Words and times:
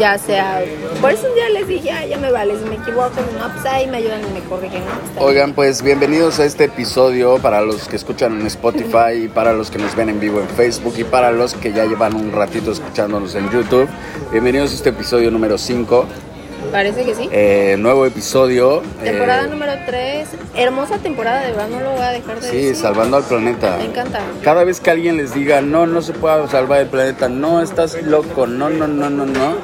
ya 0.00 0.16
sea, 0.16 0.62
por 1.02 1.12
eso 1.12 1.28
un 1.28 1.34
día 1.34 1.50
les 1.50 1.68
dije, 1.68 1.90
ya, 2.08 2.16
me 2.16 2.32
vale, 2.32 2.58
si 2.58 2.64
me 2.64 2.76
equivoco, 2.76 3.10
no, 3.38 3.52
pues 3.52 3.66
ahí 3.66 3.86
me 3.86 3.98
ayudan 3.98 4.22
y 4.22 4.32
me 4.32 4.40
corrigen. 4.48 4.82
Oigan, 5.18 5.52
pues 5.52 5.82
bienvenidos 5.82 6.40
a 6.40 6.46
este 6.46 6.64
episodio 6.64 7.36
para 7.38 7.60
los 7.60 7.86
que 7.86 7.96
escuchan 7.96 8.40
en 8.40 8.46
Spotify 8.46 9.28
para 9.34 9.52
los 9.52 9.70
que 9.70 9.76
nos 9.76 9.94
ven 9.94 10.08
en 10.08 10.18
vivo 10.18 10.40
en 10.40 10.48
Facebook 10.48 10.94
y 10.96 11.04
para 11.04 11.32
los 11.32 11.52
que 11.52 11.74
ya 11.74 11.84
llevan 11.84 12.14
un 12.14 12.32
ratito 12.32 12.72
escuchándonos 12.72 13.34
en 13.34 13.50
YouTube. 13.50 13.88
Bienvenidos 14.32 14.72
a 14.72 14.74
este 14.76 14.88
episodio 14.88 15.30
número 15.30 15.58
5. 15.58 16.06
Parece 16.70 17.04
que 17.04 17.14
sí. 17.14 17.28
Eh, 17.32 17.76
nuevo 17.78 18.06
episodio. 18.06 18.82
Temporada 19.02 19.44
eh, 19.44 19.48
número 19.48 19.72
3. 19.86 20.28
Hermosa 20.54 20.98
temporada, 20.98 21.40
de 21.40 21.48
verdad, 21.50 21.68
no 21.68 21.80
lo 21.80 21.90
voy 21.92 22.00
a 22.02 22.10
dejar 22.10 22.40
de 22.40 22.48
Sí, 22.50 22.56
decir. 22.56 22.76
salvando 22.76 23.16
al 23.16 23.24
planeta. 23.24 23.76
Me 23.78 23.86
encanta. 23.86 24.20
Cada 24.42 24.62
vez 24.64 24.80
que 24.80 24.90
alguien 24.90 25.16
les 25.16 25.34
diga, 25.34 25.60
no, 25.62 25.86
no 25.86 26.00
se 26.02 26.12
puede 26.12 26.46
salvar 26.48 26.80
el 26.80 26.86
planeta, 26.86 27.28
no, 27.28 27.60
estás 27.60 28.00
loco, 28.02 28.46
no, 28.46 28.70
no, 28.70 28.86
no, 28.86 29.10
no, 29.10 29.26
no, 29.26 29.54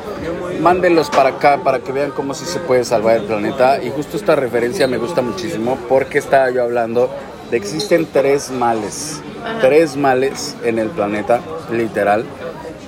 mándenlos 0.61 1.11
para 1.11 1.31
acá 1.31 1.59
para 1.63 1.79
que 1.81 1.93
vean 1.93 2.11
cómo 2.11 2.35
sí 2.35 2.45
se 2.45 2.59
puede 2.59 2.85
salvar 2.85 3.17
el 3.17 3.23
planeta. 3.23 3.83
Y 3.83 3.91
justo 3.91 4.17
esta 4.17 4.35
referencia 4.35 4.89
me 4.89 4.97
gusta 4.99 5.23
muchísimo 5.23 5.79
porque 5.89 6.19
estaba 6.19 6.51
yo 6.51 6.63
hablando 6.65 7.09
de 7.51 7.61
que 7.61 7.67
existen 7.67 8.07
tres 8.13 8.51
males, 8.51 9.21
Ajá. 9.45 9.61
tres 9.61 9.97
males 9.97 10.57
en 10.65 10.79
el 10.81 10.89
planeta, 10.89 11.41
literal. 11.71 12.25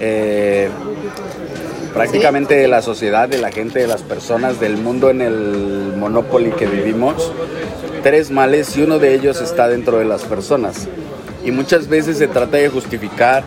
Eh, 0.01 0.69
prácticamente 1.99 2.55
de 2.55 2.69
la 2.69 2.81
sociedad, 2.81 3.29
de 3.29 3.39
la 3.39 3.51
gente, 3.51 3.81
de 3.81 3.89
las 3.89 4.03
personas, 4.03 4.61
del 4.61 4.77
mundo 4.77 5.11
en 5.11 5.21
el 5.21 5.95
monopoly 5.97 6.53
que 6.53 6.69
vivimos, 6.69 7.33
tres 8.05 8.31
males 8.31 8.77
y 8.77 8.83
uno 8.83 9.01
de 9.01 9.15
ellos 9.15 9.41
está 9.41 9.67
dentro 9.67 9.99
de 9.99 10.05
las 10.05 10.23
personas. 10.23 10.87
Y 11.45 11.51
muchas 11.51 11.89
veces 11.89 12.19
se 12.19 12.29
trata 12.29 12.57
de 12.57 12.69
justificar 12.69 13.43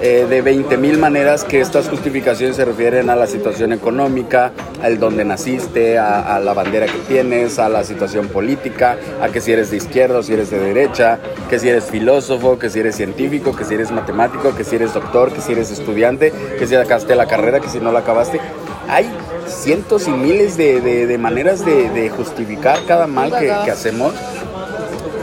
eh, 0.00 0.26
de 0.28 0.42
20 0.42 0.76
mil 0.76 0.98
maneras 0.98 1.42
que 1.44 1.60
estas 1.60 1.88
justificaciones 1.88 2.56
se 2.56 2.64
refieren 2.64 3.10
a 3.10 3.16
la 3.16 3.26
situación 3.26 3.72
económica, 3.72 4.52
al 4.82 4.98
donde 4.98 5.24
naciste, 5.24 5.98
a, 5.98 6.38
la 6.38 6.54
bandera 6.54 6.86
que 6.86 6.98
tienes, 7.08 7.58
a 7.58 7.68
la 7.68 7.82
situación 7.82 8.28
política, 8.28 8.96
a 9.20 9.28
que 9.28 9.40
si 9.40 9.52
eres 9.52 9.70
de 9.70 9.78
izquierda 9.78 10.18
o 10.18 10.22
si 10.22 10.34
eres 10.34 10.50
de 10.50 10.58
derecha, 10.60 11.18
que 11.50 11.58
si 11.58 11.68
eres 11.68 11.84
filósofo, 11.84 12.58
que 12.58 12.70
si 12.70 12.80
eres 12.80 12.96
científico, 12.96 13.56
que 13.56 13.64
si 13.64 13.74
eres 13.74 13.90
matemático, 13.90 14.54
que 14.54 14.64
si 14.64 14.76
eres 14.76 14.94
doctor, 14.94 15.32
que 15.32 15.40
si 15.40 15.52
eres 15.52 15.70
estudiante, 15.70 16.32
que 16.58 16.66
si 16.66 16.74
acabaste 16.76 17.16
la 17.16 17.26
carrera, 17.26 17.60
que 17.60 17.68
si 17.68 17.80
no 17.80 17.90
la 17.90 18.00
acabaste. 18.00 18.40
Hay 18.88 19.10
cientos 19.46 20.08
y 20.08 20.12
miles 20.12 20.56
de, 20.56 20.80
de- 20.80 21.18
maneras 21.18 21.64
de, 21.64 22.10
justificar 22.10 22.78
cada 22.86 23.06
mal 23.06 23.36
que 23.38 23.50
hacemos. 23.50 24.14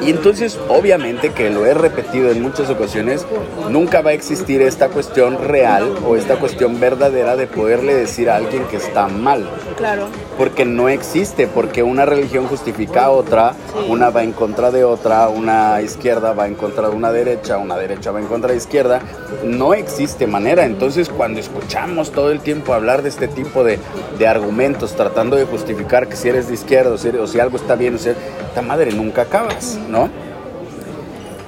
Y 0.02 0.10
entonces, 0.12 0.60
obviamente 0.70 1.32
que 1.32 1.50
lo 1.50 1.66
he 1.66 1.74
repetido 1.74 2.30
en 2.32 2.42
muchas 2.42 2.70
ocasiones, 2.70 3.26
nunca 3.70 4.02
va 4.02 4.12
a 4.12 4.14
existir 4.14 4.62
esta 4.62 4.90
cuestión 4.90 5.38
real 5.48 5.96
o 6.08 6.16
esta 6.16 6.36
cuestión 6.36 6.80
verdadera 6.80 7.36
de 7.36 7.48
poderle 7.48 7.94
decir 7.96 8.30
a 8.30 8.36
alguien 8.36 8.64
que 8.66 8.78
está 8.78 9.08
mal. 9.08 9.50
Claro. 9.78 10.08
Porque 10.38 10.66
no 10.66 10.90
existe, 10.90 11.48
porque 11.48 11.82
una 11.82 12.06
religión 12.06 12.48
justifica 12.48 13.06
a 13.06 13.10
otra, 13.10 13.54
Sí. 13.54 13.86
una 13.90 14.10
va 14.10 14.24
en 14.24 14.32
contra 14.34 14.70
de 14.72 14.84
otra, 14.84 15.28
una 15.30 15.82
izquierda 15.82 16.34
va 16.34 16.48
en 16.48 16.56
contra 16.56 16.90
de 16.90 16.96
una 16.96 17.12
derecha, 17.12 17.58
una 17.58 17.78
derecha 17.78 18.12
va 18.12 18.20
en 18.20 18.28
contra 18.28 18.52
de 18.52 18.58
izquierda. 18.58 19.02
No 19.44 19.74
existe 19.74 20.28
manera. 20.28 20.66
Entonces, 20.66 21.10
cuando 21.10 21.40
escuchamos 21.40 22.12
todo 22.12 22.32
el 22.32 22.42
tiempo 22.42 22.74
hablar 22.74 23.02
de 23.02 23.10
este 23.10 23.28
tipo 23.28 23.64
de, 23.64 23.80
de 24.20 24.28
argumentos, 24.28 24.94
tratando 24.96 25.36
de 25.36 25.46
justificar 25.46 26.08
que 26.08 26.16
si 26.16 26.30
eres 26.30 26.48
de 26.48 26.54
izquierda 26.54 26.92
o 26.92 26.98
si, 26.98 27.08
eres- 27.08 27.22
o 27.22 27.28
si 27.28 27.40
algo 27.40 27.58
está 27.58 27.76
bien, 27.76 27.96
o 27.96 27.98
si 27.98 28.10
esta 28.10 28.62
madre 28.62 28.92
nunca 28.92 29.24
acabas, 29.24 29.78
¿no? 29.90 30.10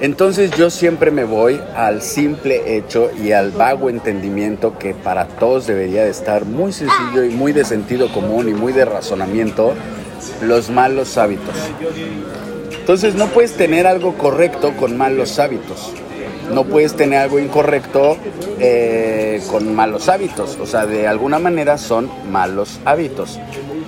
Entonces 0.00 0.52
yo 0.52 0.70
siempre 0.70 1.10
me 1.10 1.24
voy 1.24 1.60
al 1.74 2.02
simple 2.02 2.76
hecho 2.76 3.10
y 3.20 3.32
al 3.32 3.50
vago 3.50 3.90
entendimiento 3.90 4.78
que 4.78 4.94
para 4.94 5.26
todos 5.26 5.66
debería 5.66 6.04
de 6.04 6.10
estar 6.10 6.44
muy 6.44 6.72
sencillo 6.72 7.24
y 7.24 7.30
muy 7.30 7.52
de 7.52 7.64
sentido 7.64 8.12
común 8.12 8.48
y 8.48 8.54
muy 8.54 8.72
de 8.72 8.84
razonamiento, 8.84 9.74
los 10.42 10.70
malos 10.70 11.18
hábitos. 11.18 11.54
Entonces 12.78 13.16
no 13.16 13.26
puedes 13.26 13.54
tener 13.54 13.88
algo 13.88 14.14
correcto 14.14 14.72
con 14.76 14.96
malos 14.96 15.40
hábitos. 15.40 15.92
No 16.54 16.64
puedes 16.64 16.94
tener 16.94 17.18
algo 17.18 17.38
incorrecto 17.40 18.16
eh, 18.60 19.42
con 19.50 19.74
malos 19.74 20.08
hábitos. 20.08 20.56
O 20.60 20.66
sea, 20.66 20.86
de 20.86 21.06
alguna 21.06 21.38
manera 21.38 21.76
son 21.76 22.08
malos 22.30 22.80
hábitos. 22.84 23.38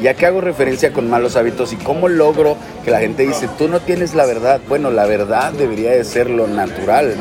¿Y 0.00 0.08
a 0.08 0.14
qué 0.14 0.24
hago 0.24 0.40
referencia 0.40 0.92
con 0.92 1.10
malos 1.10 1.36
hábitos 1.36 1.74
y 1.74 1.76
cómo 1.76 2.08
logro 2.08 2.56
que 2.84 2.90
la 2.90 3.00
gente 3.00 3.26
dice, 3.26 3.48
tú 3.58 3.68
no 3.68 3.80
tienes 3.80 4.14
la 4.14 4.24
verdad? 4.24 4.58
Bueno, 4.66 4.90
la 4.90 5.04
verdad 5.04 5.52
debería 5.52 5.90
de 5.90 6.04
ser 6.04 6.30
lo 6.30 6.46
natural. 6.46 7.14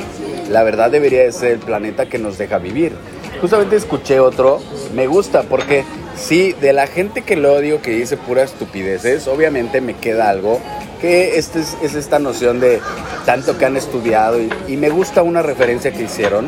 La 0.50 0.64
verdad 0.64 0.90
debería 0.90 1.24
de 1.24 1.34
ser 1.34 1.52
el 1.52 1.60
planeta 1.60 2.08
que 2.08 2.20
nos 2.20 2.38
deja 2.38 2.58
vivir. 2.58 2.94
Justamente 3.42 3.76
escuché 3.76 4.22
otro, 4.22 4.62
me 4.96 5.08
gusta 5.08 5.44
porque 5.44 5.84
sí, 6.16 6.54
de 6.54 6.72
la 6.72 6.88
gente 6.88 7.22
que 7.22 7.36
lo 7.36 7.54
odio, 7.54 7.82
que 7.82 7.92
dice 7.92 8.16
puras 8.16 8.52
estupideces, 8.52 9.28
obviamente 9.28 9.82
me 9.82 9.96
queda 9.96 10.30
algo 10.30 10.60
que 11.02 11.38
este 11.38 11.60
es, 11.60 11.78
es 11.82 11.96
esta 11.96 12.20
noción 12.20 12.60
de 12.60 12.80
tanto 13.26 13.58
que 13.58 13.66
han 13.66 13.78
estudiado 13.78 14.42
y, 14.42 14.50
y 14.68 14.78
me 14.78 14.90
gusta 14.90 15.22
una 15.22 15.42
referencia 15.42 15.92
que 15.92 16.04
hicieron 16.04 16.48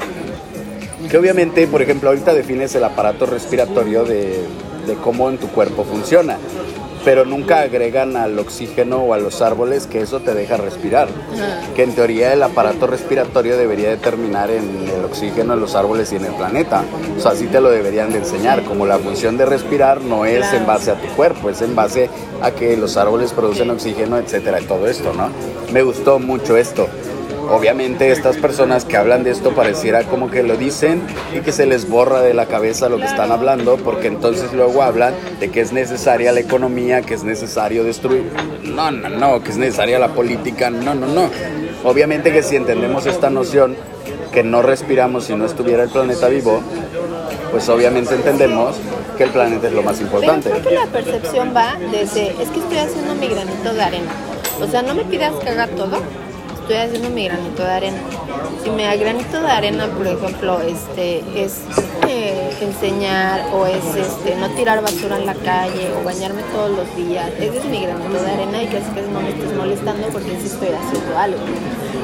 que 1.10 1.18
obviamente, 1.18 1.68
por 1.68 1.82
ejemplo, 1.82 2.10
ahorita 2.10 2.34
defines 2.34 2.74
el 2.76 2.86
aparato 2.86 3.26
respiratorio 3.26 4.06
de, 4.06 4.46
de 4.86 4.96
cómo 4.96 5.30
en 5.30 5.38
tu 5.38 5.48
cuerpo 5.48 5.84
funciona, 5.84 6.38
pero 7.04 7.26
nunca 7.26 7.62
agregan 7.62 8.16
al 8.16 8.38
oxígeno 8.38 8.98
o 8.98 9.14
a 9.14 9.18
los 9.18 9.42
árboles 9.42 9.88
que 9.88 10.02
eso 10.02 10.20
te 10.20 10.34
deja 10.34 10.58
respirar. 10.58 11.08
Que 11.76 11.84
en 11.84 11.96
teoría 11.96 12.34
el 12.34 12.44
aparato 12.44 12.86
respiratorio 12.86 13.58
debería 13.58 13.90
determinar 13.90 14.52
en 14.52 14.88
el 14.88 15.06
oxígeno, 15.06 15.54
en 15.54 15.60
los 15.62 15.76
árboles 15.76 16.12
y 16.12 16.18
en 16.18 16.26
el 16.26 16.34
planeta. 16.34 16.84
O 17.18 17.20
sea, 17.20 17.32
así 17.32 17.48
te 17.48 17.62
lo 17.62 17.72
deberían 17.72 18.12
de 18.12 18.20
enseñar, 18.20 18.64
como 18.64 18.86
la 18.86 19.00
función 19.00 19.38
de 19.38 19.46
respirar 19.46 20.02
no 20.02 20.26
es 20.26 20.54
en 20.54 20.66
base 20.66 20.92
a 20.92 20.96
tu 20.96 21.08
cuerpo, 21.16 21.50
es 21.50 21.62
en 21.62 21.76
base 21.76 22.10
a 22.42 22.52
que 22.52 22.78
los 22.78 22.98
árboles 22.98 23.32
producen 23.34 23.70
oxígeno, 23.72 24.18
etcétera, 24.18 24.62
y 24.62 24.66
todo 24.66 24.88
esto, 24.88 25.14
¿no? 25.14 25.30
Me 25.74 25.82
gustó 25.82 26.20
mucho 26.20 26.58
esto. 26.58 26.88
Obviamente 27.50 28.12
estas 28.12 28.38
personas 28.38 28.86
que 28.86 28.98
hablan 28.98 29.24
de 29.24 29.32
esto 29.32 29.54
pareciera 29.54 30.04
como 30.04 30.30
que 30.30 30.44
lo 30.44 30.56
dicen 30.56 31.02
y 31.36 31.42
que 31.42 31.52
se 31.52 31.66
les 31.66 31.90
borra 31.90 32.22
de 32.22 32.34
la 32.34 32.46
cabeza 32.46 32.88
lo 32.88 32.98
que 32.98 33.06
están 33.06 33.32
hablando 33.32 33.78
porque 33.78 34.08
entonces 34.08 34.54
luego 34.54 34.84
hablan 34.84 35.14
de 35.40 35.50
que 35.50 35.62
es 35.62 35.74
necesaria 35.74 36.32
la 36.32 36.40
economía, 36.40 37.02
que 37.02 37.14
es 37.14 37.24
necesario 37.24 37.84
destruir. 37.84 38.24
No, 38.64 38.92
no, 38.92 39.10
no, 39.10 39.44
que 39.44 39.52
es 39.52 39.58
necesaria 39.58 40.00
la 40.00 40.10
política. 40.10 40.70
No, 40.70 40.94
no, 40.96 41.08
no. 41.08 41.30
Obviamente 41.84 42.32
que 42.32 42.44
si 42.44 42.56
entendemos 42.56 43.06
esta 43.06 43.30
noción 43.30 43.76
que 44.32 44.44
no 44.44 44.62
respiramos 44.62 45.26
si 45.26 45.36
no 45.36 45.46
estuviera 45.46 45.84
el 45.84 45.90
planeta 45.90 46.28
vivo, 46.30 46.62
pues 47.52 47.68
obviamente 47.68 48.16
entendemos 48.16 48.78
que 49.18 49.26
el 49.26 49.30
planeta 49.32 49.68
es 49.68 49.74
lo 49.74 49.84
más 49.84 49.98
Pero 49.98 50.06
importante. 50.08 50.50
creo 50.52 50.64
que 50.64 50.74
la 50.76 50.86
percepción 50.86 51.54
va 51.56 51.76
desde, 51.92 52.30
es 52.42 52.50
que 52.50 52.60
estoy 52.60 52.78
haciendo 52.78 53.14
mi 53.16 53.28
granito 53.28 53.74
de 53.74 53.82
arena. 53.82 54.12
O 54.62 54.68
sea, 54.68 54.84
no 54.84 54.96
me 54.96 55.04
pidas 55.04 55.34
haga 55.46 55.68
todo, 55.68 55.98
estoy 56.62 56.76
haciendo 56.78 57.10
mi 57.10 57.26
granito 57.26 57.64
de 57.64 57.72
arena. 57.72 57.98
Si 58.64 58.70
mi 58.70 58.84
granito 58.84 59.42
de 59.42 59.48
arena, 59.48 59.88
por 59.88 60.08
ejemplo, 60.08 60.62
este, 60.62 61.24
es 61.36 61.62
eh, 62.08 62.56
enseñar 62.62 63.46
o 63.54 63.66
es 63.66 63.84
este, 63.96 64.36
no 64.36 64.50
tirar 64.52 64.82
basura 64.82 65.18
en 65.18 65.26
la 65.26 65.34
calle 65.36 65.92
o 66.00 66.04
bañarme 66.04 66.44
todos 66.54 66.70
los 66.72 66.96
días, 66.96 67.30
ese 67.40 67.58
es 67.58 67.66
mi 67.66 67.82
granito 67.82 68.22
de 68.24 68.32
arena 68.32 68.64
y 68.64 68.68
así 68.68 68.92
que 68.94 69.02
no 69.02 69.22
me 69.22 69.30
estés 69.30 69.54
molestando 69.56 70.08
porque 70.10 70.30
sí 70.40 70.48
estoy 70.48 70.70
haciendo 70.70 71.18
algo. 71.18 71.40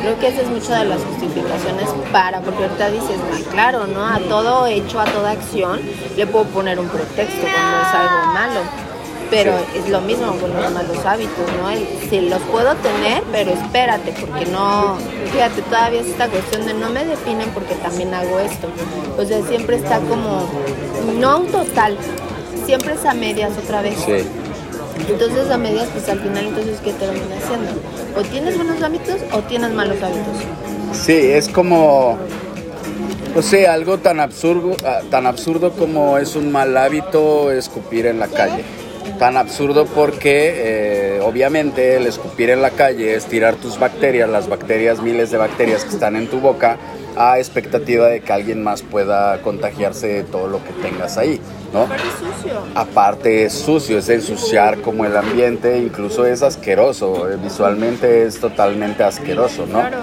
Creo 0.01 0.19
que 0.19 0.27
esa 0.27 0.41
es 0.41 0.47
mucha 0.49 0.79
de 0.79 0.85
las 0.85 1.01
justificaciones 1.03 1.89
para, 2.11 2.39
porque 2.41 2.63
ahorita 2.63 2.89
dices, 2.91 3.17
"Ah, 3.33 3.49
claro, 3.51 3.87
¿no? 3.87 4.05
A 4.05 4.19
todo 4.19 4.67
hecho, 4.67 4.99
a 4.99 5.05
toda 5.05 5.31
acción, 5.31 5.79
le 6.15 6.27
puedo 6.27 6.45
poner 6.45 6.79
un 6.79 6.87
pretexto 6.87 7.41
cuando 7.41 7.81
es 7.81 7.93
algo 7.93 8.33
malo. 8.33 8.86
Pero 9.29 9.51
es 9.75 9.89
lo 9.89 9.99
mismo 10.01 10.27
con 10.37 10.53
los 10.53 10.71
malos 10.71 11.05
hábitos, 11.05 11.45
¿no? 11.61 11.69
El- 11.69 11.87
Sí, 12.09 12.21
los 12.21 12.41
puedo 12.43 12.73
tener, 12.75 13.21
pero 13.33 13.51
espérate, 13.51 14.13
porque 14.21 14.45
no, 14.45 14.95
fíjate, 15.33 15.61
todavía 15.63 15.99
es 16.01 16.07
esta 16.07 16.29
cuestión 16.29 16.65
de 16.65 16.73
no 16.73 16.89
me 16.89 17.03
definen 17.05 17.49
porque 17.49 17.75
también 17.75 18.13
hago 18.13 18.39
esto. 18.39 18.67
O 19.17 19.25
sea, 19.25 19.41
siempre 19.45 19.75
está 19.75 19.99
como, 19.99 20.47
no 21.19 21.39
un 21.41 21.47
total, 21.47 21.97
siempre 22.65 22.93
es 22.93 23.05
a 23.05 23.13
medias 23.13 23.51
otra 23.61 23.81
vez. 23.81 23.95
Sí. 24.05 24.25
Entonces 25.09 25.51
a 25.51 25.57
medias, 25.57 25.87
pues 25.93 26.07
al 26.07 26.19
final, 26.19 26.45
entonces, 26.47 26.77
¿qué 26.83 26.93
termina 26.93 27.35
haciendo? 27.43 27.71
O 28.17 28.21
tienes 28.23 28.55
buenos 28.55 28.81
hábitos 28.81 29.17
o 29.33 29.39
tienes 29.39 29.71
malos 29.73 29.97
hábitos. 30.01 30.35
Sí, 30.93 31.13
es 31.13 31.49
como, 31.49 32.17
o 33.35 33.41
sea, 33.41 33.73
algo 33.73 33.97
tan 33.97 34.19
absurdo, 34.21 34.75
ah, 34.85 35.01
tan 35.11 35.27
absurdo 35.27 35.71
como 35.73 36.17
es 36.17 36.35
un 36.37 36.51
mal 36.51 36.75
hábito 36.77 37.51
escupir 37.51 38.05
en 38.05 38.19
la 38.19 38.27
calle. 38.27 38.63
Tan 39.19 39.35
absurdo 39.35 39.85
porque 39.85 40.53
eh, 41.17 41.21
obviamente 41.23 41.95
el 41.95 42.05
escupir 42.05 42.51
en 42.51 42.61
la 42.61 42.69
calle 42.69 43.15
es 43.15 43.25
tirar 43.25 43.55
tus 43.55 43.79
bacterias, 43.79 44.29
las 44.29 44.47
bacterias, 44.47 45.01
miles 45.01 45.31
de 45.31 45.37
bacterias 45.37 45.83
que 45.83 45.89
están 45.89 46.15
en 46.15 46.27
tu 46.27 46.39
boca, 46.39 46.77
a 47.15 47.39
expectativa 47.39 48.07
de 48.07 48.21
que 48.21 48.31
alguien 48.31 48.63
más 48.63 48.83
pueda 48.83 49.41
contagiarse 49.41 50.07
de 50.07 50.23
todo 50.23 50.47
lo 50.47 50.63
que 50.63 50.71
tengas 50.87 51.17
ahí, 51.17 51.41
¿no? 51.73 51.87
Pero 51.87 52.03
es 52.03 52.35
sucio. 52.35 52.61
Aparte 52.75 53.43
es 53.45 53.53
sucio, 53.53 53.97
es 53.97 54.09
ensuciar 54.09 54.81
como 54.81 55.03
el 55.03 55.17
ambiente, 55.17 55.79
incluso 55.79 56.25
es 56.27 56.43
asqueroso, 56.43 57.29
eh, 57.29 57.37
visualmente 57.41 58.23
es 58.23 58.39
totalmente 58.39 59.03
asqueroso, 59.03 59.65
¿no? 59.65 59.79
Claro. 59.79 59.97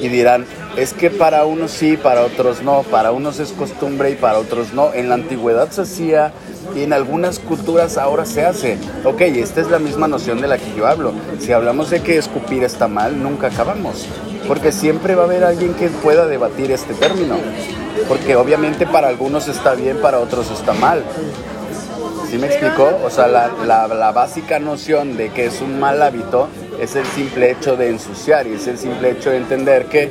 Y 0.00 0.08
dirán, 0.08 0.44
es 0.76 0.92
que 0.92 1.10
para 1.10 1.44
unos 1.44 1.72
sí, 1.72 1.96
para 1.96 2.22
otros 2.22 2.62
no, 2.62 2.82
para 2.82 3.10
unos 3.10 3.40
es 3.40 3.50
costumbre 3.52 4.10
y 4.10 4.14
para 4.14 4.38
otros 4.38 4.72
no. 4.72 4.92
En 4.94 5.08
la 5.08 5.16
antigüedad 5.16 5.70
se 5.70 5.82
hacía 5.82 6.32
y 6.74 6.82
en 6.82 6.92
algunas 6.92 7.38
culturas 7.38 7.96
ahora 7.96 8.24
se 8.24 8.44
hace. 8.44 8.78
Ok, 9.04 9.20
esta 9.20 9.60
es 9.60 9.70
la 9.70 9.78
misma 9.78 10.08
noción 10.08 10.40
de 10.40 10.48
la 10.48 10.58
que 10.58 10.74
yo 10.76 10.86
hablo. 10.86 11.12
Si 11.38 11.52
hablamos 11.52 11.90
de 11.90 12.00
que 12.00 12.18
escupir 12.18 12.64
está 12.64 12.88
mal, 12.88 13.22
nunca 13.22 13.48
acabamos. 13.48 14.06
Porque 14.46 14.72
siempre 14.72 15.14
va 15.14 15.22
a 15.22 15.26
haber 15.26 15.44
alguien 15.44 15.74
que 15.74 15.88
pueda 15.88 16.26
debatir 16.26 16.70
este 16.70 16.94
término. 16.94 17.36
Porque 18.08 18.36
obviamente 18.36 18.86
para 18.86 19.08
algunos 19.08 19.48
está 19.48 19.74
bien, 19.74 19.98
para 19.98 20.20
otros 20.20 20.50
está 20.50 20.72
mal. 20.72 21.02
¿Sí 22.30 22.36
me 22.36 22.46
explicó? 22.46 22.90
O 23.04 23.10
sea, 23.10 23.26
la, 23.26 23.50
la, 23.66 23.88
la, 23.88 24.12
básica 24.12 24.58
noción 24.58 25.16
de 25.16 25.30
que 25.30 25.46
es 25.46 25.62
un 25.62 25.80
mal 25.80 26.02
hábito 26.02 26.48
es 26.78 26.94
el 26.94 27.06
simple 27.06 27.50
hecho 27.50 27.76
de 27.76 27.88
ensuciar 27.88 28.46
y 28.46 28.52
es 28.52 28.66
el 28.66 28.76
simple 28.76 29.12
hecho 29.12 29.30
de 29.30 29.38
entender 29.38 29.86
que, 29.86 30.10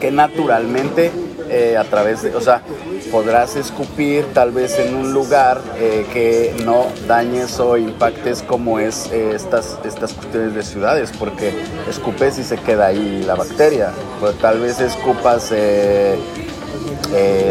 que 0.00 0.10
naturalmente 0.10 1.10
eh, 1.50 1.76
a 1.76 1.84
través 1.84 2.22
de, 2.22 2.34
o 2.34 2.40
sea, 2.40 2.62
podrás 3.10 3.56
escupir 3.56 4.24
tal 4.32 4.52
vez 4.52 4.78
en 4.78 4.94
un 4.94 5.12
lugar 5.12 5.60
eh, 5.76 6.06
que 6.12 6.54
no 6.64 6.86
dañes 7.06 7.58
o 7.58 7.76
impactes 7.76 8.42
como 8.42 8.78
es 8.78 9.10
eh, 9.12 9.32
estas, 9.34 9.78
estas 9.84 10.12
cuestiones 10.12 10.54
de 10.54 10.62
ciudades, 10.62 11.10
porque 11.18 11.52
escupes 11.88 12.38
y 12.38 12.44
se 12.44 12.56
queda 12.56 12.86
ahí 12.86 13.22
la 13.26 13.34
bacteria. 13.34 13.90
Pues 14.20 14.38
tal 14.38 14.60
vez 14.60 14.80
escupas 14.80 15.50
en 15.52 16.20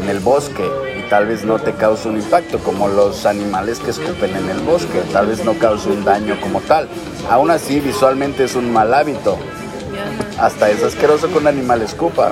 el 0.09 0.19
bosque 0.19 0.63
tal 1.09 1.25
vez 1.25 1.43
no 1.43 1.57
te 1.57 1.73
cause 1.73 2.07
un 2.07 2.17
impacto, 2.17 2.59
como 2.59 2.87
los 2.87 3.25
animales 3.25 3.79
que 3.79 3.89
escupen 3.89 4.35
en 4.35 4.47
el 4.47 4.59
bosque, 4.59 5.01
tal 5.11 5.27
vez 5.27 5.43
no 5.43 5.55
cause 5.55 5.89
un 5.89 6.05
daño 6.05 6.39
como 6.39 6.61
tal. 6.61 6.87
Aún 7.29 7.49
así, 7.49 7.79
visualmente 7.79 8.43
es 8.43 8.55
un 8.55 8.71
mal 8.71 8.93
hábito. 8.93 9.37
Hasta 10.37 10.69
es 10.69 10.83
asqueroso 10.83 11.27
que 11.27 11.39
un 11.39 11.47
animal 11.47 11.81
escupa. 11.81 12.31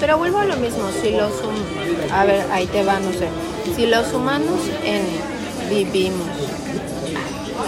Pero 0.00 0.18
vuelvo 0.18 0.38
a 0.38 0.44
lo 0.44 0.56
mismo, 0.56 0.90
si 1.02 1.10
los 1.12 1.32
a 2.12 2.24
ver, 2.24 2.46
ahí 2.52 2.66
te 2.66 2.84
va, 2.84 3.00
no 3.00 3.12
sé. 3.12 3.28
Si 3.74 3.86
los 3.86 4.12
humanos 4.12 4.60
en 4.84 5.04
vivimos 5.68 6.28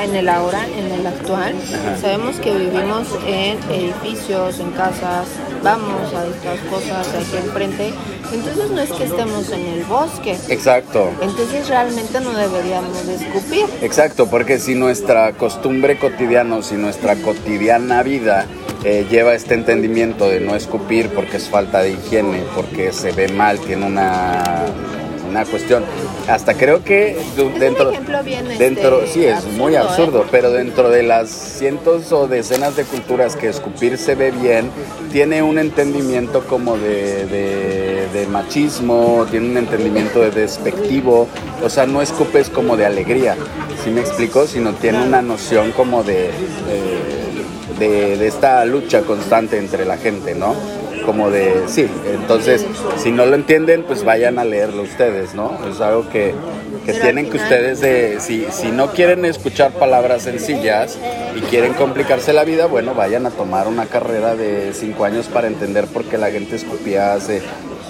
en 0.02 0.14
el 0.14 0.28
ahora, 0.28 0.66
en 0.66 0.92
el 0.92 1.06
actual, 1.06 1.54
sabemos 2.00 2.36
que 2.36 2.54
vivimos 2.54 3.08
en 3.26 3.58
edificios, 3.70 4.60
en 4.60 4.70
casas, 4.72 5.26
vamos 5.62 6.12
a 6.14 6.26
estas 6.26 6.60
cosas 6.70 7.08
aquí 7.08 7.36
enfrente, 7.36 7.92
entonces 8.32 8.70
no 8.70 8.80
es 8.80 8.92
que 8.92 9.04
estemos 9.04 9.50
en 9.50 9.66
el 9.66 9.84
bosque. 9.84 10.36
Exacto. 10.48 11.10
Entonces 11.20 11.68
realmente 11.68 12.20
no 12.20 12.32
deberíamos 12.32 13.06
de 13.06 13.14
escupir. 13.14 13.66
Exacto, 13.82 14.28
porque 14.28 14.58
si 14.58 14.74
nuestra 14.74 15.32
costumbre 15.32 15.98
cotidiana, 15.98 16.62
si 16.62 16.76
nuestra 16.76 17.16
cotidiana 17.16 18.02
vida 18.02 18.46
eh, 18.84 19.06
lleva 19.10 19.34
este 19.34 19.54
entendimiento 19.54 20.28
de 20.28 20.40
no 20.40 20.54
escupir 20.54 21.08
porque 21.10 21.38
es 21.38 21.48
falta 21.48 21.80
de 21.80 21.92
higiene, 21.92 22.44
porque 22.54 22.92
se 22.92 23.12
ve 23.12 23.28
mal, 23.28 23.58
tiene 23.58 23.86
una 23.86 24.66
una 25.28 25.44
cuestión. 25.44 25.84
Hasta 26.28 26.54
creo 26.54 26.82
que 26.82 27.16
dentro, 27.58 27.90
dentro, 28.58 29.02
este, 29.02 29.12
sí 29.12 29.24
es 29.24 29.44
muy 29.56 29.76
absurdo, 29.76 30.22
¿eh? 30.22 30.26
pero 30.30 30.50
dentro 30.50 30.90
de 30.90 31.02
las 31.02 31.30
cientos 31.30 32.12
o 32.12 32.26
decenas 32.28 32.76
de 32.76 32.84
culturas 32.84 33.36
que 33.36 33.48
escupir 33.48 33.98
se 33.98 34.14
ve 34.14 34.30
bien, 34.30 34.70
tiene 35.12 35.42
un 35.42 35.58
entendimiento 35.58 36.46
como 36.46 36.76
de, 36.76 37.26
de, 37.26 38.26
machismo, 38.30 39.26
tiene 39.30 39.48
un 39.50 39.56
entendimiento 39.56 40.20
de 40.20 40.30
despectivo, 40.30 41.28
o 41.62 41.70
sea, 41.70 41.86
no 41.86 42.02
escupes 42.02 42.50
como 42.50 42.76
de 42.76 42.84
alegría, 42.84 43.36
si 43.82 43.90
me 43.90 44.02
explico, 44.02 44.46
sino 44.46 44.72
tiene 44.74 45.02
una 45.02 45.22
noción 45.22 45.72
como 45.72 46.02
de, 46.02 46.30
de, 47.78 48.16
de 48.18 48.26
esta 48.26 48.64
lucha 48.66 49.00
constante 49.02 49.56
entre 49.56 49.86
la 49.86 49.96
gente, 49.96 50.34
¿no? 50.34 50.54
Como 51.08 51.30
de, 51.30 51.62
sí, 51.68 51.86
entonces 52.12 52.66
si 52.98 53.12
no 53.12 53.24
lo 53.24 53.34
entienden, 53.34 53.82
pues 53.82 54.04
vayan 54.04 54.38
a 54.38 54.44
leerlo 54.44 54.82
ustedes, 54.82 55.34
¿no? 55.34 55.58
Es 55.66 55.80
algo 55.80 56.06
que, 56.10 56.34
que 56.84 56.92
tienen 56.92 57.30
que 57.30 57.38
ustedes 57.38 57.80
de, 57.80 58.20
si, 58.20 58.44
si 58.50 58.70
no 58.72 58.92
quieren 58.92 59.24
escuchar 59.24 59.72
palabras 59.72 60.24
sencillas 60.24 60.98
y 61.34 61.40
quieren 61.40 61.72
complicarse 61.72 62.34
la 62.34 62.44
vida, 62.44 62.66
bueno, 62.66 62.92
vayan 62.94 63.24
a 63.24 63.30
tomar 63.30 63.68
una 63.68 63.86
carrera 63.86 64.36
de 64.36 64.74
cinco 64.74 65.06
años 65.06 65.28
para 65.28 65.46
entender 65.46 65.86
por 65.86 66.04
qué 66.04 66.18
la 66.18 66.30
gente 66.30 66.56
escupía 66.56 67.14
hace 67.14 67.40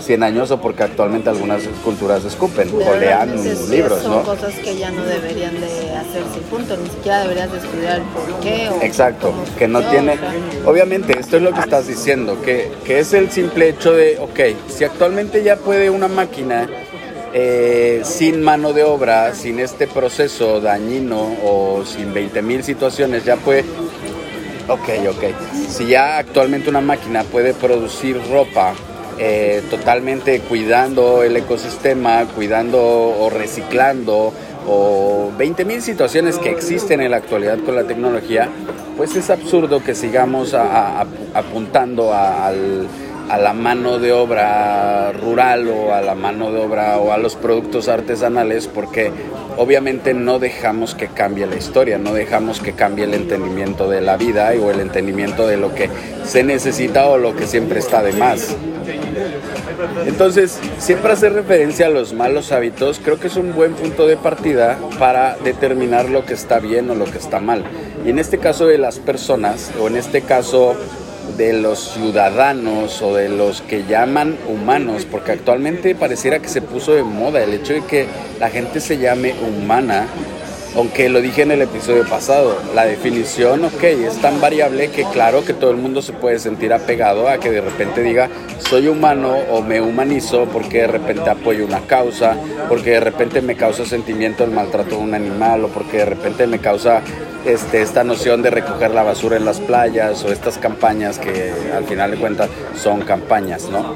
100 0.00 0.22
años 0.22 0.50
o 0.50 0.60
porque 0.60 0.82
actualmente 0.82 1.28
algunas 1.30 1.62
culturas 1.84 2.24
escupen 2.24 2.70
o 2.74 2.96
lean 2.96 3.34
libros, 3.70 4.02
son 4.02 4.22
cosas 4.24 4.54
que 4.54 4.76
ya 4.76 4.90
no 4.90 5.04
deberían 5.04 5.60
de 5.60 5.66
hacerse 5.96 6.40
punto, 6.50 6.76
ni 6.76 6.88
siquiera 6.88 7.22
deberías 7.22 7.52
de 7.52 7.58
estudiar 7.58 8.02
por 8.14 8.40
qué. 8.40 8.68
O 8.68 8.82
Exacto, 8.82 9.32
que 9.58 9.68
no 9.68 9.82
tiene... 9.82 10.16
Obviamente, 10.64 11.18
esto 11.18 11.36
es 11.36 11.42
lo 11.42 11.52
que 11.52 11.60
estás 11.60 11.86
diciendo, 11.86 12.40
que, 12.42 12.70
que 12.84 13.00
es 13.00 13.12
el 13.12 13.30
simple 13.30 13.68
hecho 13.68 13.92
de, 13.92 14.18
ok, 14.18 14.56
si 14.68 14.84
actualmente 14.84 15.42
ya 15.42 15.56
puede 15.56 15.90
una 15.90 16.08
máquina 16.08 16.68
eh, 17.34 18.00
sin 18.04 18.42
mano 18.42 18.72
de 18.72 18.84
obra, 18.84 19.34
sin 19.34 19.60
este 19.60 19.86
proceso 19.86 20.60
dañino 20.60 21.36
o 21.44 21.84
sin 21.84 22.14
20 22.14 22.42
mil 22.42 22.64
situaciones, 22.64 23.24
ya 23.24 23.36
puede... 23.36 23.64
Ok, 24.68 24.88
ok. 25.08 25.24
Si 25.68 25.86
ya 25.86 26.18
actualmente 26.18 26.68
una 26.68 26.82
máquina 26.82 27.24
puede 27.24 27.54
producir 27.54 28.20
ropa 28.30 28.74
eh, 29.18 29.62
totalmente 29.70 30.40
cuidando 30.40 31.22
el 31.22 31.36
ecosistema, 31.36 32.24
cuidando 32.34 32.80
o 32.80 33.30
reciclando 33.30 34.32
o 34.66 35.32
20 35.36 35.64
mil 35.64 35.82
situaciones 35.82 36.38
que 36.38 36.50
existen 36.50 37.00
en 37.00 37.12
la 37.12 37.18
actualidad 37.18 37.58
con 37.58 37.74
la 37.74 37.84
tecnología, 37.84 38.48
pues 38.96 39.16
es 39.16 39.30
absurdo 39.30 39.82
que 39.82 39.94
sigamos 39.94 40.54
apuntando 40.54 42.12
al 42.12 42.88
a 43.28 43.36
la 43.36 43.52
mano 43.52 43.98
de 43.98 44.12
obra 44.12 45.12
rural 45.12 45.68
o 45.68 45.94
a 45.94 46.00
la 46.00 46.14
mano 46.14 46.50
de 46.50 46.60
obra 46.60 46.98
o 46.98 47.12
a 47.12 47.18
los 47.18 47.36
productos 47.36 47.88
artesanales 47.88 48.66
porque 48.66 49.12
obviamente 49.58 50.14
no 50.14 50.38
dejamos 50.38 50.94
que 50.94 51.08
cambie 51.08 51.46
la 51.46 51.56
historia, 51.56 51.98
no 51.98 52.14
dejamos 52.14 52.60
que 52.60 52.72
cambie 52.72 53.04
el 53.04 53.12
entendimiento 53.12 53.88
de 53.90 54.00
la 54.00 54.16
vida 54.16 54.52
o 54.60 54.70
el 54.70 54.80
entendimiento 54.80 55.46
de 55.46 55.58
lo 55.58 55.74
que 55.74 55.90
se 56.24 56.42
necesita 56.42 57.06
o 57.08 57.18
lo 57.18 57.36
que 57.36 57.46
siempre 57.46 57.80
está 57.80 58.02
de 58.02 58.12
más. 58.12 58.56
Entonces, 60.06 60.58
siempre 60.78 61.12
hacer 61.12 61.32
referencia 61.32 61.86
a 61.86 61.90
los 61.90 62.12
malos 62.12 62.52
hábitos 62.52 63.00
creo 63.02 63.18
que 63.18 63.28
es 63.28 63.36
un 63.36 63.54
buen 63.54 63.74
punto 63.74 64.06
de 64.06 64.16
partida 64.16 64.78
para 64.98 65.36
determinar 65.36 66.08
lo 66.08 66.24
que 66.24 66.34
está 66.34 66.58
bien 66.58 66.90
o 66.90 66.94
lo 66.94 67.04
que 67.04 67.18
está 67.18 67.40
mal. 67.40 67.64
Y 68.04 68.10
en 68.10 68.18
este 68.18 68.38
caso 68.38 68.66
de 68.66 68.78
las 68.78 68.98
personas, 68.98 69.70
o 69.80 69.88
en 69.88 69.96
este 69.96 70.22
caso 70.22 70.76
de 71.36 71.52
los 71.52 71.92
ciudadanos 71.92 73.02
o 73.02 73.14
de 73.14 73.28
los 73.28 73.60
que 73.62 73.84
llaman 73.84 74.36
humanos, 74.48 75.06
porque 75.10 75.32
actualmente 75.32 75.94
pareciera 75.94 76.38
que 76.38 76.48
se 76.48 76.62
puso 76.62 76.94
de 76.94 77.02
moda 77.02 77.42
el 77.42 77.52
hecho 77.52 77.74
de 77.74 77.84
que 77.84 78.06
la 78.40 78.48
gente 78.48 78.80
se 78.80 78.98
llame 78.98 79.34
humana, 79.46 80.06
aunque 80.76 81.08
lo 81.08 81.20
dije 81.20 81.42
en 81.42 81.50
el 81.50 81.62
episodio 81.62 82.04
pasado, 82.04 82.56
la 82.74 82.84
definición, 82.84 83.64
ok, 83.64 83.82
es 83.82 84.20
tan 84.20 84.40
variable 84.40 84.90
que 84.90 85.04
claro 85.04 85.44
que 85.44 85.54
todo 85.54 85.70
el 85.70 85.76
mundo 85.76 86.02
se 86.02 86.12
puede 86.12 86.38
sentir 86.38 86.72
apegado 86.72 87.28
a 87.28 87.38
que 87.38 87.50
de 87.50 87.60
repente 87.60 88.02
diga 88.02 88.28
soy 88.58 88.88
humano 88.88 89.34
o 89.50 89.62
me 89.62 89.80
humanizo 89.80 90.44
porque 90.46 90.82
de 90.82 90.86
repente 90.88 91.30
apoyo 91.30 91.64
una 91.64 91.80
causa, 91.80 92.36
porque 92.68 92.90
de 92.90 93.00
repente 93.00 93.40
me 93.40 93.56
causa 93.56 93.86
sentimiento 93.86 94.44
el 94.44 94.50
maltrato 94.50 94.96
de 94.96 95.02
un 95.02 95.14
animal 95.14 95.64
o 95.64 95.68
porque 95.68 95.98
de 95.98 96.04
repente 96.04 96.46
me 96.46 96.58
causa 96.58 97.02
este, 97.44 97.80
esta 97.80 98.04
noción 98.04 98.42
de 98.42 98.50
recoger 98.50 98.90
la 98.90 99.02
basura 99.02 99.36
en 99.36 99.44
las 99.44 99.60
playas 99.60 100.24
o 100.24 100.32
estas 100.32 100.58
campañas 100.58 101.18
que 101.18 101.52
al 101.74 101.84
final 101.84 102.10
de 102.10 102.18
cuentas 102.18 102.50
son 102.76 103.00
campañas, 103.00 103.68
¿no? 103.70 103.94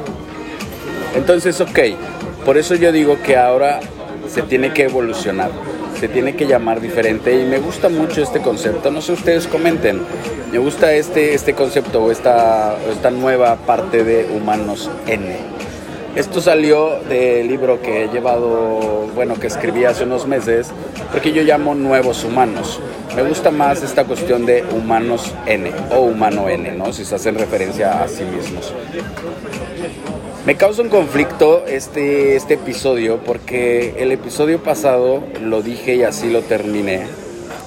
Entonces, 1.14 1.60
ok, 1.60 1.78
por 2.44 2.56
eso 2.56 2.74
yo 2.74 2.92
digo 2.92 3.18
que 3.22 3.36
ahora 3.36 3.80
se 4.28 4.42
tiene 4.42 4.72
que 4.72 4.84
evolucionar 4.84 5.50
se 6.02 6.08
tiene 6.08 6.34
que 6.34 6.48
llamar 6.48 6.80
diferente 6.80 7.32
y 7.40 7.44
me 7.44 7.60
gusta 7.60 7.88
mucho 7.88 8.24
este 8.24 8.40
concepto. 8.40 8.90
No 8.90 9.00
sé, 9.00 9.12
ustedes 9.12 9.46
comenten. 9.46 10.02
Me 10.50 10.58
gusta 10.58 10.92
este, 10.94 11.32
este 11.32 11.54
concepto 11.54 12.02
o 12.02 12.10
esta, 12.10 12.76
esta 12.90 13.12
nueva 13.12 13.54
parte 13.54 14.02
de 14.02 14.26
Humanos 14.36 14.90
N. 15.06 15.36
Esto 16.16 16.40
salió 16.40 16.98
del 17.08 17.46
libro 17.46 17.80
que 17.80 18.02
he 18.02 18.08
llevado, 18.08 19.06
bueno, 19.14 19.38
que 19.38 19.46
escribí 19.46 19.84
hace 19.84 20.02
unos 20.02 20.26
meses, 20.26 20.72
porque 21.12 21.30
yo 21.32 21.44
llamo 21.44 21.76
Nuevos 21.76 22.24
Humanos. 22.24 22.80
Me 23.14 23.22
gusta 23.22 23.52
más 23.52 23.84
esta 23.84 24.02
cuestión 24.02 24.44
de 24.44 24.64
Humanos 24.72 25.32
N 25.46 25.70
o 25.92 26.00
Humano 26.00 26.48
N, 26.48 26.72
¿no? 26.72 26.92
Si 26.92 27.04
se 27.04 27.14
hacen 27.14 27.36
referencia 27.36 28.02
a 28.02 28.08
sí 28.08 28.24
mismos. 28.24 28.74
Me 30.44 30.56
causa 30.56 30.82
un 30.82 30.88
conflicto 30.88 31.64
este, 31.68 32.34
este 32.34 32.54
episodio 32.54 33.18
porque 33.18 33.94
el 33.98 34.10
episodio 34.10 34.60
pasado 34.60 35.22
lo 35.40 35.62
dije 35.62 35.94
y 35.94 36.02
así 36.02 36.30
lo 36.30 36.42
terminé. 36.42 37.06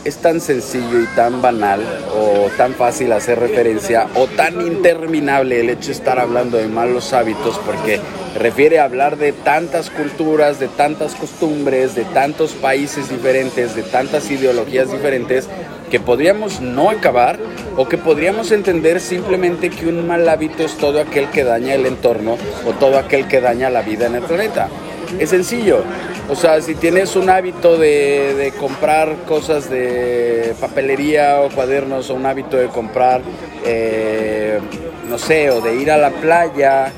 Es 0.05 0.17
tan 0.17 0.39
sencillo 0.39 1.01
y 1.01 1.07
tan 1.15 1.41
banal 1.41 1.81
o 2.15 2.47
tan 2.57 2.75
fácil 2.75 3.11
hacer 3.11 3.39
referencia 3.39 4.07
o 4.13 4.27
tan 4.27 4.61
interminable 4.61 5.59
el 5.59 5.71
hecho 5.71 5.87
de 5.87 5.93
estar 5.93 6.19
hablando 6.19 6.57
de 6.57 6.67
malos 6.67 7.11
hábitos 7.11 7.59
porque 7.65 7.99
refiere 8.37 8.77
a 8.77 8.83
hablar 8.83 9.17
de 9.17 9.31
tantas 9.33 9.89
culturas, 9.89 10.59
de 10.59 10.67
tantas 10.67 11.15
costumbres, 11.15 11.95
de 11.95 12.03
tantos 12.05 12.51
países 12.51 13.09
diferentes, 13.09 13.75
de 13.75 13.81
tantas 13.81 14.29
ideologías 14.29 14.91
diferentes 14.91 15.49
que 15.89 15.99
podríamos 15.99 16.61
no 16.61 16.91
acabar 16.91 17.39
o 17.75 17.89
que 17.89 17.97
podríamos 17.97 18.51
entender 18.51 19.01
simplemente 19.01 19.71
que 19.71 19.87
un 19.87 20.05
mal 20.05 20.29
hábito 20.29 20.63
es 20.63 20.77
todo 20.77 21.01
aquel 21.01 21.31
que 21.31 21.43
daña 21.43 21.73
el 21.73 21.87
entorno 21.87 22.37
o 22.67 22.73
todo 22.73 22.99
aquel 22.99 23.27
que 23.27 23.41
daña 23.41 23.71
la 23.71 23.81
vida 23.81 24.05
en 24.05 24.13
el 24.13 24.23
planeta. 24.23 24.69
Es 25.17 25.31
sencillo. 25.31 25.83
O 26.27 26.35
sea, 26.35 26.59
si 26.59 26.73
tienes 26.73 27.15
un 27.15 27.29
hábito 27.29 27.77
de, 27.77 28.51
comprar 28.59 29.15
cosas 29.27 29.69
de 29.69 30.55
papelería 30.59 31.41
o 31.41 31.49
cuadernos, 31.49 32.09
o 32.09 32.15
un 32.15 32.25
hábito 32.25 32.57
de 32.57 32.67
comprar, 32.67 33.21
eh, 33.63 34.59
no 35.07 35.19
sé, 35.19 35.51
o 35.51 35.61
de 35.61 35.75
ir 35.75 35.91
a 35.91 35.97
la 35.97 36.09
playa 36.09 36.91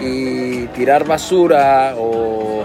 y 0.00 0.66
tirar 0.68 1.06
basura, 1.06 1.94
o 1.96 2.64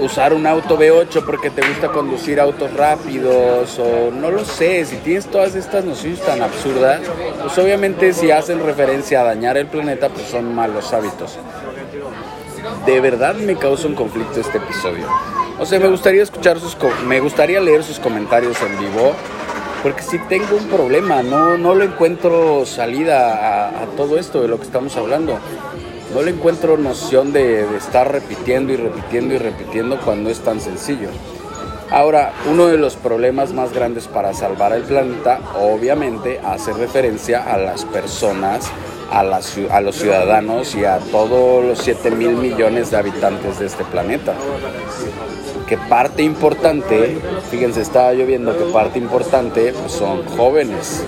usar 0.00 0.32
un 0.32 0.46
auto 0.46 0.78
V8 0.78 1.22
porque 1.26 1.50
te 1.50 1.66
gusta 1.68 1.88
conducir 1.88 2.40
autos 2.40 2.72
rápidos, 2.72 3.78
o 3.78 4.10
no 4.10 4.30
lo 4.30 4.46
sé, 4.46 4.86
si 4.86 4.96
tienes 4.96 5.26
todas 5.26 5.54
estas 5.54 5.84
nociones 5.84 6.20
tan 6.20 6.40
absurdas, 6.40 7.00
pues 7.42 7.58
obviamente 7.58 8.14
si 8.14 8.30
hacen 8.30 8.64
referencia 8.64 9.20
a 9.20 9.24
dañar 9.24 9.58
el 9.58 9.66
planeta, 9.66 10.08
pues 10.08 10.28
son 10.28 10.54
malos 10.54 10.94
hábitos 10.94 11.38
de 12.86 13.00
verdad 13.00 13.34
me 13.34 13.56
causa 13.56 13.86
un 13.86 13.94
conflicto 13.94 14.40
este 14.40 14.58
episodio. 14.58 15.06
O 15.58 15.66
sea, 15.66 15.78
me 15.78 15.88
gustaría 15.88 16.22
escuchar 16.22 16.58
sus 16.58 16.76
me 17.06 17.20
gustaría 17.20 17.60
leer 17.60 17.82
sus 17.84 17.98
comentarios 17.98 18.56
en 18.62 18.78
vivo 18.78 19.14
porque 19.82 20.02
si 20.02 20.18
tengo 20.18 20.56
un 20.56 20.66
problema, 20.68 21.22
no, 21.22 21.56
no 21.56 21.74
le 21.74 21.86
encuentro 21.86 22.66
salida 22.66 23.82
a, 23.82 23.86
todo 23.96 24.18
esto 24.18 24.42
de 24.42 24.48
lo 24.48 24.58
que 24.58 24.64
estamos 24.64 24.96
hablando. 24.96 25.38
No 26.14 26.22
le 26.22 26.32
encuentro 26.32 26.76
noción 26.76 27.32
de 27.32 27.64
estar 27.76 28.10
repitiendo 28.10 28.72
y 28.72 28.76
repitiendo 28.76 29.34
y 29.34 29.38
repitiendo 29.38 29.98
cuando 30.00 30.28
es 30.28 30.40
tan 30.40 30.60
sencillo. 30.60 31.08
Ahora, 31.90 32.32
uno 32.48 32.66
de 32.66 32.78
los 32.78 32.96
problemas 32.96 33.52
más 33.52 33.72
grandes 33.72 34.06
para 34.06 34.32
salvar 34.32 34.72
el 34.72 34.82
planeta, 34.82 35.40
obviamente, 35.58 36.40
hace 36.44 36.72
referencia 36.72 37.42
a 37.42 37.58
las 37.58 37.84
personas 37.84 38.70
a, 39.10 39.80
los 39.80 39.96
ciudadanos 39.96 40.74
y 40.74 40.84
a 40.84 40.98
todos 40.98 41.64
los 41.64 41.78
7 41.80 42.12
mil 42.12 42.30
millones 42.32 42.90
de 42.90 42.96
habitantes 42.96 43.58
de 43.58 43.66
este 43.66 43.84
planeta. 43.84 44.34
Que 45.66 45.76
parte 45.76 46.22
importante, 46.22 47.18
fíjense, 47.50 47.80
estaba 47.80 48.12
lloviendo, 48.12 48.56
que 48.56 48.72
parte 48.72 48.98
importante 48.98 49.72
pues, 49.72 49.92
son 49.92 50.24
jóvenes. 50.36 51.04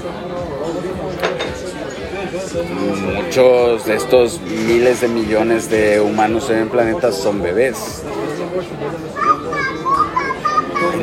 Muchos 3.16 3.86
de 3.86 3.96
estos 3.96 4.40
miles 4.40 5.00
de 5.00 5.08
millones 5.08 5.70
de 5.70 6.00
humanos 6.00 6.50
en 6.50 6.58
el 6.58 6.68
planeta 6.68 7.12
son 7.12 7.40
bebés. 7.42 8.02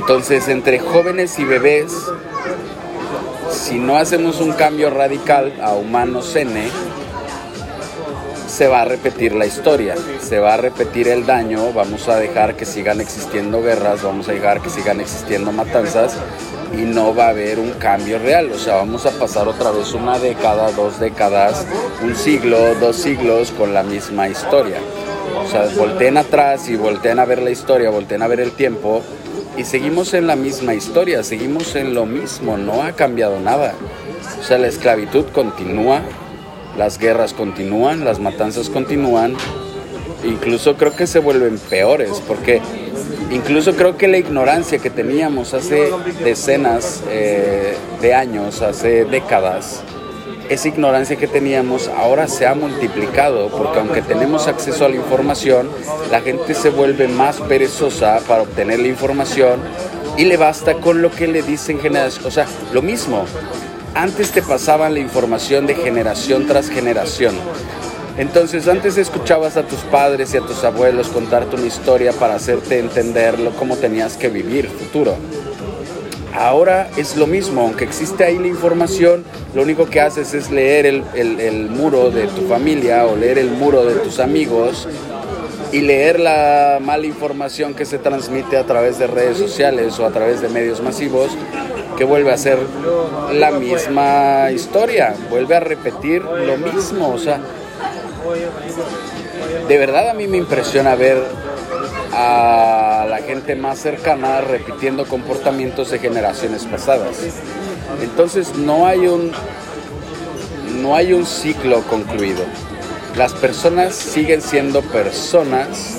Entonces, 0.10 0.48
entre 0.48 0.80
jóvenes 0.80 1.38
y 1.38 1.44
bebés, 1.44 1.94
si 3.52 3.78
no 3.78 3.96
hacemos 3.96 4.42
un 4.42 4.54
cambio 4.54 4.90
radical 4.90 5.54
a 5.62 5.74
humanos 5.74 6.36
N, 6.36 6.68
se 8.48 8.68
va 8.68 8.82
a 8.82 8.86
repetir 8.86 9.36
la 9.36 9.46
historia, 9.46 9.94
se 10.20 10.40
va 10.40 10.56
a 10.56 10.58
repetir 10.58 11.10
el 11.10 11.28
daño, 11.28 11.72
vamos 11.74 12.10
a 12.10 12.16
dejar 12.16 12.56
que 12.56 12.66
sigan 12.66 13.02
existiendo 13.02 13.62
guerras, 13.62 14.02
vamos 14.02 14.28
a 14.30 14.32
dejar 14.32 14.62
que 14.62 14.72
sigan 14.72 15.00
existiendo 15.00 15.52
matanzas 15.52 16.18
y 16.74 16.82
no 16.82 17.14
va 17.14 17.28
a 17.28 17.30
haber 17.30 17.60
un 17.60 17.74
cambio 17.74 18.18
real. 18.18 18.52
O 18.52 18.58
sea, 18.58 18.78
vamos 18.78 19.06
a 19.06 19.12
pasar 19.12 19.48
otra 19.48 19.70
vez 19.70 19.94
una 19.94 20.18
década, 20.18 20.72
dos 20.72 21.00
décadas, 21.00 21.68
un 22.02 22.16
siglo, 22.16 22.74
dos 22.80 22.96
siglos 22.96 23.52
con 23.52 23.76
la 23.76 23.84
misma 23.84 24.28
historia. 24.28 24.80
O 25.46 25.48
sea, 25.48 25.68
volteen 25.78 26.18
atrás 26.18 26.68
y 26.68 26.78
volteen 26.78 27.20
a 27.20 27.26
ver 27.26 27.44
la 27.44 27.52
historia, 27.52 27.92
volteen 27.92 28.24
a 28.24 28.28
ver 28.28 28.40
el 28.40 28.54
tiempo 28.54 29.04
y 29.58 29.64
seguimos 29.64 30.14
en 30.14 30.28
la 30.28 30.36
misma 30.36 30.74
historia, 30.74 31.24
seguimos 31.24 31.76
en 31.76 31.94
lo 31.94 32.06
mismo, 32.06 32.58
no 32.58 32.84
ha 32.84 32.94
cambiado 32.94 33.40
nada. 33.40 33.74
O 34.40 34.44
sea, 34.44 34.58
la 34.58 34.68
esclavitud 34.68 35.26
continúa, 35.34 36.02
las 36.78 36.98
guerras 36.98 37.34
continúan, 37.34 38.06
las 38.06 38.20
matanzas 38.20 38.70
continúan, 38.70 39.36
incluso 40.24 40.76
creo 40.78 40.96
que 40.96 41.08
se 41.08 41.20
vuelven 41.20 41.58
peores, 41.58 42.22
porque 42.28 42.62
incluso 43.32 43.76
creo 43.76 43.98
que 43.98 44.08
la 44.08 44.18
ignorancia 44.18 44.80
que 44.80 44.90
teníamos 44.90 45.54
hace 45.54 45.92
decenas 46.24 47.04
eh, 47.10 47.76
de 48.02 48.14
años, 48.14 48.62
hace 48.62 49.06
décadas, 49.06 49.84
esa 50.50 50.68
ignorancia 50.68 51.16
que 51.16 51.28
teníamos 51.28 51.88
ahora 51.88 52.28
se 52.28 52.48
ha 52.48 52.56
multiplicado, 52.56 53.50
porque 53.50 53.80
aunque 53.80 54.02
tenemos 54.02 54.48
acceso 54.48 54.84
a 54.84 54.90
la 54.90 54.96
información, 54.96 55.70
la 56.12 56.22
gente 56.22 56.56
se 56.56 56.72
vuelve 56.72 57.08
más 57.08 57.40
perezosa 57.42 58.20
para 58.28 58.42
obtener 58.42 58.80
la 58.80 58.88
información 58.88 59.60
y 60.18 60.26
le 60.26 60.38
basta 60.38 60.74
con 60.76 61.04
lo 61.04 61.12
que 61.12 61.28
le 61.28 61.44
dicen 61.44 61.80
generación, 61.80 62.26
o 62.26 62.32
sea, 62.32 62.48
lo 62.74 62.82
mismo, 62.82 63.26
antes 63.94 64.32
te 64.32 64.42
pasaban 64.42 64.96
la 64.96 65.00
información 65.00 65.68
de 65.68 65.76
generación 65.76 66.48
tras 66.48 66.70
generación. 66.70 67.36
Entonces 68.18 68.68
antes 68.68 68.98
escuchabas 68.98 69.56
a 69.56 69.64
tus 69.64 69.80
padres 69.80 70.34
y 70.34 70.38
a 70.38 70.42
tus 70.42 70.64
abuelos 70.64 71.08
contarte 71.08 71.56
una 71.56 71.68
historia 71.68 72.12
para 72.12 72.36
hacerte 72.36 72.80
entender 72.80 73.36
cómo 73.58 73.78
tenías 73.78 74.18
que 74.18 74.30
vivir 74.30 74.68
futuro. 74.68 75.16
Ahora 76.36 76.90
es 76.96 77.16
lo 77.16 77.28
mismo, 77.28 77.62
aunque 77.62 77.84
existe 77.84 78.24
ahí 78.24 78.38
la 78.38 78.48
información, 78.48 79.24
lo 79.54 79.64
único 79.64 79.88
que 79.88 80.00
haces 80.00 80.34
es 80.34 80.52
leer 80.52 80.86
el, 80.86 81.04
el 81.16 81.70
muro 81.70 82.12
de 82.12 82.28
tu 82.28 82.48
familia 82.48 83.06
o 83.06 83.16
leer 83.16 83.40
el 83.40 83.52
muro 83.52 83.84
de 83.86 83.96
tus 83.96 84.20
amigos 84.20 84.88
y 85.72 85.82
leer 85.82 86.20
la 86.20 86.80
mala 86.82 87.06
información 87.06 87.74
que 87.74 87.86
se 87.86 87.98
transmite 88.00 88.58
a 88.58 88.66
través 88.66 88.98
de 88.98 89.08
redes 89.08 89.38
sociales 89.38 90.00
o 90.00 90.06
a 90.06 90.12
través 90.12 90.42
de 90.42 90.50
medios 90.50 90.82
masivos 90.82 91.32
que 91.98 92.06
vuelve 92.06 92.32
a 92.32 92.38
ser 92.38 92.58
la 93.34 93.52
misma 93.52 94.52
historia, 94.52 95.16
vuelve 95.30 95.56
a 95.56 95.60
repetir 95.60 96.24
lo 96.24 96.58
mismo. 96.58 97.10
O 97.10 97.18
sea, 97.18 97.40
de 99.68 99.78
verdad 99.78 100.10
a 100.10 100.14
mí 100.14 100.28
me 100.28 100.38
impresiona 100.38 100.96
ver 100.96 101.22
a 102.22 103.06
la 103.06 103.20
gente 103.20 103.56
más 103.56 103.80
cercana 103.80 104.42
repitiendo 104.42 105.06
comportamientos 105.06 105.90
de 105.90 106.00
generaciones 106.00 106.66
pasadas. 106.66 107.16
Entonces 108.02 108.56
no 108.56 108.86
hay 108.86 109.08
un 109.08 109.32
no 110.82 110.96
hay 110.96 111.14
un 111.14 111.26
ciclo 111.26 111.82
concluido. 111.84 112.44
Las 113.16 113.34
personas 113.34 113.96
siguen 113.96 114.42
siendo 114.42 114.82
personas, 114.82 115.98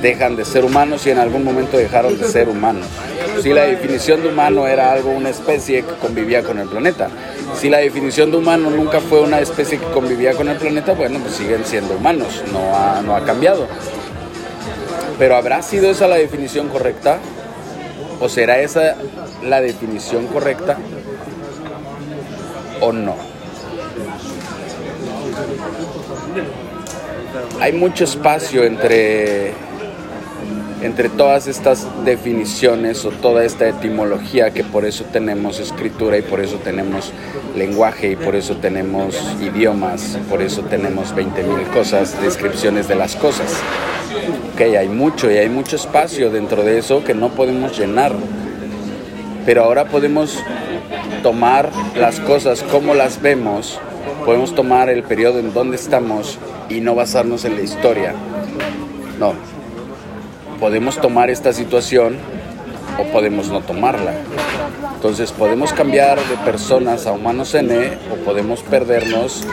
dejan 0.00 0.34
de 0.34 0.46
ser 0.46 0.64
humanos 0.64 1.06
y 1.06 1.10
en 1.10 1.18
algún 1.18 1.44
momento 1.44 1.76
dejaron 1.76 2.18
de 2.18 2.26
ser 2.26 2.48
humanos. 2.48 2.86
Si 3.42 3.52
la 3.52 3.64
definición 3.64 4.22
de 4.22 4.28
humano 4.28 4.66
era 4.66 4.92
algo, 4.92 5.10
una 5.10 5.28
especie 5.28 5.82
que 5.82 5.94
convivía 5.96 6.42
con 6.42 6.58
el 6.58 6.68
planeta. 6.68 7.10
Si 7.54 7.68
la 7.68 7.78
definición 7.78 8.30
de 8.30 8.38
humano 8.38 8.70
nunca 8.70 9.00
fue 9.00 9.20
una 9.20 9.40
especie 9.40 9.78
que 9.78 9.86
convivía 9.86 10.32
con 10.32 10.48
el 10.48 10.56
planeta, 10.56 10.92
bueno, 10.92 11.18
pues 11.18 11.34
siguen 11.34 11.66
siendo 11.66 11.96
humanos, 11.96 12.42
no 12.50 12.74
ha, 12.74 13.02
no 13.02 13.14
ha 13.14 13.24
cambiado. 13.24 13.68
Pero 15.18 15.36
¿habrá 15.36 15.62
sido 15.62 15.90
esa 15.90 16.08
la 16.08 16.16
definición 16.16 16.68
correcta? 16.68 17.18
¿O 18.20 18.28
será 18.28 18.58
esa 18.58 18.96
la 19.42 19.60
definición 19.60 20.26
correcta? 20.26 20.76
¿O 22.80 22.92
no? 22.92 23.16
Hay 27.60 27.72
mucho 27.72 28.04
espacio 28.04 28.64
entre 28.64 29.52
entre 30.82 31.08
todas 31.08 31.46
estas 31.46 31.86
definiciones 32.04 33.04
o 33.04 33.10
toda 33.10 33.44
esta 33.44 33.68
etimología 33.68 34.50
que 34.50 34.62
por 34.62 34.84
eso 34.84 35.04
tenemos 35.10 35.58
escritura 35.58 36.18
y 36.18 36.22
por 36.22 36.40
eso 36.40 36.56
tenemos 36.56 37.12
lenguaje 37.56 38.10
y 38.10 38.16
por 38.16 38.36
eso 38.36 38.56
tenemos 38.56 39.16
idiomas, 39.40 40.18
por 40.28 40.42
eso 40.42 40.62
tenemos 40.62 41.14
20.000 41.14 41.70
cosas, 41.72 42.20
descripciones 42.20 42.88
de 42.88 42.94
las 42.94 43.16
cosas. 43.16 43.54
Ok, 44.52 44.60
hay 44.60 44.88
mucho 44.88 45.30
y 45.30 45.36
hay 45.36 45.48
mucho 45.48 45.76
espacio 45.76 46.30
dentro 46.30 46.62
de 46.62 46.78
eso 46.78 47.02
que 47.04 47.14
no 47.14 47.30
podemos 47.30 47.78
llenar. 47.78 48.12
Pero 49.44 49.64
ahora 49.64 49.86
podemos 49.86 50.42
tomar 51.22 51.70
las 51.96 52.20
cosas 52.20 52.62
como 52.64 52.94
las 52.94 53.22
vemos, 53.22 53.80
podemos 54.24 54.54
tomar 54.54 54.90
el 54.90 55.02
periodo 55.04 55.38
en 55.38 55.54
donde 55.54 55.76
estamos 55.76 56.38
y 56.68 56.80
no 56.80 56.94
basarnos 56.94 57.44
en 57.44 57.56
la 57.56 57.62
historia. 57.62 58.14
No, 59.18 59.34
podemos 60.58 61.00
tomar 61.00 61.30
esta 61.30 61.52
situación 61.52 62.16
o 62.98 63.04
podemos 63.12 63.48
no 63.48 63.60
tomarla. 63.60 64.14
Entonces 64.94 65.32
podemos 65.32 65.72
cambiar 65.72 66.18
de 66.18 66.36
personas 66.44 67.06
a 67.06 67.12
humanos 67.12 67.54
N 67.54 67.98
o 68.12 68.24
podemos 68.24 68.62
perdernos 68.62 69.44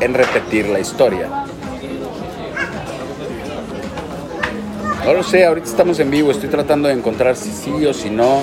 en 0.00 0.14
repetir 0.14 0.68
la 0.68 0.80
historia. 0.80 1.28
No 5.04 5.14
lo 5.14 5.22
sé, 5.22 5.46
ahorita 5.46 5.68
estamos 5.68 5.98
en 6.00 6.10
vivo, 6.10 6.30
estoy 6.30 6.48
tratando 6.48 6.88
de 6.88 6.94
encontrar 6.94 7.36
si 7.36 7.52
sí 7.52 7.86
o 7.86 7.94
si 7.94 8.10
no, 8.10 8.42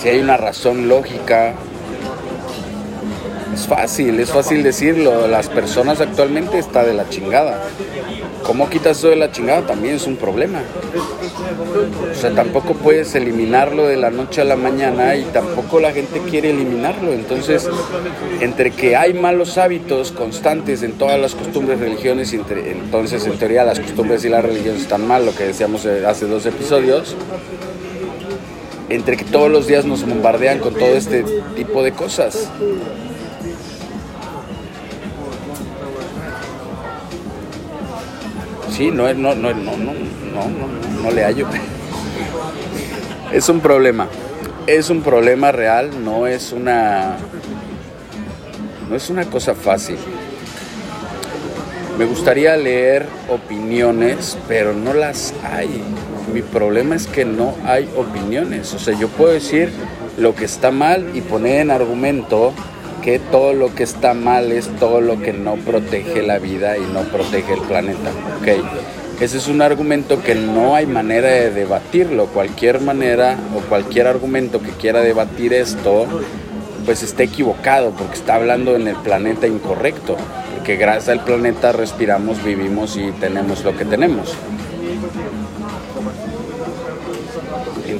si 0.00 0.08
hay 0.08 0.20
una 0.20 0.36
razón 0.36 0.88
lógica. 0.88 1.54
Es 3.52 3.66
fácil, 3.66 4.20
es 4.20 4.30
fácil 4.30 4.62
decirlo, 4.62 5.26
las 5.26 5.48
personas 5.48 6.00
actualmente 6.00 6.58
está 6.58 6.84
de 6.84 6.94
la 6.94 7.08
chingada 7.08 7.60
¿Cómo 8.48 8.70
quitas 8.70 8.96
eso 8.96 9.10
de 9.10 9.16
la 9.16 9.30
chingada? 9.30 9.66
También 9.66 9.96
es 9.96 10.06
un 10.06 10.16
problema. 10.16 10.62
O 12.10 12.14
sea, 12.18 12.34
tampoco 12.34 12.72
puedes 12.72 13.14
eliminarlo 13.14 13.86
de 13.86 13.98
la 13.98 14.08
noche 14.08 14.40
a 14.40 14.44
la 14.46 14.56
mañana 14.56 15.16
y 15.16 15.24
tampoco 15.24 15.80
la 15.80 15.92
gente 15.92 16.22
quiere 16.30 16.48
eliminarlo. 16.48 17.12
Entonces, 17.12 17.68
entre 18.40 18.70
que 18.70 18.96
hay 18.96 19.12
malos 19.12 19.58
hábitos 19.58 20.12
constantes 20.12 20.82
en 20.82 20.92
todas 20.92 21.20
las 21.20 21.34
costumbres, 21.34 21.78
religiones, 21.78 22.32
entonces 22.32 23.26
en 23.26 23.36
teoría 23.36 23.64
las 23.64 23.80
costumbres 23.80 24.24
y 24.24 24.30
las 24.30 24.42
religiones 24.42 24.80
están 24.80 25.06
mal, 25.06 25.26
lo 25.26 25.34
que 25.34 25.44
decíamos 25.44 25.84
eh, 25.84 26.06
hace 26.06 26.24
dos 26.24 26.46
episodios, 26.46 27.16
entre 28.88 29.18
que 29.18 29.24
todos 29.24 29.50
los 29.50 29.66
días 29.66 29.84
nos 29.84 30.06
bombardean 30.06 30.60
con 30.60 30.72
todo 30.72 30.96
este 30.96 31.22
tipo 31.54 31.82
de 31.82 31.92
cosas. 31.92 32.48
Sí, 38.78 38.92
no, 38.92 39.12
no, 39.12 39.34
no, 39.34 39.52
no, 39.52 39.76
no, 39.76 39.92
no, 39.92 41.02
no 41.02 41.10
le 41.10 41.24
hallo. 41.24 41.48
Es 43.32 43.48
un 43.48 43.58
problema. 43.58 44.06
Es 44.68 44.88
un 44.88 45.02
problema 45.02 45.50
real, 45.50 46.04
no 46.04 46.28
es 46.28 46.52
una. 46.52 47.16
No 48.88 48.94
es 48.94 49.10
una 49.10 49.24
cosa 49.24 49.56
fácil. 49.56 49.96
Me 51.98 52.04
gustaría 52.04 52.56
leer 52.56 53.06
opiniones, 53.28 54.38
pero 54.46 54.72
no 54.74 54.94
las 54.94 55.34
hay. 55.42 55.82
Mi 56.32 56.42
problema 56.42 56.94
es 56.94 57.08
que 57.08 57.24
no 57.24 57.56
hay 57.64 57.90
opiniones. 57.96 58.72
O 58.74 58.78
sea, 58.78 58.96
yo 58.96 59.08
puedo 59.08 59.32
decir 59.32 59.72
lo 60.18 60.36
que 60.36 60.44
está 60.44 60.70
mal 60.70 61.10
y 61.14 61.20
poner 61.20 61.62
en 61.62 61.72
argumento 61.72 62.52
que 63.02 63.18
todo 63.18 63.52
lo 63.52 63.74
que 63.74 63.82
está 63.82 64.14
mal 64.14 64.52
es 64.52 64.68
todo 64.78 65.00
lo 65.00 65.20
que 65.20 65.32
no 65.32 65.56
protege 65.56 66.22
la 66.22 66.38
vida 66.38 66.76
y 66.76 66.82
no 66.92 67.02
protege 67.02 67.54
el 67.54 67.60
planeta. 67.62 68.10
Ok, 68.40 68.48
ese 69.20 69.38
es 69.38 69.48
un 69.48 69.62
argumento 69.62 70.22
que 70.22 70.34
no 70.34 70.74
hay 70.74 70.86
manera 70.86 71.28
de 71.28 71.50
debatirlo. 71.50 72.26
Cualquier 72.26 72.80
manera 72.80 73.36
o 73.56 73.60
cualquier 73.68 74.06
argumento 74.06 74.60
que 74.60 74.70
quiera 74.70 75.00
debatir 75.00 75.52
esto, 75.52 76.06
pues 76.84 77.02
está 77.02 77.22
equivocado 77.22 77.90
porque 77.90 78.14
está 78.14 78.36
hablando 78.36 78.76
en 78.76 78.88
el 78.88 78.96
planeta 78.96 79.46
incorrecto 79.46 80.16
que 80.68 80.76
gracias 80.76 81.08
al 81.08 81.24
planeta 81.24 81.72
respiramos, 81.72 82.44
vivimos 82.44 82.98
y 82.98 83.10
tenemos 83.12 83.64
lo 83.64 83.74
que 83.74 83.86
tenemos. 83.86 84.34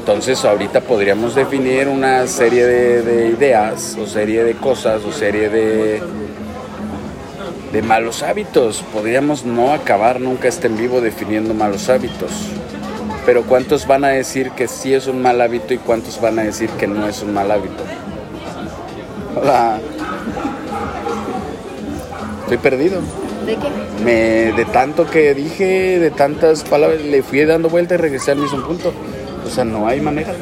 Entonces 0.08 0.42
ahorita 0.46 0.80
podríamos 0.80 1.34
definir 1.34 1.86
una 1.86 2.26
serie 2.26 2.64
de, 2.64 3.28
ideas 3.28 3.94
o 4.00 4.06
serie 4.06 4.42
de 4.42 4.54
cosas 4.54 5.04
o 5.04 5.12
serie 5.12 5.50
de, 5.50 6.00
de 7.74 7.82
malos 7.82 8.22
hábitos. 8.22 8.82
Podríamos 8.90 9.44
no 9.44 9.70
acabar 9.70 10.18
nunca 10.18 10.48
este 10.48 10.68
en 10.68 10.78
vivo 10.78 11.02
definiendo 11.02 11.52
malos 11.52 11.90
hábitos. 11.90 12.30
Pero 13.26 13.42
¿cuántos 13.42 13.86
van 13.86 14.02
a 14.06 14.08
decir 14.08 14.52
que 14.52 14.66
sí 14.66 14.94
es 14.94 15.08
un 15.08 15.20
mal 15.20 15.42
hábito 15.42 15.74
y 15.74 15.76
cuántos 15.76 16.18
van 16.18 16.38
a 16.38 16.42
decir 16.42 16.70
que 16.70 16.86
no 16.86 17.06
es 17.06 17.22
un 17.22 17.34
mal 17.34 17.50
hábito? 17.50 17.84
Hola. 19.36 19.78
Estoy 22.44 22.56
perdido. 22.56 23.02
¿De 23.44 23.56
qué? 23.56 24.02
Me, 24.02 24.52
de 24.56 24.64
tanto 24.72 25.04
que 25.04 25.34
dije, 25.34 25.98
de 25.98 26.10
tantas 26.10 26.64
palabras, 26.64 27.02
le 27.02 27.22
fui 27.22 27.44
dando 27.44 27.68
vuelta 27.68 27.92
y 27.92 27.98
regresé 27.98 28.30
al 28.30 28.38
mismo 28.38 28.66
punto. 28.66 28.94
O 29.48 29.50
sea, 29.50 29.64
no 29.64 29.88
hay 29.88 29.98
manera. 29.98 30.34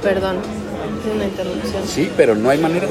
Perdón, 0.00 0.36
una 1.12 1.24
interrupción. 1.24 1.82
Sí, 1.84 2.08
pero 2.16 2.36
no 2.36 2.48
hay 2.48 2.58
manera. 2.58 2.86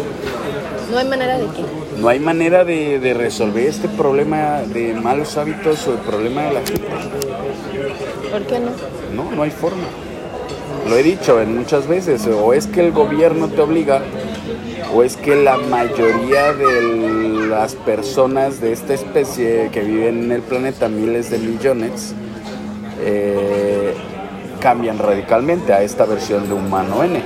¿No 0.92 0.98
hay 0.98 1.08
manera 1.08 1.38
de 1.38 1.46
qué? 1.46 1.64
No 1.98 2.10
hay 2.10 2.20
manera 2.20 2.66
de, 2.66 3.00
de 3.00 3.14
resolver 3.14 3.68
este 3.68 3.88
problema 3.88 4.64
de 4.64 4.94
malos 4.94 5.38
hábitos 5.38 5.88
o 5.88 5.94
el 5.94 6.00
problema 6.00 6.44
de 6.44 6.54
la 6.54 6.60
gente. 6.60 6.84
¿Por 8.30 8.42
qué 8.42 8.60
no? 8.60 8.72
No, 9.16 9.32
no 9.32 9.44
hay 9.44 9.52
forma. 9.52 9.84
Lo 10.90 10.98
he 10.98 11.04
dicho 11.04 11.42
en 11.42 11.58
muchas 11.58 11.88
veces, 11.88 12.28
o 12.28 12.54
es 12.54 12.68
que 12.68 12.82
el 12.82 12.92
gobierno 12.92 13.48
te 13.48 13.62
obliga 13.62 14.02
o 14.94 15.04
es 15.04 15.16
que 15.16 15.38
la 15.38 15.56
mayoría 15.56 16.52
de 16.52 17.48
las 17.48 17.76
personas 17.76 18.60
de 18.60 18.74
esta 18.74 18.94
especie 18.94 19.70
que 19.72 19.82
viven 19.82 20.26
en 20.26 20.32
el 20.34 20.42
planeta, 20.42 20.90
miles 20.90 21.30
de 21.30 21.38
millones, 21.38 22.14
eh, 23.00 23.94
cambian 24.62 24.98
radicalmente 24.98 25.74
a 25.74 25.82
esta 25.82 26.06
versión 26.06 26.48
de 26.48 26.54
humano 26.54 27.04
N. 27.04 27.22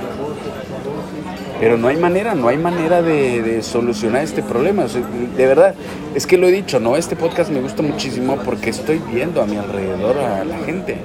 Pero 1.60 1.78
no 1.78 1.88
hay 1.88 1.96
manera, 1.96 2.34
no 2.34 2.48
hay 2.48 2.58
manera 2.58 3.00
de, 3.00 3.62
solucionar 3.62 4.22
este 4.22 4.42
problema. 4.42 4.84
de 4.84 5.46
verdad, 5.46 5.74
es 6.14 6.26
que 6.26 6.36
lo 6.36 6.48
he 6.48 6.52
dicho, 6.52 6.80
¿no? 6.80 6.96
Este 6.96 7.14
podcast 7.14 7.50
me 7.50 7.60
gusta 7.60 7.82
muchísimo 7.82 8.36
porque 8.44 8.70
estoy 8.70 9.00
viendo 9.12 9.40
a 9.40 9.46
mi 9.46 9.56
alrededor 9.56 10.18
a 10.18 10.44
la 10.44 10.58
gente. 10.58 10.96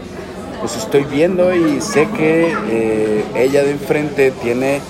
Pues 0.60 0.76
estoy 0.76 1.04
viendo 1.06 1.54
y 1.56 1.82
sé 1.82 2.08
que 2.18 2.54
eh, 2.70 3.24
ella 3.36 3.64
de 3.64 3.72
enfrente 3.72 4.32
tiene 4.32 4.82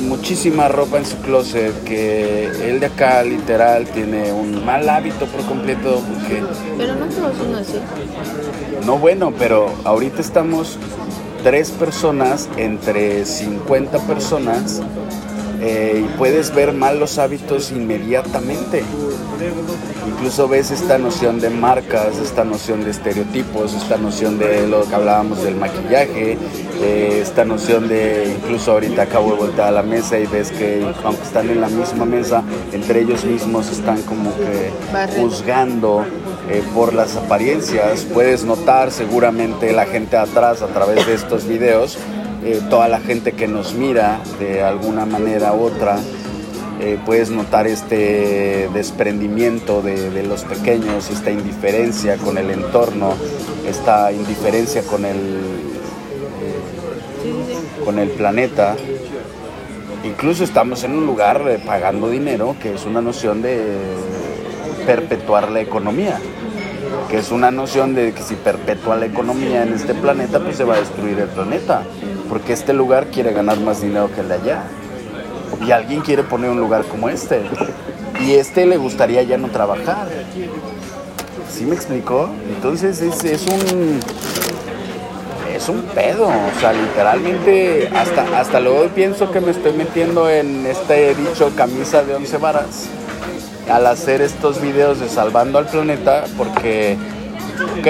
muchísima 0.00 0.68
ropa 0.68 0.98
en 0.98 1.06
su 1.06 1.16
closet, 1.18 1.84
que 1.84 2.46
él 2.68 2.80
de 2.80 2.86
acá 2.86 3.22
literal 3.22 3.86
tiene 3.86 4.32
un 4.32 4.64
mal 4.64 4.88
hábito 4.88 5.26
por 5.26 5.44
completo. 5.46 6.02
Porque... 6.12 6.42
Pero 6.76 6.94
no 6.94 7.06
todos 7.06 7.36
son 7.36 7.54
así. 7.54 7.80
No, 8.86 8.98
bueno, 8.98 9.32
pero 9.38 9.70
ahorita 9.84 10.20
estamos 10.20 10.78
tres 11.42 11.70
personas 11.70 12.48
entre 12.56 13.24
50 13.24 13.98
personas 14.00 14.80
eh, 15.60 16.04
y 16.04 16.18
puedes 16.18 16.54
ver 16.54 16.72
malos 16.72 17.18
hábitos 17.18 17.70
inmediatamente. 17.70 18.82
Incluso 20.06 20.48
ves 20.48 20.70
esta 20.70 20.98
noción 20.98 21.40
de 21.40 21.50
marcas, 21.50 22.18
esta 22.18 22.44
noción 22.44 22.84
de 22.84 22.90
estereotipos, 22.90 23.74
esta 23.74 23.96
noción 23.96 24.38
de 24.38 24.66
lo 24.66 24.84
que 24.88 24.94
hablábamos 24.94 25.42
del 25.42 25.56
maquillaje, 25.56 26.38
eh, 26.82 27.18
esta 27.22 27.44
noción 27.44 27.88
de, 27.88 28.36
incluso 28.38 28.72
ahorita 28.72 29.02
acabo 29.02 29.32
de 29.32 29.36
voltear 29.36 29.68
a 29.68 29.70
la 29.70 29.82
mesa 29.82 30.18
y 30.18 30.26
ves 30.26 30.50
que 30.50 30.86
aunque 31.04 31.22
están 31.22 31.50
en 31.50 31.60
la 31.60 31.68
misma 31.68 32.04
mesa, 32.04 32.42
entre 32.72 33.00
ellos 33.00 33.24
mismos 33.24 33.70
están 33.70 34.02
como 34.02 34.30
que 34.36 34.70
juzgando 35.18 36.04
eh, 36.50 36.62
por 36.74 36.92
las 36.92 37.16
apariencias. 37.16 38.04
Puedes 38.12 38.44
notar 38.44 38.90
seguramente 38.90 39.72
la 39.72 39.86
gente 39.86 40.16
atrás 40.16 40.62
a 40.62 40.68
través 40.68 41.06
de 41.06 41.14
estos 41.14 41.46
videos 41.46 41.98
eh, 42.44 42.60
toda 42.68 42.88
la 42.88 43.00
gente 43.00 43.32
que 43.32 43.48
nos 43.48 43.72
mira 43.72 44.20
de 44.38 44.62
alguna 44.62 45.06
manera 45.06 45.54
u 45.54 45.62
otra, 45.62 45.98
eh, 46.78 46.98
puedes 47.06 47.30
notar 47.30 47.66
este 47.66 48.68
desprendimiento 48.74 49.80
de, 49.80 50.22
los 50.24 50.44
pequeños, 50.44 51.08
esta 51.08 51.30
indiferencia 51.30 52.18
con 52.18 52.36
el 52.36 52.50
entorno, 52.50 53.14
esta 53.66 54.12
indiferencia 54.12 54.82
con 54.82 55.06
el, 55.06 55.40
con 57.82 57.98
el 57.98 58.10
planeta. 58.10 58.76
Incluso 60.04 60.44
estamos 60.44 60.84
en 60.84 60.92
un 60.92 61.06
lugar 61.06 61.60
pagando 61.64 62.10
dinero, 62.10 62.56
que 62.60 62.74
es 62.74 62.84
una 62.84 63.00
noción 63.00 63.40
de 63.40 63.78
perpetuar 64.84 65.50
la 65.50 65.62
economía 65.62 66.20
que 67.08 67.18
es 67.18 67.30
una 67.30 67.50
noción 67.50 67.94
de 67.94 68.12
que 68.12 68.22
si 68.22 68.34
perpetúa 68.34 68.96
la 68.96 69.06
economía 69.06 69.62
en 69.62 69.72
este 69.72 69.94
planeta, 69.94 70.40
pues 70.40 70.56
se 70.56 70.64
va 70.64 70.74
a 70.74 70.78
destruir 70.78 71.18
el 71.18 71.28
planeta 71.28 71.82
porque 72.28 72.52
este 72.52 72.72
lugar 72.72 73.06
quiere 73.06 73.32
ganar 73.32 73.58
más 73.60 73.80
dinero 73.80 74.10
que 74.14 74.20
el 74.20 74.28
de 74.28 74.34
allá. 74.34 74.64
Y 75.64 75.70
alguien 75.70 76.00
quiere 76.00 76.22
poner 76.22 76.50
un 76.50 76.60
lugar 76.60 76.84
como 76.84 77.08
este. 77.08 77.42
Y 78.20 78.34
este 78.34 78.66
le 78.66 78.76
gustaría 78.76 79.22
ya 79.22 79.38
no 79.38 79.48
trabajar. 79.48 80.08
¿Sí 81.50 81.64
me 81.64 81.74
explicó? 81.74 82.30
Entonces 82.54 83.00
es, 83.00 83.24
es 83.24 83.46
un 83.46 84.00
es 85.54 85.68
un 85.68 85.82
pedo, 85.82 86.26
o 86.26 86.60
sea, 86.60 86.72
literalmente 86.72 87.88
hasta, 87.94 88.40
hasta 88.40 88.58
luego 88.60 88.88
pienso 88.88 89.30
que 89.30 89.40
me 89.40 89.52
estoy 89.52 89.72
metiendo 89.72 90.28
en 90.28 90.66
este 90.66 91.14
dicho 91.14 91.52
camisa 91.56 92.02
de 92.02 92.14
once 92.16 92.36
varas 92.38 92.88
al 93.70 93.86
hacer 93.86 94.20
estos 94.20 94.60
videos 94.60 95.00
de 95.00 95.08
salvando 95.08 95.58
al 95.58 95.66
planeta 95.66 96.24
porque, 96.36 96.96
ok, 97.78 97.86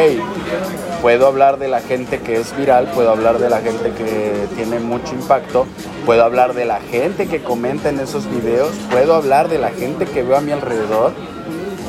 puedo 1.05 1.27
hablar 1.27 1.59
de 1.59 1.69
la 1.69 1.83
gente 1.83 2.21
que 2.21 2.37
es 2.37 2.57
viral, 2.57 2.91
puedo 2.95 3.11
hablar 3.11 3.39
de 3.39 3.51
la 3.51 3.61
gente 3.61 3.91
que 3.91 4.47
tiene 4.57 4.79
mucho 4.79 5.15
impacto, 5.15 5.67
puedo 6.07 6.25
hablar 6.25 6.55
de 6.55 6.65
la 6.65 6.81
gente 6.81 7.27
que 7.27 7.43
comenta 7.43 7.91
en 7.91 8.01
esos 8.01 8.25
videos, 8.31 8.71
puedo 8.91 9.15
hablar 9.15 9.51
de 9.51 9.59
la 9.59 9.69
gente 9.69 10.07
que 10.07 10.23
veo 10.23 10.39
a 10.39 10.41
mi 10.41 10.53
alrededor, 10.53 11.13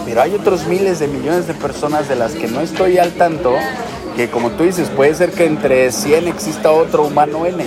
pero 0.04 0.22
hay 0.22 0.36
otros 0.36 0.68
miles 0.68 1.00
de 1.00 1.08
millones 1.08 1.48
de 1.48 1.54
personas 1.54 2.10
de 2.10 2.18
las 2.18 2.34
que 2.34 2.50
no 2.50 2.60
estoy 2.60 2.98
al 2.98 3.14
tanto, 3.14 3.54
que 4.18 4.30
como 4.30 4.52
tú 4.52 4.66
dices, 4.66 4.90
puede 4.90 5.16
ser 5.16 5.32
que 5.32 5.46
entre 5.46 5.94
100 5.94 6.28
exista 6.28 6.74
otro 6.74 7.06
humano 7.06 7.46
N. 7.46 7.64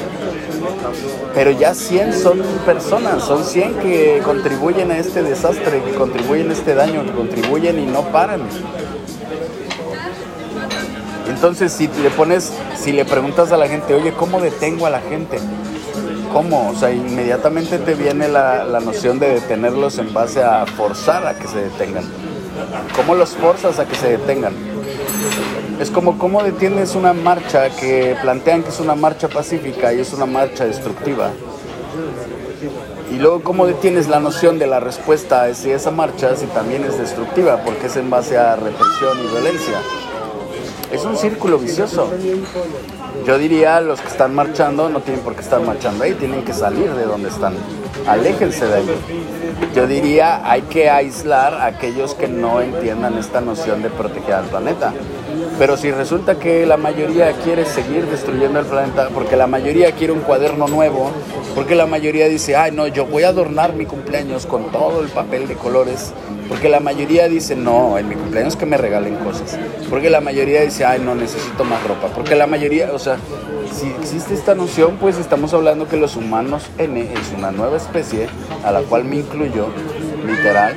Pero 1.35 1.51
ya 1.51 1.73
100 1.73 2.13
son 2.13 2.43
personas, 2.67 3.23
son 3.23 3.43
100 3.43 3.75
que 3.77 4.21
contribuyen 4.23 4.91
a 4.91 4.99
este 4.99 5.23
desastre, 5.23 5.83
que 5.83 5.95
contribuyen 5.95 6.51
a 6.51 6.53
este 6.53 6.75
daño, 6.75 7.07
que 7.07 7.13
contribuyen 7.13 7.79
y 7.79 7.87
no 7.87 8.03
paran. 8.13 8.43
Entonces, 11.39 11.73
si 11.73 11.87
le 11.87 12.11
pones, 12.11 12.53
si 12.77 12.91
le 12.91 13.05
preguntas 13.05 13.53
a 13.53 13.57
la 13.57 13.69
gente, 13.69 13.95
oye, 13.95 14.13
¿cómo 14.13 14.41
detengo 14.41 14.87
a 14.87 14.91
la 14.91 15.01
gente? 15.01 15.39
¿Cómo? 16.33 16.71
O 16.71 16.75
sea, 16.75 16.91
inmediatamente 16.91 17.79
te 17.79 17.95
viene 17.95 18.27
la, 18.27 18.81
noción 18.85 19.21
de 19.21 19.35
detenerlos 19.35 19.99
en 19.99 20.13
base 20.13 20.43
a 20.43 20.67
forzar 20.67 21.29
a 21.29 21.39
que 21.39 21.47
se 21.47 21.61
detengan. 21.61 22.03
¿Cómo 22.97 23.15
los 23.15 23.37
forzas 23.37 23.79
a 23.79 23.87
que 23.87 23.95
se 23.95 24.19
detengan? 24.19 24.53
Es 25.79 25.93
como 25.93 26.19
cómo 26.19 26.43
detienes 26.43 26.97
una 26.97 27.13
marcha 27.13 27.71
que 27.71 28.17
plantean 28.21 28.65
que 28.65 28.71
es 28.71 28.81
una 28.81 28.97
marcha 28.97 29.29
pacífica 29.29 29.95
y 29.95 30.01
es 30.01 30.13
una 30.13 30.27
marcha 30.27 30.65
destructiva. 30.65 31.31
Y 33.13 33.19
luego 33.19 33.45
cómo 33.45 33.65
detienes 33.69 34.09
la 34.09 34.19
noción 34.19 34.59
de 34.59 34.67
la 34.67 34.81
respuesta 34.81 35.43
a 35.43 35.49
esa 35.51 35.93
marcha 35.93 36.35
si 36.35 36.47
también 36.47 36.83
es 36.83 36.99
destructiva, 36.99 37.63
porque 37.65 37.87
es 37.87 37.97
en 37.97 38.11
base 38.11 38.37
a 38.37 38.57
represión 38.57 39.21
y 39.21 39.29
violencia. 39.29 39.79
Es 40.93 41.05
un 41.05 41.17
círculo 41.17 41.59
vicioso. 41.59 42.11
Yo 43.27 43.39
diría, 43.39 43.81
los 43.81 44.01
que 44.01 44.09
están 44.09 44.35
marchando 44.35 44.89
no 44.89 45.01
tienen 45.01 45.23
por 45.23 45.35
qué 45.35 45.43
estar 45.43 45.61
marchando 45.61 46.05
ahí, 46.05 46.15
tienen 46.15 46.45
que 46.45 46.53
salir 46.53 46.91
de 46.95 47.05
donde 47.05 47.29
están. 47.29 47.55
Aléjense 48.07 48.67
de 48.67 48.75
ahí. 48.75 48.87
Yo 49.75 49.87
diría, 49.87 50.51
hay 50.51 50.63
que 50.63 50.89
aislar 50.89 51.55
a 51.55 51.67
aquellos 51.67 52.15
que 52.15 52.27
no 52.27 52.61
entiendan 52.61 53.19
esta 53.19 53.41
noción 53.41 53.83
de 53.83 53.91
proteger 53.91 54.35
al 54.35 54.45
planeta. 54.47 54.95
Pero 55.59 55.77
si 55.77 55.91
resulta 55.91 56.39
que 56.39 56.65
la 56.67 56.77
mayoría 56.77 57.33
quiere 57.33 57.65
seguir 57.65 58.07
destruyendo 58.07 58.61
el 58.61 58.67
planeta, 58.67 59.09
porque 59.13 59.37
la 59.37 59.47
mayoría 59.47 59.93
quiere 59.93 60.13
un 60.13 60.21
cuaderno 60.21 60.69
nuevo, 60.69 61.11
porque 61.55 61.75
la 61.75 61.87
mayoría 61.87 62.29
dice, 62.29 62.57
ay 62.57 62.71
no, 62.71 62.87
yo 62.87 63.07
voy 63.07 63.25
a 63.25 63.29
adornar 63.29 63.75
mi 63.75 63.85
cumpleaños 63.85 64.47
con 64.47 64.71
todo 64.71 65.03
el 65.03 65.09
papel 65.09 65.49
de 65.49 65.55
colores, 65.57 66.13
porque 66.49 66.69
la 66.69 66.81
mayoría 66.81 67.29
dice, 67.29 67.55
no, 67.55 67.99
en 67.99 68.09
mi 68.09 68.15
cumpleaños 68.15 68.57
que 68.57 68.67
me 68.67 68.77
regalen 68.77 69.17
cosas, 69.17 69.59
porque 69.91 70.11
la 70.11 70.21
mayoría 70.21 70.63
dice, 70.63 70.85
ay 70.85 71.01
no, 71.01 71.15
necesito 71.15 71.65
más 71.65 71.83
ropa, 71.87 72.09
porque 72.09 72.35
la 72.35 72.47
mayoría, 72.47 72.93
o 72.93 72.99
sea, 72.99 73.19
si 73.73 73.89
existe 73.89 74.35
esta 74.35 74.55
noción, 74.55 74.97
pues 74.99 75.19
estamos 75.19 75.53
hablando 75.55 75.89
que 75.89 75.97
los 75.97 76.17
humanos 76.17 76.65
N 76.79 77.01
es 77.01 77.33
una 77.37 77.51
nueva 77.51 77.77
especie, 77.77 78.29
a 78.65 78.73
la 78.73 78.81
cual 78.81 79.05
me 79.05 79.17
incluyo, 79.17 79.69
literal, 80.27 80.75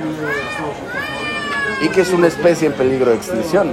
y 1.82 1.88
que 1.90 2.02
es 2.02 2.12
una 2.12 2.28
especie 2.28 2.68
en 2.68 2.74
peligro 2.74 3.12
de 3.12 3.18
extinción. 3.18 3.72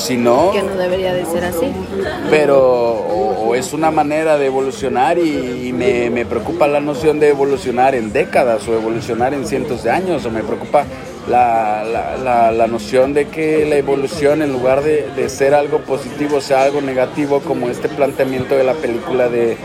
Si 0.00 0.16
no... 0.16 0.50
Que 0.52 0.62
no 0.62 0.76
debería 0.76 1.12
de 1.12 1.26
ser 1.26 1.44
así. 1.44 1.70
Pero 2.30 2.58
o, 2.58 3.54
es 3.54 3.72
una 3.74 3.90
manera 3.90 4.38
de 4.38 4.46
evolucionar 4.46 5.18
y, 5.18 5.72
me, 5.74 6.24
preocupa 6.24 6.66
la 6.66 6.80
noción 6.80 7.20
de 7.20 7.28
evolucionar 7.28 7.94
en 7.94 8.12
décadas 8.12 8.66
o 8.66 8.74
evolucionar 8.74 9.34
en 9.34 9.46
cientos 9.46 9.82
de 9.82 9.90
años 9.90 10.24
o 10.24 10.30
me 10.30 10.42
preocupa 10.42 10.84
la, 11.28 11.84
la, 12.52 12.66
noción 12.66 13.12
de 13.12 13.28
que 13.28 13.66
la 13.66 13.76
evolución 13.76 14.42
en 14.42 14.52
lugar 14.52 14.82
de, 14.82 15.08
de, 15.14 15.28
ser 15.28 15.54
algo 15.54 15.80
positivo 15.80 16.40
sea 16.40 16.62
algo 16.62 16.80
negativo 16.80 17.40
como 17.40 17.68
este 17.68 17.88
planteamiento 17.88 18.56
de 18.56 18.64
la 18.64 18.74
película 18.74 19.28
de, 19.28 19.56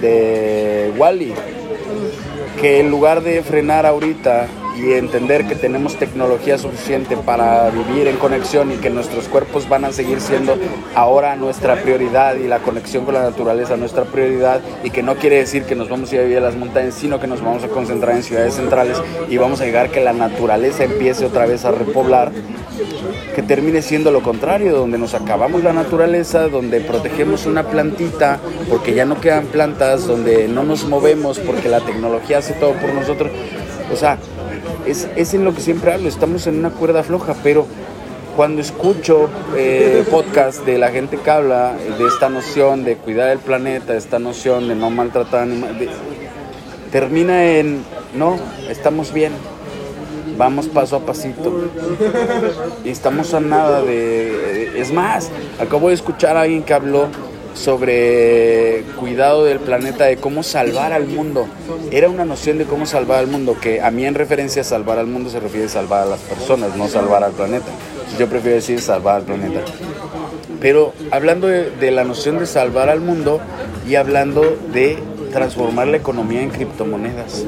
de 0.00 0.92
Wally 0.96 1.34
que 2.60 2.80
en 2.80 2.90
lugar 2.90 3.22
de 3.22 3.42
frenar 3.42 3.86
ahorita 3.86 4.46
y 4.76 4.92
entender 4.92 5.46
que 5.46 5.54
tenemos 5.54 5.96
tecnología 5.96 6.58
suficiente 6.58 7.16
para 7.16 7.70
vivir 7.70 8.08
en 8.08 8.16
conexión 8.16 8.72
y 8.72 8.76
que 8.76 8.90
nuestros 8.90 9.28
cuerpos 9.28 9.68
van 9.68 9.84
a 9.84 9.92
seguir 9.92 10.20
siendo 10.20 10.56
ahora 10.94 11.36
nuestra 11.36 11.76
prioridad 11.76 12.36
y 12.36 12.48
la 12.48 12.60
conexión 12.60 13.04
con 13.04 13.14
la 13.14 13.22
naturaleza 13.22 13.76
nuestra 13.76 14.04
prioridad 14.04 14.60
y 14.82 14.90
que 14.90 15.02
no 15.02 15.16
quiere 15.16 15.36
decir 15.36 15.64
que 15.64 15.74
nos 15.74 15.88
vamos 15.88 16.10
a 16.10 16.14
ir 16.14 16.20
a 16.20 16.24
vivir 16.24 16.38
a 16.38 16.42
las 16.42 16.56
montañas, 16.56 16.94
sino 16.94 17.20
que 17.20 17.26
nos 17.26 17.42
vamos 17.42 17.64
a 17.64 17.68
concentrar 17.68 18.16
en 18.16 18.22
ciudades 18.22 18.54
centrales 18.54 18.96
y 19.28 19.36
vamos 19.36 19.60
a 19.60 19.64
llegar 19.64 19.90
que 19.90 20.00
la 20.00 20.12
naturaleza 20.12 20.84
empiece 20.84 21.24
otra 21.24 21.46
vez 21.46 21.64
a 21.64 21.70
repoblar, 21.70 22.32
que 23.34 23.42
termine 23.42 23.82
siendo 23.82 24.10
lo 24.10 24.22
contrario, 24.22 24.74
donde 24.74 24.98
nos 24.98 25.14
acabamos 25.14 25.62
la 25.62 25.72
naturaleza, 25.72 26.48
donde 26.48 26.80
protegemos 26.80 27.46
una 27.46 27.64
plantita 27.64 28.38
porque 28.68 28.94
ya 28.94 29.04
no 29.04 29.20
quedan 29.20 29.46
plantas, 29.46 30.06
donde 30.06 30.48
no 30.48 30.62
nos 30.62 30.84
movemos 30.84 31.38
porque 31.38 31.68
la 31.68 31.80
tecnología 31.80 32.38
hace 32.38 32.54
todo 32.54 32.72
por 32.72 32.92
nosotros. 32.94 33.30
O 33.92 33.96
sea, 33.96 34.18
es, 34.86 35.08
es 35.16 35.34
en 35.34 35.44
lo 35.44 35.54
que 35.54 35.60
siempre 35.60 35.92
hablo, 35.92 36.08
estamos 36.08 36.46
en 36.46 36.58
una 36.58 36.70
cuerda 36.70 37.02
floja, 37.02 37.34
pero 37.42 37.66
cuando 38.36 38.62
escucho 38.62 39.28
eh, 39.56 40.04
podcast 40.10 40.64
de 40.64 40.78
la 40.78 40.90
gente 40.90 41.18
que 41.18 41.30
habla 41.30 41.74
de 41.98 42.06
esta 42.06 42.28
noción 42.28 42.84
de 42.84 42.96
cuidar 42.96 43.30
el 43.30 43.38
planeta, 43.38 43.94
esta 43.94 44.18
noción 44.18 44.68
de 44.68 44.74
no 44.74 44.90
maltratar 44.90 45.42
animales, 45.42 45.90
termina 46.90 47.44
en, 47.44 47.84
no, 48.14 48.38
estamos 48.68 49.12
bien, 49.12 49.32
vamos 50.36 50.68
paso 50.68 50.96
a 50.96 51.00
pasito. 51.00 51.70
Y 52.84 52.88
estamos 52.90 53.34
a 53.34 53.40
nada 53.40 53.82
de... 53.82 54.80
Es 54.80 54.92
más, 54.92 55.30
acabo 55.60 55.88
de 55.88 55.94
escuchar 55.94 56.36
a 56.36 56.42
alguien 56.42 56.62
que 56.62 56.74
habló 56.74 57.08
sobre 57.54 58.84
cuidado 58.98 59.44
del 59.44 59.60
planeta, 59.60 60.04
de 60.04 60.16
cómo 60.16 60.42
salvar 60.42 60.92
al 60.92 61.06
mundo. 61.06 61.46
Era 61.90 62.08
una 62.08 62.24
noción 62.24 62.58
de 62.58 62.64
cómo 62.64 62.86
salvar 62.86 63.18
al 63.18 63.26
mundo, 63.26 63.56
que 63.60 63.80
a 63.80 63.90
mí 63.90 64.04
en 64.04 64.14
referencia 64.14 64.62
a 64.62 64.64
salvar 64.64 64.98
al 64.98 65.06
mundo 65.06 65.30
se 65.30 65.40
refiere 65.40 65.66
a 65.66 65.70
salvar 65.70 66.02
a 66.02 66.06
las 66.06 66.20
personas, 66.20 66.76
no 66.76 66.88
salvar 66.88 67.24
al 67.24 67.32
planeta. 67.32 67.66
Yo 68.18 68.28
prefiero 68.28 68.56
decir 68.56 68.80
salvar 68.80 69.16
al 69.16 69.22
planeta. 69.22 69.60
Pero 70.60 70.92
hablando 71.10 71.48
de, 71.48 71.90
la 71.90 72.04
noción 72.04 72.38
de 72.38 72.46
salvar 72.46 72.88
al 72.88 73.00
mundo 73.00 73.40
y 73.88 73.96
hablando 73.96 74.42
de 74.72 74.98
transformar 75.32 75.88
la 75.88 75.96
economía 75.96 76.42
en 76.42 76.50
criptomonedas. 76.50 77.44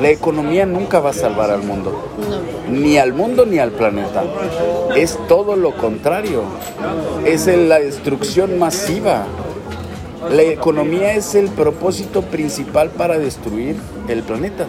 La 0.00 0.10
economía 0.10 0.66
nunca 0.66 1.00
va 1.00 1.10
a 1.10 1.12
salvar 1.12 1.50
al 1.50 1.62
mundo. 1.62 1.92
Ni 2.68 2.98
al 2.98 3.12
mundo 3.12 3.46
ni 3.46 3.58
al 3.58 3.70
planeta. 3.70 4.24
Es 4.96 5.18
todo 5.28 5.56
lo 5.56 5.76
contrario. 5.76 6.42
Es 7.24 7.46
la 7.46 7.78
destrucción 7.78 8.58
masiva. 8.58 9.24
La 10.30 10.42
economía 10.42 11.14
es 11.14 11.34
el 11.34 11.48
propósito 11.48 12.22
principal 12.22 12.90
para 12.90 13.18
destruir 13.18 13.76
el 14.08 14.22
planeta. 14.22 14.66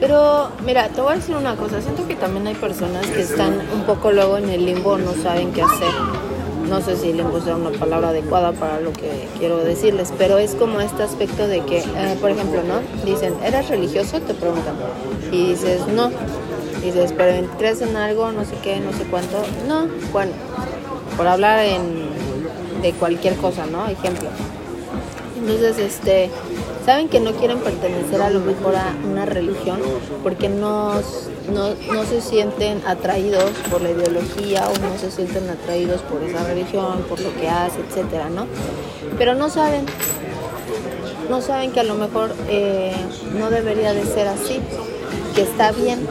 Pero 0.00 0.48
mira, 0.64 0.88
te 0.88 1.00
voy 1.00 1.12
a 1.12 1.16
decir 1.16 1.36
una 1.36 1.56
cosa. 1.56 1.80
Siento 1.82 2.06
que 2.06 2.14
también 2.14 2.46
hay 2.46 2.54
personas 2.54 3.06
que 3.06 3.20
están 3.20 3.60
un 3.74 3.82
poco 3.82 4.12
luego 4.12 4.38
en 4.38 4.48
el 4.48 4.64
limbo, 4.64 4.96
no 4.96 5.12
saben 5.14 5.52
qué 5.52 5.62
hacer 5.62 6.33
no 6.68 6.80
sé 6.80 6.96
si 6.96 7.12
le 7.12 7.24
sea 7.42 7.56
una 7.56 7.70
palabra 7.70 8.08
adecuada 8.08 8.52
para 8.52 8.80
lo 8.80 8.92
que 8.92 9.28
quiero 9.38 9.58
decirles, 9.58 10.12
pero 10.16 10.38
es 10.38 10.54
como 10.54 10.80
este 10.80 11.02
aspecto 11.02 11.46
de 11.46 11.60
que, 11.60 11.78
eh, 11.78 12.16
por 12.20 12.30
ejemplo, 12.30 12.62
¿no? 12.62 12.80
Dicen, 13.04 13.34
¿eres 13.44 13.68
religioso? 13.68 14.20
Te 14.20 14.34
preguntan. 14.34 14.74
Y 15.30 15.48
dices, 15.48 15.86
no. 15.88 16.10
Dices, 16.82 17.14
pero 17.16 17.46
¿crees 17.58 17.80
en 17.80 17.96
algo? 17.96 18.32
No 18.32 18.44
sé 18.44 18.54
qué, 18.62 18.78
no 18.80 18.92
sé 18.92 19.04
cuánto. 19.04 19.42
No, 19.68 19.86
bueno, 20.12 20.32
por 21.16 21.26
hablar 21.26 21.60
en, 21.60 22.08
de 22.82 22.92
cualquier 22.92 23.36
cosa, 23.36 23.66
¿no? 23.66 23.86
Ejemplo. 23.86 24.28
Entonces, 25.38 25.78
este, 25.78 26.30
saben 26.84 27.08
que 27.08 27.18
no 27.20 27.32
quieren 27.32 27.58
pertenecer 27.58 28.20
a 28.20 28.30
lo 28.30 28.40
mejor 28.40 28.76
a 28.76 28.94
una 29.10 29.24
religión 29.24 29.80
porque 30.22 30.48
no, 30.48 30.92
no, 31.52 32.04
se 32.04 32.20
sienten 32.20 32.82
atraídos 32.86 33.50
por 33.70 33.80
la 33.80 33.90
ideología 33.90 34.68
o 34.68 34.78
no 34.78 34.98
se 34.98 35.10
sienten 35.10 35.48
atraídos 35.48 36.02
por 36.02 36.22
esa 36.22 36.44
religión, 36.44 37.02
por 37.08 37.20
lo 37.20 37.34
que 37.36 37.48
hace, 37.48 37.80
etcétera, 37.80 38.28
¿no? 38.28 38.46
Pero 39.16 39.34
no 39.34 39.48
saben, 39.48 39.86
no 41.30 41.40
saben 41.40 41.72
que 41.72 41.80
a 41.80 41.84
lo 41.84 41.94
mejor 41.94 42.34
eh, 42.48 42.94
no 43.38 43.50
debería 43.50 43.94
de 43.94 44.04
ser 44.04 44.28
así, 44.28 44.60
que 45.34 45.42
está 45.42 45.72
bien 45.72 46.06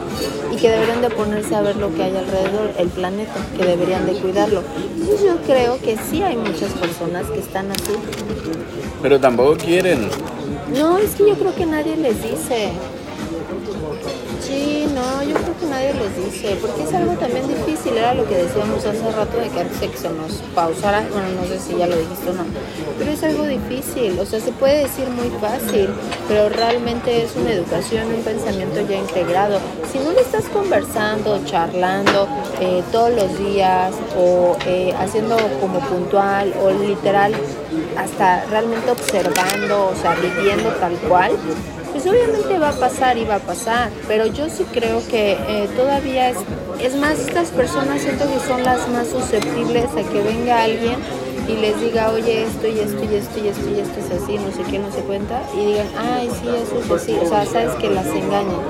y 0.52 0.56
que 0.56 0.70
deberían 0.70 1.00
de 1.02 1.10
ponerse 1.10 1.54
a 1.54 1.62
ver 1.62 1.76
lo 1.76 1.94
que 1.94 2.02
hay 2.02 2.16
alrededor, 2.16 2.72
el 2.78 2.88
planeta, 2.88 3.34
que 3.56 3.64
deberían 3.64 4.06
de 4.06 4.14
cuidarlo. 4.14 4.62
Entonces 4.92 5.22
yo 5.24 5.36
creo 5.46 5.80
que 5.80 5.96
sí 5.96 6.22
hay 6.22 6.36
muchas 6.36 6.72
personas 6.72 7.26
que 7.26 7.38
están 7.38 7.70
así. 7.70 7.92
Pero 9.02 9.20
tampoco 9.20 9.56
quieren. 9.56 10.08
No, 10.72 10.98
es 10.98 11.14
que 11.14 11.28
yo 11.28 11.34
creo 11.34 11.54
que 11.54 11.66
nadie 11.66 11.96
les 11.96 12.22
dice. 12.22 12.72
Sí, 14.46 14.86
no, 14.94 15.22
yo 15.22 15.34
creo 15.36 15.58
que 15.58 15.66
nadie 15.66 15.94
les 15.94 16.16
dice, 16.16 16.56
porque 16.60 16.82
es 16.82 16.92
algo 16.92 17.14
también 17.14 17.48
difícil, 17.48 17.96
era 17.96 18.12
lo 18.12 18.28
que 18.28 18.36
decíamos 18.36 18.84
hace 18.84 19.10
rato 19.10 19.38
de 19.38 19.48
que 19.48 19.60
antes 19.60 19.80
de 19.80 19.88
que 19.88 19.96
se 19.96 20.10
nos 20.10 20.32
pausara, 20.54 21.00
bueno, 21.10 21.28
no 21.40 21.46
sé 21.48 21.58
si 21.58 21.78
ya 21.78 21.86
lo 21.86 21.96
dijiste 21.96 22.28
o 22.28 22.34
no, 22.34 22.44
pero 22.98 23.10
es 23.10 23.22
algo 23.22 23.44
difícil, 23.44 24.18
o 24.20 24.26
sea, 24.26 24.40
se 24.40 24.52
puede 24.52 24.82
decir 24.82 25.08
muy 25.08 25.30
fácil, 25.40 25.88
pero 26.28 26.50
realmente 26.50 27.24
es 27.24 27.34
una 27.36 27.52
educación, 27.52 28.08
un 28.08 28.22
pensamiento 28.22 28.82
ya 28.86 28.96
integrado. 28.96 29.58
Si 29.90 29.98
no 29.98 30.12
le 30.12 30.20
estás 30.20 30.44
conversando, 30.50 31.40
charlando 31.46 32.28
eh, 32.60 32.82
todos 32.92 33.14
los 33.14 33.38
días 33.38 33.94
o 34.18 34.58
eh, 34.66 34.92
haciendo 34.98 35.36
como 35.58 35.80
puntual 35.80 36.52
o 36.62 36.70
literal, 36.70 37.32
hasta 37.96 38.44
realmente 38.50 38.90
observando, 38.90 39.88
o 39.88 39.96
sea, 39.96 40.14
viviendo 40.16 40.68
tal 40.72 40.92
cual, 41.08 41.32
pues 41.94 42.06
obviamente 42.08 42.58
va 42.58 42.70
a 42.70 42.72
pasar 42.72 43.16
y 43.18 43.24
va 43.24 43.36
a 43.36 43.38
pasar, 43.38 43.88
pero 44.08 44.26
yo 44.26 44.50
sí 44.50 44.64
creo 44.72 45.00
que 45.06 45.38
eh, 45.46 45.68
todavía 45.76 46.30
es, 46.30 46.38
es 46.80 46.96
más, 46.96 47.20
estas 47.20 47.50
personas 47.50 48.02
siento 48.02 48.24
que 48.28 48.40
son 48.40 48.64
las 48.64 48.88
más 48.88 49.06
susceptibles 49.06 49.84
a 49.84 50.02
que 50.02 50.20
venga 50.20 50.64
alguien 50.64 50.96
y 51.48 51.56
les 51.56 51.80
diga, 51.80 52.10
oye, 52.10 52.44
esto 52.44 52.66
y 52.66 52.78
esto 52.78 53.04
y 53.04 53.14
esto 53.16 53.38
y 53.38 53.48
esto 53.48 53.68
y 53.70 53.80
esto 53.80 54.00
es 54.00 54.22
así, 54.22 54.38
no 54.38 54.50
sé 54.50 54.70
qué, 54.70 54.78
no 54.78 54.90
se 54.90 55.00
cuenta, 55.00 55.42
y 55.54 55.66
digan, 55.66 55.86
ay, 55.98 56.30
sí, 56.40 56.48
eso 56.48 56.78
es 56.78 56.90
así, 56.90 57.16
o 57.20 57.28
sea, 57.28 57.44
sabes 57.46 57.74
que 57.74 57.90
las 57.90 58.06
engañan. 58.06 58.60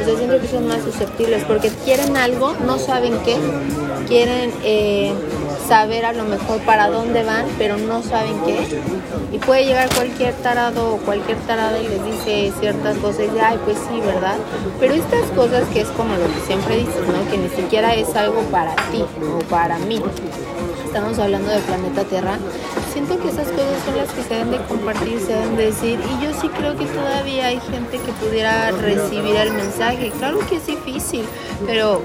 O 0.00 0.04
sea, 0.04 0.16
siento 0.16 0.40
que 0.40 0.48
son 0.48 0.68
más 0.68 0.82
susceptibles 0.82 1.44
porque 1.44 1.70
quieren 1.84 2.16
algo, 2.16 2.54
no 2.66 2.78
saben 2.78 3.14
qué, 3.24 3.36
quieren 4.06 4.52
eh, 4.62 5.12
saber 5.68 6.06
a 6.06 6.12
lo 6.12 6.24
mejor 6.24 6.60
para 6.60 6.88
dónde 6.88 7.22
van, 7.24 7.44
pero 7.58 7.76
no 7.76 8.02
saben 8.02 8.34
qué. 8.46 8.56
Y 9.32 9.38
puede 9.38 9.66
llegar 9.66 9.94
cualquier 9.94 10.32
tarado 10.34 10.94
o 10.94 10.96
cualquier 10.98 11.36
tarada 11.40 11.78
y 11.78 11.86
les 11.86 12.04
dice 12.04 12.52
ciertas 12.58 12.96
cosas 12.98 13.26
y 13.34 13.38
ay, 13.38 13.58
pues 13.64 13.76
sí, 13.76 14.00
¿verdad? 14.00 14.36
Pero 14.80 14.94
estas 14.94 15.24
cosas 15.36 15.64
que 15.72 15.82
es 15.82 15.88
como 15.88 16.16
lo 16.16 16.26
que 16.26 16.40
siempre 16.46 16.76
dices, 16.76 17.02
¿no? 17.06 17.30
Que 17.30 17.36
ni 17.36 17.48
siquiera 17.50 17.94
es 17.94 18.14
algo 18.16 18.40
para 18.50 18.74
ti 18.90 19.02
o 19.02 19.38
para 19.50 19.78
mí. 19.78 20.00
Estamos 20.88 21.18
hablando 21.18 21.50
del 21.50 21.60
planeta 21.60 22.02
Tierra. 22.04 22.38
Siento 22.94 23.20
que 23.20 23.28
esas 23.28 23.46
cosas 23.48 23.84
son 23.84 23.98
las 23.98 24.10
que 24.10 24.22
se 24.22 24.30
deben 24.30 24.52
de 24.52 24.56
compartir, 24.66 25.20
se 25.20 25.34
deben 25.34 25.56
de 25.58 25.66
decir. 25.66 26.00
Y 26.00 26.24
yo 26.24 26.32
sí 26.40 26.48
creo 26.48 26.78
que 26.78 26.86
todavía 26.86 27.48
hay 27.48 27.60
gente 27.60 27.98
que 27.98 28.10
pudiera 28.12 28.70
recibir 28.70 29.36
el 29.36 29.52
mensaje. 29.52 30.10
Claro 30.18 30.38
que 30.48 30.56
es 30.56 30.66
difícil, 30.66 31.26
pero 31.66 32.00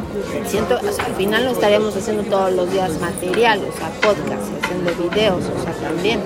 siento, 0.45 0.75
o 0.75 0.91
sea, 0.91 1.05
al 1.05 1.15
final 1.15 1.45
lo 1.45 1.51
estaríamos 1.51 1.95
haciendo 1.95 2.23
todos 2.23 2.51
los 2.51 2.73
días 2.73 2.99
material, 2.99 3.61
o 3.61 3.77
sea, 3.77 3.89
podcast, 4.01 4.51
haciendo 4.61 4.91
videos, 5.09 5.43
o 5.45 5.63
sea, 5.63 5.73
también. 5.87 6.19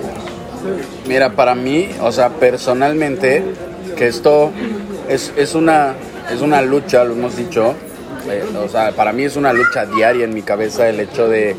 Mira, 1.06 1.30
para 1.30 1.54
mí, 1.54 1.90
o 2.02 2.10
sea, 2.10 2.28
personalmente, 2.28 3.44
que 3.96 4.08
esto 4.08 4.50
es, 5.08 5.32
es, 5.36 5.54
una, 5.54 5.94
es 6.28 6.40
una 6.40 6.60
lucha, 6.62 7.04
lo 7.04 7.12
hemos 7.12 7.36
dicho, 7.36 7.76
o 8.56 8.68
sea, 8.68 8.92
para 8.92 9.12
mí 9.12 9.24
es 9.24 9.36
una 9.36 9.52
lucha 9.52 9.86
diaria 9.86 10.24
en 10.24 10.34
mi 10.34 10.42
cabeza 10.42 10.88
el 10.88 11.00
hecho 11.00 11.28
de, 11.28 11.56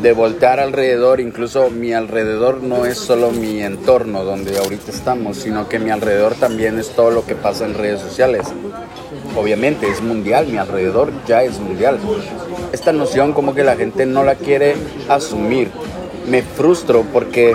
de 0.00 0.12
voltear 0.12 0.60
alrededor, 0.60 1.20
incluso 1.20 1.70
mi 1.70 1.92
alrededor 1.92 2.62
no 2.62 2.86
es 2.86 2.98
solo 2.98 3.30
mi 3.30 3.62
entorno 3.62 4.24
donde 4.24 4.58
ahorita 4.58 4.90
estamos, 4.90 5.38
sino 5.38 5.68
que 5.68 5.78
mi 5.78 5.90
alrededor 5.90 6.34
también 6.34 6.78
es 6.78 6.90
todo 6.90 7.10
lo 7.10 7.24
que 7.24 7.34
pasa 7.34 7.64
en 7.64 7.74
redes 7.74 8.00
sociales. 8.00 8.46
Obviamente 9.36 9.88
es 9.88 10.02
mundial, 10.02 10.46
mi 10.46 10.58
alrededor 10.58 11.12
ya 11.26 11.42
es 11.42 11.58
mundial. 11.58 11.98
Esta 12.72 12.92
noción 12.92 13.32
como 13.32 13.54
que 13.54 13.64
la 13.64 13.76
gente 13.76 14.06
no 14.06 14.24
la 14.24 14.34
quiere 14.34 14.74
asumir. 15.08 15.70
Me 16.28 16.42
frustro 16.42 17.04
porque 17.12 17.54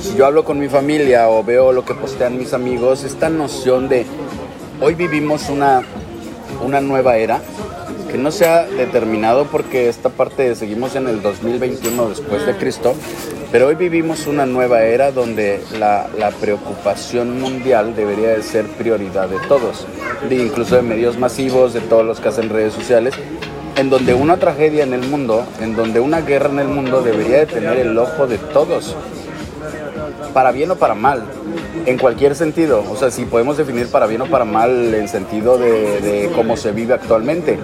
si 0.00 0.16
yo 0.16 0.26
hablo 0.26 0.44
con 0.44 0.58
mi 0.58 0.68
familia 0.68 1.28
o 1.28 1.42
veo 1.42 1.72
lo 1.72 1.84
que 1.84 1.94
postean 1.94 2.38
mis 2.38 2.52
amigos, 2.52 3.04
esta 3.04 3.28
noción 3.28 3.88
de 3.88 4.06
hoy 4.80 4.94
vivimos 4.94 5.48
una, 5.48 5.82
una 6.62 6.80
nueva 6.80 7.16
era 7.16 7.40
que 8.10 8.18
no 8.18 8.30
se 8.30 8.46
ha 8.46 8.64
determinado 8.64 9.46
porque 9.46 9.88
esta 9.88 10.08
parte 10.08 10.54
seguimos 10.54 10.94
en 10.94 11.08
el 11.08 11.20
2021 11.20 12.10
después 12.10 12.46
de 12.46 12.56
Cristo, 12.56 12.94
pero 13.50 13.66
hoy 13.66 13.74
vivimos 13.74 14.28
una 14.28 14.46
nueva 14.46 14.84
era 14.84 15.10
donde 15.10 15.60
la, 15.78 16.06
preocupación 16.40 17.40
mundial 17.40 17.96
debería 17.96 18.28
de 18.28 18.42
ser 18.42 18.66
prioridad 18.66 19.28
de 19.28 19.38
todos, 19.48 19.86
de 20.28 20.36
incluso 20.36 20.76
de 20.76 20.82
medios 20.82 21.18
masivos, 21.18 21.74
de 21.74 21.80
todos 21.80 22.04
los 22.04 22.20
que 22.20 22.28
hacen 22.28 22.50
redes 22.50 22.72
sociales, 22.72 23.14
en 23.76 23.90
donde 23.90 24.14
una 24.14 24.36
tragedia 24.36 24.84
en 24.84 24.92
el 24.94 25.02
mundo, 25.08 25.44
en 25.60 25.74
donde 25.74 25.98
una 25.98 26.20
guerra 26.20 26.50
en 26.50 26.60
el 26.60 26.68
mundo 26.68 27.02
debería 27.02 27.38
de 27.38 27.46
tener 27.46 27.78
el 27.78 27.98
ojo 27.98 28.28
de 28.28 28.38
todos, 28.38 28.94
para 30.34 30.52
bien 30.52 30.70
o 30.70 30.76
para 30.76 30.94
mal, 30.94 31.22
en 31.86 31.96
cualquier 31.96 32.34
sentido. 32.34 32.84
O 32.90 32.96
sea, 32.96 33.10
si 33.10 33.24
podemos 33.24 33.56
definir 33.56 33.86
para 33.88 34.06
bien 34.06 34.20
o 34.20 34.26
para 34.26 34.44
mal 34.44 34.92
en 34.92 35.08
sentido 35.08 35.56
de, 35.56 36.00
de 36.02 36.30
cómo 36.34 36.56
se 36.58 36.72
vive 36.72 36.92
actualmente. 36.92 37.58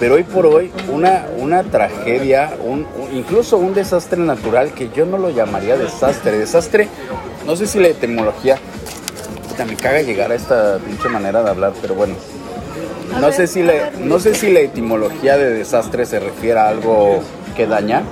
Pero 0.00 0.14
hoy 0.14 0.22
por 0.22 0.46
hoy, 0.46 0.72
una, 0.90 1.26
una 1.38 1.62
tragedia, 1.64 2.54
un, 2.64 2.86
un- 2.98 3.16
incluso 3.16 3.56
un 3.58 3.74
desastre 3.74 4.18
natural 4.18 4.72
que 4.72 4.88
yo 4.96 5.04
no 5.04 5.18
lo 5.18 5.28
llamaría 5.30 5.76
desastre. 5.76 6.38
Desastre, 6.38 6.88
no 7.46 7.54
sé 7.56 7.66
si 7.66 7.78
la 7.78 7.88
etimología. 7.88 8.56
puta, 9.48 9.64
me 9.64 9.76
caga 9.76 10.00
llegar 10.02 10.32
a 10.32 10.34
esta 10.34 10.78
pinche 10.78 11.08
manera 11.08 11.42
de 11.42 11.50
hablar, 11.50 11.72
pero 11.82 11.94
bueno. 11.94 12.14
No 13.20 13.30
sé, 13.30 13.46
si 13.46 13.62
la, 13.62 13.90
no 14.00 14.18
sé 14.18 14.34
si 14.34 14.50
la 14.50 14.60
etimología 14.60 15.36
de 15.36 15.50
desastre 15.50 16.06
se 16.06 16.18
refiere 16.18 16.58
a 16.58 16.68
algo 16.68 17.20
que 17.54 17.66
daña, 17.66 18.02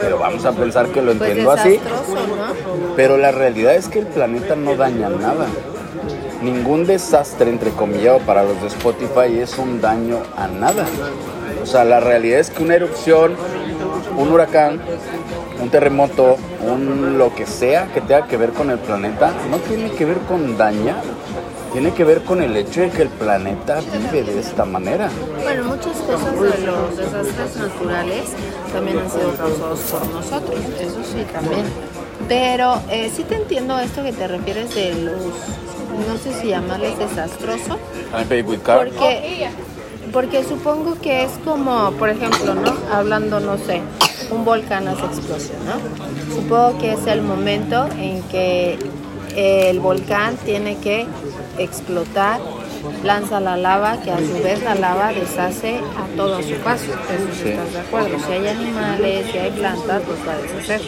pero 0.00 0.18
vamos 0.18 0.44
a 0.44 0.52
pensar 0.52 0.88
que 0.88 1.02
lo 1.02 1.12
Pues 1.14 1.30
entiendo 1.30 1.50
así. 1.50 1.80
Pero 2.96 3.16
la 3.16 3.32
realidad 3.32 3.74
es 3.74 3.88
que 3.88 4.00
el 4.00 4.06
planeta 4.06 4.56
no 4.56 4.76
daña 4.76 5.08
nada. 5.08 5.46
Ningún 6.42 6.86
desastre, 6.86 7.50
entre 7.50 7.70
comillas, 7.70 8.22
para 8.22 8.44
los 8.44 8.60
de 8.60 8.68
Spotify 8.68 9.38
es 9.40 9.58
un 9.58 9.80
daño 9.80 10.18
a 10.36 10.46
nada. 10.46 10.86
O 11.62 11.66
sea, 11.66 11.84
la 11.84 12.00
realidad 12.00 12.40
es 12.40 12.50
que 12.50 12.62
una 12.62 12.74
erupción, 12.74 13.34
un 14.16 14.30
huracán, 14.30 14.80
un 15.60 15.70
terremoto, 15.70 16.36
un 16.64 17.18
lo 17.18 17.34
que 17.34 17.46
sea 17.46 17.88
que 17.92 18.00
tenga 18.00 18.26
que 18.26 18.36
ver 18.36 18.50
con 18.50 18.70
el 18.70 18.78
planeta, 18.78 19.32
no 19.50 19.58
tiene 19.58 19.90
que 19.90 20.04
ver 20.04 20.18
con 20.28 20.56
dañar. 20.56 21.02
Tiene 21.72 21.92
que 21.92 22.04
ver 22.04 22.22
con 22.22 22.42
el 22.42 22.56
hecho 22.56 22.80
de 22.80 22.90
que 22.90 23.02
el 23.02 23.08
planeta 23.08 23.80
vive 23.80 24.22
de 24.22 24.40
esta 24.40 24.64
manera. 24.64 25.10
Bueno, 25.42 25.64
muchas 25.64 25.96
cosas 25.98 26.32
de 26.40 26.66
los 26.66 26.96
desastres 26.96 27.56
naturales 27.56 28.24
también 28.72 28.98
han 28.98 29.10
sido 29.10 29.34
causados 29.34 29.80
por 29.80 30.06
nosotros, 30.08 30.58
eso 30.80 31.00
sí, 31.04 31.24
también. 31.32 31.64
Pero 32.28 32.80
eh, 32.90 33.10
sí 33.14 33.22
te 33.24 33.36
entiendo 33.36 33.78
esto 33.78 34.02
que 34.02 34.12
te 34.12 34.26
refieres 34.26 34.74
de 34.74 34.94
los, 34.94 35.14
no 35.14 36.16
sé 36.22 36.40
si 36.40 36.48
llamarles 36.48 36.98
desastroso, 36.98 37.78
porque, 38.10 39.48
porque 40.12 40.44
supongo 40.44 40.98
que 41.00 41.24
es 41.24 41.32
como, 41.44 41.92
por 41.92 42.08
ejemplo, 42.08 42.54
¿no? 42.54 42.74
Hablando, 42.92 43.40
no 43.40 43.56
sé, 43.56 43.82
un 44.30 44.44
volcán 44.44 44.88
hace 44.88 45.04
explosión, 45.04 45.58
¿no? 45.64 46.34
Supongo 46.34 46.78
que 46.78 46.94
es 46.94 47.06
el 47.06 47.22
momento 47.22 47.86
en 47.98 48.22
que 48.24 48.78
el 49.36 49.78
volcán 49.80 50.36
tiene 50.38 50.76
que 50.78 51.06
explotar, 51.58 52.40
lanza 53.04 53.40
la 53.40 53.56
lava, 53.56 54.00
que 54.02 54.10
a 54.10 54.18
su 54.18 54.42
vez 54.42 54.62
la 54.62 54.74
lava 54.74 55.12
deshace 55.12 55.76
a 55.78 56.16
todo 56.16 56.36
a 56.36 56.42
su 56.42 56.54
paso. 56.56 56.84
Eso 56.84 57.42
sí 57.42 57.48
estás 57.50 57.72
de 57.72 57.80
acuerdo. 57.80 58.16
Si 58.26 58.32
hay 58.32 58.48
animales, 58.48 59.26
si 59.32 59.38
hay 59.38 59.50
plantas, 59.52 60.02
pues 60.02 60.18
va 60.26 60.32
a 60.32 60.38
deshacer. 60.38 60.80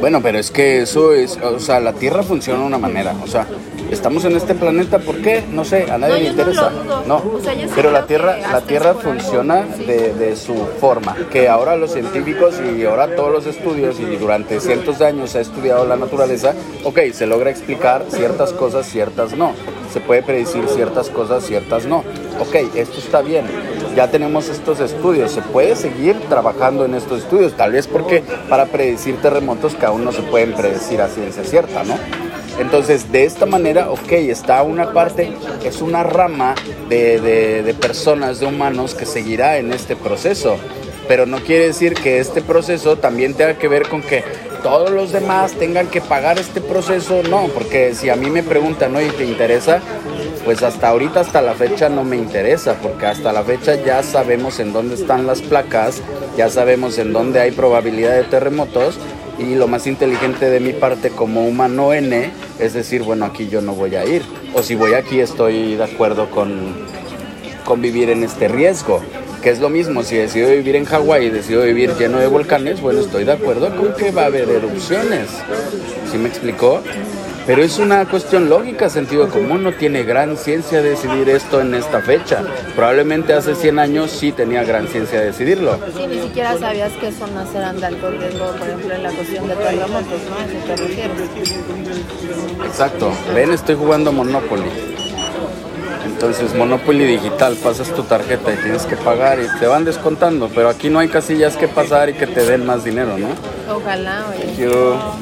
Bueno, 0.00 0.20
pero 0.22 0.38
es 0.38 0.50
que 0.50 0.82
eso 0.82 1.12
es, 1.12 1.36
o 1.38 1.58
sea, 1.58 1.80
la 1.80 1.92
Tierra 1.92 2.22
funciona 2.22 2.60
de 2.60 2.66
una 2.66 2.78
manera, 2.78 3.14
o 3.22 3.26
sea, 3.26 3.46
estamos 3.90 4.24
en 4.24 4.36
este 4.36 4.54
planeta, 4.54 4.98
¿por 4.98 5.16
qué? 5.18 5.42
No 5.50 5.64
sé, 5.64 5.90
a 5.90 5.98
nadie 5.98 6.12
No, 6.14 6.18
le 6.18 6.24
no 6.24 6.30
interesa. 6.30 6.70
No, 7.06 7.16
O 7.16 7.40
sea, 7.42 7.52
pero 7.74 7.90
la 7.90 8.06
Tierra, 8.06 8.36
la 8.38 8.60
Tierra 8.62 8.90
algo. 8.90 9.02
funciona 9.02 9.66
Sí. 9.76 9.84
de, 9.84 10.14
de 10.14 10.36
su 10.36 10.54
forma, 10.80 11.16
que 11.30 11.48
ahora 11.48 11.76
los 11.76 11.92
científicos 11.92 12.54
y 12.60 12.84
ahora 12.84 13.14
todos 13.14 13.32
los 13.32 13.46
estudios 13.46 13.98
y 14.00 14.16
durante 14.16 14.60
cientos 14.60 14.98
de 14.98 15.06
años 15.06 15.30
se 15.30 15.38
ha 15.38 15.40
estudiado 15.42 15.86
la 15.86 15.96
naturaleza, 15.96 16.54
ok, 16.84 16.98
se 17.12 17.26
logra 17.26 17.50
explicar 17.50 18.04
ciertas 18.10 18.52
cosas, 18.52 18.86
ciertas 18.86 19.36
no, 19.36 19.52
se 19.92 20.00
puede 20.00 20.22
predecir 20.22 20.64
ciertas 20.68 20.79
cosas, 20.88 21.44
ciertas 21.44 21.84
no. 21.86 21.98
Ok, 22.40 22.54
esto 22.74 22.98
está 22.98 23.20
bien, 23.20 23.44
ya 23.94 24.08
tenemos 24.10 24.48
estos 24.48 24.80
estudios, 24.80 25.30
se 25.32 25.42
puede 25.42 25.76
seguir 25.76 26.18
trabajando 26.28 26.84
en 26.86 26.94
estos 26.94 27.22
estudios, 27.22 27.52
tal 27.52 27.72
vez 27.72 27.86
porque 27.86 28.22
para 28.48 28.66
predecir 28.66 29.16
terremotos 29.20 29.74
que 29.74 29.84
aún 29.86 30.04
no 30.04 30.12
se 30.12 30.22
pueden 30.22 30.54
predecir 30.54 31.02
a 31.02 31.08
ciencia 31.08 31.44
cierta, 31.44 31.84
¿no? 31.84 31.96
Entonces, 32.58 33.10
de 33.12 33.24
esta 33.24 33.46
manera, 33.46 33.90
ok, 33.90 34.12
está 34.12 34.62
una 34.62 34.92
parte, 34.92 35.32
es 35.64 35.80
una 35.82 36.02
rama 36.02 36.54
de, 36.88 37.20
de- 37.20 37.62
de 37.62 37.74
personas, 37.74 38.40
de 38.40 38.46
humanos 38.46 38.94
que 38.94 39.06
seguirá 39.06 39.58
en 39.58 39.72
este 39.72 39.96
proceso. 39.96 40.56
Pero 41.08 41.26
no 41.26 41.38
quiere 41.38 41.66
decir 41.68 41.94
que 41.94 42.18
este 42.20 42.40
proceso 42.42 42.96
también 42.96 43.34
tenga 43.34 43.54
que 43.54 43.66
ver 43.66 43.88
con 43.88 44.00
que 44.02 44.22
todos 44.62 44.90
los 44.90 45.10
demás 45.10 45.52
tengan 45.54 45.88
que 45.88 46.00
pagar 46.00 46.38
este 46.38 46.60
proceso. 46.60 47.22
No, 47.28 47.48
porque 47.48 47.94
si 47.94 48.10
a 48.10 48.16
mí 48.16 48.30
me 48.30 48.42
preguntan, 48.44 48.94
oye, 48.94 49.10
¿te 49.10 49.24
interesa? 49.24 49.80
Pues 50.44 50.62
hasta 50.62 50.88
ahorita, 50.88 51.20
hasta 51.20 51.42
la 51.42 51.54
fecha 51.54 51.88
no 51.88 52.02
me 52.02 52.16
interesa, 52.16 52.74
porque 52.82 53.06
hasta 53.06 53.32
la 53.32 53.42
fecha 53.42 53.74
ya 53.74 54.02
sabemos 54.02 54.58
en 54.58 54.72
dónde 54.72 54.94
están 54.94 55.26
las 55.26 55.42
placas, 55.42 56.02
ya 56.36 56.48
sabemos 56.48 56.98
en 56.98 57.12
dónde 57.12 57.40
hay 57.40 57.50
probabilidad 57.50 58.14
de 58.14 58.24
terremotos 58.24 58.98
y 59.38 59.54
lo 59.54 59.68
más 59.68 59.86
inteligente 59.86 60.48
de 60.48 60.60
mi 60.60 60.72
parte 60.72 61.10
como 61.10 61.46
humano 61.46 61.92
N 61.92 62.30
es 62.58 62.74
decir, 62.74 63.02
bueno, 63.02 63.24
aquí 63.24 63.48
yo 63.48 63.62
no 63.62 63.74
voy 63.74 63.96
a 63.96 64.04
ir. 64.04 64.22
O 64.54 64.62
si 64.62 64.74
voy 64.74 64.94
aquí 64.94 65.20
estoy 65.20 65.76
de 65.76 65.84
acuerdo 65.84 66.30
con, 66.30 66.86
con 67.64 67.80
vivir 67.80 68.10
en 68.10 68.22
este 68.22 68.48
riesgo. 68.48 69.00
Que 69.42 69.48
es 69.48 69.60
lo 69.60 69.70
mismo, 69.70 70.02
si 70.02 70.16
decido 70.16 70.50
vivir 70.50 70.76
en 70.76 70.84
Hawái 70.84 71.26
y 71.26 71.30
decido 71.30 71.62
vivir 71.62 71.94
lleno 71.98 72.18
de 72.18 72.26
volcanes, 72.26 72.82
bueno, 72.82 73.00
estoy 73.00 73.24
de 73.24 73.32
acuerdo 73.32 73.74
con 73.74 73.94
que 73.94 74.10
va 74.10 74.24
a 74.24 74.26
haber 74.26 74.50
erupciones. 74.50 75.28
¿Sí 76.10 76.18
me 76.18 76.28
explicó? 76.28 76.82
Pero 77.50 77.64
es 77.64 77.78
una 77.80 78.04
cuestión 78.08 78.48
lógica, 78.48 78.88
sentido 78.88 79.28
común, 79.28 79.64
no 79.64 79.72
tiene 79.72 80.04
gran 80.04 80.36
ciencia 80.36 80.82
decidir 80.82 81.28
esto 81.30 81.60
en 81.60 81.74
esta 81.74 82.00
fecha. 82.00 82.44
Probablemente 82.76 83.32
hace 83.32 83.56
100 83.56 83.80
años 83.80 84.12
sí 84.12 84.30
tenía 84.30 84.62
gran 84.62 84.86
ciencia 84.86 85.20
decidirlo. 85.20 85.76
Sí, 85.96 86.06
ni 86.06 86.20
siquiera 86.22 86.56
sabías 86.56 86.92
que 86.92 87.10
zonas 87.10 87.52
eran 87.52 87.80
de 87.80 87.86
alto 87.86 88.08
riesgo, 88.08 88.52
por 88.56 88.68
ejemplo, 88.68 88.94
en 88.94 89.02
la 89.02 89.10
cuestión 89.10 89.48
de 89.48 89.56
terremotos, 89.56 90.20
¿no? 90.30 90.36
¿A 90.38 90.44
eso 90.44 90.64
te 90.64 90.76
refieres? 90.76 91.10
Exacto. 92.66 93.12
Ven, 93.34 93.52
estoy 93.52 93.74
jugando 93.74 94.12
Monopoly. 94.12 94.70
Entonces, 96.06 96.54
Monopoly 96.54 97.04
Digital, 97.04 97.56
pasas 97.56 97.88
tu 97.92 98.04
tarjeta 98.04 98.52
y 98.52 98.58
tienes 98.58 98.82
que 98.86 98.94
pagar 98.94 99.40
y 99.40 99.58
te 99.58 99.66
van 99.66 99.84
descontando, 99.84 100.48
pero 100.54 100.68
aquí 100.68 100.88
no 100.88 101.00
hay 101.00 101.08
casillas 101.08 101.56
que 101.56 101.66
pasar 101.66 102.10
y 102.10 102.12
que 102.12 102.28
te 102.28 102.44
den 102.44 102.64
más 102.64 102.84
dinero, 102.84 103.18
¿no? 103.18 103.26
Ojalá, 103.74 104.26
oye. 104.30 104.54
Yo- 104.56 105.16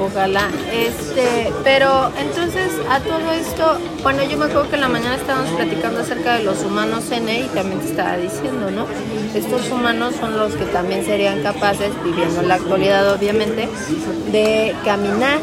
Ojalá. 0.00 0.48
Este, 0.72 1.52
pero 1.62 2.10
entonces 2.18 2.72
a 2.90 3.00
todo 3.00 3.30
esto, 3.32 3.78
bueno, 4.02 4.22
yo 4.24 4.36
me 4.36 4.46
acuerdo 4.46 4.68
que 4.68 4.74
en 4.74 4.80
la 4.82 4.88
mañana 4.88 5.16
estábamos 5.16 5.50
platicando 5.50 6.00
acerca 6.00 6.34
de 6.38 6.44
los 6.44 6.62
humanos 6.62 7.10
N 7.10 7.40
y 7.40 7.46
también 7.48 7.80
te 7.80 7.88
estaba 7.88 8.16
diciendo, 8.16 8.70
¿no? 8.70 8.86
Estos 9.34 9.70
humanos 9.70 10.14
son 10.18 10.36
los 10.36 10.54
que 10.54 10.64
también 10.66 11.04
serían 11.04 11.42
capaces, 11.42 11.90
viviendo 12.04 12.40
en 12.40 12.48
la 12.48 12.54
actualidad 12.56 13.12
obviamente, 13.12 13.68
de 14.30 14.74
caminar 14.84 15.38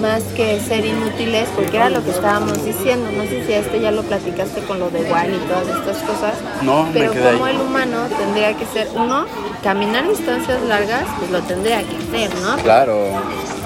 más 0.00 0.22
que 0.34 0.60
ser 0.60 0.84
inútiles, 0.84 1.48
porque 1.54 1.76
era 1.76 1.88
lo 1.88 2.04
que 2.04 2.10
estábamos 2.10 2.64
diciendo. 2.64 3.10
No 3.12 3.22
sé 3.24 3.46
si 3.46 3.52
a 3.52 3.58
esto 3.60 3.76
ya 3.76 3.90
lo 3.90 4.02
platicaste 4.02 4.60
con 4.62 4.78
lo 4.78 4.90
de 4.90 5.00
Wall 5.10 5.34
y 5.34 5.38
todas 5.48 5.68
estas 5.68 5.98
cosas. 6.02 6.34
No, 6.62 6.84
me 6.84 6.92
pero 6.92 7.12
quedé 7.12 7.32
como 7.32 7.44
ahí. 7.46 7.54
el 7.56 7.62
humano 7.62 8.06
tendría 8.18 8.54
que 8.56 8.66
ser, 8.66 8.88
uno, 8.94 9.26
caminar 9.62 10.08
distancias 10.08 10.62
largas, 10.62 11.04
pues 11.18 11.30
lo 11.30 11.40
tendría 11.42 11.82
que 11.82 11.96
hacer, 11.96 12.30
¿no? 12.40 12.56
Claro. 12.62 13.08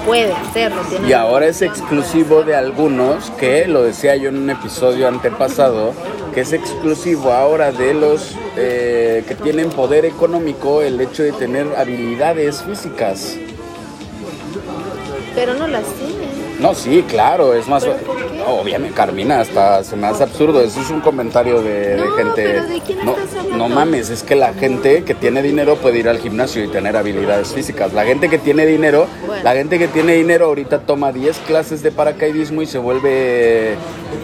Puede 0.05 0.33
hacerlo. 0.33 0.81
Tiene 0.89 1.09
Y 1.09 1.13
ahora 1.13 1.47
es 1.47 1.61
exclusivo 1.61 2.43
de 2.43 2.55
algunos, 2.55 3.29
que 3.31 3.67
lo 3.67 3.83
decía 3.83 4.15
yo 4.15 4.29
en 4.29 4.37
un 4.37 4.49
episodio 4.49 5.07
antepasado, 5.07 5.93
que 6.33 6.41
es 6.41 6.53
exclusivo 6.53 7.31
ahora 7.31 7.71
de 7.71 7.93
los 7.93 8.35
eh, 8.57 9.23
que 9.27 9.35
tienen 9.35 9.69
poder 9.69 10.05
económico 10.05 10.81
el 10.81 10.99
hecho 11.01 11.23
de 11.23 11.31
tener 11.33 11.67
habilidades 11.77 12.61
físicas. 12.63 13.37
Pero 15.35 15.53
no 15.53 15.67
las 15.67 15.85
tiene. 15.85 16.27
No, 16.59 16.75
sí, 16.75 17.03
claro, 17.07 17.53
es 17.53 17.67
más... 17.67 17.83
¿Pero 17.83 17.97
por 17.97 18.17
qué? 18.17 18.30
No, 18.41 18.55
obviamente, 18.55 18.95
Carmina, 18.95 19.39
hasta 19.41 19.83
se 19.83 19.95
me 19.95 20.07
hace 20.07 20.23
absurdo. 20.23 20.61
Eso 20.61 20.81
es 20.81 20.89
un 20.89 21.01
comentario 21.01 21.61
de, 21.61 22.01
gente... 22.17 22.43
pero 22.43 22.65
¿de 22.65 22.81
quién 22.81 23.05
no, 23.05 23.15
estás 23.15 23.45
no 23.45 23.69
mames, 23.69 24.09
es 24.09 24.23
que 24.23 24.35
la 24.35 24.53
gente 24.53 25.03
que 25.03 25.13
tiene 25.13 25.41
dinero 25.43 25.75
puede 25.75 25.99
ir 25.99 26.09
al 26.09 26.17
gimnasio 26.17 26.63
y 26.63 26.67
tener 26.67 26.97
habilidades 26.97 27.53
físicas. 27.53 27.93
La 27.93 28.03
gente 28.03 28.29
que 28.29 28.37
tiene 28.37 28.65
dinero, 28.65 29.07
Bueno. 29.25 29.43
la 29.43 29.53
gente 29.53 29.77
que 29.77 29.87
tiene 29.87 30.13
dinero 30.13 30.45
ahorita 30.47 30.79
toma 30.79 31.11
10 31.11 31.37
clases 31.39 31.83
de 31.83 31.91
paracaidismo 31.91 32.61
y 32.61 32.65
se 32.65 32.77
vuelve... 32.77 33.75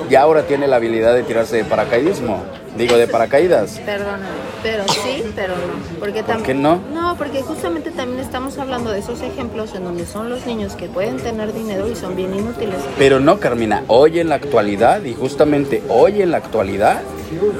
Ya 0.10 0.22
ahora 0.22 0.44
tiene 0.44 0.68
la 0.68 0.78
habilidad 0.78 1.14
de 1.14 1.24
tirarse 1.24 1.58
de 1.58 1.66
paracaidismo. 1.66 2.42
Digo, 2.78 2.96
de 2.96 3.08
paracaídas. 3.08 3.80
Perdóname, 3.80 4.26
pero 4.64 4.84
sí, 4.88 5.24
pero 5.36 5.54
no. 5.56 6.00
Porque 6.00 6.24
¿Por 6.24 6.44
qué 6.44 6.54
no? 6.54 6.82
No, 6.94 7.16
porque 7.18 7.42
justamente 7.42 7.92
también 7.92 8.20
estamos 8.20 8.58
hablando 8.58 8.92
de 8.92 9.00
esos 9.00 9.22
ejemplos 9.22 9.74
en 9.76 9.84
donde 9.84 10.06
son 10.06 10.30
los 10.30 10.46
niños 10.46 10.76
que 10.76 10.88
pueden 10.88 11.18
tener 11.18 11.54
dinero 11.54 11.88
y 11.90 11.96
son 11.96 12.16
bien 12.16 12.34
inútiles. 12.36 12.78
Pero 12.98 13.20
no, 13.20 13.40
Carmina, 13.40 13.84
hoy 13.88 14.20
en 14.20 14.30
la 14.30 14.36
actualidad, 14.36 15.04
y 15.04 15.14
justamente 15.14 15.84
hoy 15.90 16.22
en 16.22 16.32
la 16.32 16.38
actualidad, 16.38 17.02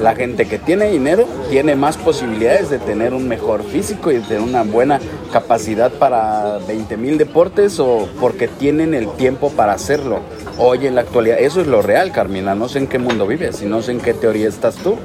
la 0.00 0.14
gente 0.14 0.46
que 0.46 0.58
tiene 0.58 0.90
dinero 0.90 1.26
tiene 1.50 1.76
más 1.76 1.96
posibilidades 1.96 2.70
de 2.70 2.78
tener 2.78 3.12
un 3.12 3.28
mejor 3.28 3.62
físico 3.62 4.10
y 4.10 4.16
de 4.16 4.20
tener 4.22 4.42
una 4.42 4.62
buena 4.62 4.98
capacidad 5.32 5.90
para 5.92 6.58
20 6.66 6.96
mil 6.96 7.18
deportes 7.18 7.78
o 7.78 8.08
porque 8.20 8.48
tienen 8.48 8.94
el 8.94 9.08
tiempo 9.12 9.50
para 9.50 9.72
hacerlo. 9.72 10.20
Hoy 10.58 10.86
en 10.86 10.94
la 10.94 11.02
actualidad, 11.02 11.38
eso 11.38 11.60
es 11.60 11.66
lo 11.66 11.82
real, 11.82 12.12
Carmina. 12.12 12.54
No 12.54 12.68
sé 12.68 12.78
en 12.78 12.86
qué 12.86 12.98
mundo 12.98 13.26
vives 13.26 13.62
y 13.62 13.66
no 13.66 13.82
sé 13.82 13.92
en 13.92 14.00
qué 14.00 14.14
teoría 14.14 14.48
estás 14.48 14.76
tú. 14.76 14.96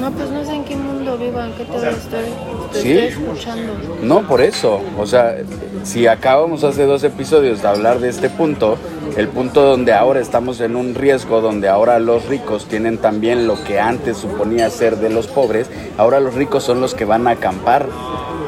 No, 0.00 0.10
pues 0.12 0.30
no 0.30 0.44
sé 0.44 0.54
en 0.54 0.64
qué 0.64 0.76
mundo 0.76 1.18
vivo, 1.18 1.40
en 1.40 1.52
qué 1.52 1.64
teoría 1.64 1.90
estoy. 1.90 2.24
Te 2.72 2.80
Sí. 2.80 2.92
estoy 2.92 3.22
escuchando. 3.22 3.72
No, 4.02 4.22
por 4.26 4.40
eso. 4.40 4.80
O 4.98 5.06
sea, 5.06 5.36
si 5.84 6.06
acabamos 6.06 6.64
hace 6.64 6.84
dos 6.86 7.04
episodios 7.04 7.60
de 7.62 7.68
hablar 7.68 7.98
de 8.00 8.08
este 8.08 8.30
punto, 8.30 8.78
el 9.16 9.28
punto 9.28 9.62
donde 9.62 9.92
ahora 9.92 10.20
estamos 10.20 10.60
en 10.60 10.76
un 10.76 10.94
riesgo, 10.94 11.40
donde 11.40 11.68
ahora 11.68 11.98
los 11.98 12.26
ricos 12.26 12.66
tienen 12.66 12.96
también 12.98 13.46
lo 13.46 13.62
que 13.64 13.78
antes 13.80 14.16
suponía 14.16 14.70
ser 14.70 14.96
de 14.96 15.10
los 15.10 15.26
pobres, 15.26 15.68
ahora 15.98 16.20
los 16.20 16.34
ricos 16.34 16.62
son 16.64 16.80
los 16.80 16.94
que 16.94 17.04
van 17.04 17.26
a 17.26 17.32
acampar, 17.32 17.86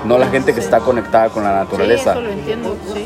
no 0.06 0.18
la 0.18 0.28
gente 0.28 0.54
que 0.54 0.60
está 0.60 0.78
conectada 0.80 1.28
con 1.28 1.44
la 1.44 1.50
Sí, 1.52 1.56
naturaleza. 1.64 2.12
eso 2.12 2.20
lo 2.22 2.30
entiendo, 2.30 2.76
sí. 2.94 3.02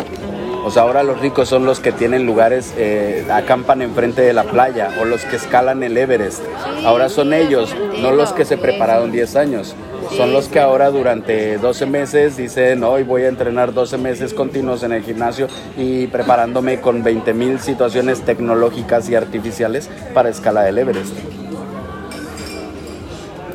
O 0.67 0.71
sea, 0.73 0.83
ahora 0.83 1.05
los 1.05 1.21
ricos 1.21 1.49
son 1.49 1.65
los 1.65 1.79
que 1.79 1.93
tienen 1.93 2.27
lugares, 2.27 2.75
eh, 2.77 3.25
acampan 3.31 3.83
enfrente 3.83 4.23
de 4.23 4.33
la 4.33 4.43
playa 4.43 4.91
o 5.01 5.05
los 5.05 5.25
que 5.25 5.37
escalan 5.37 5.85
el 5.85 5.97
Everest. 5.97 6.43
Ahora 6.85 7.09
son 7.09 7.33
ellos, 7.33 7.73
no 8.03 8.11
los 8.11 8.33
que 8.33 8.45
se 8.45 8.59
prepararon 8.59 9.11
eso. 9.11 9.13
10 9.13 9.37
años. 9.37 9.77
Son 10.17 10.33
los 10.33 10.49
que 10.49 10.59
ahora 10.59 10.91
durante 10.91 11.59
12 11.59 11.87
meses 11.87 12.37
dicen, 12.37 12.83
hoy 12.83 13.05
voy 13.05 13.23
a 13.23 13.29
entrenar 13.29 13.75
12 13.75 13.97
meses 13.97 14.35
continuos 14.35 14.83
en 14.83 14.91
el 14.91 15.05
gimnasio 15.05 15.47
y 15.77 16.09
preparándome 16.09 16.81
con 16.81 17.05
20 17.05 17.33
mil 17.33 17.61
situaciones 17.61 18.23
tecnológicas 18.23 19.09
y 19.09 19.15
artificiales 19.15 19.89
para 20.15 20.31
escalar 20.31 20.67
el 20.67 20.79
Everest. 20.79 21.15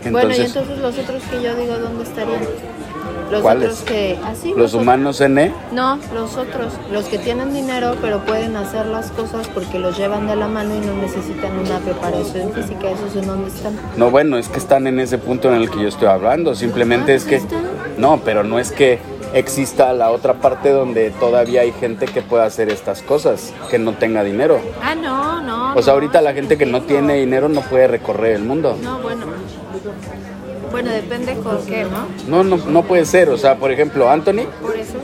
bueno, 0.10 0.30
y 0.30 0.32
Entonces, 0.32 0.46
entonces 0.46 0.78
los 0.78 0.98
otros 0.98 1.24
que 1.24 1.44
yo 1.44 1.56
digo, 1.56 1.78
¿dónde 1.78 2.04
estarían? 2.06 2.40
Los 3.32 3.42
¿Cuáles? 3.42 3.64
otros 3.72 3.82
que... 3.84 4.20
Así, 4.26 4.54
los 4.56 4.74
humanos 4.74 5.22
N, 5.22 5.54
No, 5.72 5.98
los 6.14 6.36
otros, 6.38 6.74
los 6.92 7.06
que 7.06 7.18
tienen 7.18 7.54
dinero 7.54 7.96
pero 8.02 8.20
pueden 8.20 8.56
hacer 8.58 8.86
las 8.88 9.10
cosas 9.12 9.48
porque 9.48 9.80
los 9.80 9.98
llevan 9.98 10.28
de 10.28 10.36
la 10.36 10.48
mano 10.48 10.76
y 10.76 10.80
no 10.86 10.94
necesitan 10.94 11.58
una 11.58 11.80
preparación 11.80 12.52
física, 12.54 12.90
esos 12.92 13.16
en 13.16 13.28
dónde 13.28 13.50
están. 13.50 13.80
No, 13.96 14.12
bueno, 14.12 14.38
es 14.38 14.50
que 14.50 14.58
están 14.60 14.88
en 14.88 15.00
ese 15.00 15.18
punto 15.18 15.48
en 15.50 15.56
el 15.62 15.70
que 15.70 15.82
yo 15.82 15.88
estoy 15.88 16.08
hablando. 16.08 16.56
Simplemente 16.56 17.14
Ah, 17.14 17.16
es 17.16 17.24
que. 17.26 17.40
¿sí 17.40 17.46
están? 17.46 17.64
No, 17.98 18.20
pero 18.24 18.44
no 18.44 18.60
es 18.60 18.72
que 18.72 19.00
exista 19.34 19.94
la 19.94 20.12
otra 20.12 20.34
parte 20.36 20.70
donde 20.72 21.12
todavía 21.12 21.62
hay 21.62 21.72
gente 21.72 22.06
que 22.06 22.22
pueda 22.22 22.46
hacer 22.46 22.70
estas 22.70 23.02
cosas, 23.02 23.54
que 23.70 23.80
no 23.80 23.94
tenga 23.94 24.24
dinero. 24.24 24.60
Ah, 24.84 24.96
no, 24.96 25.42
no. 25.42 25.74
O 25.76 25.82
sea, 25.82 25.94
no, 25.94 26.00
ahorita 26.00 26.22
la 26.22 26.34
gente 26.34 26.58
que 26.58 26.66
no 26.66 26.82
tiene 26.82 27.16
dinero 27.16 27.48
no 27.50 27.62
puede 27.62 27.88
recorrer 27.88 28.36
el 28.36 28.44
mundo. 28.44 28.78
No, 28.82 29.00
bueno. 29.00 29.26
Bueno, 30.72 30.90
depende 30.90 31.36
con 31.36 31.66
qué, 31.66 31.84
¿no? 31.84 32.08
No, 32.28 32.44
no, 32.44 32.66
no 32.66 32.84
puede 32.84 33.06
ser. 33.06 33.30
O 33.30 33.38
sea, 33.38 33.58
por 33.58 33.72
ejemplo, 33.72 34.10
Anthony 34.10 34.46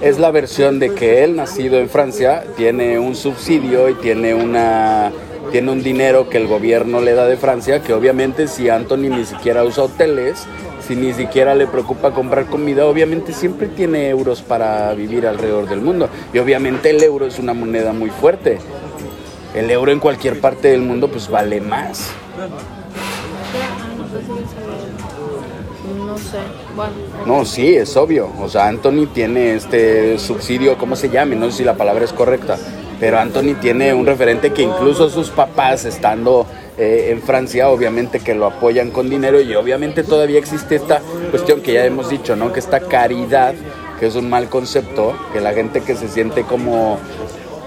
es 0.01 0.17
la 0.17 0.31
versión 0.31 0.79
de 0.79 0.93
que 0.93 1.23
él, 1.23 1.35
nacido 1.35 1.77
en 1.77 1.89
Francia, 1.89 2.45
tiene 2.55 2.97
un 2.99 3.15
subsidio 3.15 3.89
y 3.89 3.95
tiene 3.95 4.33
una 4.33 5.11
tiene 5.51 5.71
un 5.71 5.81
dinero 5.81 6.29
que 6.29 6.37
el 6.37 6.47
gobierno 6.47 6.99
le 6.99 7.13
da 7.13 7.25
de 7.25 7.37
Francia, 7.37 7.81
que 7.81 7.93
obviamente 7.93 8.47
si 8.47 8.69
Anthony 8.69 9.09
ni 9.09 9.23
siquiera 9.23 9.63
usa 9.63 9.85
hoteles, 9.85 10.45
si 10.85 10.95
ni 10.95 11.13
siquiera 11.13 11.55
le 11.55 11.67
preocupa 11.67 12.11
comprar 12.11 12.47
comida, 12.47 12.85
obviamente 12.85 13.31
siempre 13.31 13.67
tiene 13.67 14.09
euros 14.09 14.41
para 14.41 14.93
vivir 14.93 15.25
alrededor 15.25 15.69
del 15.69 15.81
mundo. 15.81 16.09
Y 16.33 16.39
obviamente 16.39 16.89
el 16.89 17.01
euro 17.01 17.25
es 17.25 17.39
una 17.39 17.53
moneda 17.53 17.93
muy 17.93 18.09
fuerte. 18.09 18.59
El 19.55 19.71
euro 19.71 19.91
en 19.91 19.99
cualquier 19.99 20.39
parte 20.39 20.69
del 20.69 20.81
mundo 20.81 21.09
pues 21.09 21.29
vale 21.29 21.61
más. 21.61 22.11
No, 26.17 26.31
sé. 26.31 26.37
Bueno. 26.75 26.93
No, 27.25 27.45
sí, 27.45 27.75
es 27.75 27.95
obvio. 27.95 28.29
O 28.39 28.49
sea, 28.49 28.67
Anthony 28.67 29.07
tiene 29.13 29.55
este 29.55 30.17
subsidio, 30.17 30.77
¿cómo 30.77 30.95
se 30.95 31.09
llame? 31.09 31.35
No 31.35 31.51
sé 31.51 31.57
si 31.57 31.63
la 31.63 31.75
palabra 31.75 32.05
es 32.05 32.13
correcta. 32.13 32.57
Pero 32.99 33.19
Anthony 33.19 33.55
tiene 33.61 33.93
un 33.93 34.05
referente 34.05 34.51
que 34.51 34.63
incluso 34.63 35.09
sus 35.09 35.29
papás, 35.29 35.85
estando 35.85 36.47
eh, 36.77 37.09
en 37.11 37.21
Francia, 37.21 37.69
obviamente 37.69 38.19
que 38.19 38.33
lo 38.33 38.47
apoyan 38.47 38.89
con 38.91 39.09
dinero 39.09 39.39
y 39.39 39.53
obviamente 39.55 40.03
todavía 40.03 40.39
existe 40.39 40.75
esta 40.75 41.01
cuestión 41.29 41.61
que 41.61 41.73
ya 41.73 41.85
hemos 41.85 42.09
dicho, 42.09 42.35
¿no? 42.35 42.51
Que 42.51 42.59
esta 42.59 42.79
caridad, 42.79 43.53
que 43.99 44.07
es 44.07 44.15
un 44.15 44.29
mal 44.29 44.49
concepto, 44.49 45.15
que 45.31 45.41
la 45.41 45.53
gente 45.53 45.81
que 45.81 45.95
se 45.95 46.07
siente 46.07 46.43
como 46.43 46.97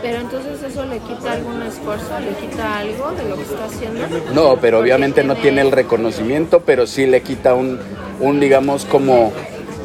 Pero 0.03 0.19
entonces 0.19 0.63
eso 0.63 0.85
le 0.85 0.99
quita 0.99 1.33
algún 1.33 1.63
esfuerzo, 1.63 2.11
le 2.21 2.47
quita 2.47 2.79
algo 2.79 3.11
de 3.13 3.29
lo 3.29 3.37
que 3.37 3.43
está 3.43 3.65
haciendo. 3.65 4.01
No, 4.35 4.57
pero 4.61 4.81
obviamente 4.81 5.23
no 5.23 5.37
tiene 5.37 5.61
el 5.61 5.71
reconocimiento, 5.71 6.61
pero 6.61 6.87
sí 6.87 7.07
le 7.07 7.23
quita 7.23 7.55
un, 7.55 7.79
un 8.21 8.41
digamos, 8.41 8.85
como, 8.85 9.33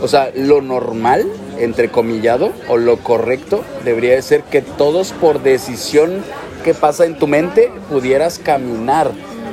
o 0.02 0.08
sea, 0.08 0.32
lo 0.36 0.62
normal, 0.62 1.26
entrecomillado, 1.58 2.52
o 2.68 2.78
lo 2.78 2.98
correcto, 2.98 3.64
debería 3.84 4.16
de 4.16 4.22
ser 4.22 4.44
que 4.44 4.62
todos 4.62 5.14
por 5.14 5.42
decisión 5.42 6.24
que 6.64 6.74
pasa 6.74 7.06
en 7.06 7.18
tu 7.18 7.28
mente 7.28 7.72
pudieras 7.90 8.40
caminar. 8.40 9.12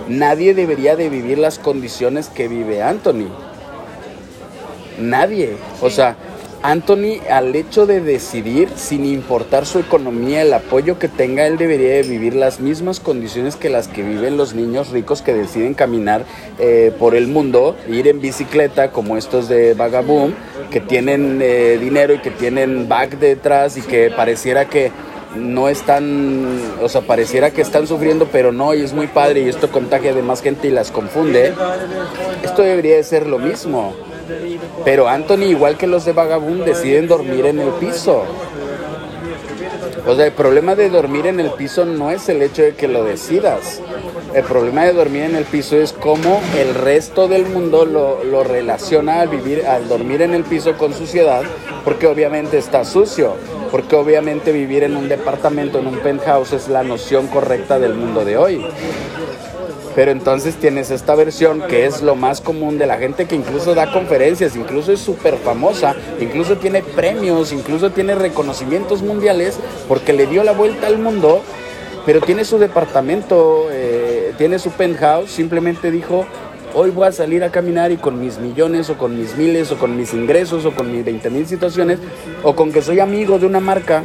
Nadie 0.08 0.54
debería 0.54 0.96
de 0.96 1.08
vivir 1.08 1.38
las 1.38 1.58
condiciones 1.58 2.28
que 2.28 2.48
vive 2.48 2.82
Anthony. 2.82 3.28
Nadie. 4.98 5.56
O 5.80 5.90
sea, 5.90 6.16
Anthony 6.62 7.20
al 7.28 7.54
hecho 7.56 7.86
de 7.86 8.00
decidir, 8.00 8.68
sin 8.76 9.04
importar 9.04 9.66
su 9.66 9.80
economía, 9.80 10.42
el 10.42 10.52
apoyo 10.54 10.98
que 10.98 11.08
tenga, 11.08 11.46
él 11.46 11.58
debería 11.58 11.94
de 11.94 12.02
vivir 12.02 12.34
las 12.34 12.60
mismas 12.60 13.00
condiciones 13.00 13.56
que 13.56 13.68
las 13.68 13.88
que 13.88 14.02
viven 14.02 14.36
los 14.36 14.54
niños 14.54 14.90
ricos 14.90 15.22
que 15.22 15.34
deciden 15.34 15.74
caminar 15.74 16.24
eh, 16.60 16.92
por 16.98 17.16
el 17.16 17.26
mundo, 17.26 17.76
ir 17.88 18.06
en 18.06 18.20
bicicleta 18.20 18.92
como 18.92 19.16
estos 19.16 19.48
de 19.48 19.74
Vagaboom, 19.74 20.34
que 20.70 20.80
tienen 20.80 21.40
eh, 21.42 21.78
dinero 21.80 22.14
y 22.14 22.18
que 22.18 22.30
tienen 22.30 22.88
back 22.88 23.18
detrás 23.18 23.76
y 23.76 23.82
que 23.82 24.10
pareciera 24.10 24.66
que 24.66 24.92
no 25.34 25.68
están, 25.68 26.60
o 26.80 26.88
sea, 26.88 27.00
pareciera 27.00 27.50
que 27.50 27.62
están 27.62 27.88
sufriendo, 27.88 28.28
pero 28.30 28.52
no, 28.52 28.72
y 28.74 28.82
es 28.82 28.92
muy 28.92 29.08
padre 29.08 29.40
y 29.40 29.48
esto 29.48 29.70
contagia 29.70 30.14
de 30.14 30.22
más 30.22 30.42
gente 30.42 30.68
y 30.68 30.70
las 30.70 30.92
confunde. 30.92 31.54
Esto 32.44 32.62
debería 32.62 32.96
de 32.96 33.02
ser 33.02 33.26
lo 33.26 33.38
mismo. 33.38 33.94
Pero 34.84 35.08
Anthony, 35.08 35.44
igual 35.44 35.76
que 35.76 35.86
los 35.86 36.04
de 36.04 36.12
Vagaboom, 36.12 36.64
deciden 36.64 37.08
dormir 37.08 37.46
en 37.46 37.60
el 37.60 37.70
piso. 37.70 38.24
O 40.06 40.16
sea, 40.16 40.26
el 40.26 40.32
problema 40.32 40.74
de 40.74 40.90
dormir 40.90 41.26
en 41.26 41.38
el 41.38 41.50
piso 41.52 41.84
no 41.84 42.10
es 42.10 42.28
el 42.28 42.42
hecho 42.42 42.62
de 42.62 42.74
que 42.74 42.88
lo 42.88 43.04
decidas. 43.04 43.80
El 44.34 44.42
problema 44.44 44.84
de 44.84 44.94
dormir 44.94 45.22
en 45.22 45.36
el 45.36 45.44
piso 45.44 45.76
es 45.76 45.92
cómo 45.92 46.40
el 46.58 46.74
resto 46.74 47.28
del 47.28 47.46
mundo 47.46 47.84
lo, 47.84 48.24
lo 48.24 48.42
relaciona 48.42 49.20
al 49.20 49.28
vivir, 49.28 49.64
al 49.66 49.88
dormir 49.88 50.22
en 50.22 50.34
el 50.34 50.42
piso 50.42 50.76
con 50.76 50.92
suciedad, 50.92 51.42
porque 51.84 52.06
obviamente 52.06 52.58
está 52.58 52.84
sucio, 52.84 53.34
porque 53.70 53.94
obviamente 53.94 54.50
vivir 54.50 54.82
en 54.84 54.96
un 54.96 55.08
departamento, 55.08 55.78
en 55.78 55.86
un 55.86 55.98
penthouse 55.98 56.52
es 56.52 56.68
la 56.68 56.82
noción 56.82 57.28
correcta 57.28 57.78
del 57.78 57.94
mundo 57.94 58.24
de 58.24 58.36
hoy. 58.36 58.66
Pero 59.94 60.10
entonces 60.10 60.56
tienes 60.56 60.90
esta 60.90 61.14
versión 61.14 61.62
que 61.68 61.84
es 61.84 62.02
lo 62.02 62.14
más 62.14 62.40
común 62.40 62.78
de 62.78 62.86
la 62.86 62.96
gente 62.96 63.26
que 63.26 63.36
incluso 63.36 63.74
da 63.74 63.92
conferencias, 63.92 64.56
incluso 64.56 64.92
es 64.92 65.00
súper 65.00 65.36
famosa, 65.36 65.94
incluso 66.18 66.56
tiene 66.56 66.82
premios, 66.82 67.52
incluso 67.52 67.90
tiene 67.90 68.14
reconocimientos 68.14 69.02
mundiales 69.02 69.58
porque 69.88 70.12
le 70.12 70.26
dio 70.26 70.44
la 70.44 70.52
vuelta 70.52 70.86
al 70.86 70.98
mundo, 70.98 71.42
pero 72.06 72.20
tiene 72.20 72.44
su 72.44 72.58
departamento, 72.58 73.68
eh, 73.70 74.32
tiene 74.38 74.58
su 74.58 74.70
penthouse, 74.70 75.30
simplemente 75.30 75.90
dijo, 75.90 76.24
hoy 76.74 76.90
voy 76.90 77.08
a 77.08 77.12
salir 77.12 77.44
a 77.44 77.50
caminar 77.50 77.92
y 77.92 77.98
con 77.98 78.18
mis 78.18 78.38
millones 78.38 78.88
o 78.88 78.96
con 78.96 79.18
mis 79.18 79.36
miles 79.36 79.70
o 79.72 79.76
con 79.76 79.96
mis 79.96 80.14
ingresos 80.14 80.64
o 80.64 80.72
con 80.72 80.90
mis 80.90 81.04
20 81.04 81.28
mil 81.30 81.46
situaciones 81.46 81.98
o 82.42 82.54
con 82.54 82.72
que 82.72 82.80
soy 82.80 83.00
amigo 83.00 83.38
de 83.38 83.46
una 83.46 83.60
marca 83.60 84.04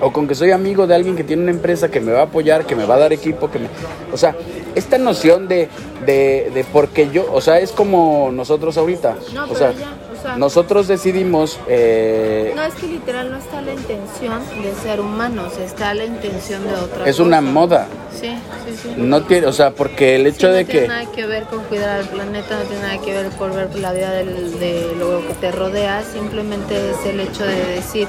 o 0.00 0.12
con 0.12 0.26
que 0.26 0.34
soy 0.34 0.50
amigo 0.50 0.86
de 0.86 0.94
alguien 0.94 1.16
que 1.16 1.24
tiene 1.24 1.42
una 1.42 1.52
empresa 1.52 1.90
que 1.90 2.00
me 2.00 2.12
va 2.12 2.20
a 2.20 2.24
apoyar, 2.24 2.66
que 2.66 2.76
me 2.76 2.84
va 2.84 2.94
a 2.96 2.98
dar 2.98 3.12
equipo, 3.12 3.50
que 3.50 3.58
me... 3.58 3.68
O 4.12 4.16
sea, 4.16 4.36
esta 4.74 4.98
noción 4.98 5.48
de, 5.48 5.68
de, 6.04 6.50
de 6.52 6.64
porque 6.72 7.10
yo, 7.10 7.26
o 7.32 7.40
sea, 7.40 7.58
es 7.60 7.72
como 7.72 8.30
nosotros 8.32 8.76
ahorita. 8.76 9.16
No, 9.32 9.44
o, 9.44 9.46
pero 9.48 9.58
sea, 9.58 9.72
ya, 9.72 9.96
o 10.03 10.03
sea- 10.24 10.36
nosotros 10.36 10.88
decidimos... 10.88 11.58
eh, 11.68 12.52
No, 12.56 12.62
es 12.64 12.74
que 12.74 12.86
literal 12.86 13.30
no 13.30 13.38
está 13.38 13.60
la 13.60 13.72
intención 13.72 14.40
de 14.62 14.74
ser 14.82 15.00
humanos, 15.00 15.52
está 15.58 15.94
la 15.94 16.04
intención 16.04 16.64
de 16.66 16.74
otra 16.74 17.06
es 17.06 17.18
una 17.20 17.40
moda. 17.40 17.86
Sí, 18.20 18.30
sí, 18.66 18.76
sí. 18.82 18.94
No 18.96 19.22
tiene, 19.24 19.46
o 19.48 19.52
sea, 19.52 19.70
porque 19.72 20.16
el 20.16 20.26
hecho 20.26 20.46
Sí, 20.46 20.46
no 20.46 20.52
de 20.52 20.64
tiene 20.64 20.80
que... 20.82 20.88
nada 20.88 21.06
que 21.12 21.26
ver 21.26 21.44
con 21.44 21.62
cuidar 21.64 22.00
al 22.00 22.08
planeta, 22.08 22.56
no 22.58 22.62
tiene 22.64 22.82
nada 22.82 22.98
que 22.98 23.12
ver 23.12 23.28
por 23.30 23.52
ver 23.54 23.74
la 23.78 23.92
vida 23.92 24.10
del- 24.12 24.58
de 24.58 24.92
lo 24.98 25.26
que 25.26 25.34
te 25.34 25.50
rodea, 25.52 26.02
simplemente 26.04 26.90
es 26.90 27.04
el 27.06 27.20
hecho 27.20 27.44
de 27.44 27.56
decir 27.74 28.08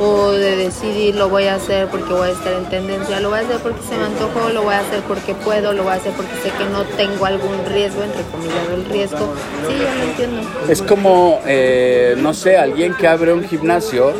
o 0.00 0.32
de 0.32 0.56
decidir 0.56 1.14
lo 1.14 1.28
voy 1.28 1.44
a 1.46 1.54
hacer 1.54 1.86
porque 1.86 2.12
voy 2.12 2.28
a 2.28 2.32
estar 2.32 2.52
en 2.52 2.64
tendencia, 2.68 3.20
lo 3.20 3.30
voy 3.30 3.38
a 3.38 3.42
hacer 3.42 3.58
porque 3.58 3.78
se 3.88 3.96
me 3.96 4.04
antojó, 4.06 4.48
lo 4.50 4.64
voy 4.64 4.74
a 4.74 4.80
hacer 4.80 5.00
porque 5.06 5.34
puedo, 5.34 5.72
lo 5.72 5.84
voy 5.84 5.92
a 5.92 5.94
hacer 5.96 6.12
porque 6.14 6.32
sé 6.42 6.50
que 6.58 6.64
no 6.64 6.82
tengo 6.96 7.24
algún 7.26 7.64
riesgo, 7.66 8.02
entre 8.02 8.22
comillas 8.24 8.68
el 8.74 8.84
riesgo. 8.86 9.34
Sí, 9.68 9.74
yo 9.78 9.84
lo 9.94 10.02
entiendo. 10.10 10.40
Es 10.68 10.82
como, 10.82 11.40
eh, 11.46 11.53
no 12.18 12.34
sé, 12.34 12.56
alguien 12.56 12.94
que 12.94 13.06
abre 13.06 13.32
un 13.32 13.44
gimnasio, 13.44 14.12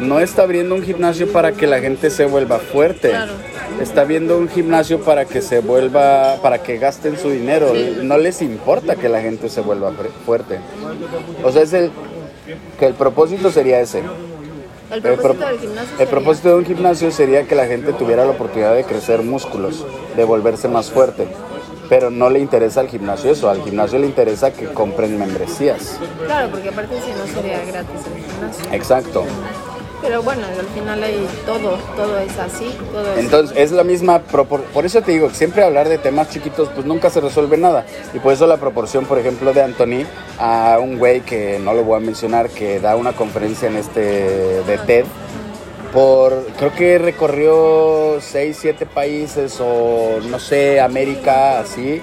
no 0.00 0.20
está 0.20 0.42
abriendo 0.42 0.74
un 0.74 0.82
gimnasio 0.82 1.30
para 1.32 1.52
que 1.52 1.66
la 1.66 1.80
gente 1.80 2.10
se 2.10 2.24
vuelva 2.26 2.58
fuerte. 2.58 3.10
Claro. 3.10 3.32
Está 3.80 4.02
abriendo 4.02 4.38
un 4.38 4.48
gimnasio 4.48 5.00
para 5.00 5.24
que 5.26 5.42
se 5.42 5.60
vuelva, 5.60 6.36
para 6.40 6.62
que 6.62 6.78
gasten 6.78 7.18
su 7.18 7.30
dinero. 7.30 7.72
No 8.02 8.16
les 8.16 8.40
importa 8.42 8.96
que 8.96 9.08
la 9.08 9.20
gente 9.20 9.48
se 9.48 9.60
vuelva 9.60 9.92
fuerte. 10.24 10.58
O 11.44 11.50
sea, 11.52 11.62
es 11.62 11.72
el, 11.72 11.90
que 12.78 12.86
el 12.86 12.94
propósito 12.94 13.50
sería 13.50 13.80
ese. 13.80 13.98
El 13.98 14.98
El, 14.98 15.02
propósito 15.02 15.34
pro- 15.38 15.46
del 15.48 15.58
gimnasio 15.58 15.90
el 15.92 15.96
sería- 15.98 16.10
propósito 16.10 16.48
de 16.50 16.54
un 16.54 16.64
gimnasio 16.64 17.10
sería 17.10 17.42
que 17.42 17.54
la 17.56 17.66
gente 17.66 17.92
tuviera 17.92 18.24
la 18.24 18.30
oportunidad 18.30 18.74
de 18.74 18.84
crecer 18.84 19.20
músculos, 19.22 19.84
de 20.16 20.24
volverse 20.24 20.68
más 20.68 20.90
fuerte. 20.90 21.26
Pero 21.88 22.10
no 22.10 22.30
le 22.30 22.38
interesa 22.38 22.80
al 22.80 22.88
gimnasio 22.88 23.30
eso, 23.30 23.48
al 23.48 23.62
gimnasio 23.62 23.98
le 23.98 24.06
interesa 24.06 24.52
que 24.52 24.66
compren 24.66 25.18
membresías. 25.18 25.98
Claro, 26.24 26.50
porque 26.50 26.68
aparte 26.68 27.00
si 27.00 27.10
no 27.12 27.26
sería 27.26 27.64
gratis 27.64 28.00
el 28.06 28.24
gimnasio. 28.24 28.72
Exacto. 28.72 29.24
Pero 30.02 30.22
bueno, 30.22 30.42
al 30.46 30.66
final 30.66 31.02
hay 31.02 31.26
todo, 31.46 31.78
todo 31.96 32.18
es 32.18 32.38
así, 32.38 32.76
todo 32.92 33.12
es... 33.14 33.18
Entonces 33.18 33.56
es 33.56 33.72
la 33.72 33.82
misma 33.82 34.20
propor 34.20 34.62
por 34.64 34.84
eso 34.84 35.00
te 35.02 35.12
digo 35.12 35.30
siempre 35.30 35.64
hablar 35.64 35.88
de 35.88 35.98
temas 35.98 36.28
chiquitos 36.30 36.68
pues 36.68 36.86
nunca 36.86 37.08
se 37.10 37.20
resuelve 37.20 37.56
nada 37.56 37.86
y 38.12 38.18
por 38.18 38.32
eso 38.32 38.46
la 38.46 38.58
proporción 38.58 39.06
por 39.06 39.18
ejemplo 39.18 39.52
de 39.52 39.62
Anthony 39.62 40.04
a 40.38 40.78
un 40.80 40.98
güey 40.98 41.22
que 41.22 41.58
no 41.58 41.72
lo 41.72 41.82
voy 41.82 41.96
a 41.96 42.00
mencionar 42.00 42.50
que 42.50 42.78
da 42.78 42.94
una 42.94 43.12
conferencia 43.12 43.68
en 43.68 43.76
este 43.76 44.00
de 44.00 44.78
TED 44.86 45.06
por 45.96 46.44
creo 46.58 46.74
que 46.74 46.98
recorrió 46.98 48.20
6, 48.20 48.58
7 48.60 48.84
países 48.84 49.56
o 49.62 50.20
no 50.28 50.38
sé, 50.38 50.78
América 50.78 51.60
así. 51.60 52.02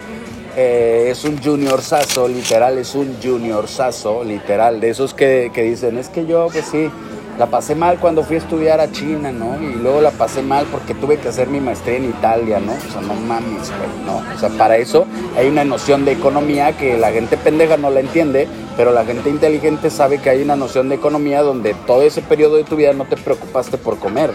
Eh, 0.57 1.09
es 1.11 1.23
un 1.25 1.37
junior 1.41 1.79
sazo, 1.79 2.27
literal, 2.27 2.79
es 2.79 2.95
un 2.95 3.17
junior 3.21 3.67
sazo, 3.67 4.23
literal, 4.23 4.79
de 4.79 4.89
esos 4.89 5.13
que, 5.13 5.51
que 5.53 5.61
dicen, 5.61 5.99
es 5.99 6.09
que 6.09 6.25
yo, 6.25 6.47
pues 6.51 6.65
sí, 6.65 6.89
la 7.37 7.47
pasé 7.47 7.73
mal 7.75 7.97
cuando 7.99 8.23
fui 8.23 8.35
a 8.35 8.39
estudiar 8.39 8.79
a 8.79 8.91
China, 8.91 9.31
¿no? 9.31 9.61
Y 9.61 9.73
luego 9.75 10.01
la 10.01 10.11
pasé 10.11 10.41
mal 10.41 10.65
porque 10.71 10.93
tuve 10.93 11.17
que 11.17 11.29
hacer 11.29 11.47
mi 11.47 11.59
maestría 11.59 11.97
en 11.97 12.05
Italia, 12.05 12.59
¿no? 12.59 12.73
O 12.73 12.91
sea, 12.91 13.01
no 13.01 13.15
mames, 13.15 13.69
güey, 13.69 13.89
no. 14.05 14.21
O 14.35 14.39
sea, 14.39 14.49
para 14.49 14.77
eso 14.77 15.07
hay 15.35 15.47
una 15.47 15.63
noción 15.63 16.05
de 16.05 16.11
economía 16.11 16.77
que 16.77 16.97
la 16.97 17.11
gente 17.11 17.37
pendeja 17.37 17.77
no 17.77 17.89
la 17.89 18.01
entiende, 18.01 18.47
pero 18.77 18.91
la 18.91 19.03
gente 19.05 19.29
inteligente 19.29 19.89
sabe 19.89 20.19
que 20.19 20.29
hay 20.29 20.43
una 20.43 20.55
noción 20.55 20.89
de 20.89 20.95
economía 20.95 21.41
donde 21.41 21.73
todo 21.87 22.03
ese 22.03 22.21
periodo 22.21 22.57
de 22.57 22.63
tu 22.63 22.75
vida 22.75 22.93
no 22.93 23.05
te 23.05 23.17
preocupaste 23.17 23.77
por 23.77 23.97
comer. 23.97 24.31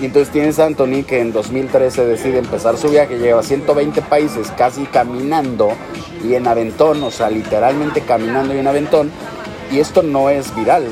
Y 0.00 0.06
entonces 0.06 0.32
tienes 0.32 0.58
a 0.58 0.64
Anthony 0.64 1.04
que 1.06 1.20
en 1.20 1.32
2013 1.32 2.06
decide 2.06 2.38
empezar 2.38 2.78
su 2.78 2.88
viaje, 2.88 3.18
lleva 3.18 3.42
120 3.42 4.00
países 4.02 4.50
casi 4.56 4.84
caminando 4.84 5.72
y 6.24 6.34
en 6.34 6.46
aventón, 6.46 7.02
o 7.02 7.10
sea, 7.10 7.28
literalmente 7.28 8.00
caminando 8.00 8.54
y 8.54 8.58
en 8.58 8.66
aventón. 8.66 9.10
Y 9.70 9.78
esto 9.78 10.02
no 10.02 10.30
es 10.30 10.54
viral. 10.56 10.86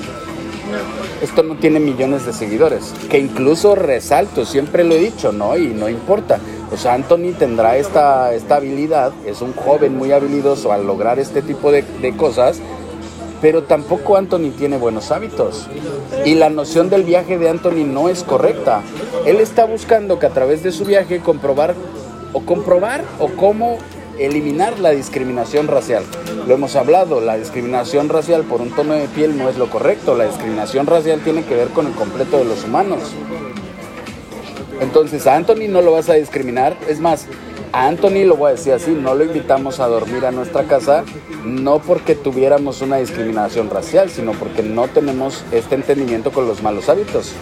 Esto 1.22 1.42
no 1.42 1.56
tiene 1.56 1.80
millones 1.80 2.24
de 2.26 2.32
seguidores. 2.32 2.94
Que 3.10 3.18
incluso 3.18 3.74
resalto, 3.74 4.44
siempre 4.44 4.84
lo 4.84 4.94
he 4.94 4.98
dicho, 4.98 5.32
¿no? 5.32 5.56
Y 5.56 5.68
no 5.68 5.88
importa. 5.88 6.38
O 6.72 6.76
sea, 6.76 6.94
Anthony 6.94 7.32
tendrá 7.38 7.76
esta, 7.76 8.34
esta 8.34 8.56
habilidad, 8.56 9.12
es 9.26 9.40
un 9.40 9.52
joven 9.52 9.96
muy 9.96 10.12
habilidoso 10.12 10.72
al 10.72 10.86
lograr 10.86 11.18
este 11.18 11.42
tipo 11.42 11.72
de, 11.72 11.82
de 11.82 12.14
cosas, 12.14 12.60
pero 13.40 13.62
tampoco 13.62 14.16
Anthony 14.16 14.50
tiene 14.56 14.76
buenos 14.76 15.10
hábitos. 15.10 15.66
Y 16.24 16.34
la 16.34 16.50
noción 16.50 16.90
del 16.90 17.04
viaje 17.04 17.38
de 17.38 17.48
Anthony 17.48 17.84
no 17.86 18.08
es 18.08 18.22
correcta. 18.22 18.82
Él 19.26 19.40
está 19.40 19.64
buscando 19.64 20.18
que 20.18 20.26
a 20.26 20.30
través 20.30 20.62
de 20.62 20.72
su 20.72 20.84
viaje 20.84 21.20
comprobar 21.20 21.74
o 22.32 22.40
comprobar 22.40 23.02
o 23.18 23.28
cómo 23.28 23.78
eliminar 24.18 24.78
la 24.78 24.90
discriminación 24.90 25.68
racial. 25.68 26.04
Lo 26.46 26.54
hemos 26.54 26.76
hablado, 26.76 27.20
la 27.20 27.36
discriminación 27.36 28.08
racial 28.08 28.44
por 28.44 28.60
un 28.60 28.70
tono 28.70 28.94
de 28.94 29.06
piel 29.08 29.36
no 29.36 29.48
es 29.48 29.56
lo 29.56 29.70
correcto. 29.70 30.16
La 30.16 30.24
discriminación 30.24 30.86
racial 30.86 31.20
tiene 31.20 31.44
que 31.44 31.54
ver 31.54 31.68
con 31.68 31.86
el 31.86 31.92
completo 31.92 32.38
de 32.38 32.44
los 32.44 32.64
humanos. 32.64 33.00
Entonces 34.80 35.26
a 35.26 35.36
Anthony 35.36 35.68
no 35.68 35.82
lo 35.82 35.92
vas 35.92 36.08
a 36.08 36.14
discriminar. 36.14 36.76
Es 36.88 37.00
más, 37.00 37.26
a 37.72 37.86
Anthony 37.86 38.24
lo 38.24 38.36
voy 38.36 38.50
a 38.50 38.54
decir 38.54 38.72
así, 38.72 38.92
no 38.92 39.14
lo 39.14 39.24
invitamos 39.24 39.80
a 39.80 39.88
dormir 39.88 40.24
a 40.24 40.30
nuestra 40.30 40.64
casa, 40.64 41.04
no 41.44 41.80
porque 41.80 42.14
tuviéramos 42.14 42.80
una 42.80 42.96
discriminación 42.96 43.68
racial, 43.70 44.10
sino 44.10 44.32
porque 44.32 44.62
no 44.62 44.88
tenemos 44.88 45.44
este 45.52 45.74
entendimiento 45.74 46.32
con 46.32 46.46
los 46.46 46.62
malos 46.62 46.88
hábitos. 46.88 47.32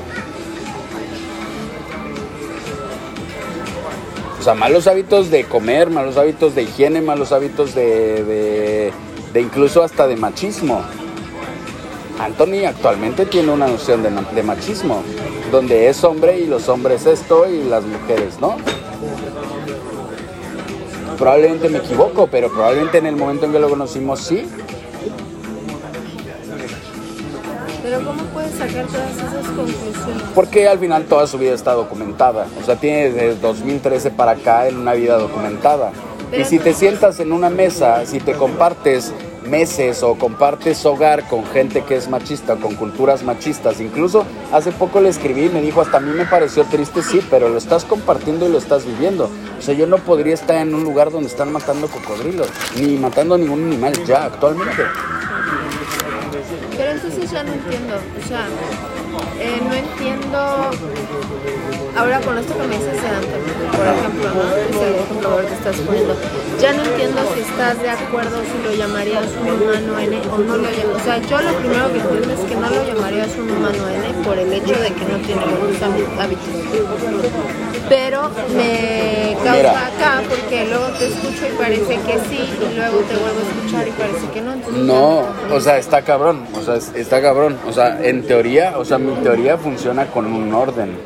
Sea, 4.47 4.55
malos 4.55 4.86
hábitos 4.86 5.28
de 5.28 5.42
comer, 5.42 5.90
malos 5.90 6.16
hábitos 6.16 6.55
de 6.55 6.62
higiene, 6.62 7.01
malos 7.01 7.32
hábitos 7.32 7.74
de, 7.74 8.92
de, 9.32 9.40
incluso 9.40 9.82
hasta 9.82 10.07
de 10.07 10.14
machismo. 10.14 10.82
Anthony 12.20 12.64
actualmente 12.64 13.26
tiene 13.26 13.51
una 13.51 13.66
noción 13.66 14.05
de 14.05 14.42
machismo, 14.44 15.03
donde 15.51 15.88
es 15.88 16.05
hombre 16.05 16.38
y 16.38 16.47
los 16.47 16.68
hombres 16.68 17.07
esto 17.07 17.51
y 17.51 17.64
las 17.64 17.84
mujeres, 17.84 18.40
¿no? 18.40 18.57
Probablemente 21.18 21.68
me 21.68 21.78
equivoco, 21.78 22.28
pero 22.28 22.49
probablemente 22.49 22.99
en 22.99 23.07
el 23.07 23.16
momento 23.16 23.47
en 23.47 23.53
que 23.53 23.59
lo 23.59 23.68
conocimos 23.68 24.20
sí. 24.20 24.47
Pero 27.87 28.05
¿cómo 28.05 28.20
puedes 28.34 28.51
sacar 28.51 28.84
todas 28.87 29.16
esas 29.16 29.47
conclusiones? 29.47 30.22
Porque 30.34 30.66
al 30.66 30.80
final 30.80 31.05
toda 31.05 31.28
su 31.28 31.39
vida 31.39 31.55
está 31.55 31.74
documentada. 31.74 32.49
O 32.61 32.66
sea, 32.66 32.74
tiene 32.74 33.11
desde 33.11 33.37
2013 33.37 34.11
para 34.11 34.32
acá 34.32 34.66
en 34.66 34.78
una 34.78 34.95
vida 34.95 35.16
documentada. 35.16 35.93
Y 36.37 36.43
si 36.43 36.59
te 36.59 36.74
sientas 36.74 37.20
en 37.20 37.30
una 37.30 37.49
mesa, 37.49 38.05
si 38.05 38.18
te 38.18 38.32
compartes 38.32 39.12
meses 39.49 40.03
o 40.03 40.16
compartes 40.16 40.84
hogar 40.84 41.28
con 41.28 41.47
gente 41.47 41.84
que 41.84 41.95
es 41.95 42.09
machista, 42.09 42.57
con 42.57 42.74
culturas 42.74 43.22
machistas, 43.22 43.80
incluso 43.80 44.26
hace 44.53 44.72
poco 44.72 45.01
le 45.01 45.09
escribí 45.09 45.45
y 45.45 45.49
me 45.49 45.62
dijo, 45.62 45.80
hasta 45.80 45.99
a 45.99 46.01
mí 46.01 46.11
me 46.11 46.24
pareció 46.24 46.64
triste, 46.64 47.05
sí, 47.05 47.24
pero 47.30 47.49
lo 47.49 47.57
estás 47.57 47.84
compartiendo 47.84 48.49
y 48.49 48.51
lo 48.51 48.59
estás 48.59 48.84
viviendo. 48.84 49.30
O 49.57 49.62
sea, 49.62 49.74
yo 49.74 49.87
no 49.87 49.99
podría 49.99 50.34
estar 50.34 50.57
en 50.57 50.74
un 50.74 50.82
lugar 50.82 51.12
donde 51.12 51.28
están 51.28 51.53
matando 51.53 51.87
cocodrilos, 51.87 52.49
ni 52.80 52.97
matando 52.97 53.37
a 53.37 53.39
ningún 53.39 53.62
animal 53.62 53.93
ya 54.05 54.24
actualmente. 54.24 54.82
Entonces 57.07 57.30
ya 57.30 57.44
no 57.44 57.52
entiendo, 57.52 57.94
o 57.94 58.26
sea, 58.26 58.48
eh, 59.38 59.61
no 59.62 59.72
entiendo. 59.72 60.38
Ahora 61.96 62.20
con 62.20 62.36
esto 62.36 62.59
que 62.59 62.66
me 62.66 62.76
dices 62.76 63.00
de 63.00 63.09
Anthony, 63.09 63.46
por 63.70 63.86
ejemplo, 63.86 64.30
¿no? 64.34 65.38
Es 65.38 65.46
que 65.46 65.54
estás 65.54 65.76
poniendo. 65.86 66.16
Ya 66.61 66.72
no 66.72 66.82
entiendo 66.82 67.22
si 67.32 67.40
estás 67.42 67.80
de 67.80 67.90
acuerdo 67.90 68.42
si 68.42 68.61
lo 68.68 68.74
llamarías 68.74 69.26
un 69.40 69.48
humano 69.48 70.00
N 70.00 70.20
o 70.32 70.38
no 70.38 70.57
lo 70.57 70.64
llamarías. 70.64 71.00
O 71.00 71.04
sea, 71.04 71.18
yo 71.18 71.40
lo 71.40 71.54
primero 71.59 71.92
que 71.92 72.00
entiendo 72.00 72.32
es 72.34 72.40
que 72.40 72.57
no 72.57 72.70
lo 72.70 72.84
llamarías 72.84 73.30
un 73.38 73.50
humano 73.52 73.88
N 73.88 74.24
por 74.24 74.36
el 74.36 74.52
hecho 74.52 74.74
de 74.74 74.92
que 74.92 75.04
no 75.04 75.18
tiene 75.18 75.42
hábitos. 76.18 76.48
Pero 77.89 78.30
me 78.57 79.34
causa 79.45 79.57
Mira. 79.57 79.87
acá 79.87 80.22
porque 80.28 80.66
luego 80.66 80.87
te 80.99 81.07
escucho 81.07 81.47
y 81.47 81.57
parece 81.57 81.95
que 82.01 82.18
sí, 82.28 82.41
y 82.41 82.74
luego 82.76 82.99
te 82.99 83.14
vuelvo 83.16 83.39
a 83.39 83.57
escuchar 83.57 83.89
y 83.89 83.91
parece 83.93 84.26
que 84.34 84.41
no. 84.41 84.53
Entonces, 84.55 84.82
No, 84.82 85.22
o 85.55 85.61
sea, 85.61 85.78
está 85.78 86.03
cabrón, 86.03 86.41
o 86.59 86.62
sea, 86.64 86.74
es- 86.76 86.93
está 86.97 87.22
cabrón. 87.22 87.57
O 87.68 87.72
sea, 87.72 87.99
en 88.05 88.22
teoría, 88.26 88.74
o 88.78 88.84
sea, 88.84 88.99
mi 88.99 89.12
teoría 89.22 89.57
funciona 89.57 90.07
con 90.07 90.26
un 90.26 90.53
orden. 90.53 90.97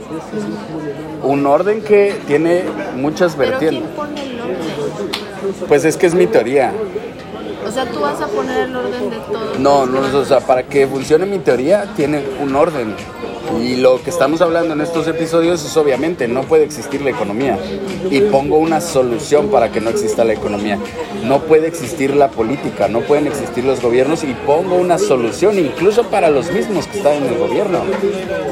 Un 1.22 1.46
orden 1.46 1.82
que 1.82 2.14
tiene 2.26 2.64
muchas 2.96 3.34
Pero 3.36 3.58
¿quién 3.58 3.74
vertientes. 3.74 3.94
pone 3.96 4.22
el 4.22 4.40
orden? 4.40 4.56
Pues 5.68 5.84
es 5.84 5.96
que 5.98 6.06
es 6.06 6.14
mi 6.14 6.26
teoría. 6.26 6.72
O 7.66 7.70
sea, 7.70 7.84
tú 7.84 8.00
vas 8.00 8.18
a 8.20 8.26
poner 8.26 8.62
el 8.62 8.74
orden 8.74 9.10
de 9.10 9.16
todo. 9.18 9.58
No, 9.58 9.84
no, 9.86 10.18
o 10.18 10.24
sea, 10.24 10.40
para 10.40 10.62
que 10.62 10.86
funcione 10.86 11.26
mi 11.26 11.38
teoría 11.40 11.84
tiene 11.94 12.22
un 12.42 12.56
orden. 12.56 12.94
Y 13.58 13.76
lo 13.76 14.02
que 14.02 14.10
estamos 14.10 14.40
hablando 14.40 14.74
en 14.74 14.80
estos 14.80 15.06
episodios 15.08 15.64
es 15.64 15.76
obviamente 15.76 16.28
no 16.28 16.42
puede 16.42 16.64
existir 16.64 17.02
la 17.02 17.10
economía. 17.10 17.58
Y 18.10 18.20
pongo 18.22 18.58
una 18.58 18.80
solución 18.80 19.48
para 19.48 19.70
que 19.72 19.80
no 19.80 19.90
exista 19.90 20.24
la 20.24 20.32
economía. 20.32 20.78
No 21.24 21.40
puede 21.42 21.66
existir 21.66 22.14
la 22.14 22.30
política, 22.30 22.88
no 22.88 23.00
pueden 23.00 23.26
existir 23.26 23.64
los 23.64 23.82
gobiernos 23.82 24.24
y 24.24 24.34
pongo 24.46 24.76
una 24.76 24.98
solución 24.98 25.58
incluso 25.58 26.04
para 26.04 26.30
los 26.30 26.50
mismos 26.52 26.86
que 26.86 26.98
están 26.98 27.14
en 27.14 27.26
el 27.26 27.38
gobierno. 27.38 27.80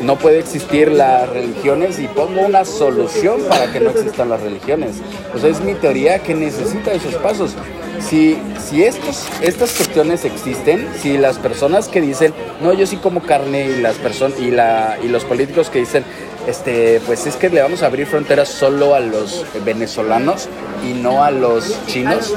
No 0.03 0.17
puede 0.17 0.41
existir 0.41 0.91
las 0.91 1.29
religiones 1.29 1.99
y 1.99 2.09
pongo 2.09 2.43
una 2.43 2.65
solución 2.65 3.41
para 3.49 3.73
que 3.73 3.81
no 3.81 3.91
existan 3.91 4.29
las 4.29 4.43
religiones. 4.43 4.97
O 5.35 5.39
sea, 5.39 5.51
es 5.51 5.61
mi 5.61 5.75
teoría 5.75 6.19
que 6.19 6.35
necesita 6.35 6.93
esos 6.93 7.15
pasos 7.17 7.55
si, 8.01 8.39
si 8.69 8.85
estos, 8.85 9.27
estas 9.41 9.73
cuestiones 9.73 10.25
existen, 10.25 10.89
si 11.01 11.19
las 11.19 11.39
personas 11.39 11.89
que 11.89 12.01
dicen, 12.01 12.33
no, 12.63 12.73
yo 12.73 12.87
sí 12.87 12.97
como 12.97 13.23
carne 13.23 13.69
y 13.69 13.81
las 13.81 13.97
personas 13.97 14.39
y, 14.39 14.51
la, 14.51 14.99
y 15.03 15.09
los 15.09 15.25
políticos 15.25 15.71
que 15.71 15.81
dicen, 15.81 16.05
este, 16.47 17.01
pues 17.07 17.27
es 17.27 17.37
que 17.37 17.51
le 17.51 17.61
vamos 17.61 17.83
a 17.83 17.87
abrir 17.87 18.07
fronteras 18.07 18.49
solo 18.49 18.95
a 18.95 19.01
los 19.01 19.45
venezolanos 19.65 20.49
y 20.89 20.95
no 20.95 21.23
a 21.23 21.31
los 21.31 21.77
chinos. 21.87 22.35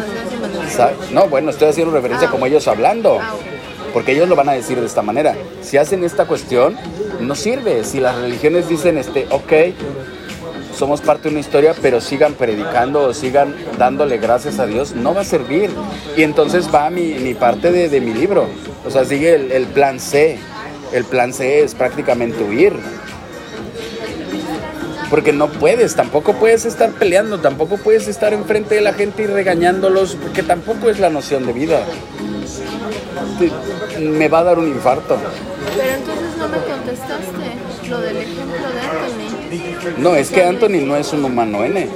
No, 1.12 1.28
bueno, 1.28 1.51
estoy 1.51 1.70
haciendo 1.70 1.93
referencia 1.93 2.30
como 2.30 2.45
ellos 2.45 2.68
hablando. 2.68 3.20
Porque 3.93 4.14
ellos 4.14 4.30
lo 4.30 4.36
van 4.38 4.47
a 4.47 4.53
decir 4.53 4.80
de 4.80 4.86
esta 4.86 5.01
manera. 5.01 5.36
Si 5.62 5.78
hacen 5.78 6.03
esta 6.03 6.26
cuestión, 6.26 6.78
no 7.20 7.36
sirve. 7.36 7.84
Si 7.84 7.99
las 7.99 8.16
religiones 8.16 8.70
dicen, 8.70 8.97
este, 8.97 9.28
ok, 9.30 9.53
somos 10.82 11.00
parte 11.00 11.26
de 11.26 11.30
una 11.30 11.42
historia, 11.42 11.76
pero 11.80 12.02
sigan 12.02 12.34
predicando 12.34 13.04
o 13.04 13.14
sigan 13.14 13.56
dándole 13.78 14.18
gracias 14.18 14.58
a 14.58 14.66
Dios, 14.66 14.96
no 14.96 15.14
va 15.14 15.22
a 15.22 15.24
servir. 15.24 15.70
Y 16.18 16.24
entonces 16.24 16.74
va 16.74 16.90
mi, 16.90 17.36
parte 17.36 17.72
de, 17.72 18.02
mi 18.02 18.16
libro. 18.16 18.48
O 18.84 18.90
sea, 18.90 19.06
sigue 19.06 19.36
el, 19.36 19.52
el 19.52 19.68
plan 19.68 20.00
C. 20.00 20.40
El 20.92 21.06
plan 21.06 21.34
C 21.34 21.62
es 21.64 21.76
prácticamente 21.76 22.44
huir. 22.44 22.74
Porque 25.12 25.34
no 25.34 25.50
puedes, 25.50 25.96
tampoco 25.96 26.34
puedes 26.34 26.66
estar 26.66 26.90
peleando, 26.90 27.40
tampoco 27.40 27.78
puedes 27.78 28.08
estar 28.08 28.34
enfrente 28.34 28.74
de 28.74 28.82
la 28.82 28.94
gente 28.94 29.22
y 29.22 29.28
regañándolos, 29.28 30.16
porque 30.16 30.42
tampoco 30.42 30.90
es 30.90 31.00
la 31.00 31.12
noción 31.12 31.46
de 31.46 31.54
vida. 31.54 31.86
Me 34.00 34.28
va 34.30 34.40
a 34.40 34.44
dar 34.46 34.58
un 34.58 34.68
infarto. 34.68 35.20
Pero 35.78 35.90
entonces 35.92 36.38
no 36.40 36.48
me 36.48 36.58
contestaste 36.58 37.88
lo 37.88 38.02
del 38.02 38.18
ejemplo 38.18 38.68
de. 38.68 39.11
No, 39.97 40.16
es 40.16 40.30
que 40.30 40.43
Anthony 40.43 40.82
no 40.86 40.95
es 40.95 41.12
un 41.14 41.26
humano 41.26 41.64
N. 41.64 41.88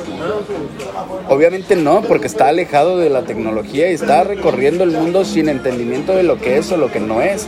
Obviamente 1.30 1.76
no, 1.76 2.02
porque 2.02 2.28
está 2.28 2.50
alejado 2.50 2.98
de 2.98 3.10
la 3.10 3.24
tecnología 3.24 3.90
y 3.90 3.94
está 3.94 4.24
recorriendo 4.24 4.84
el 4.84 4.92
mundo 4.92 5.26
sin 5.26 5.50
entendimiento 5.50 6.16
de 6.16 6.24
lo 6.24 6.38
que 6.40 6.58
es 6.58 6.72
o 6.72 6.78
lo 6.78 6.92
que 6.92 7.00
no 7.00 7.22
es. 7.22 7.48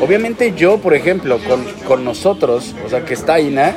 Obviamente 0.00 0.52
yo, 0.56 0.78
por 0.78 0.94
ejemplo, 0.94 1.38
con, 1.46 1.64
con 1.86 2.04
nosotros, 2.04 2.74
o 2.86 2.88
sea, 2.88 3.04
que 3.04 3.14
está 3.14 3.40
Ina, 3.40 3.76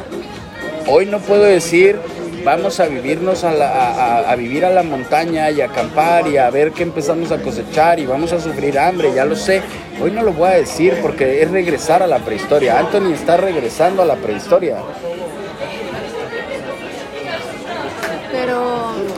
hoy 0.88 1.05
no 1.05 1.19
puedo 1.19 1.43
decir 1.43 1.97
vamos 2.43 2.79
a 2.79 2.88
vivirnos 2.88 3.43
a, 3.43 3.51
la- 3.51 4.32
a- 4.32 4.36
vivir 4.36 4.65
a 4.65 4.71
la 4.71 4.82
montaña 4.82 5.51
y 5.51 5.61
a 5.61 5.65
acampar 5.65 6.27
y 6.27 6.38
a 6.38 6.49
ver 6.49 6.71
qué 6.71 6.82
empezamos 6.82 7.32
a 7.32 7.38
cosechar 7.39 7.99
y 7.99 8.07
vamos 8.07 8.34
a 8.34 8.39
sufrir 8.39 8.79
hambre, 8.79 9.13
ya 9.13 9.25
lo 9.25 9.36
sé. 9.36 9.61
Hoy 10.01 10.09
no 10.09 10.23
lo 10.23 10.34
voy 10.34 10.47
a 10.49 10.53
decir 10.53 10.95
porque 11.03 11.43
es 11.43 11.51
regresar 11.51 12.01
a 12.01 12.07
la 12.07 12.17
prehistoria. 12.17 12.79
Anthony 12.79 13.13
está 13.13 13.38
regresando 13.38 14.01
a 14.01 14.05
la 14.05 14.15
prehistoria. 14.15 14.77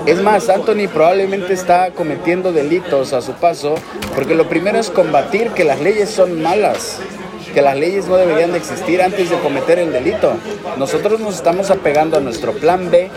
Es 0.05 0.21
más, 0.21 0.49
Anthony 0.49 0.89
probablemente 0.93 1.53
está 1.53 1.91
cometiendo 1.91 2.51
delitos 2.51 3.13
a 3.13 3.21
su 3.21 3.31
paso, 3.33 3.75
porque 4.13 4.35
lo 4.35 4.49
primero 4.49 4.77
es 4.77 4.89
combatir 4.89 5.51
que 5.51 5.63
las 5.63 5.79
leyes 5.79 6.09
son 6.09 6.41
malas, 6.41 6.99
que 7.53 7.61
las 7.61 7.77
leyes 7.77 8.07
no 8.07 8.17
deberían 8.17 8.51
de 8.51 8.57
existir 8.57 9.01
antes 9.01 9.29
de 9.29 9.37
cometer 9.37 9.79
el 9.79 9.93
delito. 9.93 10.33
Nosotros 10.77 11.21
nos 11.21 11.35
estamos 11.35 11.71
apegando 11.71 12.17
a 12.17 12.19
nuestro 12.19 12.51
plan 12.51 12.91
B 12.91 13.09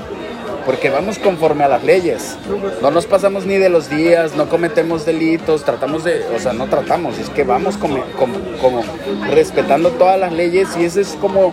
porque 0.65 0.91
vamos 0.91 1.19
conforme 1.19 1.65
a 1.65 1.69
las 1.69 1.83
leyes. 1.83 2.37
No 2.81 2.93
nos 2.93 3.07
pasamos 3.07 3.47
ni 3.47 3.57
de 3.57 3.69
los 3.69 3.91
días, 3.91 4.37
no 4.37 4.49
cometemos 4.49 5.05
delitos, 5.05 5.65
tratamos 5.65 6.05
de, 6.05 6.25
o 6.37 6.39
sea, 6.39 6.53
no 6.53 6.67
tratamos, 6.67 7.19
es 7.19 7.31
que 7.31 7.43
vamos 7.43 7.77
como, 7.77 8.05
como, 8.19 8.39
como 8.61 8.85
respetando 9.31 9.91
todas 9.91 10.21
las 10.21 10.33
leyes 10.33 10.69
y 10.79 10.85
ese 10.85 11.01
es 11.01 11.17
como 11.21 11.53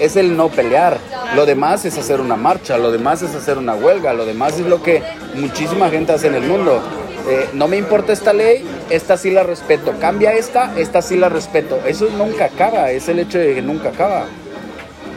es 0.00 0.16
el 0.16 0.36
no 0.36 0.48
pelear. 0.48 0.98
Lo 1.34 1.46
demás 1.46 1.84
es 1.84 1.96
hacer 1.98 2.20
una 2.20 2.36
marcha, 2.36 2.78
lo 2.78 2.90
demás 2.92 3.22
es 3.22 3.34
hacer 3.34 3.58
una 3.58 3.74
huelga, 3.74 4.12
lo 4.12 4.26
demás 4.26 4.58
es 4.58 4.66
lo 4.66 4.82
que 4.82 5.02
muchísima 5.34 5.90
gente 5.90 6.12
hace 6.12 6.28
en 6.28 6.34
el 6.34 6.42
mundo. 6.42 6.82
Eh, 7.28 7.48
no 7.52 7.68
me 7.68 7.76
importa 7.76 8.12
esta 8.12 8.32
ley, 8.32 8.64
esta 8.90 9.16
sí 9.16 9.30
la 9.30 9.42
respeto. 9.42 9.94
Cambia 10.00 10.32
esta, 10.34 10.72
esta 10.76 11.02
sí 11.02 11.16
la 11.16 11.28
respeto. 11.28 11.80
Eso 11.86 12.08
nunca 12.16 12.46
acaba, 12.46 12.90
es 12.90 13.08
el 13.08 13.18
hecho 13.20 13.38
de 13.38 13.54
que 13.54 13.62
nunca 13.62 13.90
acaba. 13.90 14.26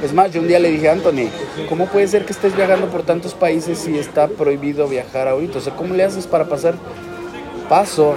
Es 0.03 0.13
más, 0.13 0.31
yo 0.31 0.41
un 0.41 0.47
día 0.47 0.59
le 0.59 0.69
dije 0.69 0.89
a 0.89 0.91
Anthony, 0.91 1.29
¿cómo 1.67 1.87
puede 1.87 2.07
ser 2.07 2.25
que 2.25 2.33
estés 2.33 2.55
viajando 2.55 2.87
por 2.87 3.03
tantos 3.03 3.33
países 3.33 3.79
si 3.79 3.97
está 3.97 4.27
prohibido 4.27 4.87
viajar 4.87 5.27
ahorita? 5.27 5.57
O 5.57 5.61
sea, 5.61 5.75
¿cómo 5.75 5.95
le 5.95 6.03
haces 6.03 6.27
para 6.27 6.45
pasar 6.45 6.75
paso? 7.69 8.13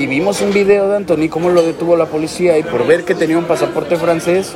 Y 0.00 0.06
vimos 0.06 0.40
un 0.40 0.50
video 0.50 0.88
de 0.88 0.96
Anthony, 0.96 1.28
cómo 1.28 1.50
lo 1.50 1.62
detuvo 1.62 1.94
la 1.94 2.06
policía 2.06 2.56
y 2.56 2.62
por 2.62 2.86
ver 2.86 3.04
que 3.04 3.14
tenía 3.14 3.36
un 3.36 3.44
pasaporte 3.44 3.96
francés, 3.96 4.54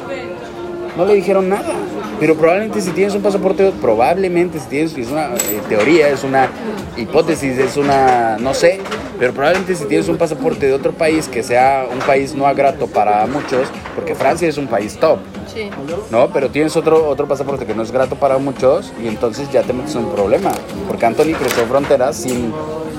no 0.97 1.05
le 1.05 1.13
dijeron 1.13 1.51
nada. 1.51 1.75
Pero 2.19 2.35
probablemente 2.35 2.81
si 2.81 2.93
tienes 2.93 3.15
un 3.15 3.21
pasaporte, 3.21 3.71
probablemente 3.79 4.59
si 4.59 4.67
tienes, 4.69 4.97
es 4.97 5.11
una 5.11 5.35
eh, 5.35 5.61
teoría, 5.69 6.09
es 6.09 6.25
una 6.25 6.49
hipótesis, 6.97 7.59
es 7.59 7.77
una, 7.77 8.39
no 8.39 8.55
sé, 8.55 8.81
pero 9.19 9.35
probablemente 9.35 9.75
si 9.75 9.85
tienes 9.85 10.09
un 10.09 10.17
pasaporte 10.17 10.65
de 10.65 10.73
otro 10.73 10.93
país 10.93 11.29
que 11.29 11.43
sea 11.43 11.89
un 11.93 11.99
país 11.99 12.35
no 12.35 12.45
grato 12.55 12.87
para 12.87 13.27
muchos, 13.27 13.69
porque 13.95 14.15
Francia 14.15 14.49
es 14.49 14.57
un 14.57 14.67
país 14.67 14.97
top, 14.97 15.19
sí. 15.53 15.69
¿no? 16.11 16.29
Pero 16.29 16.49
tienes 16.49 16.75
otro, 16.75 17.07
otro 17.07 17.29
pasaporte 17.29 17.67
que 17.67 17.75
no 17.75 17.83
es 17.83 17.93
grato 17.93 18.17
para 18.17 18.39
muchos 18.39 18.95
y 19.03 19.09
entonces 19.09 19.53
ya 19.53 19.63
te 19.63 19.75
metes 19.75 19.95
en 19.95 20.07
un 20.07 20.15
problema. 20.15 20.53
Porque 20.89 21.05
Anthony 21.05 21.35
cruzó 21.39 21.67
fronteras 21.67 22.17
sin, 22.17 22.51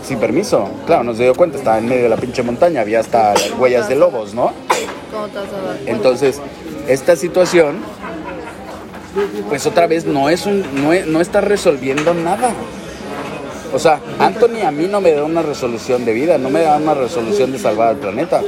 sin 0.06 0.20
permiso. 0.20 0.70
Claro, 0.86 1.04
no 1.04 1.14
se 1.14 1.24
dio 1.24 1.34
cuenta, 1.36 1.58
estaba 1.58 1.78
en 1.80 1.88
medio 1.88 2.04
de 2.04 2.10
la 2.10 2.18
pinche 2.18 2.44
montaña, 2.44 2.82
había 2.82 3.00
hasta 3.00 3.34
huellas 3.58 3.90
de 3.90 3.96
lobos, 3.96 4.34
¿no? 4.34 4.54
¿Cómo 5.12 5.28
te 5.28 5.38
vas 5.40 5.48
a 5.48 5.52
dar 5.52 5.64
cuenta? 5.76 5.92
Entonces, 5.92 6.42
esta 6.88 7.16
situación, 7.16 7.78
pues 9.50 9.66
otra 9.66 9.88
vez 9.88 10.06
no 10.06 10.30
es 10.30 10.46
un, 10.46 10.64
no, 10.84 10.94
es- 10.94 11.08
no 11.08 11.22
está 11.22 11.42
resolviendo 11.42 12.14
nada. 12.14 12.52
O 13.74 13.80
sea, 13.80 14.00
Anthony 14.20 14.62
a 14.66 14.72
mí 14.72 14.88
no 14.88 15.02
me 15.02 15.12
da 15.12 15.24
una 15.24 15.42
resolución 15.42 16.06
de 16.06 16.14
vida, 16.14 16.38
no 16.38 16.50
me 16.50 16.62
da 16.62 16.78
una 16.78 16.94
resolución 16.94 17.52
de 17.52 17.60
salvar 17.60 17.90
al 17.90 17.96
planeta. 17.98 18.42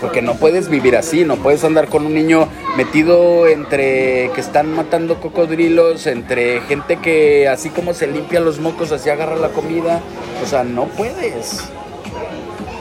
Porque 0.00 0.20
no 0.22 0.34
puedes 0.34 0.68
vivir 0.68 0.96
así, 0.96 1.24
no 1.24 1.36
puedes 1.36 1.64
andar 1.64 1.88
con 1.88 2.04
un 2.06 2.14
niño 2.14 2.48
metido 2.76 3.46
entre 3.46 4.30
que 4.34 4.40
están 4.40 4.74
matando 4.74 5.20
cocodrilos, 5.20 6.06
entre 6.06 6.60
gente 6.62 6.96
que 6.96 7.48
así 7.48 7.70
como 7.70 7.94
se 7.94 8.06
limpia 8.06 8.40
los 8.40 8.60
mocos, 8.60 8.92
así 8.92 9.08
agarra 9.08 9.36
la 9.36 9.48
comida. 9.48 10.00
O 10.42 10.46
sea, 10.46 10.62
no 10.64 10.84
puedes. 10.84 11.64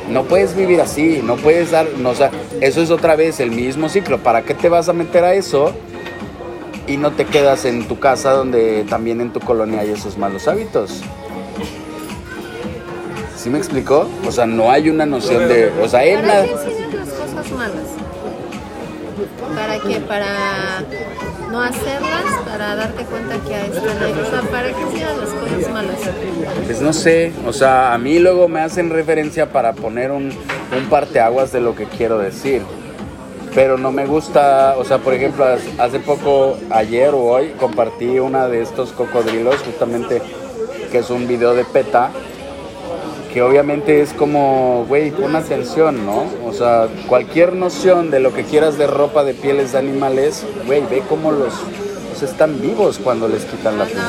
No 0.09 0.23
puedes 0.23 0.55
vivir 0.55 0.81
así, 0.81 1.21
no 1.23 1.35
puedes 1.35 1.71
dar, 1.71 1.87
no, 1.97 2.11
o 2.11 2.15
sea, 2.15 2.29
eso 2.61 2.79
es 2.81 2.91
otra 2.91 3.15
vez 3.15 3.39
el 3.39 3.49
mismo 3.49 3.89
ciclo. 3.89 4.19
¿Para 4.19 4.43
qué 4.43 4.53
te 4.53 4.69
vas 4.69 4.87
a 4.87 4.93
meter 4.93 5.23
a 5.23 5.33
eso 5.33 5.73
y 6.85 6.97
no 6.97 7.11
te 7.11 7.25
quedas 7.25 7.65
en 7.65 7.87
tu 7.87 7.99
casa 7.99 8.31
donde 8.31 8.85
también 8.87 9.19
en 9.19 9.33
tu 9.33 9.39
colonia 9.39 9.79
hay 9.79 9.89
esos 9.89 10.19
malos 10.19 10.47
hábitos? 10.47 11.01
¿Sí 13.35 13.49
me 13.49 13.57
explicó? 13.57 14.07
O 14.27 14.31
sea, 14.31 14.45
no 14.45 14.69
hay 14.69 14.89
una 14.89 15.07
noción 15.07 15.47
de, 15.47 15.71
o 15.81 15.87
sea, 15.87 16.03
él 16.03 16.21
¿Para 16.21 16.45
las 16.45 16.49
cosas 16.49 17.51
malas? 17.51 18.04
¿Para 19.55 19.79
qué? 19.79 19.99
Para 20.01 20.83
no 21.51 21.61
hacerlas, 21.61 22.23
para 22.45 22.75
darte 22.75 23.03
cuenta 23.05 23.35
que 23.39 23.77
están 23.77 24.03
ahí. 24.03 24.13
O 24.13 24.29
sea, 24.29 24.41
¿para 24.51 24.73
qué 24.73 24.81
enseñas 24.81 25.17
las 25.17 25.29
cosas 25.29 25.71
malas? 25.71 25.97
Pues 26.65 26.81
no 26.81 26.91
sé, 26.91 27.31
o 27.45 27.53
sea, 27.53 27.93
a 27.93 27.97
mí 27.97 28.19
luego 28.19 28.47
me 28.47 28.59
hacen 28.59 28.89
referencia 28.89 29.51
para 29.51 29.73
poner 29.73 30.11
un, 30.11 30.25
un 30.25 30.89
parteaguas 30.89 31.51
de 31.51 31.61
lo 31.61 31.75
que 31.75 31.85
quiero 31.85 32.19
decir. 32.19 32.61
Pero 33.53 33.77
no 33.77 33.93
me 33.93 34.05
gusta, 34.05 34.75
o 34.77 34.83
sea, 34.83 34.97
por 34.97 35.13
ejemplo, 35.13 35.45
hace 35.77 35.99
poco, 35.99 36.57
ayer 36.71 37.13
o 37.13 37.23
hoy, 37.23 37.53
compartí 37.57 38.19
una 38.19 38.49
de 38.49 38.61
estos 38.61 38.91
cocodrilos, 38.91 39.55
justamente, 39.61 40.21
que 40.91 40.97
es 40.97 41.09
un 41.09 41.25
video 41.25 41.53
de 41.53 41.63
PETA, 41.63 42.11
que 43.35 43.41
obviamente 43.41 44.01
es 44.01 44.13
como, 44.13 44.85
güey, 44.87 45.11
pon 45.11 45.35
atención, 45.35 46.05
¿no? 46.05 46.23
O 46.47 46.53
sea, 46.53 46.87
cualquier 47.05 47.51
noción 47.51 48.09
de 48.09 48.21
lo 48.21 48.33
que 48.33 48.45
quieras 48.45 48.77
de 48.77 48.87
ropa 48.87 49.25
de 49.25 49.33
pieles 49.33 49.73
de 49.73 49.77
animales, 49.77 50.45
güey, 50.65 50.85
ve 50.89 51.03
cómo 51.09 51.33
los, 51.33 51.53
los 52.13 52.23
están 52.23 52.61
vivos 52.61 52.97
cuando 52.97 53.27
les 53.27 53.43
quitan 53.43 53.77
la 53.77 53.83
piel. 53.87 53.99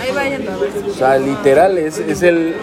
Ahí 0.00 0.10
vayan 0.12 0.42
O 0.48 0.94
sea, 0.94 1.16
literal, 1.16 1.78
es, 1.78 1.98
es 1.98 2.22
el 2.24 2.56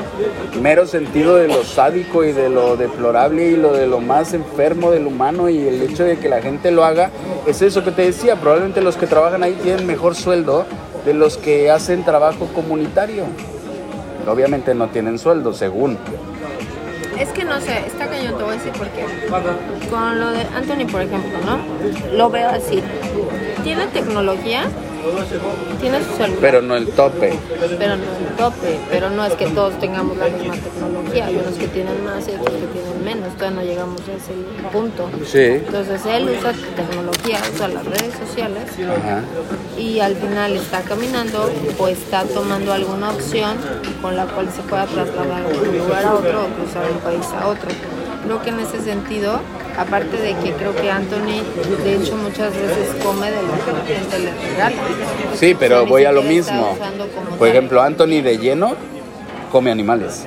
mero 0.61 0.85
sentido 0.85 1.37
de 1.37 1.47
lo 1.47 1.63
sádico 1.63 2.25
y 2.25 2.33
de 2.33 2.49
lo 2.49 2.75
deplorable 2.75 3.47
y 3.47 3.55
lo 3.55 3.71
de 3.71 3.87
lo 3.87 4.01
más 4.01 4.33
enfermo 4.33 4.91
del 4.91 5.07
humano 5.07 5.47
y 5.47 5.65
el 5.65 5.81
hecho 5.83 6.03
de 6.03 6.19
que 6.19 6.27
la 6.27 6.41
gente 6.41 6.71
lo 6.71 6.83
haga, 6.83 7.11
es 7.47 7.61
eso 7.61 7.81
que 7.85 7.91
te 7.91 8.01
decía, 8.01 8.35
probablemente 8.35 8.81
los 8.81 8.97
que 8.97 9.07
trabajan 9.07 9.41
ahí 9.41 9.57
tienen 9.63 9.87
mejor 9.87 10.15
sueldo 10.15 10.65
de 11.05 11.13
los 11.13 11.37
que 11.37 11.71
hacen 11.71 12.03
trabajo 12.03 12.49
comunitario. 12.53 13.23
Obviamente 14.27 14.73
no 14.73 14.87
tienen 14.87 15.19
sueldo, 15.19 15.53
según. 15.53 15.97
Es 17.19 17.29
que 17.29 17.43
no 17.43 17.59
sé, 17.61 17.85
está 17.85 18.07
cañón, 18.07 18.37
te 18.37 18.43
voy 18.43 18.53
a 18.53 18.57
decir 18.57 18.71
por. 18.73 18.87
Con 19.89 20.19
lo 20.19 20.31
de 20.31 20.41
Anthony, 20.55 20.87
por 20.91 21.01
ejemplo, 21.01 21.37
¿no? 21.45 22.17
Lo 22.17 22.29
veo 22.29 22.49
así. 22.49 22.81
Tiene 23.63 23.85
tecnología, 23.87 24.63
tiene 25.79 26.03
su 26.03 26.11
celular. 26.11 26.37
Pero 26.41 26.61
no 26.61 26.75
el 26.75 26.87
tope. 26.89 27.39
Pero 27.77 27.95
no 27.97 28.03
el 28.03 28.35
tope. 28.37 28.79
Pero 28.89 29.09
no 29.09 29.25
es 29.25 29.33
que 29.33 29.47
todos 29.47 29.79
tengamos 29.79 30.17
la 30.17 30.27
misma 30.27 30.55
tecnología. 30.55 31.25
Hay 31.25 31.35
unos 31.35 31.55
que 31.55 31.67
tienen 31.67 32.03
más 32.03 32.27
y 32.27 32.31
otros 32.31 32.55
que 32.55 32.67
tienen 32.67 33.03
menos. 33.03 33.35
Todavía 33.35 33.61
no 33.61 33.65
llegamos 33.65 34.01
a 34.01 34.13
ese 34.13 34.33
punto. 34.71 35.09
Sí. 35.25 35.39
Entonces 35.39 36.05
él 36.05 36.29
usa 36.37 36.53
tecnología, 36.75 37.39
usa 37.53 37.67
las 37.67 37.85
redes 37.85 38.13
sociales 38.15 38.63
Ajá. 38.79 39.23
y 39.77 39.99
al 39.99 40.15
final 40.15 40.55
está 40.55 40.81
caminando 40.81 41.49
o 41.77 41.87
está 41.87 42.23
tomando 42.25 42.73
alguna 42.73 43.11
opción 43.11 43.57
con 44.01 44.15
la 44.15 44.25
cual 44.25 44.49
se 44.51 44.61
pueda 44.63 44.85
trasladar 44.85 45.47
de 45.47 45.69
un 45.69 45.77
lugar 45.77 46.05
a 46.05 46.13
otro 46.13 46.45
o 46.45 46.47
cruzar 46.47 46.85
de 46.85 46.91
un 46.91 46.99
país 46.99 47.25
a 47.39 47.47
otro. 47.47 47.69
Creo 48.23 48.41
que 48.41 48.49
en 48.49 48.59
ese 48.59 48.81
sentido, 48.81 49.39
aparte 49.77 50.17
de 50.17 50.35
que 50.35 50.53
creo 50.53 50.75
que 50.75 50.91
Anthony, 50.91 51.43
de 51.83 51.95
hecho, 51.95 52.15
muchas 52.17 52.53
veces 52.53 52.89
come 53.03 53.31
de 53.31 53.41
lo 53.41 53.65
que 53.65 53.71
la 53.71 53.99
gente 53.99 54.19
le 54.19 54.31
regala. 54.33 54.75
Sí, 55.35 55.55
pero 55.57 55.75
O 55.75 55.79
sea, 55.79 55.85
ni 55.85 55.91
voy 55.91 56.05
a 56.05 56.11
lo 56.11 56.23
mismo. 56.23 56.77
Por 56.77 57.37
tal. 57.39 57.47
ejemplo, 57.47 57.81
Anthony 57.81 58.21
de 58.21 58.37
lleno 58.37 58.75
come 59.51 59.71
animales. 59.71 60.25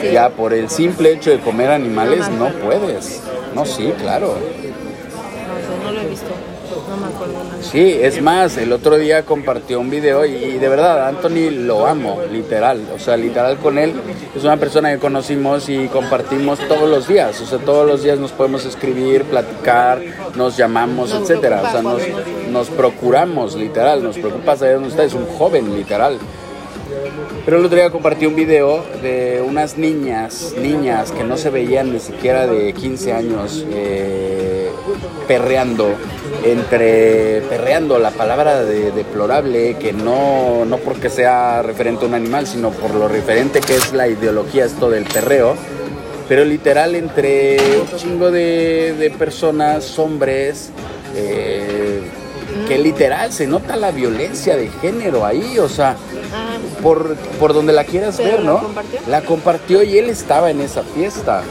Sí. 0.00 0.10
Ya 0.12 0.30
por 0.30 0.52
el 0.52 0.68
simple 0.68 1.12
hecho 1.12 1.30
de 1.30 1.38
comer 1.38 1.70
animales 1.70 2.28
No 2.30 2.48
no 2.48 2.54
puedes. 2.56 3.22
No, 3.54 3.64
sí, 3.64 3.92
claro. 4.00 4.34
No 4.34 4.40
sé, 4.40 5.84
no 5.84 5.92
lo 5.92 6.00
he 6.00 6.06
visto. 6.06 6.51
No 6.92 6.98
me 6.98 7.06
acuerdo 7.06 7.42
nada. 7.42 7.62
Sí, 7.62 7.96
es 8.02 8.20
más, 8.20 8.58
el 8.58 8.70
otro 8.70 8.98
día 8.98 9.24
compartió 9.24 9.80
un 9.80 9.88
video 9.88 10.26
y, 10.26 10.34
y 10.34 10.58
de 10.58 10.68
verdad, 10.68 11.08
Anthony 11.08 11.50
lo 11.50 11.86
amo, 11.86 12.20
literal. 12.30 12.82
O 12.94 12.98
sea, 12.98 13.16
literal 13.16 13.56
con 13.56 13.78
él 13.78 13.94
es 14.36 14.44
una 14.44 14.58
persona 14.58 14.92
que 14.92 14.98
conocimos 14.98 15.70
y 15.70 15.86
compartimos 15.88 16.58
todos 16.68 16.90
los 16.90 17.08
días. 17.08 17.40
O 17.40 17.46
sea, 17.46 17.58
todos 17.60 17.86
los 17.86 18.02
días 18.02 18.18
nos 18.18 18.32
podemos 18.32 18.66
escribir, 18.66 19.24
platicar, 19.24 20.02
nos 20.34 20.58
llamamos, 20.58 21.14
Nos 21.14 21.22
etcétera. 21.22 21.62
O 21.66 21.70
sea, 21.70 21.80
nos, 21.80 22.02
nos 22.50 22.68
procuramos, 22.68 23.54
literal. 23.54 24.02
Nos 24.02 24.18
preocupa 24.18 24.54
saber 24.54 24.74
dónde 24.74 24.90
está. 24.90 25.04
Es 25.04 25.14
un 25.14 25.24
joven, 25.24 25.74
literal. 25.74 26.18
Pero 27.44 27.58
el 27.58 27.64
otro 27.64 27.76
día 27.76 27.90
compartí 27.90 28.26
un 28.26 28.36
video 28.36 28.84
de 29.02 29.42
unas 29.44 29.76
niñas, 29.76 30.54
niñas 30.60 31.10
que 31.10 31.24
no 31.24 31.36
se 31.36 31.50
veían 31.50 31.92
ni 31.92 31.98
siquiera 31.98 32.46
de 32.46 32.72
15 32.72 33.12
años, 33.12 33.66
eh, 33.70 34.61
perreando, 35.26 35.94
entre 36.44 37.42
perreando 37.48 37.98
la 37.98 38.10
palabra 38.10 38.64
de 38.64 38.90
deplorable, 38.92 39.76
que 39.78 39.92
no, 39.92 40.64
no 40.64 40.78
porque 40.78 41.10
sea 41.10 41.62
referente 41.62 42.04
a 42.04 42.08
un 42.08 42.14
animal, 42.14 42.46
sino 42.46 42.70
por 42.70 42.94
lo 42.94 43.08
referente 43.08 43.60
que 43.60 43.76
es 43.76 43.92
la 43.92 44.08
ideología 44.08 44.64
esto 44.64 44.90
del 44.90 45.04
perreo. 45.04 45.54
Pero 46.28 46.44
literal 46.44 46.94
entre 46.94 47.58
un 47.80 47.98
chingo 47.98 48.30
de, 48.30 48.94
de 48.98 49.10
personas, 49.10 49.98
hombres, 49.98 50.70
eh, 51.14 52.00
que 52.68 52.78
literal 52.78 53.32
se 53.32 53.46
nota 53.46 53.76
la 53.76 53.90
violencia 53.90 54.56
de 54.56 54.68
género 54.68 55.26
ahí, 55.26 55.58
o 55.58 55.68
sea, 55.68 55.96
Ah, 56.34 56.56
por, 56.82 57.14
por 57.38 57.52
donde 57.52 57.74
la 57.74 57.84
quieras 57.84 58.16
¿Pero 58.16 58.38
ver, 58.38 58.44
¿no? 58.44 58.62
La 59.06 59.20
compartió 59.20 59.82
y 59.82 59.98
él 59.98 60.08
estaba 60.08 60.50
en 60.50 60.62
esa 60.62 60.82
fiesta. 60.82 61.42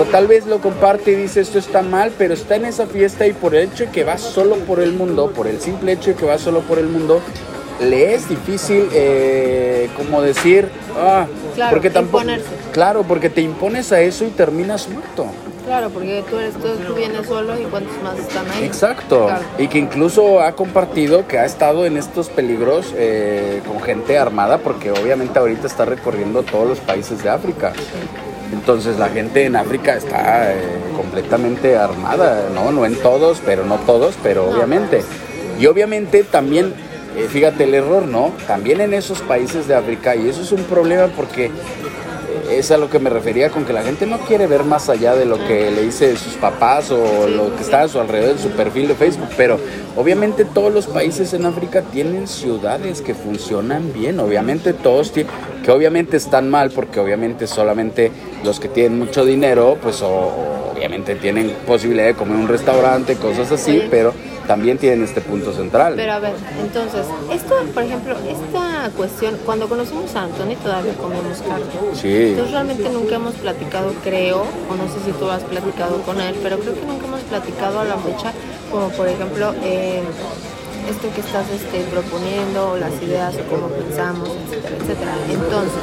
O 0.00 0.04
tal 0.04 0.26
vez 0.26 0.46
lo 0.46 0.60
comparte 0.60 1.12
y 1.12 1.14
dice 1.14 1.42
esto 1.42 1.58
está 1.58 1.82
mal, 1.82 2.10
pero 2.16 2.32
está 2.32 2.56
en 2.56 2.64
esa 2.64 2.86
fiesta 2.86 3.26
y 3.26 3.34
por 3.34 3.54
el 3.54 3.68
hecho 3.68 3.84
de 3.84 3.90
que 3.90 4.02
va 4.02 4.16
solo 4.16 4.56
por 4.56 4.80
el 4.80 4.92
mundo, 4.92 5.30
por 5.30 5.46
el 5.46 5.60
simple 5.60 5.92
hecho 5.92 6.12
de 6.12 6.16
que 6.16 6.24
va 6.24 6.38
solo 6.38 6.60
por 6.60 6.78
el 6.78 6.86
mundo, 6.86 7.20
le 7.80 8.14
es 8.14 8.26
difícil, 8.26 8.88
eh, 8.94 9.90
como 9.98 10.22
decir, 10.22 10.70
ah, 10.96 11.26
Claro, 11.54 11.70
porque 11.70 11.90
tampoco, 11.90 12.22
imponerse. 12.22 12.48
claro, 12.72 13.02
porque 13.02 13.28
te 13.28 13.42
impones 13.42 13.92
a 13.92 14.00
eso 14.00 14.24
y 14.24 14.28
terminas 14.30 14.88
muerto. 14.88 15.26
claro, 15.66 15.90
porque 15.90 16.24
tú, 16.30 16.38
eres, 16.38 16.54
tú, 16.54 16.94
vienes 16.94 17.26
solo 17.26 17.60
y 17.60 17.64
cuántos 17.64 18.02
más 18.02 18.18
están 18.18 18.50
ahí. 18.50 18.64
Exacto. 18.64 19.26
Claro. 19.26 19.44
Y 19.58 19.68
que 19.68 19.78
incluso 19.78 20.40
ha 20.40 20.52
compartido 20.52 21.26
que 21.28 21.38
ha 21.38 21.44
estado 21.44 21.84
en 21.84 21.98
estos 21.98 22.30
peligros 22.30 22.94
eh, 22.96 23.60
con 23.66 23.82
gente 23.82 24.16
armada, 24.18 24.56
porque 24.58 24.92
obviamente 24.92 25.38
ahorita 25.38 25.66
está 25.66 25.84
recorriendo 25.84 26.42
todos 26.42 26.66
los 26.66 26.78
países 26.78 27.22
de 27.22 27.28
África. 27.28 27.74
Entonces 28.52 28.98
la 28.98 29.08
gente 29.08 29.44
en 29.44 29.56
África 29.56 29.94
está 29.94 30.52
eh, 30.52 30.56
completamente 30.96 31.76
armada, 31.76 32.48
¿no? 32.54 32.72
No 32.72 32.84
en 32.84 32.96
todos, 32.96 33.40
pero 33.44 33.64
no 33.64 33.76
todos, 33.78 34.14
pero 34.22 34.50
obviamente. 34.50 35.02
Y 35.58 35.66
obviamente 35.66 36.24
también, 36.24 36.74
eh, 37.16 37.26
fíjate 37.28 37.64
el 37.64 37.74
error, 37.74 38.06
¿no? 38.06 38.32
También 38.46 38.80
en 38.80 38.94
esos 38.94 39.20
países 39.20 39.68
de 39.68 39.74
África, 39.74 40.16
y 40.16 40.28
eso 40.28 40.42
es 40.42 40.52
un 40.52 40.64
problema 40.64 41.08
porque 41.08 41.50
es 42.50 42.70
a 42.70 42.76
lo 42.76 42.90
que 42.90 42.98
me 42.98 43.10
refería 43.10 43.50
con 43.50 43.64
que 43.64 43.72
la 43.72 43.82
gente 43.82 44.06
no 44.06 44.18
quiere 44.20 44.46
ver 44.46 44.64
más 44.64 44.88
allá 44.88 45.14
de 45.14 45.24
lo 45.24 45.38
que 45.46 45.70
le 45.70 45.82
dice 45.82 46.16
sus 46.16 46.34
papás 46.34 46.90
o 46.90 47.28
lo 47.28 47.54
que 47.54 47.62
está 47.62 47.82
a 47.82 47.88
su 47.88 48.00
alrededor 48.00 48.32
en 48.32 48.38
su 48.38 48.50
perfil 48.50 48.88
de 48.88 48.94
Facebook, 48.94 49.28
pero 49.36 49.58
obviamente 49.96 50.44
todos 50.44 50.72
los 50.72 50.86
países 50.86 51.32
en 51.34 51.46
África 51.46 51.82
tienen 51.82 52.26
ciudades 52.26 53.02
que 53.02 53.14
funcionan 53.14 53.92
bien, 53.92 54.18
obviamente 54.20 54.72
todos 54.72 55.12
tienen, 55.12 55.32
que 55.64 55.70
obviamente 55.70 56.16
están 56.16 56.50
mal 56.50 56.70
porque 56.70 57.00
obviamente 57.00 57.46
solamente 57.46 58.10
los 58.44 58.58
que 58.60 58.68
tienen 58.68 58.98
mucho 58.98 59.24
dinero, 59.24 59.78
pues 59.82 60.02
o- 60.02 60.72
obviamente 60.74 61.14
tienen 61.14 61.52
posibilidad 61.66 62.06
de 62.06 62.14
comer 62.14 62.36
en 62.36 62.42
un 62.42 62.48
restaurante, 62.48 63.16
cosas 63.16 63.52
así, 63.52 63.80
Sí. 63.80 63.88
pero 63.90 64.12
también 64.50 64.78
tienen 64.78 65.04
este 65.04 65.20
punto 65.20 65.52
central. 65.52 65.94
Pero 65.94 66.12
a 66.14 66.18
ver, 66.18 66.34
entonces, 66.60 67.06
esto, 67.32 67.54
por 67.72 67.84
ejemplo, 67.84 68.16
esta 68.28 68.90
cuestión, 68.96 69.36
cuando 69.46 69.68
conocimos 69.68 70.12
a 70.16 70.22
Anthony 70.22 70.56
todavía 70.60 70.92
comemos 70.94 71.38
carne. 71.38 71.66
Sí. 71.94 72.30
Entonces 72.30 72.50
realmente 72.50 72.90
nunca 72.90 73.14
hemos 73.14 73.34
platicado, 73.34 73.92
creo, 74.02 74.40
o 74.40 74.74
no 74.74 74.92
sé 74.92 74.98
si 75.04 75.12
tú 75.12 75.30
has 75.30 75.44
platicado 75.44 76.02
con 76.02 76.20
él, 76.20 76.34
pero 76.42 76.58
creo 76.58 76.74
que 76.74 76.84
nunca 76.84 77.06
hemos 77.06 77.20
platicado 77.20 77.78
a 77.78 77.84
la 77.84 77.96
fecha, 77.98 78.32
como 78.72 78.88
por 78.88 79.06
ejemplo, 79.06 79.54
eh, 79.62 80.02
esto 80.90 81.06
que 81.14 81.20
estás 81.20 81.46
este, 81.50 81.84
proponiendo, 81.84 82.72
o 82.72 82.76
las 82.76 83.00
ideas, 83.00 83.36
o 83.36 83.48
cómo 83.48 83.68
pensamos, 83.68 84.30
etcétera, 84.48 84.76
etcétera. 84.80 85.12
Entonces, 85.30 85.82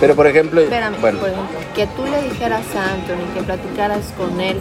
Pero 0.00 0.16
por 0.16 0.26
ejemplo, 0.26 0.60
espérame, 0.60 1.00
bueno, 1.00 1.20
por 1.20 1.28
ejemplo, 1.28 1.58
que 1.76 1.86
tú 1.86 2.04
le 2.04 2.20
dijeras 2.28 2.66
a 2.74 2.94
Anthony, 2.94 3.32
que 3.32 3.42
platicaras 3.42 4.12
con 4.18 4.40
él, 4.40 4.58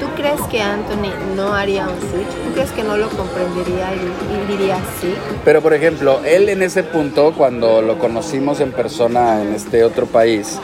¿tú 0.00 0.06
crees 0.16 0.40
que 0.50 0.60
Anthony 0.60 1.12
no 1.36 1.52
haría 1.54 1.84
un 1.88 1.98
switch? 2.10 2.28
¿Tú 2.46 2.52
crees 2.54 2.70
que 2.72 2.82
no 2.82 2.96
lo 2.96 3.08
comprendería 3.10 3.90
y, 3.94 4.52
y 4.52 4.56
diría 4.56 4.76
sí? 5.00 5.12
Pero 5.44 5.60
por 5.62 5.74
ejemplo, 5.74 6.20
él 6.24 6.48
en 6.48 6.62
ese 6.62 6.82
punto, 6.82 7.32
cuando 7.36 7.82
lo 7.82 7.98
conocimos 7.98 8.60
en 8.60 8.72
persona 8.72 9.42
en 9.42 9.54
este 9.54 9.84
otro 9.84 10.06
país, 10.06 10.58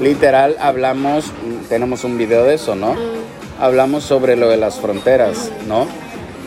literal 0.00 0.56
hablamos, 0.60 1.26
mm, 1.26 1.68
tenemos 1.68 2.04
un 2.04 2.18
video 2.18 2.44
de 2.44 2.54
eso, 2.54 2.74
¿no? 2.74 2.94
Hablamos 3.60 4.02
sobre 4.04 4.36
lo 4.36 4.48
de 4.48 4.56
las 4.56 4.76
fronteras, 4.80 5.50
¿no? 5.68 5.86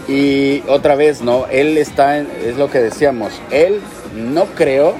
Y 0.07 0.61
otra 0.67 0.95
vez, 0.95 1.21
¿no? 1.21 1.45
Él 1.49 1.77
está, 1.77 2.17
en- 2.19 2.29
es 2.45 2.57
lo 2.57 2.69
que 2.69 2.79
decíamos, 2.79 3.33
él 3.51 3.79
no 4.15 4.45
creo, 4.55 4.93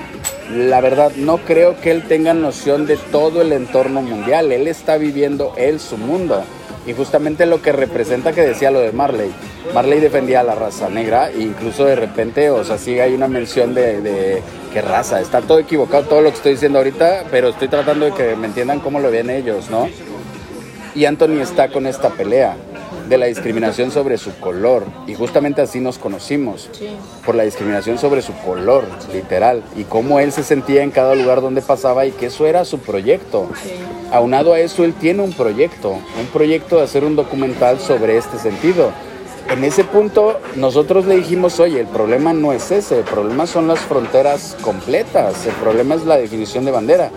la 0.52 0.82
verdad, 0.82 1.12
no 1.16 1.38
creo 1.38 1.80
que 1.80 1.92
él 1.92 2.04
tenga 2.08 2.34
noción 2.34 2.86
de 2.88 2.98
todo 2.98 3.42
el 3.42 3.52
entorno 3.52 4.02
mundial, 4.02 4.52
él 4.52 4.68
está 4.68 4.98
viviendo 4.98 5.54
él 5.58 5.80
su 5.80 5.98
mundo. 5.98 6.44
Y 6.86 6.94
justamente 6.94 7.46
lo 7.46 7.62
que 7.62 7.72
representa 7.72 8.32
que 8.32 8.42
decía 8.42 8.72
lo 8.72 8.80
de 8.80 8.92
Marley. 8.92 9.32
Marley 9.74 10.00
defendía 10.00 10.42
a 10.42 10.44
la 10.44 10.56
raza 10.56 10.90
negra 10.90 11.32
e 11.32 11.42
incluso 11.42 11.86
de 11.86 11.96
repente, 11.96 12.50
o 12.52 12.64
sea, 12.64 12.78
sí 12.78 13.00
hay 13.00 13.14
una 13.14 13.28
mención 13.28 13.74
de, 13.74 14.02
de 14.02 14.42
qué 14.72 14.82
raza. 14.82 15.20
Está 15.20 15.42
todo 15.42 15.60
equivocado 15.60 16.04
todo 16.04 16.22
lo 16.22 16.30
que 16.30 16.36
estoy 16.38 16.52
diciendo 16.54 16.78
ahorita, 16.78 17.26
pero 17.32 17.50
estoy 17.50 17.70
tratando 17.70 18.06
de 18.06 18.14
que 18.14 18.36
me 18.36 18.48
entiendan 18.48 18.80
cómo 18.80 19.00
lo 19.00 19.10
ven 19.10 19.30
ellos, 19.30 19.70
¿no? 19.70 19.90
Y 20.94 21.06
Anthony 21.06 21.42
está 21.42 21.70
con 21.70 21.88
esta 21.88 22.10
pelea. 22.10 22.56
De 23.08 23.18
la 23.18 23.26
discriminación 23.28 23.92
sobre 23.92 24.18
su 24.18 24.36
color. 24.40 24.84
Y 25.08 25.14
justamente 25.16 25.62
así 25.62 25.80
nos 25.80 25.98
conocimos, 25.98 26.70
Sí. 26.72 26.90
por 27.26 27.36
la 27.36 27.44
discriminación 27.44 27.98
sobre 27.98 28.22
su 28.22 28.34
color, 28.34 28.84
literal. 29.14 29.64
Y 29.76 29.84
cómo 29.84 30.20
él 30.20 30.32
se 30.32 30.44
sentía 30.44 30.84
en 30.84 30.92
cada 30.92 31.16
lugar 31.16 31.42
donde 31.42 31.62
pasaba 31.62 32.06
y 32.06 32.12
que 32.12 32.28
eso 32.28 32.46
era 32.46 32.66
su 32.66 32.80
proyecto. 32.80 33.50
Sí. 33.64 33.72
Aunado 34.12 34.54
a 34.54 34.60
eso, 34.60 34.84
él 34.84 34.94
tiene 34.94 35.22
un 35.24 35.34
proyecto, 35.34 35.90
un 35.92 36.28
proyecto 36.34 36.78
de 36.78 36.84
hacer 36.84 37.04
un 37.04 37.16
documental 37.16 37.80
sobre 37.80 38.18
este 38.18 38.38
sentido. 38.38 38.92
En 39.50 39.64
ese 39.64 39.84
punto, 39.84 40.40
nosotros 40.56 41.06
le 41.06 41.18
dijimos, 41.18 41.60
oye, 41.60 41.80
el 41.80 41.86
problema 41.88 42.34
no 42.34 42.52
es 42.52 42.72
ese, 42.72 42.98
el 43.00 43.04
problema 43.04 43.46
son 43.46 43.68
las 43.68 43.80
fronteras 43.80 44.58
completas, 44.62 45.46
el 45.46 45.54
problema 45.54 45.94
es 45.94 46.04
la 46.06 46.18
definición 46.18 46.66
de 46.66 46.72
bandera. 46.72 47.12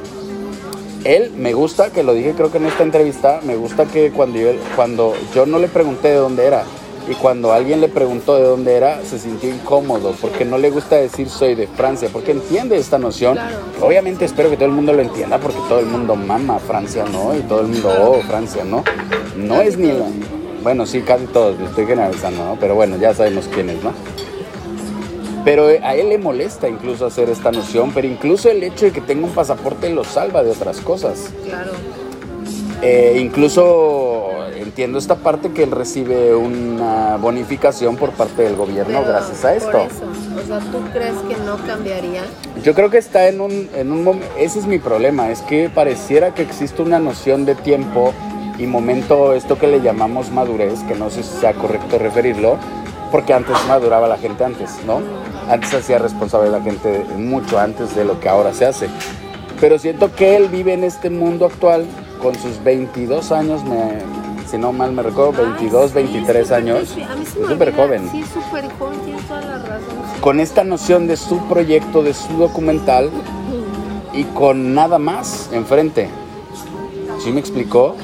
Él, 1.05 1.33
me 1.37 1.53
gusta, 1.53 1.91
que 1.91 2.03
lo 2.03 2.13
dije 2.15 2.35
creo 2.37 2.51
que 2.51 2.59
en 2.59 2.67
esta 2.67 2.83
entrevista, 2.83 3.41
me 3.45 3.57
gusta 3.57 3.87
que 3.87 4.11
cuando 4.11 4.39
yo, 4.39 4.51
cuando 4.77 5.15
yo 5.35 5.47
no 5.47 5.59
le 5.59 5.69
pregunté 5.69 6.09
de 6.09 6.17
dónde 6.17 6.45
era, 6.45 6.65
y 7.11 7.15
cuando 7.15 7.53
alguien 7.53 7.81
le 7.81 7.89
preguntó 7.89 8.37
de 8.37 8.43
dónde 8.43 8.75
era, 8.75 9.03
se 9.03 9.19
sintió 9.19 9.49
incómodo, 9.49 10.15
porque 10.21 10.45
no 10.45 10.59
le 10.59 10.71
gusta 10.71 10.97
decir 10.97 11.31
soy 11.31 11.55
de 11.55 11.67
Francia, 11.67 12.11
porque 12.13 12.33
entiende 12.33 12.77
esta 12.77 12.99
noción. 12.99 13.35
Claro. 13.35 13.57
Obviamente 13.81 14.27
espero 14.27 14.51
que 14.51 14.57
todo 14.57 14.67
el 14.67 14.73
mundo 14.73 14.93
lo 14.93 15.01
entienda, 15.01 15.39
porque 15.39 15.59
todo 15.69 15.79
el 15.81 15.87
mundo 15.87 16.17
mama 16.17 16.59
Francia, 16.59 17.05
¿no? 17.11 17.35
Y 17.35 17.41
todo 17.41 17.63
el 17.63 17.69
mundo, 17.69 17.91
oh, 17.99 18.21
Francia, 18.23 18.65
¿no? 18.65 18.85
No 19.37 19.63
es 19.63 19.79
ni 19.79 19.89
la... 19.89 20.05
Bueno, 20.63 20.85
sí, 20.85 21.01
casi 21.01 21.25
todos, 21.27 21.59
estoy 21.61 21.87
generalizando, 21.87 22.45
¿no? 22.45 22.57
Pero 22.61 22.75
bueno, 22.75 22.99
ya 22.99 23.15
sabemos 23.15 23.49
quiénes, 23.49 23.83
¿no? 23.83 23.93
Pero 25.45 25.69
a 25.69 25.95
él 25.95 26.09
le 26.09 26.19
molesta 26.19 26.69
incluso 26.69 27.07
hacer 27.07 27.31
esta 27.31 27.51
noción, 27.51 27.93
pero 27.95 28.07
incluso 28.07 28.51
el 28.51 28.63
hecho 28.63 28.87
de 28.87 28.93
que 28.93 29.01
tenga 29.01 29.27
un 29.27 29.33
pasaporte 29.33 29.89
lo 29.91 30.05
salva 30.05 30.43
de 30.43 30.51
otras 30.51 30.81
cosas. 30.81 31.31
Claro. 31.45 31.73
Eh, 32.83 33.19
incluso 33.21 34.31
entiendo 34.57 34.99
esta 34.99 35.17
parte 35.17 35.51
que 35.51 35.65
él 35.65 35.71
recibe 35.73 36.35
una 36.35 37.17
bonificación 37.17 37.97
por 37.97 38.11
parte 38.11 38.43
del 38.43 38.55
gobierno 38.55 39.01
Pero 39.01 39.13
gracias 39.13 39.45
a 39.45 39.55
esto. 39.55 39.73
Por 39.73 39.81
eso, 39.81 40.05
o 40.37 40.47
sea, 40.47 40.59
¿tú 40.71 40.79
crees 40.93 41.17
que 41.29 41.37
no 41.45 41.57
cambiaría? 41.67 42.23
Yo 42.63 42.75
creo 42.75 42.91
que 42.91 42.99
está 42.99 43.29
en 43.29 43.41
un, 43.41 43.69
en 43.75 43.91
un 43.91 44.05
momento, 44.05 44.27
ese 44.39 44.59
es 44.61 44.67
mi 44.67 44.79
problema, 44.79 45.31
es 45.31 45.41
que 45.43 45.69
pareciera 45.69 46.35
que 46.35 46.43
existe 46.43 46.83
una 46.83 46.99
noción 46.99 47.45
de 47.45 47.55
tiempo 47.55 48.13
y 48.59 48.67
momento, 48.67 49.35
esto 49.35 49.59
que 49.59 49.69
le 49.69 49.81
llamamos 49.81 50.31
madurez, 50.31 50.81
que 50.85 50.95
no 50.95 51.11
sé 51.11 51.23
si 51.23 51.39
sea 51.39 51.55
correcto 51.55 51.99
referirlo, 51.99 52.59
porque 53.11 53.33
antes 53.33 53.57
maduraba 53.69 54.09
la 54.09 54.19
gente 54.19 54.45
antes, 54.45 54.71
¿no? 54.87 55.01
Antes 55.49 55.73
hacía 55.75 55.99
responsable 55.99 56.51
la 56.51 56.61
gente 56.61 57.05
mucho 57.17 57.59
antes 57.59 57.95
de 57.97 58.05
lo 58.05 58.21
que 58.21 58.29
ahora 58.29 58.53
se 58.53 58.67
hace. 58.67 58.89
Pero 59.61 59.79
siento 59.79 60.15
que 60.15 60.37
él 60.37 60.49
vive 60.49 60.75
en 60.75 60.85
este 60.85 61.11
mundo 61.11 61.47
actual 61.47 61.85
con 62.23 62.35
sus 62.35 62.63
22 62.63 63.33
años, 63.33 63.65
me, 63.65 63.99
si 64.49 64.59
no 64.59 64.73
mal 64.73 64.93
me 64.93 65.03
recuerdo, 65.03 65.33
22, 65.43 65.83
Ay, 65.83 65.89
sí, 65.89 65.95
23 66.13 66.47
súper- 66.49 66.57
años. 66.57 66.89
sí, 66.95 67.03
a 67.03 67.15
mí 67.17 67.23
Es 67.23 67.29
súper 67.49 67.75
joven. 67.75 68.09
Sí, 68.11 68.23
súper 68.25 68.69
joven, 68.79 68.99
tienes 69.05 69.23
toda 69.27 69.41
la 69.41 69.59
razón. 69.59 70.21
Con 70.21 70.41
esta 70.41 70.65
noción 70.65 71.07
de 71.07 71.17
su 71.17 71.39
proyecto, 71.49 72.03
de 72.03 72.13
su 72.15 72.33
documental 72.35 73.11
y 74.13 74.25
con 74.25 74.75
nada 74.75 74.99
más 74.99 75.49
enfrente. 75.53 76.09
¿Sí 77.23 77.33
me 77.33 77.41
explicó? 77.41 77.97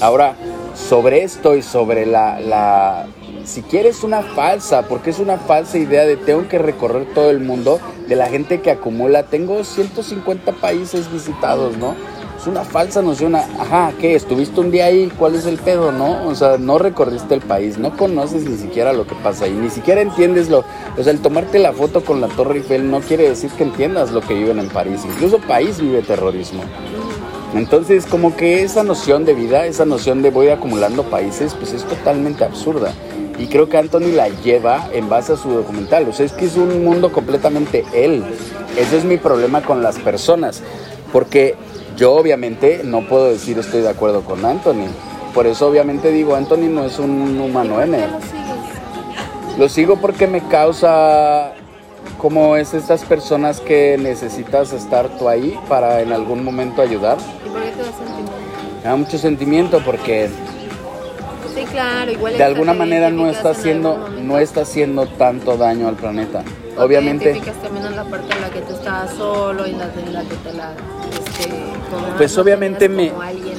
Ahora, 0.00 0.34
sobre 0.74 1.22
esto 1.24 1.56
y 1.56 1.62
sobre 1.62 2.06
la, 2.06 2.38
la... 2.40 3.06
Si 3.44 3.62
quieres 3.62 4.04
una 4.04 4.22
falsa, 4.22 4.82
porque 4.82 5.10
es 5.10 5.18
una 5.18 5.36
falsa 5.36 5.76
idea 5.76 6.04
de 6.04 6.16
tengo 6.16 6.48
que 6.48 6.58
recorrer 6.58 7.06
todo 7.12 7.30
el 7.30 7.40
mundo, 7.40 7.80
de 8.06 8.16
la 8.16 8.28
gente 8.28 8.60
que 8.60 8.70
acumula, 8.70 9.24
tengo 9.24 9.64
150 9.64 10.52
países 10.52 11.10
visitados, 11.10 11.76
¿no? 11.76 11.94
Es 12.38 12.46
una 12.46 12.64
falsa 12.64 13.02
noción, 13.02 13.36
ajá, 13.36 13.92
¿qué? 14.00 14.14
¿Estuviste 14.14 14.60
un 14.60 14.70
día 14.70 14.86
ahí? 14.86 15.12
¿Cuál 15.16 15.36
es 15.36 15.46
el 15.46 15.58
pedo, 15.58 15.92
no? 15.92 16.26
O 16.26 16.34
sea, 16.34 16.58
no 16.58 16.78
recorriste 16.78 17.34
el 17.34 17.40
país, 17.40 17.78
no 17.78 17.96
conoces 17.96 18.44
ni 18.44 18.56
siquiera 18.56 18.92
lo 18.92 19.06
que 19.06 19.14
pasa 19.16 19.44
ahí, 19.44 19.52
ni 19.52 19.70
siquiera 19.70 20.00
entiendes 20.00 20.48
lo... 20.48 20.64
O 20.98 21.02
sea, 21.02 21.12
el 21.12 21.20
tomarte 21.20 21.58
la 21.58 21.72
foto 21.72 22.04
con 22.04 22.20
la 22.20 22.28
Torre 22.28 22.58
Eiffel 22.58 22.90
no 22.90 23.00
quiere 23.00 23.28
decir 23.28 23.50
que 23.50 23.62
entiendas 23.62 24.10
lo 24.10 24.20
que 24.20 24.34
viven 24.34 24.58
en 24.58 24.68
París, 24.68 25.02
incluso 25.04 25.38
París 25.38 25.80
vive 25.80 26.02
terrorismo. 26.02 26.62
Entonces, 27.54 28.06
como 28.06 28.34
que 28.34 28.62
esa 28.62 28.82
noción 28.82 29.24
de 29.24 29.34
vida, 29.34 29.66
esa 29.66 29.84
noción 29.84 30.22
de 30.22 30.30
voy 30.30 30.48
acumulando 30.48 31.04
países, 31.04 31.54
pues 31.54 31.72
es 31.72 31.84
totalmente 31.84 32.44
absurda. 32.44 32.92
Y 33.38 33.46
creo 33.46 33.68
que 33.68 33.78
Anthony 33.78 34.12
la 34.14 34.28
lleva 34.28 34.88
en 34.92 35.08
base 35.08 35.32
a 35.32 35.36
su 35.36 35.50
documental. 35.50 36.08
O 36.08 36.12
sea, 36.12 36.26
es 36.26 36.32
que 36.32 36.44
es 36.44 36.56
un 36.56 36.84
mundo 36.84 37.12
completamente 37.12 37.84
él. 37.92 38.24
Ese 38.78 38.98
es 38.98 39.04
mi 39.04 39.16
problema 39.16 39.62
con 39.62 39.82
las 39.82 39.98
personas. 39.98 40.62
Porque 41.12 41.56
yo 41.96 42.14
obviamente 42.14 42.82
no 42.84 43.06
puedo 43.08 43.30
decir 43.30 43.58
estoy 43.58 43.82
de 43.82 43.88
acuerdo 43.88 44.22
con 44.22 44.44
Anthony. 44.44 44.86
Por 45.34 45.46
eso 45.46 45.66
obviamente 45.66 46.10
digo, 46.10 46.34
Anthony 46.34 46.68
no 46.68 46.84
es 46.84 46.98
un 46.98 47.40
humano 47.40 47.74
¿Por 47.76 47.84
N. 47.84 47.96
qué 47.96 48.42
lo 49.58 49.68
sigo 49.68 49.96
porque 49.96 50.26
me 50.26 50.40
causa 50.48 51.52
como 52.18 52.56
es 52.56 52.72
estas 52.72 53.04
personas 53.04 53.60
que 53.60 53.98
necesitas 53.98 54.72
estar 54.72 55.08
tú 55.18 55.28
ahí 55.28 55.58
para 55.68 56.00
en 56.00 56.12
algún 56.12 56.44
momento 56.44 56.80
ayudar. 56.80 57.18
¿Y 57.44 57.48
por 57.48 57.62
qué 57.62 57.70
te 57.70 57.78
das 57.78 57.94
sentimiento? 57.96 58.32
Me 58.82 58.88
da 58.88 58.96
mucho 58.96 59.18
sentimiento 59.18 59.82
porque 59.84 60.30
Sí, 61.54 61.64
claro, 61.70 62.10
igual. 62.10 62.36
de 62.36 62.44
alguna 62.44 62.72
manera 62.74 63.10
no 63.10 63.28
está 63.28 63.50
en 63.50 63.56
haciendo 63.56 64.08
no 64.22 64.38
está 64.38 64.62
haciendo 64.62 65.06
tanto 65.06 65.56
daño 65.56 65.88
al 65.88 65.96
planeta. 65.96 66.40
O 66.40 66.76
te 66.78 66.82
Obviamente, 66.84 67.40
también 67.62 67.84
en 67.86 67.96
la 67.96 68.04
parte 68.04 68.32
en 68.34 68.40
la 68.40 68.48
que 68.50 68.60
tú 68.62 68.72
estabas 68.74 69.10
solo 69.14 69.66
y 69.66 69.72
la 69.72 69.84
en 69.84 70.12
la 70.12 70.22
que 70.22 70.34
te 70.36 70.52
la. 70.54 70.72
Este, 71.10 71.52
Pues 72.16 72.36
obviamente 72.38 72.88
me- 72.88 73.10
Como 73.10 73.22
alguien 73.22 73.54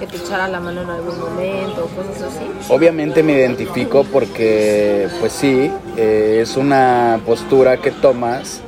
que 0.00 0.06
te 0.06 0.16
echara 0.16 0.48
la 0.48 0.60
mano 0.60 0.82
en 0.82 0.90
algún 0.90 1.18
momento 1.18 1.84
o 1.84 1.96
cosas 1.96 2.22
así. 2.34 2.72
obviamente 2.72 3.22
me 3.22 3.32
identifico 3.32 4.04
porque 4.04 5.08
pues 5.20 5.32
sí, 5.32 5.70
eh, 5.96 6.40
es 6.42 6.56
una 6.56 7.20
postura 7.26 7.76
que 7.78 7.90
tomas 7.90 8.60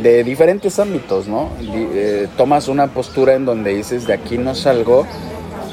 de 0.00 0.24
diferentes 0.24 0.78
ámbitos, 0.78 1.28
¿no? 1.28 1.50
Eh, 1.60 2.26
tomas 2.36 2.66
una 2.68 2.86
postura 2.88 3.34
en 3.34 3.44
donde 3.44 3.74
dices 3.74 4.06
de 4.06 4.14
aquí 4.14 4.38
no 4.38 4.54
salgo 4.54 5.06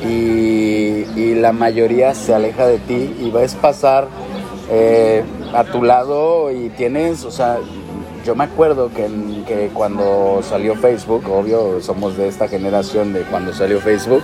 y, 0.04 1.36
la 1.36 1.54
mayoría 1.54 2.14
se 2.16 2.34
aleja 2.34 2.68
de 2.68 2.80
ti 2.80 3.16
y 3.18 3.32
ves 3.32 3.56
pasar 3.56 4.10
eh, 4.70 5.24
a 5.54 5.64
tu 5.64 5.84
lado 5.84 6.52
y 6.52 6.70
tienes, 6.70 7.24
o 7.24 7.32
sea, 7.32 7.60
yo 8.26 8.36
me 8.36 8.44
acuerdo 8.44 8.90
que, 8.90 9.08
que 9.48 9.70
cuando 9.74 10.42
salió 10.44 10.76
Facebook, 10.76 11.24
obvio, 11.30 11.82
somos 11.82 12.18
de 12.18 12.28
esta 12.28 12.50
generación 12.50 13.14
de 13.14 13.22
cuando 13.22 13.54
salió 13.54 13.80
Facebook, 13.80 14.24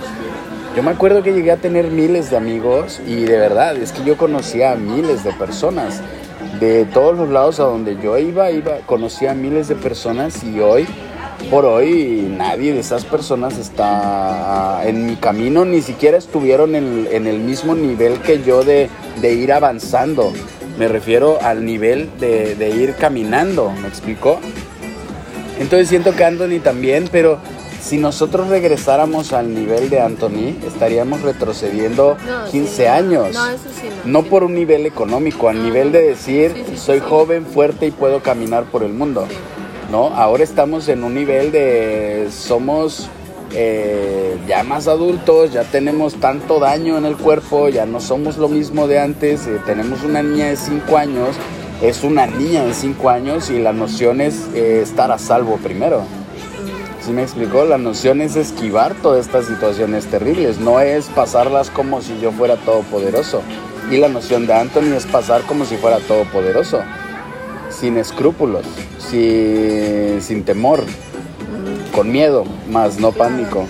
yo 0.76 0.82
me 0.82 0.90
acuerdo 0.90 1.22
que 1.22 1.32
llegué 1.32 1.52
a 1.52 1.56
tener 1.56 1.90
miles 1.90 2.30
de 2.30 2.36
amigos 2.36 3.00
y 3.06 3.24
de 3.24 3.38
verdad, 3.38 3.78
es 3.78 3.92
que 3.92 4.04
yo 4.04 4.18
conocía 4.18 4.72
a 4.72 4.76
miles 4.76 5.24
de 5.24 5.32
personas. 5.32 6.02
De 6.60 6.84
todos 6.84 7.16
los 7.16 7.30
lados 7.30 7.60
a 7.60 7.64
donde 7.64 7.96
yo 7.96 8.18
iba, 8.18 8.50
iba, 8.50 8.78
conocía 8.84 9.30
a 9.30 9.34
miles 9.34 9.68
de 9.68 9.74
personas 9.74 10.44
y 10.44 10.60
hoy, 10.60 10.86
por 11.50 11.64
hoy, 11.64 12.26
nadie 12.36 12.72
de 12.72 12.80
esas 12.80 13.04
personas 13.04 13.58
está 13.58 14.82
en 14.84 15.06
mi 15.06 15.16
camino, 15.16 15.64
ni 15.64 15.80
siquiera 15.82 16.16
estuvieron 16.18 16.74
en, 16.74 17.08
en 17.10 17.26
el 17.26 17.38
mismo 17.38 17.74
nivel 17.74 18.20
que 18.20 18.42
yo 18.42 18.64
de, 18.64 18.88
de 19.20 19.34
ir 19.34 19.52
avanzando. 19.52 20.32
Me 20.78 20.88
refiero 20.88 21.38
al 21.40 21.64
nivel 21.64 22.10
de, 22.20 22.54
de 22.54 22.70
ir 22.70 22.94
caminando, 22.96 23.70
¿me 23.80 23.88
explico? 23.88 24.38
Entonces 25.58 25.88
siento 25.88 26.14
que 26.14 26.24
Anthony 26.24 26.60
también, 26.62 27.08
pero 27.10 27.38
si 27.80 27.96
nosotros 27.96 28.48
regresáramos 28.48 29.32
al 29.32 29.54
nivel 29.54 29.88
de 29.88 30.00
Anthony, 30.00 30.54
estaríamos 30.66 31.22
retrocediendo 31.22 32.16
No, 32.26 32.50
15 32.50 32.74
sí, 32.76 32.82
no. 32.82 32.92
años. 32.92 33.34
No, 33.34 33.48
eso 33.48 33.64
sí 33.80 33.88
no. 34.04 34.12
No 34.12 34.22
sí. 34.22 34.28
por 34.28 34.44
un 34.44 34.54
nivel 34.54 34.84
económico, 34.84 35.48
a 35.48 35.54
nivel 35.54 35.92
de 35.92 36.02
decir, 36.02 36.52
soy 36.76 37.00
joven, 37.00 37.46
fuerte 37.46 37.86
y 37.86 37.90
puedo 37.92 38.20
caminar 38.22 38.64
por 38.64 38.82
el 38.82 38.92
mundo. 38.92 39.26
¿No? 39.90 40.08
Ahora 40.08 40.42
estamos 40.42 40.88
en 40.88 41.04
un 41.04 41.14
nivel 41.14 41.52
de 41.52 42.28
somos 42.30 43.08
eh, 43.52 44.36
ya 44.48 44.64
más 44.64 44.88
adultos, 44.88 45.52
ya 45.52 45.62
tenemos 45.62 46.16
tanto 46.16 46.58
daño 46.58 46.98
en 46.98 47.06
el 47.06 47.16
cuerpo, 47.16 47.68
ya 47.68 47.86
no 47.86 48.00
somos 48.00 48.36
lo 48.36 48.48
mismo 48.48 48.88
de 48.88 48.98
antes, 48.98 49.46
eh, 49.46 49.60
tenemos 49.64 50.02
una 50.02 50.22
niña 50.22 50.46
de 50.48 50.56
5 50.56 50.96
años, 50.96 51.36
es 51.80 52.02
una 52.02 52.26
niña 52.26 52.64
de 52.64 52.74
5 52.74 53.08
años 53.08 53.50
y 53.50 53.58
la 53.58 53.72
noción 53.72 54.20
es 54.20 54.48
eh, 54.54 54.80
estar 54.82 55.12
a 55.12 55.18
salvo 55.18 55.56
primero. 55.58 56.02
¿Sí 57.04 57.12
me 57.12 57.22
explicó? 57.22 57.64
La 57.64 57.78
noción 57.78 58.20
es 58.20 58.34
esquivar 58.34 58.94
todas 58.96 59.24
estas 59.24 59.46
situaciones 59.46 60.06
terribles, 60.06 60.58
no 60.58 60.80
es 60.80 61.06
pasarlas 61.06 61.70
como 61.70 62.02
si 62.02 62.18
yo 62.18 62.32
fuera 62.32 62.56
todopoderoso. 62.56 63.42
Y 63.90 63.98
la 63.98 64.08
noción 64.08 64.48
de 64.48 64.54
Anthony 64.54 64.96
es 64.96 65.06
pasar 65.06 65.42
como 65.42 65.64
si 65.64 65.76
fuera 65.76 65.98
todopoderoso, 66.00 66.82
sin 67.78 67.96
escrúpulos, 67.98 68.64
sin, 68.98 70.20
sin 70.22 70.44
temor, 70.44 70.82
con 71.94 72.10
miedo, 72.10 72.44
más 72.70 72.98
no 73.00 73.12
pánico. 73.12 73.64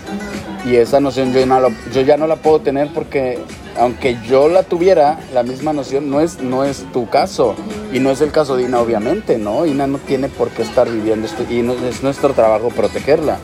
Y 0.64 0.76
esa 0.76 1.00
noción 1.00 1.32
yo, 1.32 1.44
no 1.46 1.60
la- 1.60 1.70
yo 1.92 2.00
ya 2.00 2.16
no 2.16 2.26
la 2.26 2.36
puedo 2.36 2.60
tener 2.60 2.88
porque 2.92 3.38
aunque 3.78 4.16
yo 4.26 4.48
la 4.48 4.62
tuviera, 4.62 5.20
la 5.34 5.42
misma 5.42 5.72
noción 5.72 6.10
no 6.10 6.20
es, 6.20 6.40
no 6.40 6.64
es 6.64 6.84
tu 6.92 7.08
caso. 7.08 7.54
Y 7.92 8.00
no 8.00 8.10
es 8.10 8.20
el 8.20 8.32
caso 8.32 8.56
de 8.56 8.64
Ina, 8.64 8.80
obviamente, 8.80 9.38
¿no? 9.38 9.64
Ina 9.66 9.86
no 9.86 9.98
tiene 9.98 10.28
por 10.28 10.48
qué 10.48 10.62
estar 10.62 10.90
viviendo 10.90 11.26
esto 11.26 11.44
y 11.48 11.60
es 11.88 12.02
nuestro 12.02 12.32
trabajo 12.34 12.68
protegerla. 12.68 13.38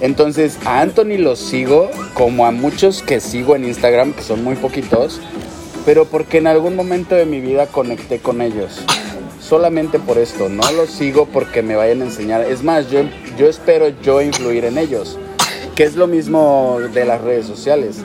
Entonces, 0.00 0.58
a 0.64 0.80
Anthony 0.80 1.18
lo 1.18 1.36
sigo, 1.36 1.90
como 2.14 2.46
a 2.46 2.50
muchos 2.50 3.02
que 3.02 3.20
sigo 3.20 3.54
en 3.54 3.64
Instagram, 3.64 4.12
que 4.14 4.22
son 4.22 4.42
muy 4.42 4.56
poquitos, 4.56 5.20
pero 5.86 6.04
porque 6.06 6.38
en 6.38 6.46
algún 6.46 6.74
momento 6.74 7.14
de 7.14 7.26
mi 7.26 7.40
vida 7.40 7.66
conecté 7.66 8.18
con 8.18 8.40
ellos. 8.42 8.80
Solamente 9.50 9.98
por 9.98 10.16
esto, 10.16 10.48
no 10.48 10.62
los 10.70 10.90
sigo 10.90 11.26
porque 11.26 11.60
me 11.60 11.74
vayan 11.74 12.02
a 12.02 12.04
enseñar. 12.04 12.42
Es 12.42 12.62
más, 12.62 12.88
yo, 12.88 13.00
yo 13.36 13.48
espero 13.48 13.88
yo 14.00 14.22
influir 14.22 14.64
en 14.64 14.78
ellos, 14.78 15.18
que 15.74 15.82
es 15.82 15.96
lo 15.96 16.06
mismo 16.06 16.78
de 16.94 17.04
las 17.04 17.20
redes 17.20 17.46
sociales. 17.46 17.96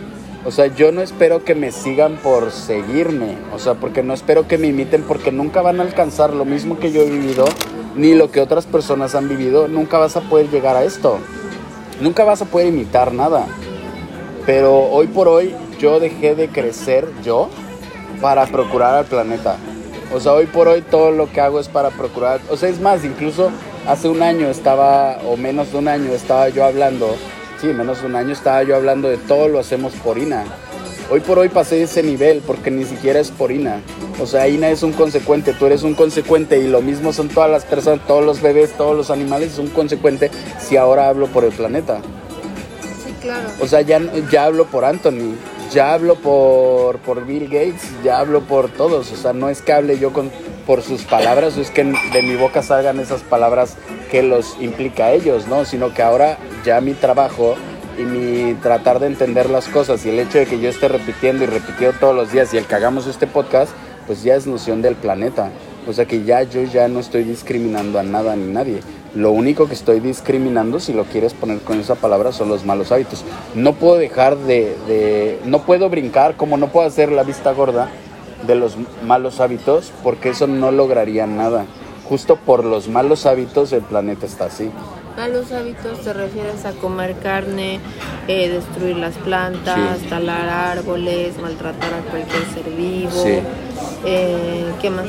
O 0.43 0.49
sea, 0.49 0.65
yo 0.73 0.91
no 0.91 1.03
espero 1.03 1.43
que 1.43 1.53
me 1.53 1.71
sigan 1.71 2.15
por 2.15 2.51
seguirme, 2.51 3.37
o 3.53 3.59
sea, 3.59 3.75
porque 3.75 4.01
no 4.01 4.15
espero 4.15 4.47
que 4.47 4.57
me 4.57 4.69
imiten 4.69 5.03
porque 5.03 5.31
nunca 5.31 5.61
van 5.61 5.79
a 5.79 5.83
alcanzar 5.83 6.33
lo 6.33 6.45
mismo 6.45 6.79
que 6.79 6.91
yo 6.91 7.03
he 7.03 7.11
vivido, 7.11 7.45
ni 7.95 8.15
lo 8.15 8.31
que 8.31 8.41
otras 8.41 8.65
personas 8.65 9.13
han 9.13 9.29
vivido, 9.29 9.67
nunca 9.67 9.99
vas 9.99 10.17
a 10.17 10.21
poder 10.21 10.49
llegar 10.49 10.75
a 10.75 10.83
esto. 10.83 11.19
Nunca 12.01 12.23
vas 12.23 12.41
a 12.41 12.45
poder 12.45 12.69
imitar 12.69 13.13
nada. 13.13 13.45
Pero 14.47 14.75
hoy 14.75 15.05
por 15.05 15.27
hoy 15.27 15.53
yo 15.77 15.99
dejé 15.99 16.33
de 16.33 16.47
crecer 16.47 17.07
yo 17.23 17.51
para 18.19 18.47
procurar 18.47 18.95
al 18.95 19.05
planeta. 19.05 19.57
O 20.13 20.19
sea, 20.19 20.33
hoy 20.33 20.45
por 20.45 20.67
hoy 20.67 20.81
todo 20.81 21.11
lo 21.11 21.31
que 21.31 21.41
hago 21.41 21.59
es 21.59 21.67
para 21.67 21.89
procurar. 21.89 22.39
O 22.49 22.57
sea, 22.57 22.69
es 22.69 22.79
más, 22.79 23.03
incluso 23.03 23.49
hace 23.87 24.07
un 24.07 24.21
año 24.21 24.47
estaba, 24.49 25.17
o 25.25 25.37
menos 25.37 25.71
de 25.71 25.77
un 25.77 25.87
año, 25.87 26.11
estaba 26.11 26.49
yo 26.49 26.63
hablando, 26.63 27.15
sí, 27.59 27.67
menos 27.67 28.01
de 28.01 28.07
un 28.07 28.15
año 28.15 28.31
estaba 28.31 28.63
yo 28.63 28.75
hablando 28.75 29.09
de 29.09 29.17
todo 29.17 29.47
lo 29.47 29.59
hacemos 29.59 29.93
por 29.93 30.17
INA. 30.17 30.45
Hoy 31.09 31.19
por 31.19 31.37
hoy 31.37 31.49
pasé 31.49 31.83
ese 31.83 32.01
nivel 32.01 32.41
porque 32.45 32.71
ni 32.71 32.83
siquiera 32.83 33.19
es 33.19 33.29
por 33.29 33.51
INA. 33.51 33.81
O 34.19 34.25
sea, 34.25 34.47
INA 34.47 34.69
es 34.69 34.81
un 34.81 34.91
consecuente, 34.91 35.53
tú 35.53 35.67
eres 35.67 35.83
un 35.83 35.93
consecuente 35.93 36.57
y 36.57 36.67
lo 36.67 36.81
mismo 36.81 37.13
son 37.13 37.29
todas 37.29 37.49
las 37.49 37.63
personas, 37.63 38.05
todos 38.07 38.25
los 38.25 38.41
bebés, 38.41 38.71
todos 38.71 38.95
los 38.95 39.11
animales, 39.11 39.53
es 39.53 39.59
un 39.59 39.67
consecuente 39.67 40.31
si 40.59 40.77
ahora 40.77 41.07
hablo 41.07 41.27
por 41.27 41.43
el 41.43 41.51
planeta. 41.51 41.99
Sí, 43.05 43.13
claro. 43.21 43.49
O 43.59 43.67
sea, 43.67 43.81
ya, 43.81 44.01
ya 44.31 44.45
hablo 44.45 44.65
por 44.65 44.83
Anthony, 44.83 45.35
ya 45.75 45.93
hablo 45.93 46.15
por, 46.15 46.99
por 46.99 47.25
Bill 47.25 47.49
Gates, 47.49 47.91
ya 48.01 48.19
hablo 48.19 48.41
por 48.41 48.69
todos. 48.69 49.11
O 49.11 49.15
sea, 49.17 49.33
no 49.33 49.49
es 49.49 49.61
que 49.61 49.73
hable 49.73 49.99
yo 49.99 50.13
con, 50.13 50.31
por 50.65 50.81
sus 50.81 51.03
palabras, 51.03 51.57
o 51.57 51.61
es 51.61 51.69
que 51.69 51.83
de 51.83 52.21
mi 52.23 52.35
boca 52.37 52.63
salgan 52.63 52.99
esas 52.99 53.21
palabras 53.21 53.75
que 54.09 54.23
los 54.23 54.55
implica 54.61 55.07
a 55.07 55.11
ellos, 55.11 55.47
¿no? 55.47 55.65
Sino 55.65 55.93
que 55.93 56.01
ahora 56.01 56.37
ya 56.63 56.79
mi 56.79 56.93
trabajo 56.93 57.55
y 57.99 58.03
mi 58.03 58.53
tratar 58.55 58.99
de 58.99 59.07
entender 59.07 59.49
las 59.49 59.67
cosas 59.67 60.05
y 60.05 60.09
el 60.09 60.19
hecho 60.19 60.37
de 60.37 60.45
que 60.45 60.59
yo 60.59 60.69
esté 60.69 60.87
repitiendo 60.87 61.43
y 61.43 61.47
repitiendo 61.47 61.97
todos 61.99 62.15
los 62.15 62.31
días 62.31 62.53
y 62.53 62.57
el 62.57 62.65
que 62.65 62.75
hagamos 62.75 63.05
este 63.05 63.27
podcast, 63.27 63.71
pues 64.07 64.23
ya 64.23 64.35
es 64.35 64.47
noción 64.47 64.81
del 64.81 64.95
planeta. 64.95 65.49
O 65.87 65.93
sea 65.93 66.05
que 66.05 66.23
ya 66.23 66.41
yo 66.43 66.63
ya 66.63 66.87
no 66.87 67.01
estoy 67.01 67.25
discriminando 67.25 67.99
a 67.99 68.03
nada 68.03 68.35
ni 68.35 68.51
nadie. 68.51 68.79
Lo 69.15 69.31
único 69.31 69.67
que 69.67 69.73
estoy 69.73 70.01
discriminando, 70.01 70.79
si 70.81 70.93
lo 70.93 71.05
quieres 71.05 71.33
poner 71.33 71.59
con 71.59 71.79
esa 71.79 71.95
palabra, 71.95 72.33
son 72.33 72.49
los 72.49 72.65
malos 72.65 72.91
hábitos. 72.91 73.23
No 73.53 73.73
puedo 73.73 73.95
dejar 73.95 74.35
de, 74.37 74.75
de 74.87 75.39
no 75.45 75.61
puedo 75.61 75.89
brincar, 75.89 76.35
como 76.35 76.57
no 76.57 76.67
puedo 76.67 76.85
hacer 76.85 77.11
la 77.11 77.23
vista 77.23 77.53
gorda 77.53 77.87
de 78.45 78.55
los 78.55 78.75
malos 79.05 79.39
hábitos, 79.39 79.93
porque 80.03 80.29
eso 80.29 80.47
no 80.47 80.71
lograría 80.71 81.25
nada. 81.27 81.65
Justo 82.09 82.35
por 82.35 82.65
los 82.65 82.89
malos 82.89 83.25
hábitos 83.25 83.71
el 83.71 83.81
planeta 83.81 84.25
está 84.25 84.45
así. 84.45 84.69
Malos 85.17 85.49
hábitos 85.53 86.01
te 86.01 86.11
refieres 86.11 86.65
a 86.65 86.73
comer 86.73 87.15
carne, 87.23 87.79
eh, 88.27 88.49
destruir 88.49 88.97
las 88.97 89.15
plantas, 89.15 89.99
Sí. 90.01 90.07
talar 90.07 90.49
árboles, 90.49 91.39
maltratar 91.41 91.93
a 91.93 92.01
cualquier 92.11 92.43
ser 92.53 92.69
vivo. 92.75 93.11
Sí. 93.11 93.39
Eh, 94.05 94.65
¿Qué 94.81 94.89
más? 94.89 95.05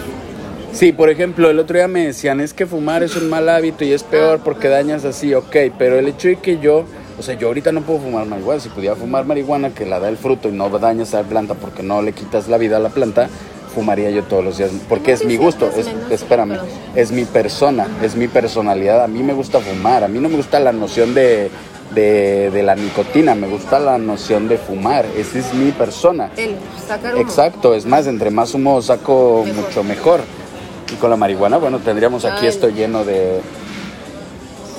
Sí, 0.77 0.93
por 0.93 1.09
ejemplo, 1.09 1.49
el 1.49 1.59
otro 1.59 1.79
día 1.79 1.89
me 1.89 2.05
decían, 2.05 2.39
es 2.39 2.53
que 2.53 2.67
fumar 2.67 3.03
es 3.03 3.17
un 3.17 3.31
mal 3.31 3.49
hábito 3.49 3.83
y 3.83 3.93
es 3.95 4.03
peor 4.03 4.41
porque 4.45 4.69
dañas 4.69 5.07
así, 5.07 5.33
ok, 5.33 5.57
pero 5.79 5.99
el 5.99 6.07
hecho 6.07 6.29
de 6.29 6.37
que 6.37 6.59
yo, 6.59 6.85
o 7.19 7.23
sea, 7.23 7.35
yo 7.35 7.47
ahorita 7.47 7.73
no 7.73 7.81
puedo 7.81 8.01
fumar 8.01 8.27
marihuana, 8.27 8.61
si 8.61 8.69
pudiera 8.69 8.95
fumar 8.95 9.25
marihuana 9.25 9.71
que 9.71 9.87
la 9.87 10.01
da 10.01 10.11
el 10.11 10.19
fruto 10.19 10.51
y 10.51 10.53
no 10.53 10.69
dañas 10.69 11.15
a 11.15 11.23
la 11.23 11.29
planta 11.29 11.55
porque 11.55 11.83
no 11.83 12.03
le 12.03 12.13
quitas 12.13 12.49
la 12.49 12.59
vida 12.59 12.77
a 12.77 12.81
la 12.81 12.91
planta, 12.91 13.31
fumaría 13.75 14.11
yo 14.11 14.25
todos 14.25 14.45
los 14.45 14.59
días, 14.59 14.71
porque 14.87 15.13
es 15.13 15.25
mi 15.25 15.39
gusto, 15.39 15.71
es, 15.75 15.89
espérame, 16.11 16.59
es 16.95 17.11
mi 17.11 17.25
persona, 17.25 17.87
es 18.03 18.15
mi 18.15 18.29
personalidad, 18.29 19.03
a 19.03 19.09
mí 19.09 19.23
me 19.23 19.33
gusta 19.33 19.61
fumar, 19.61 20.05
a 20.05 20.09
mí 20.09 20.19
no 20.19 20.29
me 20.29 20.37
gusta 20.37 20.61
la 20.61 20.73
noción 20.73 21.15
de, 21.15 21.51
de, 21.95 22.51
de 22.51 22.63
la 22.63 22.75
nicotina, 22.75 23.35
me 23.35 23.49
gusta 23.49 23.79
la 23.79 23.97
noción 23.97 24.47
de 24.47 24.59
fumar, 24.59 25.07
esa 25.17 25.39
es 25.39 25.55
mi 25.55 25.73
persona. 25.73 26.31
El 26.37 26.57
sacar 26.87 27.15
humo. 27.15 27.23
Exacto, 27.23 27.75
es 27.75 27.87
más, 27.87 28.07
entre 28.07 28.31
más 28.31 28.53
humo 28.53 28.83
saco 28.83 29.43
Mejor. 29.47 29.63
mucho 29.63 29.83
mejor. 29.83 30.21
Y 30.93 30.97
con 30.97 31.11
la 31.11 31.17
marihuana, 31.17 31.59
bueno, 31.59 31.79
tendríamos 31.79 32.25
aquí 32.25 32.43
Ay. 32.43 32.49
esto 32.49 32.69
lleno 32.69 33.05
de... 33.05 33.41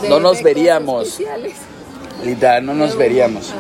De 0.02 0.10
no 0.10 0.20
nos 0.20 0.44
veríamos. 0.44 1.20
Literal, 2.24 2.66
no 2.66 2.74
nos 2.74 2.96
veríamos. 2.96 3.50
Ajá. 3.52 3.60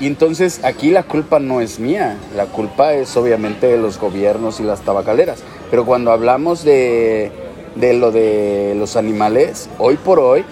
Y 0.00 0.06
entonces 0.06 0.60
aquí 0.64 0.90
la 0.90 1.02
culpa 1.02 1.40
no 1.40 1.60
es 1.60 1.78
mía, 1.78 2.16
la 2.34 2.46
culpa 2.46 2.94
es 2.94 3.14
obviamente 3.18 3.66
de 3.66 3.76
los 3.76 3.98
gobiernos 3.98 4.58
y 4.58 4.62
las 4.62 4.80
tabacaleras. 4.80 5.42
Pero 5.70 5.84
cuando 5.84 6.10
hablamos 6.10 6.64
de, 6.64 7.30
de 7.74 7.92
lo 7.92 8.10
de 8.10 8.74
los 8.78 8.96
animales, 8.96 9.68
hoy 9.78 9.98
por 9.98 10.18
hoy, 10.18 10.42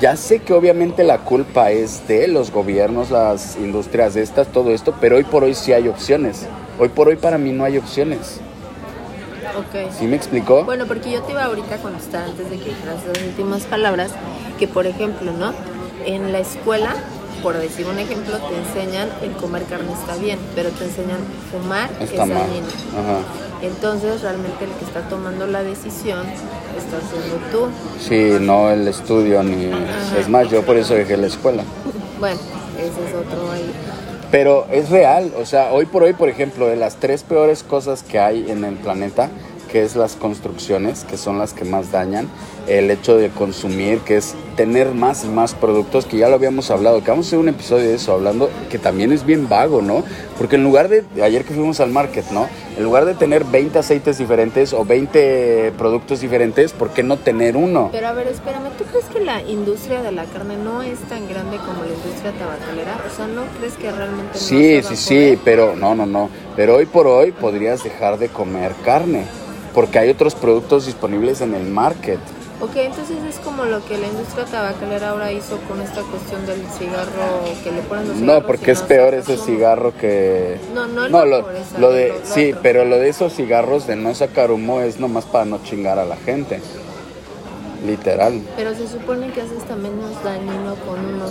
ya 0.00 0.16
sé 0.16 0.40
que 0.40 0.52
obviamente 0.52 1.02
la 1.02 1.16
culpa 1.16 1.70
es 1.70 2.06
de 2.08 2.28
los 2.28 2.50
gobiernos, 2.50 3.10
las 3.10 3.56
industrias 3.56 4.12
de 4.12 4.22
estas, 4.22 4.48
todo 4.48 4.70
esto, 4.70 4.94
pero 5.00 5.16
hoy 5.16 5.24
por 5.24 5.44
hoy 5.44 5.54
sí 5.54 5.72
hay 5.72 5.88
opciones. 5.88 6.46
Hoy 6.78 6.90
por 6.90 7.08
hoy 7.08 7.16
para 7.16 7.38
mí 7.38 7.52
no 7.52 7.64
hay 7.64 7.78
opciones. 7.78 8.40
Ok. 9.56 9.92
¿Sí 9.98 10.06
me 10.06 10.16
explicó? 10.16 10.64
Bueno, 10.64 10.86
porque 10.86 11.10
yo 11.10 11.22
te 11.22 11.32
iba 11.32 11.44
ahorita 11.44 11.76
a 11.76 11.78
contestar 11.78 12.24
antes 12.24 12.50
de 12.50 12.58
que 12.58 12.70
dijeras 12.70 13.04
las 13.06 13.22
últimas 13.22 13.62
palabras, 13.64 14.12
que 14.58 14.68
por 14.68 14.86
ejemplo, 14.86 15.32
¿no? 15.32 15.52
En 16.06 16.32
la 16.32 16.38
escuela, 16.38 16.94
por 17.42 17.56
decir 17.56 17.86
un 17.86 17.98
ejemplo, 17.98 18.36
te 18.38 18.56
enseñan 18.56 19.08
el 19.22 19.32
comer 19.32 19.64
carne 19.64 19.92
está 19.92 20.16
bien, 20.16 20.38
pero 20.54 20.70
te 20.70 20.84
enseñan 20.84 21.18
fumar 21.50 21.90
Está 22.00 22.24
es 22.24 22.28
dañino. 22.28 22.66
Entonces, 23.62 24.22
realmente 24.22 24.64
el 24.64 24.70
que 24.70 24.84
está 24.86 25.02
tomando 25.08 25.46
la 25.46 25.62
decisión 25.62 26.26
está 26.78 26.98
siendo 27.10 27.36
tú. 27.52 27.68
Sí, 28.00 28.38
no 28.40 28.70
el 28.70 28.88
estudio 28.88 29.42
ni... 29.42 29.70
Es 30.18 30.28
más, 30.28 30.48
yo 30.48 30.62
por 30.64 30.76
eso 30.76 30.94
dejé 30.94 31.16
la 31.16 31.26
escuela. 31.26 31.62
Bueno, 32.20 32.38
ese 32.76 33.08
es 33.08 33.14
otro 33.14 33.50
ahí. 33.50 33.72
Pero 34.30 34.66
es 34.70 34.90
real, 34.90 35.32
o 35.36 35.44
sea, 35.44 35.72
hoy 35.72 35.86
por 35.86 36.04
hoy, 36.04 36.12
por 36.12 36.28
ejemplo, 36.28 36.68
de 36.68 36.76
las 36.76 36.96
tres 36.96 37.24
peores 37.24 37.64
cosas 37.64 38.04
que 38.04 38.20
hay 38.20 38.48
en 38.48 38.64
el 38.64 38.76
planeta, 38.76 39.28
que 39.70 39.82
es 39.82 39.96
las 39.96 40.16
construcciones, 40.16 41.04
que 41.04 41.16
son 41.16 41.38
las 41.38 41.52
que 41.52 41.64
más 41.64 41.90
dañan, 41.92 42.28
el 42.66 42.90
hecho 42.90 43.16
de 43.16 43.30
consumir, 43.30 44.00
que 44.00 44.16
es 44.16 44.34
tener 44.56 44.94
más 44.94 45.24
y 45.24 45.28
más 45.28 45.54
productos, 45.54 46.06
que 46.06 46.18
ya 46.18 46.28
lo 46.28 46.34
habíamos 46.34 46.70
hablado, 46.70 47.02
que 47.02 47.10
vamos 47.10 47.26
a 47.26 47.28
hacer 47.28 47.38
un 47.38 47.48
episodio 47.48 47.88
de 47.88 47.94
eso, 47.94 48.12
hablando 48.12 48.50
que 48.68 48.78
también 48.78 49.12
es 49.12 49.24
bien 49.24 49.48
vago, 49.48 49.82
¿no? 49.82 50.04
Porque 50.38 50.56
en 50.56 50.64
lugar 50.64 50.88
de, 50.88 51.04
ayer 51.22 51.44
que 51.44 51.54
fuimos 51.54 51.80
al 51.80 51.90
market, 51.90 52.30
¿no? 52.30 52.48
En 52.76 52.84
lugar 52.84 53.04
de 53.04 53.14
tener 53.14 53.44
20 53.44 53.78
aceites 53.78 54.18
diferentes 54.18 54.72
o 54.72 54.84
20 54.84 55.72
productos 55.78 56.20
diferentes, 56.20 56.72
¿por 56.72 56.90
qué 56.90 57.02
no 57.02 57.16
tener 57.16 57.56
uno? 57.56 57.88
Pero 57.92 58.08
a 58.08 58.12
ver, 58.12 58.28
espérame, 58.28 58.70
¿tú 58.78 58.84
crees 58.84 59.06
que 59.06 59.20
la 59.20 59.42
industria 59.42 60.02
de 60.02 60.12
la 60.12 60.24
carne 60.24 60.56
no 60.56 60.82
es 60.82 60.98
tan 61.00 61.28
grande 61.28 61.56
como 61.58 61.82
la 61.82 61.90
industria 61.90 62.32
tabacalera? 62.32 62.98
O 63.10 63.16
sea, 63.16 63.26
¿no 63.26 63.42
crees 63.58 63.74
que 63.74 63.90
realmente 63.90 64.32
no 64.34 64.40
Sí, 64.40 64.82
se 64.82 64.82
va 64.82 64.88
sí, 64.88 64.94
a 64.94 64.96
sí, 64.96 65.38
pero 65.44 65.76
no, 65.76 65.94
no, 65.94 66.06
no. 66.06 66.30
Pero 66.56 66.76
hoy 66.76 66.86
por 66.86 67.06
hoy 67.06 67.32
podrías 67.32 67.82
dejar 67.82 68.18
de 68.18 68.28
comer 68.28 68.72
carne, 68.84 69.24
porque 69.74 69.98
hay 69.98 70.10
otros 70.10 70.34
productos 70.34 70.86
disponibles 70.86 71.40
en 71.40 71.54
el 71.54 71.64
market. 71.66 72.18
Ok, 72.62 72.76
entonces 72.76 73.16
es 73.26 73.36
como 73.36 73.64
lo 73.64 73.82
que 73.86 73.96
la 73.96 74.06
industria 74.08 74.44
tabacalera 74.44 75.10
ahora 75.10 75.32
hizo 75.32 75.56
con 75.66 75.80
esta 75.80 76.02
cuestión 76.02 76.44
del 76.44 76.60
cigarro 76.78 77.42
que 77.64 77.72
le 77.72 77.80
ponen 77.80 78.08
los 78.08 78.16
cigarros 78.18 78.42
No, 78.42 78.46
porque 78.46 78.72
es 78.72 78.82
no 78.82 78.86
peor 78.86 79.14
ese 79.14 79.32
humo. 79.34 79.44
cigarro 79.44 79.96
que... 79.96 80.58
No, 80.74 80.86
no, 80.86 81.08
No, 81.08 81.24
lo, 81.24 81.46
lo 81.78 81.90
de... 81.92 82.08
lo 82.08 82.14
Sí, 82.26 82.50
otro. 82.50 82.60
pero 82.62 82.84
lo 82.84 82.98
de 82.98 83.08
esos 83.08 83.32
cigarros 83.34 83.86
de 83.86 83.96
no 83.96 84.14
sacar 84.14 84.50
humo 84.50 84.80
es 84.82 85.00
nomás 85.00 85.24
para 85.24 85.46
no 85.46 85.62
chingar 85.62 85.98
a 85.98 86.04
la 86.04 86.16
gente. 86.16 86.60
Literal. 87.86 88.42
Pero 88.56 88.74
se 88.74 88.86
supone 88.86 89.32
que 89.32 89.40
haces 89.40 89.64
también 89.66 89.96
menos 89.96 90.22
dañino 90.22 90.74
con 90.86 91.02
uno. 91.02 91.26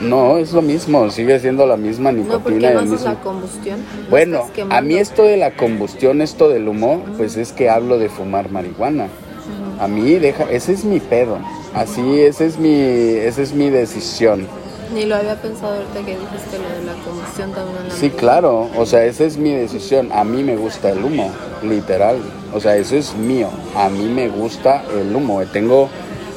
No, 0.00 0.36
es 0.36 0.52
lo 0.52 0.62
mismo, 0.62 1.10
sigue 1.10 1.38
siendo 1.40 1.66
la 1.66 1.76
misma 1.76 2.12
No, 2.12 2.18
nicotina 2.18 2.56
y 2.56 2.60
no 2.60 2.68
el 2.68 2.76
haces 2.78 2.90
mismo... 2.90 3.06
la 3.08 3.20
combustión. 3.20 3.78
no 3.80 4.10
Bueno, 4.10 4.46
a 4.70 4.80
mí 4.82 4.96
esto 4.96 5.22
de 5.22 5.36
la 5.36 5.52
combustión, 5.56 6.20
esto 6.20 6.48
del 6.48 6.68
humo, 6.68 7.02
pues 7.16 7.36
es 7.36 7.52
que 7.52 7.70
hablo 7.70 7.98
de 7.98 8.08
fumar 8.08 8.50
marihuana. 8.50 9.08
A 9.80 9.88
mí 9.88 10.14
deja, 10.14 10.44
ese 10.50 10.72
es 10.72 10.84
mi 10.84 11.00
pedo. 11.00 11.38
Así, 11.74 12.20
ese 12.20 12.46
es 12.46 12.58
mi, 12.58 12.74
esa 12.74 13.42
es 13.42 13.52
mi 13.52 13.70
decisión. 13.70 14.46
Ni 14.94 15.04
lo 15.04 15.16
había 15.16 15.34
pensado 15.40 15.74
ahorita 15.74 16.00
que 16.00 16.16
dijiste 16.16 16.58
lo 16.58 16.68
de 16.78 16.84
la 16.84 17.04
combustión 17.04 17.52
también. 17.52 17.76
en 17.82 17.88
la 17.88 17.94
Sí, 17.94 18.10
claro, 18.10 18.70
o 18.76 18.86
sea, 18.86 19.04
esa 19.04 19.24
es 19.24 19.36
mi 19.36 19.52
decisión. 19.52 20.10
A 20.12 20.24
mí 20.24 20.42
me 20.42 20.56
gusta 20.56 20.90
el 20.90 21.04
humo, 21.04 21.30
literal. 21.62 22.18
O 22.54 22.60
sea, 22.60 22.76
eso 22.76 22.96
es 22.96 23.14
mío. 23.14 23.48
A 23.74 23.88
mí 23.88 24.04
me 24.06 24.28
gusta 24.28 24.84
el 24.98 25.14
humo. 25.14 25.42
Tengo 25.52 25.88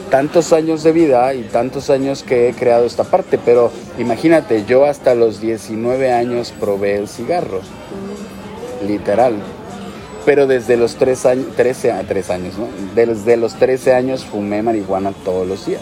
tantos 0.10 0.54
años 0.54 0.84
de 0.84 0.92
vida 0.92 1.34
y 1.34 1.44
tantos 1.44 1.90
años 1.90 2.24
que 2.24 2.50
he 2.50 2.54
creado 2.54 2.86
esta 2.86 3.04
parte, 3.04 3.40
pero 3.44 3.72
imagínate, 3.98 4.66
yo 4.66 4.86
hasta 4.86 5.16
los 5.16 5.40
19 5.40 6.12
años 6.12 6.54
probé 6.60 6.98
el 6.98 7.08
cigarro, 7.08 7.62
literal. 8.88 9.36
Pero 10.26 10.48
desde 10.48 10.78
los 10.78 10.96
3 10.96 11.26
años, 11.26 11.46
13, 11.56 11.92
a 11.92 12.04
3 12.04 12.30
años, 12.30 12.54
¿no? 12.58 12.68
Desde 12.94 13.38
los 13.38 13.56
13 13.56 13.94
años 13.94 14.26
fumé 14.26 14.62
marihuana 14.62 15.12
todos 15.24 15.48
los 15.48 15.66
días. 15.66 15.82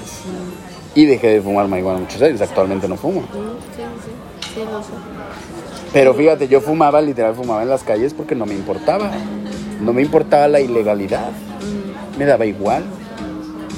Y 0.95 1.05
dejé 1.05 1.27
de 1.27 1.41
fumar 1.41 1.67
marihuana 1.67 1.99
muchos 1.99 2.21
años, 2.21 2.41
actualmente 2.41 2.87
no 2.87 2.97
fumo. 2.97 3.21
Mm. 3.21 3.57
Pero 5.93 6.13
fíjate, 6.13 6.47
yo 6.47 6.61
fumaba, 6.61 7.01
literal 7.01 7.35
fumaba 7.35 7.63
en 7.63 7.69
las 7.69 7.83
calles 7.83 8.13
porque 8.13 8.35
no 8.35 8.45
me 8.45 8.53
importaba. 8.53 9.11
No 9.81 9.93
me 9.93 10.01
importaba 10.01 10.47
la 10.47 10.59
ilegalidad. 10.59 11.29
Me 12.17 12.25
daba 12.25 12.45
igual. 12.45 12.83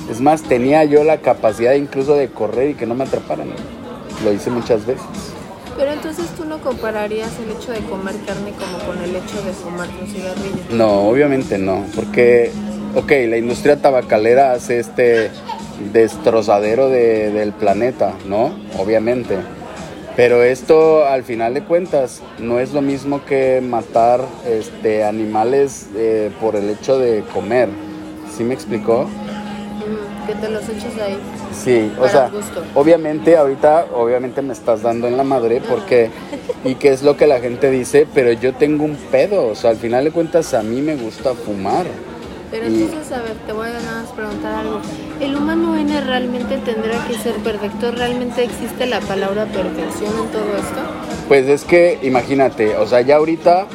Es 0.10 0.20
más, 0.22 0.41
tenía 0.43 0.84
yo 0.86 1.03
la 1.03 1.18
capacidad 1.18 1.74
incluso 1.74 2.16
de 2.16 2.28
correr 2.30 2.72
y 2.72 2.74
que 2.74 2.86
no 2.86 2.95
me 2.95 3.03
atraparan. 3.03 3.49
Lo 4.24 4.34
hice 4.34 4.49
muchas 4.49 4.86
veces. 4.86 5.03
Pero 5.78 5.91
entonces 5.91 6.26
tú 6.36 6.45
no 6.45 6.60
compararías 6.60 7.30
el 7.39 7.51
hecho 7.55 7.72
de 7.72 7.80
comer 7.89 8.16
carne 8.26 8.51
como 8.60 8.80
con 8.86 9.01
el 9.03 9.16
hecho 9.16 9.41
de 9.45 9.51
fumar 9.53 9.88
un 10.01 10.07
cigarrillo. 10.07 10.57
No, 10.72 11.07
obviamente 11.07 11.57
no, 11.57 11.86
porque, 11.95 12.51
ok, 12.95 13.12
la 13.30 13.38
industria 13.38 13.78
tabacalera 13.82 14.51
hace 14.51 14.80
este 14.80 15.30
destrozadero 15.93 16.89
de- 16.89 17.32
del 17.32 17.53
planeta, 17.53 18.14
¿no? 18.28 18.51
Obviamente. 18.78 19.38
Pero 20.18 20.43
esto, 20.43 21.05
al 21.05 21.24
final 21.24 21.53
de 21.53 21.64
cuentas, 21.64 22.22
no 22.39 22.60
es 22.60 22.74
lo 22.74 22.82
mismo 22.82 23.24
que 23.26 23.62
matar 23.62 24.20
este, 24.45 25.05
animales 25.05 25.88
eh, 25.95 26.30
por 26.41 26.57
el 26.57 26.70
hecho 26.70 26.99
de 26.99 27.24
comer. 27.34 27.70
¿Sí 28.36 28.43
me 28.43 28.53
explicó? 28.53 29.07
Que 30.30 30.36
te 30.36 30.49
los 30.49 30.61
eches 30.69 30.95
ahí. 31.01 31.17
Sí, 31.51 31.91
o 31.99 32.07
sea, 32.07 32.30
gusto. 32.30 32.63
obviamente 32.75 33.36
ahorita, 33.36 33.88
obviamente 33.95 34.43
me 34.43 34.53
estás 34.53 34.84
dando 34.84 35.07
en 35.07 35.17
la 35.17 35.23
madre 35.23 35.59
porque, 35.67 36.11
y 36.63 36.75
qué 36.75 36.89
es 36.89 37.01
lo 37.01 37.17
que 37.17 37.25
la 37.25 37.39
gente 37.39 37.71
dice, 37.71 38.05
pero 38.13 38.32
yo 38.34 38.53
tengo 38.53 38.84
un 38.86 38.95
pedo, 38.95 39.47
o 39.47 39.55
sea, 39.55 39.71
al 39.71 39.77
final 39.77 40.03
de 40.03 40.11
cuentas 40.11 40.53
a 40.53 40.61
mí 40.61 40.84
me 40.84 40.95
gusta 40.97 41.34
fumar. 41.34 41.88
Pero 42.51 42.67
Y- 42.69 42.84
entonces, 42.84 43.11
a 43.11 43.23
ver, 43.23 43.34
te 43.47 43.53
voy 43.53 43.69
a 43.69 43.73
nada 43.73 44.03
más 44.03 44.11
preguntar 44.11 44.53
algo. 44.53 44.82
¿El 45.19 45.36
humano 45.36 45.75
N 45.75 45.99
realmente 46.01 46.57
tendrá 46.59 47.03
que 47.07 47.15
ser 47.15 47.34
perfecto? 47.38 47.91
¿Realmente 47.91 48.43
existe 48.43 48.86
la 48.86 48.99
palabra 49.01 49.45
perfección 49.45 50.11
en 50.15 50.27
todo 50.32 50.55
esto? 50.57 50.80
Pues 51.27 51.47
es 51.47 51.63
que, 51.63 51.97
imagínate, 52.03 52.77
o 52.77 52.86
sea, 52.86 53.01
ya 53.01 53.15
ahorita, 53.15 53.65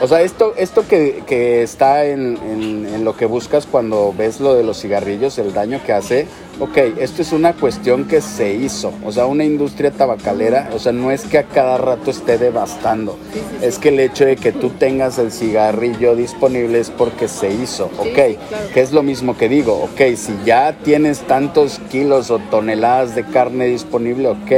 o 0.00 0.08
sea, 0.08 0.22
esto, 0.22 0.54
esto 0.56 0.86
que, 0.88 1.22
que 1.26 1.62
está 1.62 2.04
en, 2.06 2.36
en- 2.38 2.86
en 2.94 3.04
lo 3.04 3.16
que 3.16 3.26
buscas 3.26 3.66
cuando 3.66 4.14
ves 4.16 4.40
lo 4.40 4.54
de 4.54 4.62
los 4.62 4.80
cigarrillos, 4.80 5.38
el 5.38 5.52
daño 5.52 5.80
que 5.84 5.92
hace, 5.92 6.26
ok, 6.58 6.76
esto 6.98 7.22
es 7.22 7.32
una 7.32 7.52
cuestión 7.54 8.06
que 8.06 8.20
se 8.20 8.52
hizo, 8.54 8.92
o 9.04 9.12
sea, 9.12 9.26
una 9.26 9.44
industria 9.44 9.90
tabacalera, 9.90 10.70
o 10.74 10.78
sea, 10.78 10.92
no 10.92 11.10
es 11.10 11.22
que 11.24 11.38
a 11.38 11.44
cada 11.44 11.78
rato 11.78 12.10
esté 12.10 12.38
devastando, 12.38 13.16
Sí, 13.32 13.38
sí, 13.40 13.44
sí. 13.60 13.66
es 13.66 13.78
que 13.78 13.88
el 13.90 14.00
hecho 14.00 14.24
de 14.26 14.36
que 14.36 14.52
tú 14.52 14.70
tengas 14.70 15.18
el 15.18 15.30
cigarrillo 15.32 16.16
disponible 16.16 16.80
es 16.80 16.90
porque 16.90 17.28
se 17.28 17.52
hizo, 17.52 17.86
ok, 17.98 18.04
Sí, 18.04 18.10
sí, 18.32 18.38
claro. 18.48 18.68
que 18.74 18.80
es 18.80 18.92
lo 18.92 19.02
mismo 19.02 19.36
que 19.36 19.48
digo, 19.48 19.74
ok, 19.84 20.00
si 20.16 20.32
ya 20.44 20.76
tienes 20.82 21.20
tantos 21.20 21.80
kilos 21.90 22.30
o 22.30 22.38
toneladas 22.38 23.14
de 23.14 23.24
carne 23.24 23.66
disponible, 23.66 24.28
ok, 24.28 24.52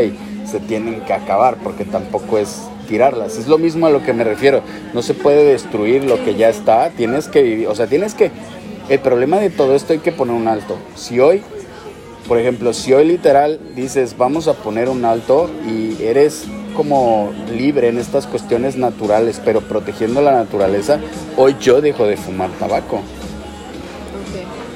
se 0.50 0.58
tienen 0.60 1.00
que 1.02 1.12
acabar 1.12 1.56
porque 1.62 1.84
tampoco 1.84 2.38
es 2.38 2.62
Es 3.38 3.48
lo 3.48 3.58
mismo 3.58 3.86
a 3.86 3.90
lo 3.90 4.02
que 4.02 4.12
me 4.12 4.24
refiero. 4.24 4.62
No 4.92 5.02
se 5.02 5.14
puede 5.14 5.44
destruir 5.44 6.04
lo 6.04 6.22
que 6.24 6.34
ya 6.34 6.48
está, 6.48 6.90
tienes 6.90 7.28
que 7.28 7.42
vivir, 7.42 7.68
o 7.68 7.74
sea, 7.74 7.86
tienes 7.86 8.14
que... 8.14 8.30
El 8.88 8.98
problema 8.98 9.38
de 9.38 9.48
todo 9.48 9.74
esto 9.74 9.92
hay 9.92 10.00
que 10.00 10.12
poner 10.12 10.34
un 10.34 10.48
alto. 10.48 10.76
Si 10.96 11.20
hoy, 11.20 11.42
por 12.28 12.38
ejemplo, 12.38 12.72
si 12.72 12.92
hoy 12.92 13.06
literal 13.06 13.60
dices 13.74 14.16
vamos 14.18 14.48
a 14.48 14.54
poner 14.54 14.88
un 14.88 15.04
alto 15.04 15.48
y 15.66 16.02
eres 16.02 16.44
como 16.76 17.30
libre 17.54 17.88
en 17.88 17.98
estas 17.98 18.26
cuestiones 18.26 18.76
naturales, 18.76 19.40
pero 19.44 19.60
protegiendo 19.60 20.20
la 20.20 20.32
naturaleza, 20.32 20.98
hoy 21.36 21.56
yo 21.60 21.80
dejo 21.80 22.06
de 22.06 22.16
fumar 22.16 22.50
tabaco. 22.58 23.00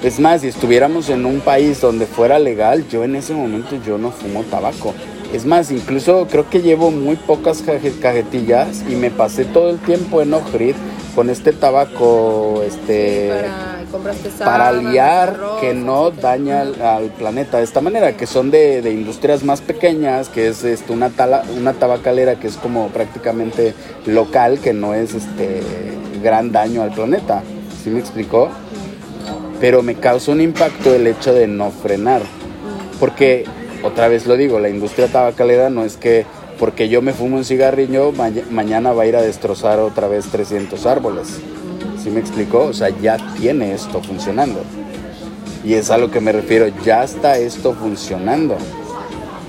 Es 0.02 0.20
más, 0.20 0.42
si 0.42 0.48
estuviéramos 0.48 1.08
en 1.08 1.26
un 1.26 1.40
país 1.40 1.80
donde 1.80 2.06
fuera 2.06 2.38
legal, 2.38 2.86
yo 2.88 3.02
en 3.02 3.16
ese 3.16 3.34
momento 3.34 3.76
yo 3.84 3.98
no 3.98 4.10
fumo 4.10 4.44
tabaco. 4.44 4.94
Es 5.36 5.44
más, 5.44 5.70
incluso 5.70 6.26
creo 6.30 6.48
que 6.48 6.62
llevo 6.62 6.90
muy 6.90 7.16
pocas 7.16 7.60
caje- 7.60 7.92
cajetillas 8.00 8.82
y 8.88 8.94
me 8.96 9.10
pasé 9.10 9.44
todo 9.44 9.68
el 9.68 9.76
tiempo 9.78 10.22
en 10.22 10.32
Ojrid 10.32 10.74
con 11.14 11.28
este 11.28 11.52
tabaco, 11.52 12.62
este, 12.66 13.30
Para, 14.38 14.72
liar 14.72 15.36
que 15.60 15.74
no 15.74 16.10
daña 16.10 16.62
al, 16.62 16.80
al 16.80 17.04
planeta 17.10 17.58
de 17.58 17.64
esta 17.64 17.82
manera, 17.82 18.16
que 18.16 18.26
son 18.26 18.50
de, 18.50 18.80
de 18.80 18.92
industrias 18.92 19.44
más 19.44 19.60
pequeñas, 19.60 20.30
que 20.30 20.48
es 20.48 20.64
este, 20.64 20.90
una, 20.94 21.10
tala, 21.10 21.42
una 21.54 21.74
tabacalera 21.74 22.36
que 22.36 22.46
es 22.46 22.56
como 22.56 22.88
prácticamente 22.88 23.74
local, 24.06 24.58
que 24.58 24.72
no 24.72 24.94
es 24.94 25.12
este 25.12 25.60
gran 26.22 26.50
daño 26.50 26.80
al 26.80 26.92
planeta. 26.92 27.42
¿Sí 27.84 27.90
me 27.90 28.00
explicó? 28.00 28.48
Pero 29.60 29.82
me 29.82 29.96
causa 29.96 30.32
un 30.32 30.40
impacto 30.40 30.94
el 30.94 31.06
hecho 31.06 31.34
de 31.34 31.46
no 31.46 31.70
frenar. 31.70 32.22
Porque, 32.98 33.44
otra 33.82 34.08
vez 34.08 34.26
lo 34.26 34.36
digo, 34.36 34.58
la 34.58 34.68
industria 34.68 35.08
tabacalera 35.08 35.70
no 35.70 35.84
es 35.84 35.96
que 35.96 36.24
porque 36.58 36.88
yo 36.88 37.02
me 37.02 37.12
fumo 37.12 37.36
un 37.36 37.44
cigarrillo, 37.44 38.12
ma- 38.12 38.30
mañana 38.50 38.92
va 38.92 39.02
a 39.02 39.06
ir 39.06 39.16
a 39.16 39.22
destrozar 39.22 39.78
otra 39.78 40.08
vez 40.08 40.26
300 40.26 40.86
árboles. 40.86 41.38
¿Sí 42.02 42.10
me 42.10 42.20
explicó? 42.20 42.60
O 42.64 42.72
sea, 42.72 42.88
ya 42.88 43.16
tiene 43.38 43.72
esto 43.74 44.00
funcionando. 44.02 44.60
Y 45.64 45.74
es 45.74 45.90
a 45.90 45.98
lo 45.98 46.10
que 46.10 46.20
me 46.20 46.32
refiero, 46.32 46.66
ya 46.84 47.02
está 47.04 47.36
esto 47.38 47.74
funcionando. 47.74 48.56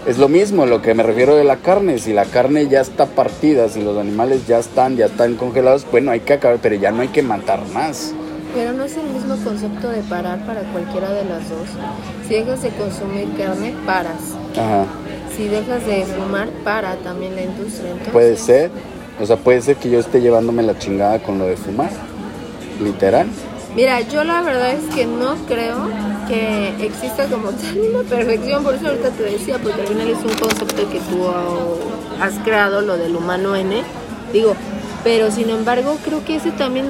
Es 0.08 0.18
lo 0.18 0.30
mismo 0.30 0.66
lo 0.66 0.82
que 0.82 0.94
me 0.94 1.04
refiero 1.04 1.36
de 1.36 1.44
la 1.44 1.58
carne, 1.58 2.00
si 2.00 2.14
la 2.14 2.26
carne 2.26 2.68
ya 2.68 2.82
está 2.82 3.06
partida, 3.06 3.70
si 3.70 3.82
los 3.84 3.98
animales 3.98 4.48
ya 4.48 4.58
están, 4.58 4.96
ya 4.98 5.06
están 5.08 5.36
congelados, 5.36 5.86
bueno, 5.92 6.12
hay 6.12 6.22
que 6.22 6.34
acabar, 6.34 6.60
pero 6.62 6.76
ya 6.76 6.92
no 6.92 7.02
hay 7.02 7.10
que 7.10 7.22
matar 7.22 7.60
más. 7.74 8.14
Pero 8.58 8.74
no 8.74 8.86
es 8.86 8.98
el 8.98 9.04
mismo 9.04 9.36
concepto 9.44 9.88
de 9.88 10.02
parar 10.02 10.44
para 10.48 10.62
cualquiera 10.72 11.12
de 11.12 11.26
las 11.26 11.48
dos. 11.48 11.68
Si 12.28 12.34
dejas 12.34 12.64
de 12.64 12.70
consumir 12.70 13.28
carne, 13.38 13.76
paras. 13.86 14.34
Ajá. 14.54 14.86
Si 15.36 15.48
dejas 15.48 15.86
de 15.86 16.04
fumar, 16.06 16.50
para 16.64 16.96
también 16.96 17.36
la 17.36 17.44
industria. 17.44 17.92
Entonces, 17.92 18.12
Puede 18.12 18.36
ser, 18.36 18.72
o 19.22 19.26
sea, 19.28 19.38
puede 19.38 19.62
ser 19.62 19.76
que 19.76 19.92
yo 19.92 20.00
esté 20.00 20.22
llevándome 20.22 20.64
la 20.64 20.76
chingada 20.80 21.20
con 21.20 21.38
lo 21.38 21.46
de 21.46 21.56
fumar, 21.56 21.92
literal. 22.82 23.28
Mira, 23.76 24.02
yo 24.02 24.24
la 24.24 24.42
verdad 24.42 24.72
es 24.72 24.96
que 24.96 25.06
no 25.06 25.36
creo 25.48 25.92
que 26.28 26.84
exista 26.84 27.28
como 27.28 27.52
tal 27.52 27.80
una 27.94 28.10
perfección, 28.10 28.64
por 28.64 28.74
eso 28.74 28.88
ahorita 28.88 29.12
te 29.12 29.22
decía, 29.22 29.60
porque 29.62 29.82
al 29.82 29.88
final 29.88 30.08
es 30.08 30.18
un 30.18 30.34
concepto 30.34 30.90
que 30.90 31.00
tú 31.02 31.28
has 32.20 32.34
creado, 32.44 32.82
lo 32.82 32.98
del 32.98 33.16
humano 33.16 33.56
N, 33.56 33.84
digo, 34.34 34.56
pero 35.04 35.30
sin 35.30 35.52
embargo 35.52 35.98
creo 36.04 36.26
que 36.26 36.38
ese 36.38 36.50
también 36.52 36.88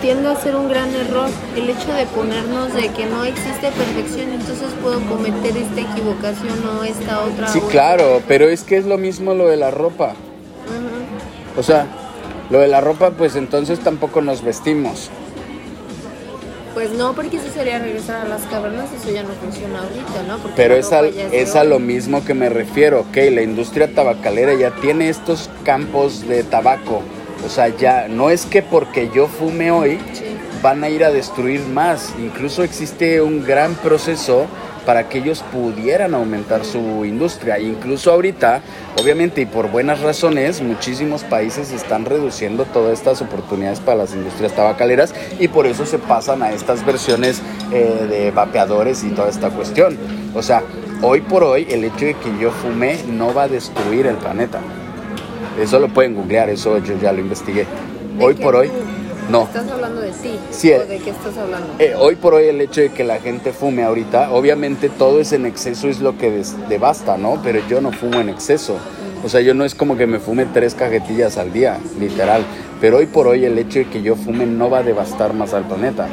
tiende 0.00 0.28
a 0.28 0.36
ser 0.36 0.56
un 0.56 0.68
gran 0.68 0.94
error, 0.94 1.28
el 1.56 1.70
hecho 1.70 1.92
de 1.92 2.06
ponernos 2.06 2.72
de 2.74 2.88
que 2.88 3.06
no 3.06 3.24
existe 3.24 3.70
perfección, 3.70 4.32
entonces 4.32 4.68
puedo 4.82 5.00
cometer 5.06 5.56
esta 5.56 5.80
equivocación 5.80 6.58
o 6.78 6.84
esta 6.84 7.20
otra. 7.20 7.48
Sí, 7.48 7.60
claro, 7.70 8.22
pero 8.28 8.48
es 8.48 8.62
que 8.62 8.76
es 8.76 8.86
lo 8.86 8.98
mismo 8.98 9.34
lo 9.34 9.48
de 9.48 9.56
la 9.56 9.70
ropa. 9.70 10.10
Ujú. 10.10 11.60
O 11.60 11.62
sea, 11.62 11.86
lo 12.50 12.58
de 12.58 12.68
la 12.68 12.80
ropa, 12.80 13.12
pues 13.12 13.36
entonces 13.36 13.80
tampoco 13.80 14.20
nos 14.20 14.42
vestimos. 14.42 15.10
Pues 16.74 16.90
no, 16.90 17.14
porque 17.14 17.36
eso 17.36 17.46
sería 17.54 17.78
regresar 17.78 18.26
a 18.26 18.28
las 18.28 18.42
cavernas, 18.42 18.88
eso 18.92 19.12
ya 19.12 19.22
no 19.22 19.30
funciona 19.30 19.78
ahorita, 19.78 20.22
¿no? 20.26 20.38
Porque 20.38 20.56
Pero 20.56 20.74
es, 20.74 20.90
es 21.32 21.54
a 21.54 21.62
lo 21.62 21.78
mismo 21.78 22.24
que 22.24 22.34
me 22.34 22.48
refiero, 22.48 23.00
ok, 23.00 23.16
la 23.30 23.42
industria 23.42 23.94
tabacalera 23.94 24.54
ya 24.54 24.72
tiene 24.72 25.08
estos 25.08 25.48
campos 25.62 26.26
de 26.26 26.42
tabaco. 26.42 27.02
O 27.44 27.48
sea, 27.48 27.68
ya 27.68 28.08
no 28.08 28.30
es 28.30 28.46
que 28.46 28.62
porque 28.62 29.10
yo 29.14 29.26
fume 29.26 29.70
hoy 29.70 29.98
Sí. 30.12 30.24
van 30.62 30.82
a 30.82 30.88
ir 30.88 31.04
a 31.04 31.10
destruir 31.10 31.60
más. 31.60 32.14
Incluso 32.18 32.62
existe 32.62 33.20
un 33.20 33.44
gran 33.44 33.74
proceso 33.74 34.46
para 34.86 35.08
que 35.08 35.18
ellos 35.18 35.42
pudieran 35.52 36.14
aumentar 36.14 36.64
su 36.64 37.04
industria. 37.06 37.58
Incluso 37.58 38.10
ahorita, 38.12 38.60
obviamente 39.00 39.40
y 39.40 39.46
por 39.46 39.70
buenas 39.70 40.00
razones, 40.00 40.60
muchísimos 40.60 41.24
países 41.24 41.72
están 41.72 42.04
reduciendo 42.04 42.64
todas 42.66 42.92
estas 42.92 43.22
oportunidades 43.22 43.80
para 43.80 43.96
las 43.98 44.14
industrias 44.14 44.52
tabacaleras 44.52 45.14
y 45.38 45.48
por 45.48 45.66
eso 45.66 45.86
se 45.86 45.98
pasan 45.98 46.42
a 46.42 46.52
estas 46.52 46.84
versiones 46.84 47.40
eh, 47.72 48.06
de 48.10 48.30
vapeadores 48.30 49.04
y 49.04 49.10
toda 49.10 49.30
esta 49.30 49.48
cuestión. 49.50 49.96
O 50.34 50.42
sea, 50.42 50.62
hoy 51.02 51.22
por 51.22 51.44
hoy 51.44 51.66
el 51.70 51.84
hecho 51.84 52.04
de 52.04 52.14
que 52.14 52.38
yo 52.38 52.50
fume 52.50 52.98
no 53.08 53.32
va 53.32 53.44
a 53.44 53.48
destruir 53.48 54.06
el 54.06 54.16
planeta. 54.16 54.60
Eso 55.60 55.78
lo 55.78 55.88
pueden 55.88 56.14
googlear, 56.14 56.50
eso 56.50 56.78
yo 56.78 56.94
ya 57.00 57.12
lo 57.12 57.20
investigué. 57.20 57.66
¿De 58.18 58.24
Hoy 58.24 58.34
por 58.34 58.56
hoy, 58.56 58.70
no. 59.30 59.44
¿Estás 59.44 59.70
hablando 59.70 60.00
de? 60.00 60.12
Sí, 60.12 60.72
¿O 60.72 60.82
eh. 60.82 60.86
de 60.86 60.98
qué 60.98 61.10
estás 61.10 61.36
hablando? 61.38 61.68
Eh, 61.78 61.94
hoy 61.96 62.16
por 62.16 62.34
hoy 62.34 62.46
el 62.46 62.60
hecho 62.60 62.82
de 62.82 62.90
que 62.90 63.04
la 63.04 63.20
gente 63.20 63.52
fume 63.52 63.82
ahorita, 63.82 64.32
obviamente 64.32 64.88
todo 64.88 65.20
es 65.20 65.32
en 65.32 65.46
exceso 65.46 65.88
es 65.88 66.00
lo 66.00 66.18
que 66.18 66.42
devasta, 66.68 67.16
¿no? 67.16 67.40
Pero 67.42 67.60
yo 67.68 67.80
no 67.80 67.92
fumo 67.92 68.20
en 68.20 68.28
exceso. 68.28 68.76
O 69.24 69.28
sea, 69.28 69.40
yo 69.40 69.54
no 69.54 69.64
es 69.64 69.74
como 69.74 69.96
que 69.96 70.06
me 70.06 70.18
fume 70.18 70.44
tres 70.44 70.74
cajetillas 70.74 71.38
al 71.38 71.52
día, 71.52 71.78
literal. 71.98 72.44
Pero 72.80 72.98
hoy 72.98 73.06
por 73.06 73.26
hoy 73.26 73.44
el 73.44 73.58
hecho 73.58 73.78
de 73.78 73.86
que 73.86 74.02
yo 74.02 74.16
fume 74.16 74.44
no 74.44 74.68
va 74.68 74.78
a 74.78 74.82
devastar 74.82 75.32
más 75.32 75.54
al 75.54 75.66
planeta. 75.66 76.06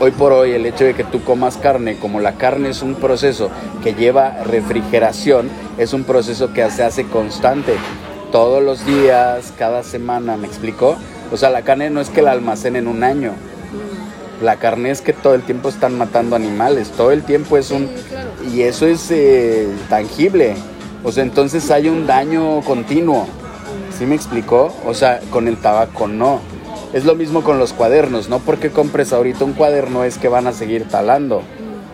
Hoy 0.00 0.10
por 0.10 0.32
hoy 0.32 0.52
el 0.52 0.64
hecho 0.64 0.84
de 0.84 0.94
que 0.94 1.04
tú 1.04 1.22
comas 1.22 1.58
carne, 1.58 1.98
como 1.98 2.20
la 2.20 2.32
carne 2.32 2.70
es 2.70 2.82
un 2.82 2.94
proceso 2.94 3.50
que 3.82 3.94
lleva 3.94 4.42
refrigeración, 4.44 5.50
es 5.76 5.92
un 5.92 6.04
proceso 6.04 6.52
que 6.54 6.68
se 6.70 6.82
hace 6.82 7.04
constante. 7.04 7.74
Todos 8.34 8.64
los 8.64 8.84
días, 8.84 9.52
cada 9.56 9.84
semana, 9.84 10.36
¿me 10.36 10.48
explicó? 10.48 10.96
O 11.30 11.36
sea, 11.36 11.50
la 11.50 11.62
carne 11.62 11.88
no 11.88 12.00
es 12.00 12.10
que 12.10 12.20
la 12.20 12.32
almacenen 12.32 12.88
un 12.88 13.04
año. 13.04 13.30
La 14.42 14.56
carne 14.56 14.90
es 14.90 15.02
que 15.02 15.12
todo 15.12 15.36
el 15.36 15.42
tiempo 15.42 15.68
están 15.68 15.96
matando 15.96 16.34
animales, 16.34 16.90
todo 16.90 17.12
el 17.12 17.22
tiempo 17.22 17.58
es 17.58 17.70
un... 17.70 17.88
Y 18.52 18.62
eso 18.62 18.88
es 18.88 19.08
eh, 19.12 19.68
tangible. 19.88 20.56
O 21.04 21.12
sea, 21.12 21.22
entonces 21.22 21.70
hay 21.70 21.88
un 21.88 22.08
daño 22.08 22.60
continuo. 22.62 23.28
¿Sí 23.96 24.04
me 24.04 24.16
explicó? 24.16 24.74
O 24.84 24.94
sea, 24.94 25.20
con 25.30 25.46
el 25.46 25.56
tabaco 25.58 26.08
no. 26.08 26.40
Es 26.92 27.04
lo 27.04 27.14
mismo 27.14 27.44
con 27.44 27.60
los 27.60 27.72
cuadernos, 27.72 28.28
no 28.28 28.40
porque 28.40 28.70
compres 28.70 29.12
ahorita 29.12 29.44
un 29.44 29.52
cuaderno 29.52 30.02
es 30.02 30.18
que 30.18 30.26
van 30.26 30.48
a 30.48 30.52
seguir 30.52 30.88
talando. 30.88 31.42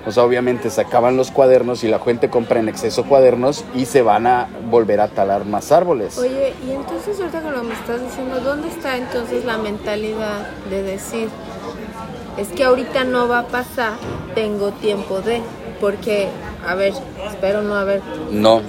O 0.07 0.13
sea, 0.13 0.25
obviamente 0.25 0.71
se 0.71 0.81
acaban 0.81 1.17
los 1.17 1.31
cuadernos 1.31 1.85
y 1.85 1.89
la 1.89 1.99
gente 1.99 2.31
compra 2.31 2.59
en 2.61 2.69
exceso 2.69 3.05
cuadernos 3.05 3.65
y 3.75 3.85
se 3.85 4.01
van 4.03 4.27
a 4.27 4.49
volver 4.71 5.01
a 5.01 5.09
talar 5.09 5.45
más 5.45 5.73
árboles. 5.73 6.17
Oye, 6.19 6.55
y 6.67 6.73
entonces 6.73 7.19
ahorita 7.21 7.43
que 7.43 7.51
lo 7.51 7.63
me 7.63 7.75
estás 7.75 8.01
diciendo, 8.03 8.41
¿dónde 8.41 8.69
está 8.69 8.97
entonces 8.97 9.45
la 9.45 9.59
mentalidad 9.59 10.49
de 10.71 10.83
decir, 10.83 11.29
es 12.39 12.49
que 12.49 12.65
ahorita 12.65 13.05
no 13.05 13.29
va 13.29 13.41
a 13.41 13.47
pasar, 13.47 13.93
tengo 14.35 14.71
tiempo 14.73 15.21
de, 15.21 15.43
porque, 15.81 16.29
a 16.67 16.75
ver, 16.75 16.95
espero 17.31 17.61
no 17.63 17.75
haber... 17.75 18.01
No. 18.31 18.63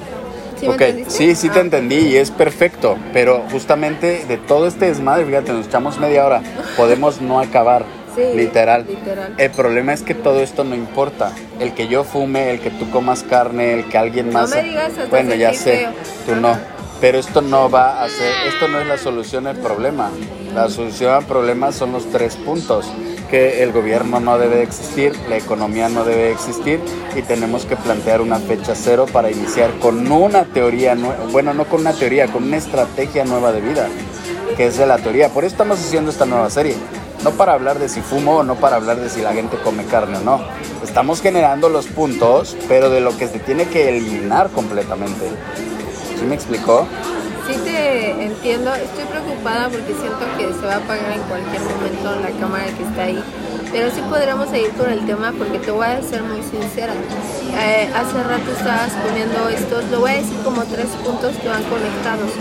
¿Sí 0.60 0.68
ok, 0.68 0.82
sí, 1.08 1.36
sí 1.36 1.50
te 1.50 1.58
Ah. 1.58 1.62
entendí 1.64 1.96
y 1.96 2.18
es 2.18 2.30
perfecto, 2.30 2.96
pero 3.14 3.42
justamente 3.52 4.26
de 4.28 4.38
todo 4.38 4.68
este 4.68 4.86
desmadre, 4.88 5.26
fíjate, 5.26 5.54
nos 5.54 5.66
echamos 5.66 5.98
media 5.98 6.24
hora, 6.26 6.44
podemos 6.78 7.20
no 7.20 7.40
acabar, 7.40 7.84
Sí, 8.16 8.24
literal. 8.36 8.86
literal. 8.88 9.34
El 9.38 9.52
problema 9.52 9.94
es 9.94 10.02
que 10.04 10.14
todo 10.16 10.42
esto 10.42 10.64
no 10.64 10.76
importa, 10.76 11.32
el 11.60 11.74
que 11.74 11.88
yo 11.88 12.04
fume, 12.04 12.52
el 12.52 12.60
que 12.60 12.70
tú 12.72 12.90
comas 12.90 13.24
carne, 13.24 13.74
el 13.74 13.86
que 13.86 13.98
alguien 13.98 14.28
No 14.28 14.40
más... 14.42 14.50
me 14.50 14.64
digas 14.64 14.90
hasta 14.98 15.06
bueno, 15.10 15.34
ya 15.36 15.54
sé, 15.54 15.78
feo. 15.78 15.90
tú 16.26 16.36
no, 16.36 16.58
pero 17.00 17.18
esto 17.20 17.42
no 17.42 17.70
va 17.70 18.04
a 18.04 18.10
ser, 18.10 18.34
esto 18.48 18.68
no 18.68 18.80
es 18.80 18.88
la 18.88 18.98
solución 18.98 19.48
al 19.48 19.58
problema, 19.58 20.10
la 20.54 20.70
solución 20.70 21.14
al 21.14 21.26
problema 21.26 21.72
son 21.72 21.94
los 21.94 22.10
tres 22.12 22.36
puntos 22.36 22.86
que 23.30 23.64
el 23.64 23.72
gobierno 23.72 24.20
no 24.20 24.38
debe 24.38 24.62
existir, 24.62 25.14
la 25.30 25.38
economía 25.38 25.88
no 25.88 26.04
debe 26.04 26.32
existir 26.32 26.82
y 27.16 27.22
tenemos 27.22 27.64
que 27.66 27.78
plantear 27.78 28.20
una 28.20 28.40
fecha 28.40 28.74
cero 28.76 29.06
para 29.12 29.32
iniciar 29.32 29.72
con 29.80 30.12
una 30.12 30.44
teoría, 30.44 30.96
nue- 30.96 31.16
bueno, 31.32 31.54
no 31.54 31.64
con 31.64 31.80
una 31.80 31.94
teoría, 31.94 32.28
con 32.28 32.44
una 32.44 32.58
estrategia 32.58 33.24
nueva 33.24 33.54
de 33.54 33.62
vida, 33.62 33.88
que 34.58 34.68
es 34.68 34.78
de 34.78 34.86
la 34.86 34.98
teoría. 34.98 35.30
Por 35.30 35.46
eso 35.46 35.54
estamos 35.54 35.80
haciendo 35.80 36.12
esta 36.12 36.26
nueva 36.26 36.50
serie. 36.50 36.76
No 37.24 37.32
para 37.32 37.54
hablar 37.54 37.78
de 37.78 37.88
si 37.88 38.02
fumo 38.02 38.38
o 38.38 38.44
no 38.44 38.56
para 38.56 38.78
hablar 38.78 38.98
de 39.00 39.10
si 39.10 39.22
la 39.22 39.34
gente 39.34 39.58
come 39.58 39.86
carne 39.86 40.18
o 40.18 40.22
no. 40.22 40.42
Estamos 40.84 41.22
generando 41.22 41.70
los 41.70 41.86
puntos, 41.86 42.58
pero 42.68 42.90
de 42.90 43.00
lo 43.00 43.16
que 43.16 43.28
se 43.28 43.40
tiene 43.40 43.66
que 43.66 43.90
eliminar 43.90 44.50
completamente. 44.50 45.30
¿Sí 46.18 46.26
me 46.26 46.36
explicó? 46.36 46.88
Sí 47.48 47.58
te 47.64 48.24
entiendo, 48.24 48.74
estoy 48.74 49.06
preocupada 49.06 49.70
porque 49.70 49.94
siento 49.94 50.26
que 50.38 50.54
se 50.54 50.66
va 50.66 50.74
a 50.74 50.78
apagar 50.78 51.12
en 51.12 51.22
cualquier 51.24 51.62
momento 51.62 52.16
la 52.22 52.32
cámara 52.40 52.66
que 52.66 52.84
está 52.84 53.04
ahí. 53.04 53.24
Pero 53.72 53.90
sí 53.92 54.02
podríamos 54.10 54.50
seguir 54.50 54.72
con 54.72 54.90
el 54.90 55.06
tema 55.06 55.34
porque 55.38 55.60
te 55.60 55.72
voy 55.72 55.86
a 55.86 56.02
ser 56.02 56.24
muy 56.24 56.42
sincera. 56.44 56.94
Eh, 56.94 57.90
hace 57.96 58.24
rato 58.24 58.52
estabas 58.52 58.92
poniendo 59.06 59.48
estos, 59.50 59.86
lo 59.92 60.02
voy 60.02 60.12
a 60.12 60.16
decir 60.16 60.38
como 60.44 60.64
tres 60.64 60.88
puntos 61.04 61.36
que 61.38 61.48
van 61.48 61.64
conectados, 61.64 62.32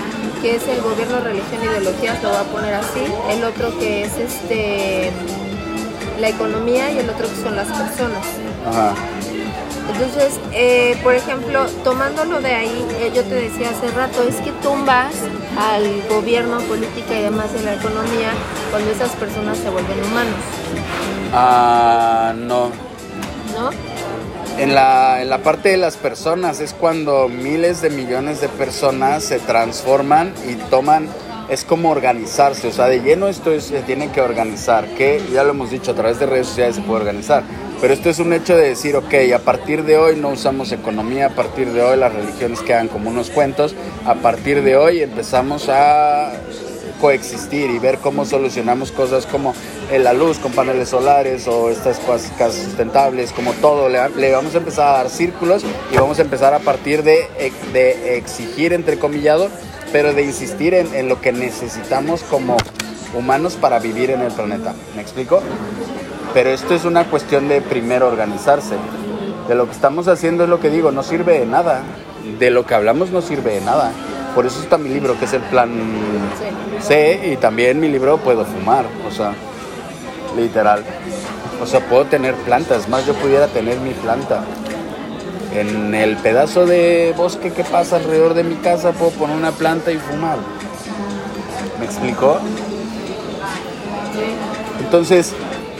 que 0.43 0.57
es 0.57 0.67
el 0.69 0.81
gobierno, 0.81 1.21
religión, 1.21 1.63
ideologías, 1.63 2.23
lo 2.23 2.31
voy 2.31 2.39
a 2.39 2.43
poner 2.45 2.75
así. 2.75 3.05
El 3.31 3.45
otro 3.45 3.77
que 3.79 4.05
es 4.05 4.17
este 4.19 5.11
la 6.21 6.29
economía 6.29 6.91
y 6.93 6.99
el 6.99 7.09
otro 7.09 7.27
que 7.29 7.43
son 7.43 7.57
las 7.57 7.69
personas. 7.69 8.27
Ajá. 8.69 8.95
Entonces, 9.93 10.39
eh, 10.53 10.99
por 11.03 11.15
ejemplo, 11.15 11.67
tomándolo 11.83 12.41
de 12.41 12.55
ahí, 12.55 12.87
eh, 13.01 13.11
yo 13.15 13.23
te 13.25 13.35
decía 13.35 13.71
hace 13.71 13.91
rato, 13.91 14.23
es 14.23 14.37
que 14.37 14.53
tumbas 14.63 15.13
al 15.59 16.03
gobierno, 16.09 16.61
política 16.61 17.19
y 17.19 17.23
demás 17.23 17.53
de 17.53 17.63
la 17.63 17.75
economía 17.75 18.31
cuando 18.71 18.91
esas 18.91 19.11
personas 19.13 19.59
se 19.59 19.69
vuelven 19.71 19.99
humanos, 20.05 20.37
Ah, 21.33 22.33
no. 22.37 22.71
¿no? 23.59 23.71
En 24.61 24.75
la, 24.75 25.23
en 25.23 25.31
la 25.31 25.39
parte 25.39 25.71
de 25.71 25.79
las 25.79 25.97
personas 25.97 26.61
es 26.61 26.75
cuando 26.75 27.31
miles 27.31 27.81
de 27.81 27.89
millones 27.89 28.43
de 28.43 28.49
personas 28.51 29.25
se 29.25 29.39
transforman 29.39 30.35
y 30.47 30.57
toman, 30.69 31.09
es 31.49 31.65
como 31.65 31.91
organizarse, 31.91 32.69
o 32.69 32.71
sea, 32.71 32.85
de 32.85 33.01
lleno 33.01 33.29
esto 33.29 33.53
es, 33.53 33.65
se 33.65 33.81
tiene 33.81 34.13
que 34.13 34.21
organizar, 34.21 34.87
que 34.97 35.19
ya 35.33 35.45
lo 35.45 35.53
hemos 35.53 35.71
dicho, 35.71 35.93
a 35.93 35.95
través 35.95 36.21
de 36.21 36.27
redes 36.27 36.49
sociales 36.49 36.77
se 36.77 36.83
puede 36.83 37.01
organizar, 37.01 37.43
pero 37.81 37.95
esto 37.95 38.11
es 38.11 38.19
un 38.19 38.35
hecho 38.35 38.55
de 38.55 38.69
decir, 38.69 38.97
ok, 38.97 39.15
a 39.35 39.39
partir 39.39 39.85
de 39.85 39.97
hoy 39.97 40.17
no 40.17 40.29
usamos 40.29 40.73
economía, 40.73 41.29
a 41.29 41.31
partir 41.31 41.73
de 41.73 41.81
hoy 41.81 41.97
las 41.97 42.13
religiones 42.13 42.61
quedan 42.61 42.89
como 42.89 43.09
unos 43.09 43.31
cuentos, 43.31 43.75
a 44.05 44.17
partir 44.17 44.63
de 44.63 44.77
hoy 44.77 45.01
empezamos 45.01 45.71
a 45.71 46.33
coexistir 47.01 47.71
y 47.71 47.79
ver 47.79 47.99
cómo 47.99 48.25
solucionamos 48.25 48.93
cosas 48.93 49.27
como 49.27 49.55
eh, 49.91 49.99
la 49.99 50.13
luz 50.13 50.39
con 50.39 50.53
paneles 50.53 50.91
solares 50.91 51.49
o 51.49 51.71
estas 51.71 51.99
casas 52.39 52.63
sustentables, 52.63 53.33
como 53.33 53.53
todo. 53.55 53.89
Le, 53.89 54.33
vamos 54.33 54.55
a 54.55 54.59
empezar 54.59 54.89
a 54.89 54.93
dar 54.99 55.11
círculos 55.11 55.65
y 55.93 55.97
vamos 55.97 56.19
a 56.19 56.23
empezar 56.23 56.55
a 56.55 56.61
partir 56.61 57.03
de, 57.03 57.29
exigir, 58.17 58.73
entrecomillado, 58.73 59.49
pero 59.93 60.13
de 60.13 60.23
insistir 60.23 60.75
en, 60.75 60.95
en 60.95 61.09
lo 61.09 61.21
que 61.21 61.33
necesitamos 61.33 62.23
como 62.23 62.57
humanos 63.15 63.57
para 63.61 63.79
vivir 63.79 64.11
en 64.11 64.21
el 64.21 64.33
planeta. 64.33 64.75
¿Me 64.95 65.03
explico? 65.03 65.43
Pero 66.33 66.51
esto 66.51 66.75
es 66.75 66.85
una 66.85 67.05
cuestión 67.05 67.49
de 67.49 67.61
primero 67.61 68.07
organizarse. 68.07 68.77
De 69.49 69.55
lo 69.57 69.67
que 69.67 69.73
estamos 69.73 70.07
haciendo 70.07 70.45
es 70.45 70.51
lo 70.51 70.61
que 70.61 70.71
digo, 70.71 70.93
no 70.93 71.03
sirve 71.03 71.41
de 71.41 71.47
nada. 71.47 71.83
De 72.39 72.51
lo 72.51 72.67
que 72.67 72.75
hablamos 72.75 73.11
no 73.11 73.21
sirve 73.23 73.55
de 73.55 73.61
nada. 73.63 73.93
Por 74.35 74.47
eso 74.47 74.61
está 74.63 74.79
mi 74.79 74.89
libro, 74.89 75.19
que 75.19 75.25
es 75.25 75.33
el 75.33 75.43
plan. 75.43 75.71
C, 76.81 77.33
y 77.33 77.37
también 77.37 77.81
mi 77.81 77.89
libro 77.89 78.19
Puedo 78.19 78.45
Fumar, 78.45 78.87
o 79.07 79.11
sea, 79.11 79.33
literal. 80.37 80.85
O 81.61 81.67
sea, 81.67 81.81
puedo 81.81 82.07
tener 82.07 82.35
plantas, 82.37 82.89
más 82.89 83.07
yo 83.07 83.15
pudiera 83.15 83.49
tener 83.49 83.79
mi 83.81 83.91
planta. 83.91 84.45
En 85.53 85.95
el 85.95 86.17
pedazo 86.17 86.65
de 86.65 87.13
bosque 87.17 87.53
que 87.53 87.65
pasa 87.65 87.97
alrededor 87.97 88.35
de 88.35 88.45
mi 88.45 88.55
casa 88.57 88.93
puedo 88.93 89.11
poner 89.11 89.37
una 89.37 89.51
planta 89.51 89.91
y 89.91 89.99
fumar. 89.99 90.39
¿Me 91.79 91.87
explicó? 91.87 92.39
Entonces, 94.79 95.35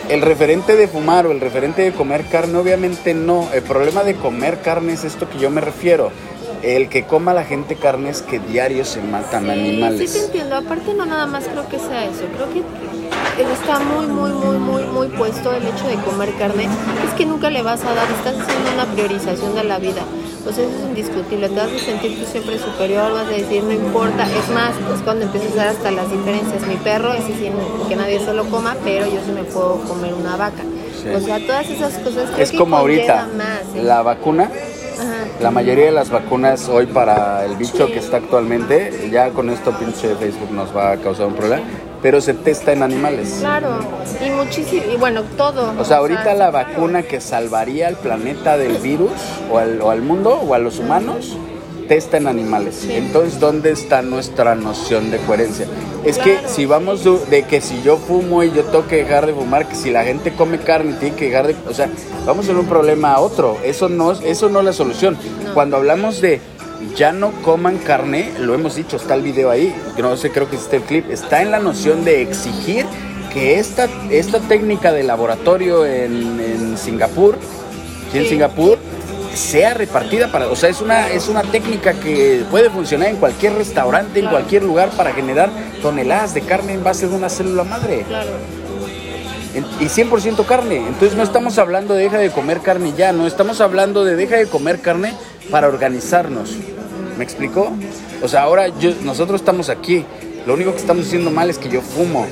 el 0.09 0.23
referente 0.23 0.75
de 0.75 0.89
fumar 0.89 1.27
o 1.27 1.31
el 1.31 1.41
referente 1.41 1.83
de 1.83 1.93
comer 1.93 2.27
carne, 2.27 2.59
obviamente 2.59 3.15
no. 3.15 3.49
El 3.55 3.63
problema 3.63 4.03
de 4.03 4.17
comer 4.17 4.61
carne 4.61 4.95
es 4.95 5.05
esto 5.05 5.29
que 5.31 5.39
yo 5.39 5.51
me 5.51 5.61
refiero. 5.61 6.11
El 6.63 6.89
que 6.89 7.05
coma 7.05 7.33
la 7.33 7.45
gente 7.45 7.77
carne 7.77 8.11
es 8.11 8.23
que 8.23 8.39
diario 8.39 8.85
se 8.85 9.01
matan 9.01 9.45
Sí, 9.45 9.51
animales. 9.51 10.11
Sí, 10.11 10.19
te 10.19 10.25
entiendo. 10.27 10.57
Aparte, 10.57 10.93
no 10.95 11.07
nada 11.07 11.27
más 11.27 11.45
creo 11.45 11.69
que 11.69 11.79
sea 11.79 12.05
eso. 12.05 12.25
Creo 12.37 12.53
que 12.53 12.63
está 13.53 13.79
muy, 13.81 14.07
muy, 14.07 14.31
muy, 14.33 14.59
muy, 14.59 14.83
muy 14.85 15.09
puesto 15.09 15.53
el 15.53 15.63
hecho 15.67 15.87
de 15.89 15.95
comer 16.05 16.35
carne. 16.39 16.65
Es 16.65 17.15
que 17.17 17.25
nunca 17.25 17.49
le 17.51 17.63
vas 17.63 17.83
a 17.85 17.95
dar, 17.95 18.07
estás 18.11 18.35
haciendo 18.47 18.73
una 18.75 18.85
priorización 18.93 19.55
de 19.55 19.65
la 19.65 19.79
vida. 19.79 20.03
Pues 20.45 20.59
eso 20.59 20.69
es 20.71 20.89
indiscutible. 20.89 21.49
Te 21.49 21.57
vas 21.57 21.73
a 21.73 21.79
sentir 21.79 22.19
tú 22.19 22.27
siempre 22.31 22.59
superior, 22.59 23.13
vas 23.13 23.27
a 23.27 23.31
decir, 23.31 23.63
no 23.63 23.73
importa. 23.73 24.25
Es 24.25 24.49
más, 24.55 24.75
es 24.95 25.01
cuando 25.03 25.25
empiezas 25.25 25.53
a 25.53 25.57
ver 25.57 25.69
hasta 25.69 25.91
las 25.91 26.11
diferencias. 26.11 26.67
Mi 26.67 26.77
perro, 26.77 27.15
ese 27.15 27.29
sí, 27.29 27.51
que 27.89 27.97
nadie 27.97 28.21
se 28.21 28.35
lo 28.35 28.45
coma, 28.47 28.77
pero 28.85 29.07
yo 29.07 29.21
sí 29.25 29.33
me 29.33 29.45
puedo 29.45 29.77
comer 29.89 30.13
una 30.13 30.37
vaca. 30.37 30.63
Sí. 31.03 31.09
O 31.09 31.21
sea, 31.21 31.39
todas 31.41 31.69
esas 31.71 31.95
cosas 31.99 32.31
creo 32.31 32.43
Es 32.43 32.51
que 32.51 32.59
como 32.59 32.77
ahorita, 32.77 33.29
más, 33.35 33.61
¿eh? 33.75 33.83
la 33.83 34.03
vacuna. 34.03 34.51
La 35.41 35.51
mayoría 35.51 35.87
de 35.87 35.91
las 35.93 36.11
vacunas 36.11 36.69
hoy 36.69 36.87
para 36.87 37.45
el 37.45 37.57
bicho 37.57 37.87
que 37.87 37.99
está 37.99 38.19
actualmente, 38.19 39.09
ya 39.11 39.31
con 39.31 39.49
esto 39.49 39.73
pinche 39.73 40.15
Facebook 40.17 40.53
nos 40.53 40.77
va 40.77 40.93
a 40.93 40.97
causar 40.99 41.27
un 41.27 41.35
problema, 41.35 41.63
pero 42.03 42.21
se 42.21 42.35
testa 42.35 42.73
en 42.73 42.83
animales. 42.83 43.39
Claro, 43.41 43.79
y 44.25 44.31
muchísimo, 44.31 44.83
y 44.93 44.97
bueno, 44.97 45.23
todo. 45.37 45.73
O 45.79 45.85
sea, 45.85 45.99
ahorita 45.99 46.35
la 46.35 46.51
vacuna 46.51 47.03
que 47.03 47.21
salvaría 47.21 47.89
al 47.89 47.97
planeta 47.97 48.59
del 48.59 48.77
virus 48.79 49.13
o 49.51 49.59
al, 49.59 49.81
o 49.81 49.91
al 49.91 50.03
mundo 50.03 50.35
o 50.35 50.55
a 50.55 50.59
los 50.59 50.79
humanos 50.79 51.37
testa 51.91 52.19
en 52.19 52.29
animales. 52.29 52.77
Sí. 52.83 52.93
Entonces, 52.93 53.41
¿dónde 53.41 53.73
está 53.73 54.01
nuestra 54.01 54.55
noción 54.55 55.11
de 55.11 55.19
coherencia? 55.19 55.67
Es 56.05 56.19
Claro. 56.19 56.43
que 56.43 56.49
si 56.49 56.65
vamos 56.65 57.03
de, 57.03 57.19
de 57.29 57.43
que 57.43 57.61
si 57.61 57.83
yo 57.83 57.97
fumo 57.97 58.45
y 58.45 58.53
yo 58.53 58.63
tengo 58.63 58.87
que 58.87 58.99
dejar 58.99 59.27
de 59.27 59.35
fumar, 59.35 59.69
que 59.69 59.75
si 59.75 59.91
la 59.91 60.05
gente 60.05 60.33
come 60.33 60.59
carne 60.59 60.93
tiene 61.01 61.17
que 61.17 61.25
dejar 61.27 61.49
de, 61.49 61.57
o 61.69 61.75
sea, 61.75 61.91
vamos 62.25 62.47
de 62.47 62.55
un 62.55 62.67
problema 62.67 63.15
a 63.15 63.19
otro. 63.19 63.59
Eso 63.65 63.89
no 63.89 64.13
es 64.13 64.21
eso 64.23 64.49
no 64.49 64.61
es 64.61 64.67
la 64.67 64.73
solución. 64.73 65.19
No. 65.45 65.53
Cuando 65.53 65.77
hablamos 65.79 66.21
de 66.21 66.41
ya 66.97 67.11
no 67.13 67.33
coman 67.43 67.79
carne, 67.79 68.31
lo 68.39 68.55
hemos 68.55 68.77
dicho, 68.77 68.97
está 68.97 69.17
el 69.17 69.23
video 69.23 69.51
ahí, 69.51 69.75
no 69.99 70.17
sé, 70.17 70.31
creo 70.31 70.49
que 70.49 70.55
existe 70.55 70.77
el 70.77 70.83
clip, 70.83 71.11
está 71.11 71.43
en 71.43 71.51
la 71.51 71.59
noción 71.59 72.05
de 72.05 72.23
exigir 72.23 72.87
que 73.35 73.59
esta, 73.59 73.89
esta 74.11 74.39
técnica 74.39 74.93
de 74.93 75.03
laboratorio 75.03 75.85
en, 75.85 76.41
en 76.41 76.79
Singapur, 76.79 77.37
aquí 78.09 78.19
en 78.19 78.25
Sí. 78.25 78.31
Singapur, 78.31 78.79
sea 79.35 79.75
repartida 79.75 80.31
para, 80.31 80.49
o 80.49 80.57
sea, 80.57 80.69
es 80.69 80.81
una, 80.81 81.09
es 81.09 81.29
una 81.29 81.43
técnica 81.43 81.95
que 81.95 82.45
puede 82.51 82.71
funcionar 82.71 83.09
en 83.09 83.17
cualquier 83.17 83.55
restaurante, 83.55 84.21
en 84.21 84.27
cualquier 84.27 84.65
lugar 84.65 84.91
para 84.91 85.13
generar 85.13 85.51
toneladas 85.83 86.35
de 86.35 86.43
carne 86.43 86.73
en 86.75 86.85
base 86.85 87.09
de 87.09 87.15
una 87.15 87.29
célula 87.29 87.65
madre. 87.65 88.05
Claro. 88.09 88.31
Y 89.81 89.85
100% 89.85 90.47
carne. 90.47 90.77
Entonces 90.77 91.17
no 91.17 91.25
estamos 91.25 91.59
hablando 91.59 91.95
de 91.95 92.05
deja 92.05 92.19
de 92.19 92.31
comer 92.31 92.61
carne 92.61 92.93
ya, 92.97 93.13
no 93.13 93.27
estamos 93.27 93.61
hablando 93.61 94.05
de 94.05 94.17
deja 94.17 94.37
de 94.37 94.47
comer 94.47 94.81
carne 94.81 95.15
para 95.51 95.69
organizarnos. 95.69 96.57
¿Me 97.19 97.25
explicó? 97.25 97.73
O 98.23 98.29
sea, 98.29 98.43
ahora 98.43 98.69
yo, 98.79 98.93
nosotros 99.03 99.41
estamos 99.41 99.69
aquí. 99.69 100.05
Lo 100.47 100.55
único 100.55 100.73
que 100.73 100.79
estamos 100.79 101.07
haciendo 101.07 101.31
mal 101.31 101.51
es 101.51 101.59
que 101.59 101.69
yo 101.69 101.83
fumo. 101.83 102.27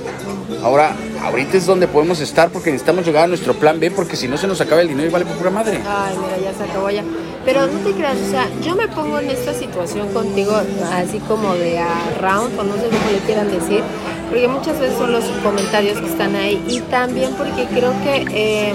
Ahora, 0.62 0.96
ahorita 1.22 1.56
es 1.56 1.66
donde 1.66 1.86
podemos 1.86 2.20
estar 2.20 2.50
porque 2.50 2.70
necesitamos 2.70 3.04
llegar 3.04 3.24
a 3.24 3.26
nuestro 3.26 3.54
plan 3.54 3.78
B 3.78 3.90
porque 3.90 4.16
si 4.16 4.28
no 4.28 4.36
se 4.36 4.46
nos 4.46 4.60
acaba 4.60 4.80
el 4.80 4.88
dinero 4.88 5.08
y 5.08 5.12
vale 5.12 5.26
por 5.26 5.36
pura 5.36 5.50
madre. 5.50 5.80
Ay, 5.86 6.14
mira, 6.16 6.50
ya 6.50 6.56
se 6.56 6.70
acabó 6.70 6.90
ya. 6.90 7.04
Pero 7.44 7.66
no 7.66 7.78
te 7.80 7.92
creas, 7.92 8.16
o 8.16 8.30
sea, 8.30 8.48
yo 8.62 8.74
me 8.74 8.88
pongo 8.88 9.18
en 9.20 9.30
esta 9.30 9.54
situación 9.54 10.08
contigo, 10.12 10.52
así 10.92 11.18
como 11.20 11.54
de 11.54 11.78
a 11.78 11.88
round, 12.20 12.58
o 12.58 12.64
no 12.64 12.74
sé 12.74 12.88
cómo 12.88 13.10
le 13.12 13.18
quieran 13.24 13.50
decir, 13.50 13.82
porque 14.28 14.48
muchas 14.48 14.78
veces 14.78 14.98
son 14.98 15.12
los 15.12 15.24
comentarios 15.42 15.98
que 15.98 16.06
están 16.06 16.34
ahí 16.34 16.62
y 16.68 16.80
también 16.80 17.32
porque 17.34 17.64
creo 17.66 17.92
que 18.02 18.26
eh, 18.32 18.74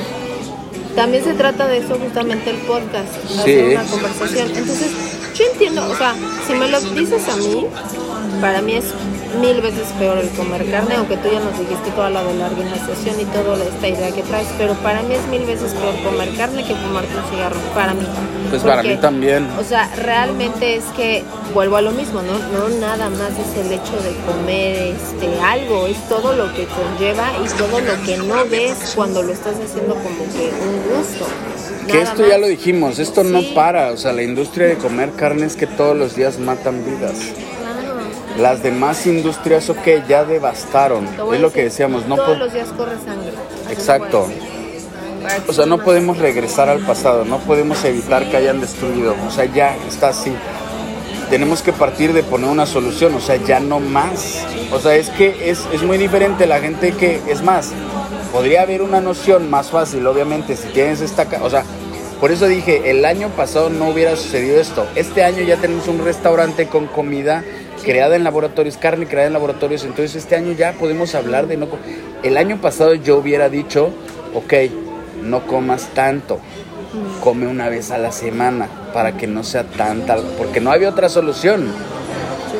también 0.95 1.23
se 1.23 1.33
trata 1.33 1.67
de 1.67 1.77
eso 1.77 1.95
justamente 1.95 2.49
el 2.49 2.57
podcast, 2.57 3.13
hacer 3.39 3.77
una 3.77 3.83
conversación. 3.83 4.47
Entonces, 4.55 4.91
yo 5.35 5.45
entiendo, 5.51 5.89
o 5.89 5.95
sea, 5.95 6.15
si 6.47 6.53
me 6.53 6.67
lo 6.69 6.79
dices 6.81 7.27
a 7.29 7.35
mí, 7.35 7.67
para 8.41 8.61
mí 8.61 8.73
es 8.73 8.85
mil 9.39 9.61
veces 9.61 9.87
peor 9.99 10.17
el 10.17 10.29
comer 10.29 10.69
carne, 10.69 10.95
aunque 10.95 11.17
tú 11.17 11.29
ya 11.31 11.39
nos 11.39 11.57
dijiste 11.57 11.91
toda 11.91 12.09
la 12.09 12.23
de 12.23 12.33
la 12.35 12.47
organización 12.47 13.19
y 13.19 13.25
toda 13.25 13.63
esta 13.63 13.87
idea 13.87 14.11
que 14.11 14.21
traes, 14.23 14.47
pero 14.57 14.73
para 14.75 15.01
mí 15.03 15.13
es 15.15 15.25
mil 15.27 15.45
veces 15.45 15.73
peor 15.73 15.95
comer 16.03 16.33
carne 16.35 16.63
que 16.63 16.75
fumarte 16.75 17.15
un 17.15 17.23
cigarro, 17.31 17.59
para 17.73 17.93
mí. 17.93 18.05
Pues 18.49 18.61
para 18.61 18.83
mí 18.83 18.95
también. 18.97 19.47
O 19.59 19.63
sea, 19.63 19.89
realmente 19.95 20.75
es 20.75 20.85
que 20.95 21.23
vuelvo 21.53 21.77
a 21.77 21.81
lo 21.81 21.91
mismo, 21.91 22.21
¿no? 22.21 22.37
No 22.57 22.69
nada 22.79 23.09
más 23.09 23.31
es 23.31 23.65
el 23.65 23.71
hecho 23.71 23.95
de 24.01 24.15
comer 24.25 24.95
este 24.95 25.39
algo, 25.41 25.87
es 25.87 25.97
todo 26.07 26.35
lo 26.35 26.53
que 26.53 26.65
conlleva 26.65 27.31
y 27.43 27.47
todo 27.57 27.79
lo 27.79 28.03
que 28.05 28.17
no 28.17 28.45
ves 28.49 28.93
cuando 28.95 29.23
lo 29.23 29.33
estás 29.33 29.55
haciendo 29.55 29.95
como 29.95 30.19
que 30.33 30.51
un 30.61 30.97
gusto. 30.97 31.25
Que 31.87 32.01
esto 32.01 32.25
ya 32.27 32.37
lo 32.37 32.47
dijimos, 32.47 32.99
esto 32.99 33.23
no 33.23 33.41
para, 33.53 33.91
o 33.91 33.97
sea, 33.97 34.13
la 34.13 34.23
industria 34.23 34.67
de 34.67 34.77
comer 34.77 35.11
carne 35.11 35.45
es 35.45 35.55
que 35.55 35.67
todos 35.67 35.97
los 35.97 36.15
días 36.15 36.39
matan 36.39 36.83
vidas. 36.85 37.33
Las 38.37 38.63
demás 38.63 39.05
industrias, 39.05 39.69
ok, 39.69 40.07
ya 40.07 40.25
devastaron. 40.25 41.07
Es 41.33 41.39
lo 41.39 41.51
que 41.51 41.63
decíamos. 41.63 42.07
No 42.07 42.15
todos 42.15 42.37
los 42.37 42.53
días 42.53 42.69
corre 42.75 42.95
sangre. 43.05 43.31
Exacto. 43.69 44.27
O 45.47 45.53
sea, 45.53 45.65
no 45.65 45.77
podemos 45.77 46.17
regresar 46.17 46.67
al 46.67 46.79
pasado, 46.79 47.23
no 47.25 47.37
podemos 47.39 47.83
evitar 47.85 48.29
que 48.29 48.37
hayan 48.37 48.59
destruido. 48.59 49.15
O 49.27 49.31
sea, 49.31 49.45
ya 49.45 49.75
está 49.87 50.09
así. 50.09 50.33
Tenemos 51.29 51.61
que 51.61 51.71
partir 51.71 52.13
de 52.13 52.23
poner 52.23 52.49
una 52.49 52.65
solución, 52.65 53.15
o 53.15 53.21
sea, 53.21 53.37
ya 53.37 53.59
no 53.59 53.79
más. 53.79 54.43
O 54.71 54.79
sea, 54.79 54.95
es 54.95 55.09
que 55.09 55.49
es, 55.49 55.65
es 55.71 55.81
muy 55.83 55.97
diferente 55.97 56.45
la 56.45 56.59
gente 56.59 56.91
que, 56.91 57.21
es 57.27 57.41
más, 57.41 57.71
podría 58.31 58.63
haber 58.63 58.81
una 58.81 58.99
noción 58.99 59.49
más 59.49 59.69
fácil, 59.69 60.05
obviamente, 60.05 60.57
si 60.57 60.67
tienes 60.69 61.01
esta... 61.01 61.27
O 61.41 61.49
sea, 61.49 61.63
por 62.23 62.31
eso 62.31 62.47
dije, 62.47 62.89
el 62.89 63.03
año 63.03 63.27
pasado 63.35 63.69
no 63.69 63.89
hubiera 63.89 64.15
sucedido 64.15 64.57
esto. 64.57 64.87
Este 64.95 65.25
año 65.25 65.41
ya 65.41 65.57
tenemos 65.57 65.89
un 65.89 66.05
restaurante 66.05 66.67
con 66.67 66.87
comida 66.87 67.43
creada 67.83 68.15
en 68.15 68.23
laboratorios, 68.23 68.77
carne 68.77 69.07
creada 69.07 69.27
en 69.27 69.33
laboratorios, 69.33 69.83
entonces 69.83 70.15
este 70.15 70.37
año 70.37 70.53
ya 70.53 70.71
podemos 70.71 71.15
hablar 71.15 71.47
de 71.47 71.57
no... 71.57 71.67
El 72.23 72.37
año 72.37 72.61
pasado 72.61 72.93
yo 72.93 73.17
hubiera 73.17 73.49
dicho, 73.49 73.89
ok, 74.33 74.53
no 75.21 75.45
comas 75.45 75.89
tanto, 75.93 76.39
come 77.21 77.45
una 77.45 77.67
vez 77.67 77.91
a 77.91 77.97
la 77.97 78.13
semana 78.13 78.69
para 78.93 79.17
que 79.17 79.27
no 79.27 79.43
sea 79.43 79.65
tanta, 79.65 80.15
porque 80.37 80.61
no 80.61 80.71
había 80.71 80.87
otra 80.87 81.09
solución. 81.09 81.73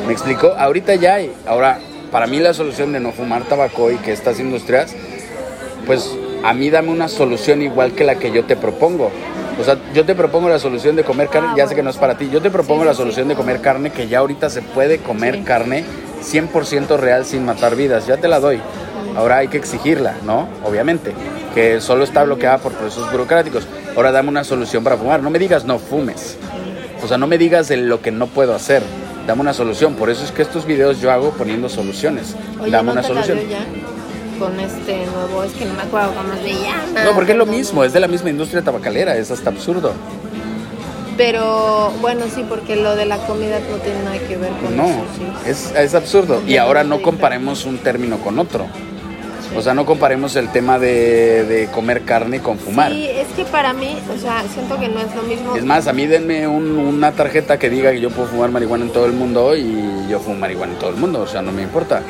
¿Me 0.06 0.12
explicó? 0.12 0.48
Ahorita 0.58 0.94
ya 0.96 1.14
hay. 1.14 1.32
Ahora, 1.46 1.78
para 2.12 2.26
mí 2.26 2.38
la 2.38 2.52
solución 2.52 2.92
de 2.92 3.00
no 3.00 3.12
fumar 3.12 3.44
tabaco 3.44 3.90
y 3.90 3.96
que 3.96 4.12
estas 4.12 4.40
industrias, 4.40 4.94
pues 5.86 6.10
a 6.42 6.52
mí 6.52 6.68
dame 6.68 6.90
una 6.90 7.08
solución 7.08 7.62
igual 7.62 7.92
que 7.92 8.04
la 8.04 8.16
que 8.16 8.30
yo 8.30 8.44
te 8.44 8.56
propongo. 8.56 9.10
O 9.58 9.64
sea, 9.64 9.78
yo 9.94 10.04
te 10.04 10.14
propongo 10.14 10.48
la 10.48 10.58
solución 10.58 10.96
de 10.96 11.04
comer 11.04 11.28
carne, 11.28 11.50
ya 11.56 11.66
sé 11.66 11.74
que 11.74 11.82
no 11.82 11.90
es 11.90 11.96
para 11.96 12.18
ti, 12.18 12.28
yo 12.30 12.42
te 12.42 12.50
propongo 12.50 12.84
la 12.84 12.94
solución 12.94 13.28
de 13.28 13.34
comer 13.34 13.60
carne, 13.60 13.90
que 13.90 14.08
ya 14.08 14.18
ahorita 14.18 14.50
se 14.50 14.62
puede 14.62 14.98
comer 14.98 15.44
carne 15.44 15.84
100% 16.22 16.96
real 16.98 17.24
sin 17.24 17.44
matar 17.44 17.76
vidas, 17.76 18.06
ya 18.06 18.16
te 18.16 18.28
la 18.28 18.40
doy. 18.40 18.60
Ahora 19.16 19.38
hay 19.38 19.48
que 19.48 19.56
exigirla, 19.56 20.16
¿no? 20.24 20.48
Obviamente, 20.64 21.12
que 21.54 21.80
solo 21.80 22.02
está 22.02 22.24
bloqueada 22.24 22.58
por 22.58 22.72
procesos 22.72 23.10
burocráticos. 23.12 23.66
Ahora 23.94 24.10
dame 24.10 24.28
una 24.28 24.42
solución 24.42 24.82
para 24.82 24.96
fumar, 24.96 25.22
no 25.22 25.30
me 25.30 25.38
digas 25.38 25.64
no 25.64 25.78
fumes. 25.78 26.36
O 27.02 27.06
sea, 27.06 27.16
no 27.16 27.26
me 27.26 27.38
digas 27.38 27.68
de 27.68 27.76
lo 27.76 28.00
que 28.00 28.10
no 28.10 28.26
puedo 28.26 28.54
hacer. 28.54 28.82
Dame 29.26 29.42
una 29.42 29.52
solución. 29.52 29.94
Por 29.94 30.10
eso 30.10 30.24
es 30.24 30.32
que 30.32 30.42
estos 30.42 30.66
videos 30.66 31.00
yo 31.00 31.12
hago 31.12 31.30
poniendo 31.30 31.68
soluciones. 31.68 32.34
dame 32.70 32.92
una 32.92 33.02
solución 33.02 33.38
con 34.38 34.58
este 34.60 35.06
nuevo, 35.06 35.44
es 35.44 35.52
que 35.52 35.64
no 35.64 35.74
me 35.74 35.82
acuerdo 35.82 36.14
cómo 36.14 36.34
se 36.42 36.52
llama. 36.54 37.04
No, 37.04 37.14
porque 37.14 37.32
es 37.32 37.38
lo 37.38 37.46
mismo, 37.46 37.84
es 37.84 37.92
de 37.92 38.00
la 38.00 38.08
misma 38.08 38.30
industria 38.30 38.62
tabacalera, 38.62 39.16
es 39.16 39.30
hasta 39.30 39.50
absurdo. 39.50 39.92
Pero 41.16 41.92
bueno, 42.00 42.24
sí, 42.34 42.44
porque 42.48 42.76
lo 42.76 42.96
de 42.96 43.06
la 43.06 43.18
comida 43.18 43.58
no 43.70 43.76
tiene 43.76 44.02
nada 44.02 44.18
que 44.18 44.36
ver 44.36 44.50
con 44.62 44.76
no, 44.76 44.84
eso. 44.84 45.46
es, 45.46 45.72
es 45.76 45.94
absurdo. 45.94 46.42
Y 46.46 46.56
ahora 46.56 46.82
no 46.82 47.02
comparemos 47.02 47.64
un 47.64 47.78
término 47.78 48.18
con 48.18 48.38
otro. 48.38 48.66
O 49.56 49.62
sea, 49.62 49.72
no 49.72 49.86
comparemos 49.86 50.34
el 50.34 50.50
tema 50.50 50.80
de, 50.80 51.44
de, 51.44 51.66
comer 51.68 52.02
carne 52.02 52.40
con 52.40 52.58
fumar. 52.58 52.90
Sí, 52.90 53.06
es 53.08 53.28
que 53.36 53.44
para 53.44 53.72
mí, 53.72 53.96
o 54.12 54.18
sea, 54.18 54.42
siento 54.52 54.78
que 54.80 54.88
no 54.88 54.98
es 54.98 55.14
lo 55.14 55.22
mismo. 55.22 55.54
Es 55.54 55.64
más, 55.64 55.86
a 55.86 55.92
mí 55.92 56.06
denme 56.06 56.48
una 56.48 57.12
tarjeta 57.12 57.56
que 57.56 57.70
diga 57.70 57.92
que 57.92 58.00
yo 58.00 58.10
puedo 58.10 58.28
fumar 58.28 58.50
marihuana 58.50 58.84
en 58.84 58.90
todo 58.90 59.06
el 59.06 59.12
mundo 59.12 59.54
y 59.56 60.08
yo 60.10 60.18
fumo 60.18 60.36
marihuana 60.40 60.72
en 60.72 60.78
todo 60.80 60.90
el 60.90 60.96
mundo, 60.96 61.20
o 61.20 61.26
sea, 61.28 61.40
no 61.40 61.52
me 61.52 61.62
importa. 61.62 62.02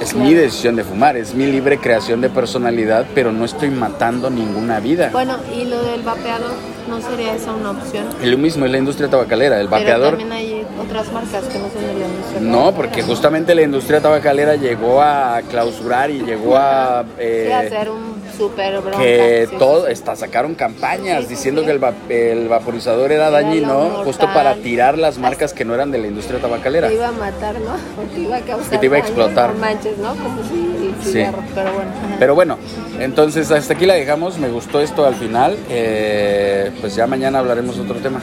Es 0.00 0.14
mi 0.14 0.34
decisión 0.34 0.76
de 0.76 0.84
fumar, 0.84 1.16
es 1.16 1.34
mi 1.34 1.46
libre 1.46 1.78
creación 1.78 2.20
de 2.20 2.28
personalidad, 2.28 3.06
pero 3.14 3.32
no 3.32 3.44
estoy 3.44 3.70
matando 3.70 4.28
ninguna 4.28 4.80
vida. 4.80 5.10
Bueno, 5.12 5.38
¿y 5.54 5.64
lo 5.64 5.82
del 5.82 6.02
vapeador 6.02 6.52
no 6.88 7.00
sería 7.00 7.34
esa 7.34 7.52
una 7.52 7.70
opción? 7.70 8.06
Es 8.20 8.28
lo 8.28 8.36
mismo, 8.36 8.66
es 8.66 8.72
la 8.72 8.78
industria 8.78 9.08
tabacalera, 9.08 9.60
el 9.60 9.68
vapeador. 9.68 10.16
Pero 10.16 10.28
también 10.28 10.32
hay 10.32 10.63
otras 10.80 11.12
marcas 11.12 11.44
que 11.44 11.58
no 11.58 11.68
son 11.68 11.82
de 11.86 11.94
la 11.94 12.06
industria 12.06 12.40
No, 12.40 12.72
porque 12.74 13.02
justamente 13.02 13.54
la 13.54 13.62
industria 13.62 14.00
tabacalera 14.00 14.56
llegó 14.56 15.00
a 15.00 15.40
clausurar 15.50 16.10
y 16.10 16.22
llegó 16.22 16.56
a... 16.56 17.04
Eh, 17.18 17.52
hacer 17.52 17.90
un 17.90 18.14
super 18.36 18.80
bronca. 18.80 18.98
Que 18.98 19.48
todo, 19.58 19.86
está, 19.86 20.16
sacaron 20.16 20.54
campañas 20.54 21.28
diciendo 21.28 21.64
que 21.64 21.70
el, 21.70 21.80
el, 22.08 22.48
vaporizador 22.48 23.12
era, 23.12 23.30
dañino, 23.30 24.02
justo 24.04 24.26
para 24.26 24.56
tirar 24.56 24.98
las 24.98 25.18
marcas 25.18 25.52
que 25.52 25.64
no 25.64 25.74
eran 25.74 25.90
de 25.90 25.98
la 25.98 26.08
industria 26.08 26.40
tabacalera. 26.40 26.88
Te 26.88 26.94
iba 26.94 27.08
a 27.08 27.12
matar, 27.12 27.54
¿no? 27.60 27.76
Porque 27.96 28.20
iba 28.20 28.36
a 28.36 28.40
causar 28.40 28.70
Que 28.70 28.78
te 28.78 28.86
iba 28.86 28.96
a 28.96 29.00
explotar. 29.00 29.54
manches, 29.54 29.98
¿no? 29.98 30.10
Como 30.10 30.42
si 30.44 30.74
cigarro, 31.02 31.42
pero 31.54 31.72
bueno. 31.72 31.90
Pero 32.18 32.34
bueno, 32.34 32.58
entonces 32.98 33.50
hasta 33.50 33.74
aquí 33.74 33.86
la 33.86 33.94
dejamos. 33.94 34.38
Me 34.38 34.48
gustó 34.48 34.80
esto 34.80 35.04
al 35.04 35.14
final. 35.14 35.56
Eh, 35.68 36.70
pues 36.80 36.94
ya 36.94 37.06
mañana 37.06 37.38
hablaremos 37.38 37.78
otro 37.78 37.96
tema. 37.96 38.20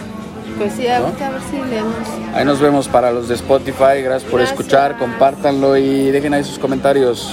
Pues 0.61 0.73
sí, 0.73 0.87
a, 0.87 1.01
ver 1.01 1.11
si 1.49 1.57
leemos. 1.57 1.95
Ahí 2.35 2.45
nos 2.45 2.61
vemos 2.61 2.87
para 2.87 3.11
los 3.11 3.27
de 3.27 3.33
Spotify. 3.33 4.03
Gracias 4.03 4.29
por 4.29 4.41
escuchar, 4.41 4.95
compártanlo 4.95 5.75
y 5.75 6.11
dejen 6.11 6.35
ahí 6.35 6.43
sus 6.43 6.59
comentarios. 6.59 7.27